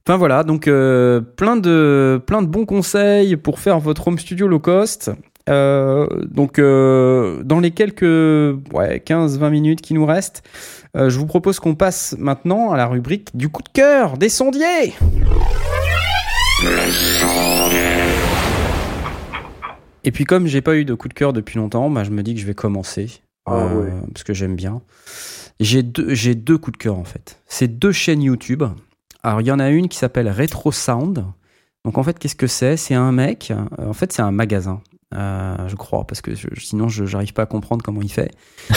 [0.05, 4.47] Enfin voilà, donc euh, plein de plein de bons conseils pour faire votre home studio
[4.47, 5.11] low cost.
[5.49, 10.41] Euh, donc euh, dans les quelques ouais, 15-20 minutes qui nous restent,
[10.97, 14.29] euh, je vous propose qu'on passe maintenant à la rubrique du coup de cœur des
[14.29, 14.93] sondiers.
[20.03, 22.23] Et puis comme j'ai pas eu de coup de cœur depuis longtemps, bah, je me
[22.23, 23.91] dis que je vais commencer Ah euh, ouais.
[24.13, 24.81] parce que j'aime bien.
[25.59, 27.41] J'ai deux, j'ai deux coups de cœur en fait.
[27.47, 28.63] C'est deux chaînes YouTube.
[29.23, 31.25] Alors il y en a une qui s'appelle Retro Sound.
[31.85, 32.75] Donc en fait qu'est-ce que c'est?
[32.77, 33.51] C'est un mec.
[33.51, 34.81] euh, en fait c'est un magasin.
[35.13, 38.31] euh, je crois parce que je- sinon je j'arrive pas à comprendre comment il fait.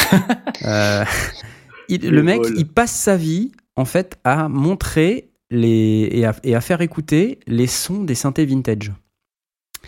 [1.89, 6.55] Il- le mec il passe sa vie en fait à montrer les et à, et
[6.57, 8.93] à faire écouter les sons des synthés vintage.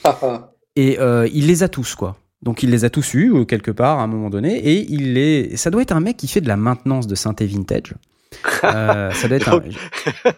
[0.05, 0.53] Ah, ah.
[0.79, 2.17] Et euh, il les a tous, quoi.
[2.43, 5.13] Donc il les a tous eus, euh, quelque part, à un moment donné, et il
[5.15, 5.57] les...
[5.57, 7.95] Ça doit être un mec qui fait de la maintenance de synthé vintage.
[8.63, 9.61] Euh, ça doit être un...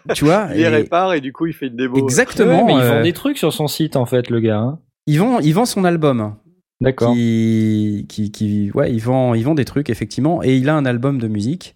[0.15, 1.97] Tu vois Il les et- répare et du coup il fait une démo.
[1.97, 2.65] Exactement.
[2.65, 4.57] Ouais, mais il euh, vend des trucs sur son site en fait, le gars.
[4.59, 4.79] hein.
[5.07, 6.33] il, vend, il vend son album.
[6.79, 7.13] D'accord.
[7.13, 10.85] Qui, qui, qui- ouais, il vend, il vend des trucs, effectivement, et il a un
[10.85, 11.75] album de musique.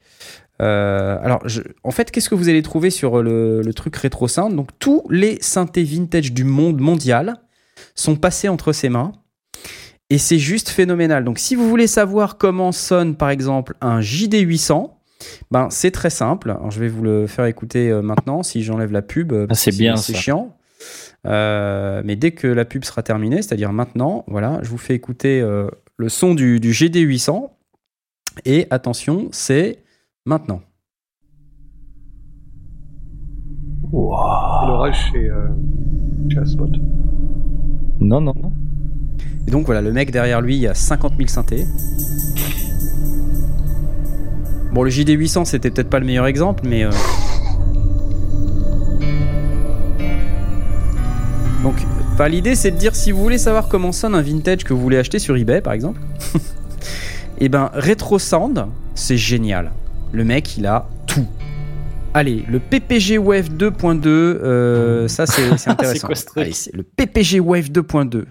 [0.62, 4.28] Euh, alors, je- en fait, qu'est-ce que vous allez trouver sur le, le truc Retro
[4.28, 7.36] Sound Donc, tous les synthés vintage du monde mondial
[7.96, 9.14] sont passés entre ses mains.
[10.10, 11.24] Et c'est juste phénoménal.
[11.24, 14.92] Donc, si vous voulez savoir comment sonne, par exemple, un JD800,
[15.50, 16.52] ben, c'est très simple.
[16.52, 19.32] Alors, je vais vous le faire écouter euh, maintenant, si j'enlève la pub.
[19.32, 20.56] euh, parce c'est bien, C'est chiant.
[21.26, 25.42] Euh, mais dès que la pub sera terminée, c'est-à-dire maintenant, voilà, je vous fais écouter
[25.42, 25.68] euh,
[25.98, 27.50] le son du, du GD800.
[28.44, 29.80] Et attention, c'est
[30.26, 30.62] maintenant.
[33.82, 35.48] C'est l'orage chez, euh,
[36.30, 36.70] chez Aspot.
[38.00, 38.34] Non, non.
[38.42, 38.52] non.
[39.48, 41.66] Et donc voilà, le mec derrière lui, il y a 50 000 synthés.
[44.74, 46.84] Bon, le JD800, c'était peut-être pas le meilleur exemple, mais.
[46.84, 46.92] euh,
[51.64, 51.76] Donc,
[52.30, 54.98] l'idée, c'est de dire si vous voulez savoir comment sonne un vintage que vous voulez
[54.98, 56.00] acheter sur eBay, par exemple,
[57.40, 59.72] et ben, Retro Sound, c'est génial.
[60.12, 61.26] Le mec, il a tout.
[62.18, 66.08] Allez, le PPG Wave 2.2, euh, ça c'est intéressant.
[66.08, 68.24] quoi ce truc Allez, c'est le PPG Wave 2.2.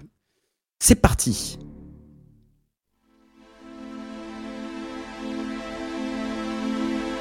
[0.79, 1.59] C'est parti.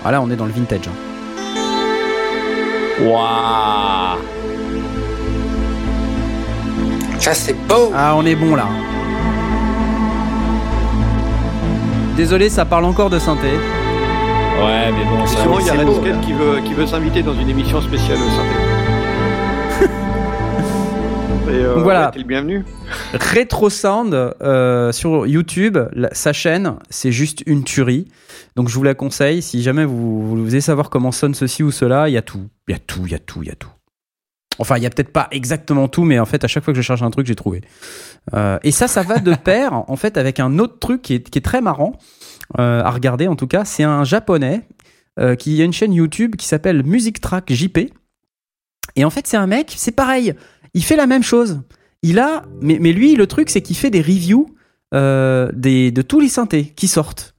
[0.04, 0.88] Ah là, on est dans le vintage.
[0.88, 0.92] hein.
[3.04, 4.18] Waouh
[7.18, 7.90] Ça, c'est beau.
[7.94, 8.68] Ah, on est bon là.
[12.16, 13.48] Désolé, ça parle encore de synthé.
[14.58, 15.40] Ouais, mais bon, ça.
[15.40, 16.20] Sûrement il y a Red beau, Skate là.
[16.20, 19.84] qui veut, qui veut s'inviter dans une émission spéciale au synthé.
[21.48, 22.10] Et euh, Donc voilà.
[22.10, 22.64] ouais, le bienvenu?
[23.12, 28.08] Retro Sound euh, sur YouTube, la- sa chaîne, c'est juste une tuerie.
[28.56, 29.42] Donc je vous la conseille.
[29.42, 32.48] Si jamais vous, vous voulez savoir comment sonne ceci ou cela, il y a tout.
[32.68, 33.68] Il y a tout, il y a tout, il y a tout.
[34.60, 36.76] Enfin, il y a peut-être pas exactement tout, mais en fait, à chaque fois que
[36.80, 37.60] je cherche un truc, j'ai trouvé.
[38.34, 41.28] Euh, et ça, ça va de pair, en fait, avec un autre truc qui est,
[41.28, 41.98] qui est très marrant euh,
[42.58, 43.64] à regarder, en tout cas.
[43.64, 44.62] C'est un japonais
[45.20, 47.78] euh, qui a une chaîne YouTube qui s'appelle Music Track JP.
[48.96, 50.34] Et en fait, c'est un mec, c'est pareil.
[50.74, 51.62] Il fait la même chose.
[52.02, 54.46] il a, mais, mais lui, le truc, c'est qu'il fait des reviews
[54.92, 57.34] euh, des, de tous les synthés qui sortent.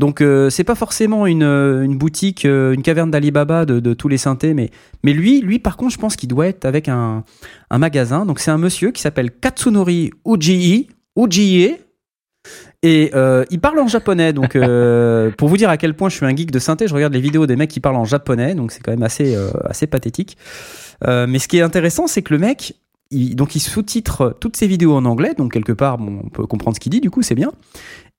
[0.00, 3.92] Donc euh, c'est pas forcément une, euh, une boutique, euh, une caverne d'Alibaba de, de
[3.92, 4.70] tous les synthés, mais,
[5.04, 7.22] mais lui, lui par contre, je pense qu'il doit être avec un,
[7.68, 8.24] un magasin.
[8.24, 10.88] Donc c'est un monsieur qui s'appelle Katsunori Ujii,
[12.82, 14.32] et euh, il parle en japonais.
[14.32, 16.94] Donc euh, pour vous dire à quel point je suis un geek de synthé, je
[16.94, 19.50] regarde les vidéos des mecs qui parlent en japonais, donc c'est quand même assez, euh,
[19.64, 20.36] assez pathétique.
[21.06, 22.74] Euh, mais ce qui est intéressant, c'est que le mec,
[23.10, 26.46] il, donc il sous-titre toutes ses vidéos en anglais, donc quelque part, bon, on peut
[26.46, 27.52] comprendre ce qu'il dit, du coup, c'est bien.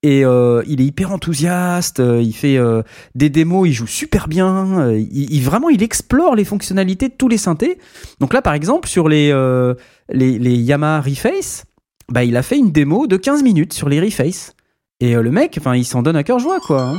[0.04, 2.82] Et euh, il est hyper enthousiaste, euh, il fait euh,
[3.14, 7.14] des démos, il joue super bien, euh, il, il- vraiment il explore les fonctionnalités de
[7.14, 7.78] tous les synthés.
[8.20, 9.76] Donc là par exemple sur les, euh,
[10.12, 11.66] les, les Yamaha Reface,
[12.11, 14.55] bah, il a fait une démo de 15 minutes sur les Reface.
[15.01, 16.83] Et euh, le mec, enfin il s'en donne à cœur joie quoi.
[16.83, 16.99] hein.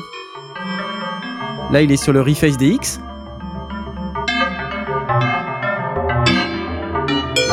[1.72, 3.00] Là il est sur le Reface DX.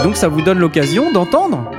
[0.02, 1.70] Donc ça vous donne l'occasion d'entendre.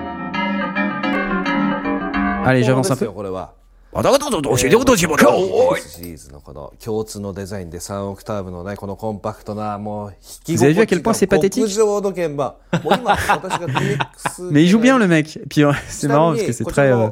[2.44, 3.08] Allez j'avance un peu.
[3.08, 3.54] これは。
[3.98, 12.56] あだだだだ教えてことしましょうシリーズのこの共通のデザインで3オクターブのね、このコンパクトな、もう、弾き Vous avez vu à quel point c'est pathétique 極上の鍵盤。
[12.84, 14.52] もう今、私が DX。
[14.52, 15.38] Mais il joue bien le mec.
[15.38, 17.08] Et puis euh, c'est marrant parce que c'est très, euh,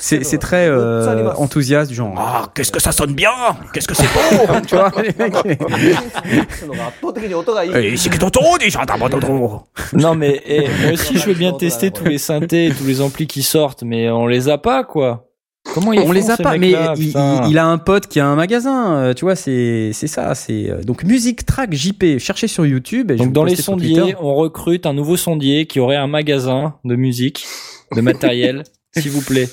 [0.00, 2.12] c'est c'est très euh, enthousiaste du genre.
[2.18, 3.30] Ah qu'est-ce que ça sonne bien
[3.72, 5.34] Qu'est-ce que c'est beau Tu vois les mecs.
[5.34, 7.70] 圧倒的に音がいい。
[7.74, 9.64] Eh, c'est que t'entends, déjà, t'as pas d'entendre.
[9.94, 13.26] Non mais eh, moi aussi je veux bien tester tous les synthés, tous les amplis
[13.26, 15.25] qui sortent, mais on les a pas quoi.
[15.73, 18.07] Comment ils On font, les a pas, mais il, putain il- il a un pote
[18.07, 21.73] qui a un magasin, euh, tu vois, c'est c'est ça, c'est euh, donc Music Track
[21.73, 22.17] JP.
[22.19, 23.11] Cherchez sur YouTube.
[23.11, 26.95] Et Donc dans les sondiers, on recrute un nouveau sondier qui aurait un magasin de
[26.95, 27.45] musique,
[27.95, 28.63] de matériel,
[28.97, 29.47] s'il vous plaît.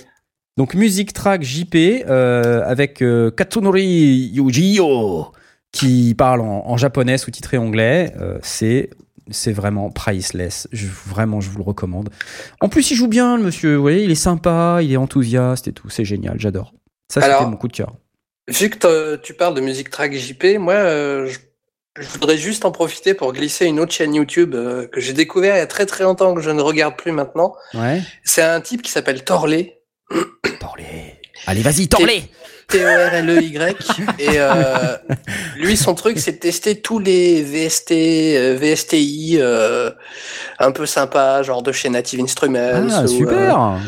[0.57, 1.75] Donc Music Track JP
[2.09, 5.27] euh, avec euh, Katsunori Yujio
[5.73, 8.13] qui parle en, en japonais sous-titré anglais.
[8.21, 8.91] Euh, c'est
[9.31, 10.69] c'est vraiment priceless.
[10.73, 12.11] Je, vraiment, je vous le recommande.
[12.61, 13.77] En plus, il joue bien, le monsieur.
[13.77, 15.89] Vous voyez, il est sympa, il est enthousiaste et tout.
[15.91, 16.73] C'est génial, j'adore.
[17.13, 17.95] Ça, c'était mon coup de cœur.
[18.49, 21.39] Vu que tu parles de musique track JP, moi, euh, je,
[21.99, 25.57] je voudrais juste en profiter pour glisser une autre chaîne YouTube euh, que j'ai découvert
[25.57, 27.55] il y a très très longtemps que je ne regarde plus maintenant.
[27.73, 28.03] Ouais.
[28.23, 29.81] C'est un type qui s'appelle Torley,
[30.61, 31.15] Torlé.
[31.47, 32.25] Allez, vas-y, Torlé.
[32.69, 33.77] T-O-R-L-E-Y.
[34.19, 34.97] et euh,
[35.57, 39.91] lui, son truc, c'est de tester tous les VST, euh, VSTI euh,
[40.59, 42.89] un peu sympa, genre de chez Native Instruments.
[42.91, 43.79] Ah, ou, euh, super.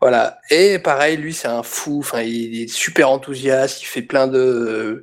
[0.00, 0.38] Voilà.
[0.50, 2.00] Et pareil, lui, c'est un fou.
[2.00, 3.82] Enfin, il est super enthousiaste.
[3.82, 5.02] Il fait plein de.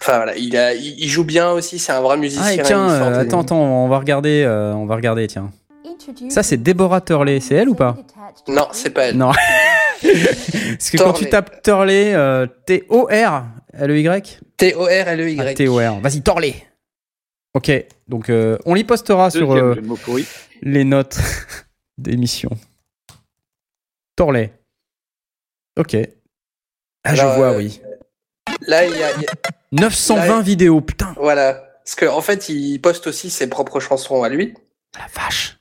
[0.00, 1.78] Enfin voilà, il a, il, il joue bien aussi.
[1.78, 2.44] C'est un vrai musicien.
[2.46, 5.50] Ah, et tiens, euh, attends, attends, on va regarder, euh, on va regarder, tiens.
[6.28, 7.96] Ça, c'est Deborah Turley, c'est elle ou pas?
[8.46, 9.16] Non, c'est pas elle.
[9.16, 9.32] Non.
[10.00, 11.28] Parce que quand tu Torley.
[11.30, 15.40] tapes Turley, euh, T-O-R-L-E-Y T-O-R-L-E-Y.
[15.40, 16.00] Ah, T-O-R.
[16.00, 16.54] Vas-y, Torley.
[17.54, 17.70] Ok,
[18.06, 19.74] donc euh, on les postera sur euh,
[20.62, 21.18] les notes
[21.98, 22.50] d'émission.
[24.16, 24.52] Torley.
[25.78, 25.96] Ok.
[27.04, 27.80] Ah, je vois, euh, oui.
[28.66, 29.32] Là, il y a, y a-
[29.72, 31.14] 920 là, vidéos, putain.
[31.16, 31.64] voilà.
[31.84, 34.54] Parce qu'en en fait, il poste aussi ses propres chansons à lui.
[34.98, 35.57] La vache.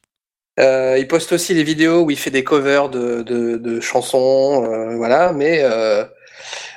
[0.60, 4.66] Euh, il poste aussi les vidéos où il fait des covers de, de, de chansons,
[4.66, 5.32] euh, voilà.
[5.32, 6.04] Mais euh,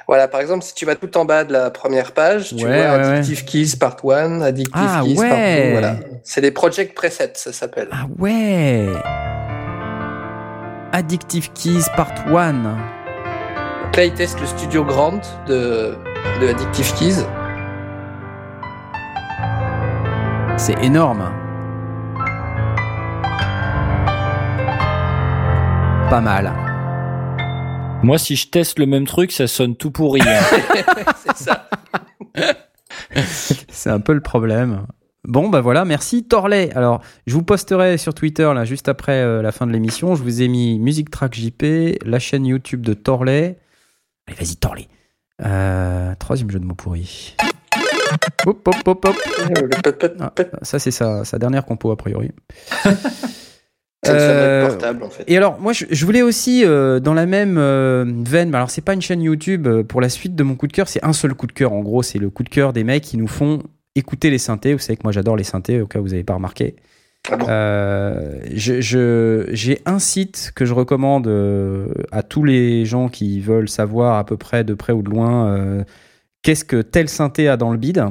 [0.07, 2.85] voilà, par exemple, si tu vas tout en bas de la première page, tu Ouais,
[2.85, 5.65] vois ouais, Addictive Keys Part 1, Addictive Ah, Keys Part ouais.
[5.67, 5.95] 2, voilà.
[6.25, 7.89] C'est des project presets, ça s'appelle.
[7.91, 8.87] Ah ouais.
[10.93, 12.53] Addictive Keys Part 1.
[12.53, 15.95] Donc là, il teste le studio Grant de,
[16.43, 17.25] de Addictive Keys.
[20.59, 21.33] C'est énorme.
[26.11, 26.53] Pas mal.
[28.03, 30.21] Moi si je teste le même truc, ça sonne tout pourri.
[30.23, 30.41] hein.
[31.25, 31.69] C'est ça.
[33.69, 34.87] C'est un peu le problème.
[35.25, 36.71] Bon, bah voilà, merci Torley.
[36.75, 40.15] Alors, je vous posterai sur Twitter, là, juste après euh, la fin de l'émission.
[40.17, 41.63] Je vous ai mis Music Track JP,
[42.07, 43.59] la chaîne YouTube de Torley.
[44.27, 44.89] Allez, vas-y, Torley.
[45.45, 47.37] Euh, troisième jeu de mots pourri.
[48.47, 49.17] Hop, hop, hop, hop.
[49.39, 50.33] Le pep, pep, Ah,
[50.63, 52.31] ça, c'est sa, sa dernière compo, a priori.
[54.03, 55.25] C'est Euh, portable, en fait.
[55.27, 58.81] Et alors, moi, je, je voulais aussi, euh, dans la même euh, veine, alors c'est
[58.81, 61.35] pas une chaîne YouTube, pour la suite de mon coup de cœur, c'est un seul
[61.35, 61.73] coup de cœur.
[61.75, 63.63] En gros, c'est le coup de cœur des mecs qui nous font
[63.95, 64.73] écouter les synthés.
[64.73, 66.77] Vous savez que moi, j'adore les synthés, au cas où vous n'avez pas remarqué.
[67.31, 67.47] Ah bon?
[68.55, 71.29] Je- je- J'ai un site que je recommande
[72.11, 75.85] à tous les gens qui veulent savoir à peu près de près ou de loin
[76.43, 78.03] qu'est-ce que tel synthé a dans le bid.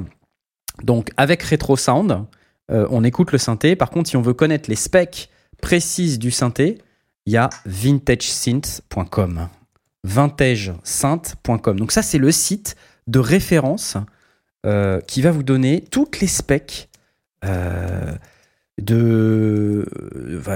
[0.84, 2.26] Donc avec Retro Sound,
[2.70, 3.76] on écoute le synthé.
[3.76, 5.32] Par contre, si on veut connaître les specs
[5.62, 6.78] précises du synthé,
[7.26, 9.48] il y a vintagesynth.com.
[10.04, 11.80] Vintagesynth.com.
[11.80, 12.76] Donc ça, c'est le site
[13.08, 13.98] de référence
[14.66, 16.90] euh, qui va vous donner toutes les specs.
[17.46, 18.14] euh,
[18.82, 19.86] de,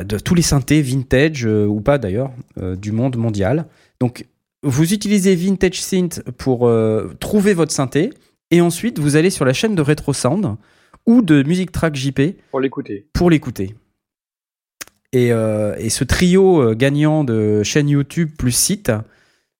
[0.05, 2.31] de tous les synthés vintage euh, ou pas d'ailleurs
[2.77, 3.65] du monde mondial.
[3.99, 4.25] Donc
[4.63, 6.71] vous utilisez Vintage Synth pour
[7.19, 8.11] trouver votre synthé
[8.49, 10.55] et ensuite vous allez sur la chaîne de Retro Sound
[11.05, 13.05] ou de Music Track JP Pour l'écouter.
[13.11, 13.75] pour l'écouter.
[15.13, 18.91] Et, euh, et ce trio euh, gagnant de chaîne YouTube plus site,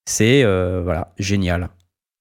[0.06, 1.70] c'est euh, voilà génial.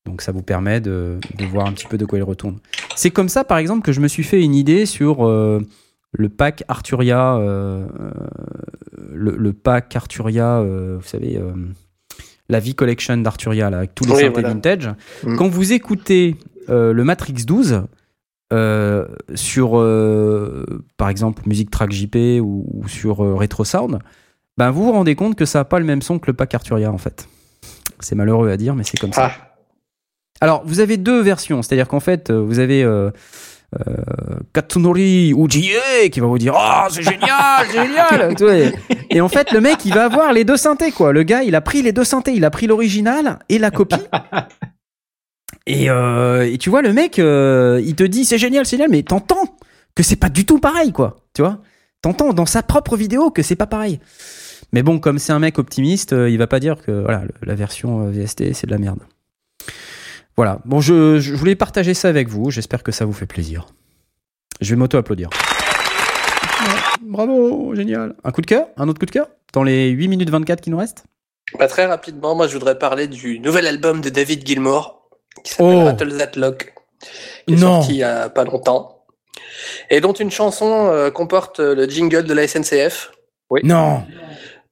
[0.05, 2.59] Donc ça vous permet de, de voir un petit peu de quoi il retourne.
[2.94, 5.61] C'est comme ça, par exemple, que je me suis fait une idée sur euh,
[6.12, 11.41] le pack Arturia, le, le pack Arturia, vous savez,
[12.51, 14.49] la V Collection d'Arturia, là, avec tous les Oui, synthés voilà.
[14.49, 14.91] vintage.
[15.25, 15.36] Mm.
[15.36, 16.36] Quand vous écoutez
[16.69, 17.85] le Matrix 12,
[18.52, 20.64] euh, sur, euh,
[20.98, 23.98] par exemple, Music Track JP ou, ou sur euh, Retro Sound,
[24.58, 26.55] ben vous vous rendez compte que ça n'a pas le même son que le pack
[26.55, 27.28] Arturia, en fait.
[28.00, 29.32] C'est malheureux à dire, mais c'est comme ça.
[29.32, 29.55] Ah,
[30.42, 32.86] Alors, vous avez deux versions, c'est-à-dire qu'en fait, euh, vous avez
[34.52, 38.72] Katsunori Ujie qui va vous dire Oh, c'est génial, génial
[39.10, 41.14] et en fait, le mec, il va avoir les deux synthés, quoi.
[41.14, 43.97] Le gars, il a pris les deux synthés, il a pris l'original et la copie.
[45.66, 48.91] Et, euh, et tu vois, le mec, euh, il te dit C'est génial, c'est génial,
[48.91, 49.57] mais t'entends
[49.94, 51.16] que c'est pas du tout pareil, quoi.
[51.34, 51.58] Tu vois
[52.02, 54.00] T'entends dans sa propre vidéo que c'est pas pareil.
[54.73, 57.31] Mais bon, comme c'est un mec optimiste, euh, il va pas dire que voilà, le-
[57.47, 59.00] la version VST, c'est de la merde.
[60.36, 60.60] Voilà.
[60.65, 62.50] Bon, je, je voulais partager ça avec vous.
[62.50, 63.66] J'espère que ça vous fait plaisir.
[64.60, 65.28] Je vais m'auto-applaudir.
[67.02, 68.15] Bravo, génial.
[68.24, 68.66] Un coup de cœur?
[68.76, 69.26] Un autre coup de cœur?
[69.52, 71.05] Dans les 8 minutes 24 qui nous restent?
[71.58, 75.01] Bah, très rapidement, moi je voudrais parler du nouvel album de David Gilmour
[75.44, 75.85] qui s'appelle Oh.
[75.85, 76.75] Rattle That Lock,
[77.47, 77.81] qui est Non.
[77.81, 79.05] sorti il y a pas longtemps,
[79.91, 83.11] et dont une chanson euh, comporte euh, le jingle de la SNCF.
[83.62, 84.02] Non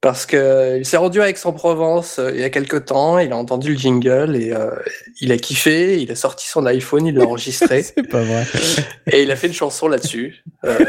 [0.01, 3.31] Parce que euh, il s'est rendu à Aix-en-Provence euh, il y a quelques temps, il
[3.31, 4.71] a entendu le jingle et euh,
[5.21, 8.43] il a kiffé, il a sorti son iPhone, il l'a enregistré C'est pas vrai.
[9.11, 10.79] et il a fait une chanson là-dessus euh,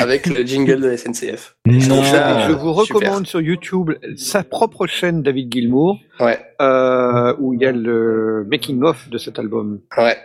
[0.00, 1.54] avec le jingle de la SNCF.
[1.66, 2.02] Non.
[2.02, 2.96] je vous super.
[2.96, 8.44] recommande sur YouTube sa propre chaîne David Gilmour, Ouais, euh, où il y a le
[8.50, 9.80] making of de cet album.
[9.98, 10.16] ouais.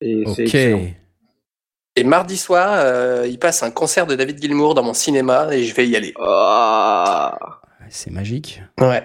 [0.00, 0.38] Et c'est Ok.
[0.40, 0.80] excellent.
[1.98, 5.64] Et mardi soir, euh, il passe un concert de David Gilmour dans mon cinéma et
[5.64, 6.14] je vais y aller.
[6.20, 7.36] Ah.
[7.88, 8.62] C'est magique.
[8.80, 9.02] Ouais.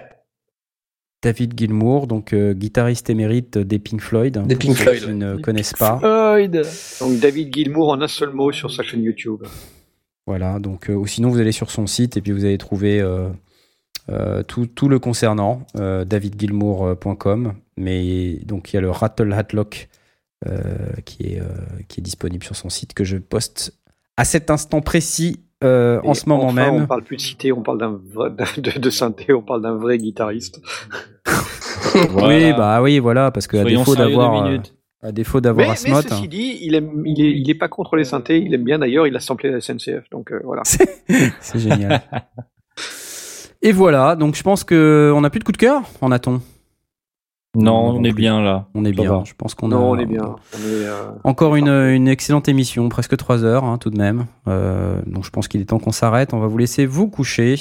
[1.20, 4.46] David Gilmour, donc euh, guitariste émérite des Pink Floyd.
[4.46, 5.98] Des pour Pink ceux Floyd, qui ne connaissent pas.
[7.00, 9.42] Donc David Gilmour en un seul mot sur sa chaîne YouTube.
[10.26, 13.00] Voilà, donc, euh, ou sinon vous allez sur son site et puis vous allez trouver
[13.00, 13.28] euh,
[14.10, 17.54] euh, tout, tout le concernant, euh, davidgilmour.com.
[17.76, 20.03] Mais donc il y a le Rattle Hatlock euh,
[21.04, 21.46] qui, est, euh,
[21.88, 23.78] qui est disponible sur son site que je poste
[24.16, 26.82] à cet instant précis euh, en ce moment enfin, même.
[26.82, 29.76] On parle plus de cité, on parle d'un vrai- de, de synthé, on parle d'un
[29.76, 30.60] vrai guitariste.
[31.94, 34.58] Oui, bah oui, voilà, parce que à Soyons défaut d'avoir, euh,
[35.00, 38.02] à défaut d'avoir Mais, ceci dit, il aime, il est, il est pas contre les
[38.02, 40.62] synthés, il aime bien d'ailleurs, il a samplé la SNCF, donc euh, voilà.
[40.64, 42.02] c'est génial.
[43.62, 46.40] et voilà, donc je pense que on n'a plus de coup de cœur, en a-t-on?
[47.54, 48.66] Non, on est bien là.
[48.74, 49.10] On est Ça bien.
[49.10, 49.22] va.
[49.24, 49.74] Je pense qu'on a.
[49.74, 50.22] Non, on est bien.
[50.54, 54.26] On est, euh, Encore une, une excellente émission, presque 3 heures hein, tout de même.
[54.48, 56.34] Euh, donc je pense qu'il est temps qu'on s'arrête.
[56.34, 57.56] On va vous laisser vous coucher.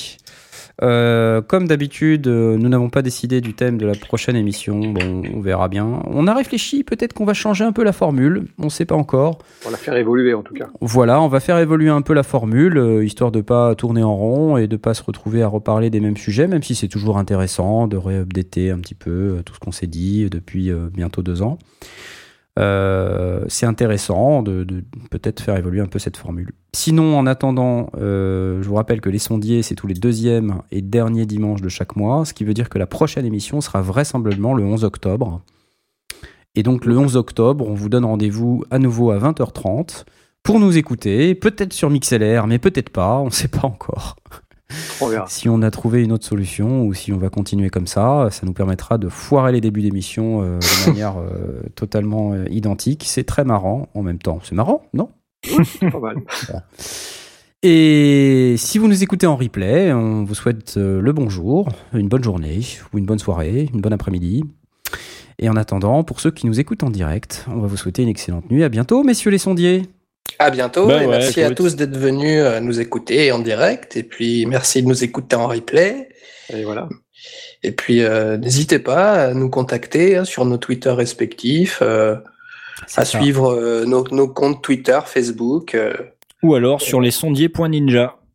[0.82, 4.80] Euh, comme d'habitude, euh, nous n'avons pas décidé du thème de la prochaine émission.
[4.80, 6.02] Bon, on verra bien.
[6.08, 8.46] On a réfléchi, peut-être qu'on va changer un peu la formule.
[8.58, 9.40] On ne sait pas encore.
[9.62, 10.68] on va la faire évoluer en tout cas.
[10.82, 14.16] Voilà, on va faire évoluer un peu la formule, euh, histoire de pas tourner en
[14.16, 17.18] rond et de pas se retrouver à reparler des mêmes sujets, même si c'est toujours
[17.18, 21.60] intéressant de réupdater un petit peu tout ce qu'on s'est dit depuis bientôt deux ans.
[22.60, 24.66] Euh, c'est intéressant de,
[25.10, 26.52] peut-être faire évoluer un peu cette formule.
[26.76, 30.82] Sinon, en attendant, euh, je vous rappelle que les sondiers, c'est tous les deuxièmes et
[30.82, 34.54] derniers dimanches de chaque mois, ce qui veut dire que la prochaine émission sera vraisemblablement
[34.54, 35.42] le 11 octobre.
[36.56, 40.06] Et donc le 11 octobre, on vous donne rendez-vous à nouveau à 20h30
[40.44, 44.18] pour nous écouter, peut-être sur MixLR, mais peut-être pas, on ne sait pas encore.
[45.28, 48.46] Si on a trouvé une autre solution ou si on va continuer comme ça, ça
[48.46, 53.04] nous permettra de foirer les débuts d'émission euh, de manière euh, totalement euh, identique.
[53.08, 54.40] C'est très marrant en même temps.
[54.44, 55.10] C'est marrant, non?
[55.82, 56.18] Pas mal.
[57.66, 62.60] Et si vous nous écoutez en replay, on vous souhaite le bonjour, une bonne journée
[62.92, 64.44] ou une bonne soirée, une bonne après-midi.
[65.40, 68.10] Et en attendant, pour ceux qui nous écoutent en direct, on va vous souhaiter une
[68.10, 68.66] excellente nuit.
[68.66, 69.84] À bientôt, messieurs les sondiers.
[70.40, 73.96] À bientôt Bah et ouais, merci à tous d'être venus euh, nous écouter en direct
[73.98, 76.10] et puis merci de nous écouter en replay
[76.54, 76.90] Et voilà.
[77.64, 82.16] et puis euh, n'hésitez pas à nous contacter hein, sur nos Twitter respectifs, euh,
[82.96, 83.06] à ça.
[83.06, 85.76] suivre euh, nos, nos comptes Twitter, Facebook.
[85.76, 85.94] euh,
[86.42, 88.16] Ou alors sur les sondiers.ninja.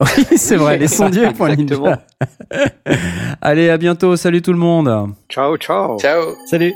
[0.00, 1.30] Oui, c'est vrai, les sondiers.
[1.32, 1.96] point Exactement.
[2.50, 2.66] ninja.
[3.40, 4.16] Allez, à bientôt.
[4.16, 5.12] Salut tout le monde.
[5.28, 5.96] Ciao, ciao.
[6.00, 6.72] Ciao Salut.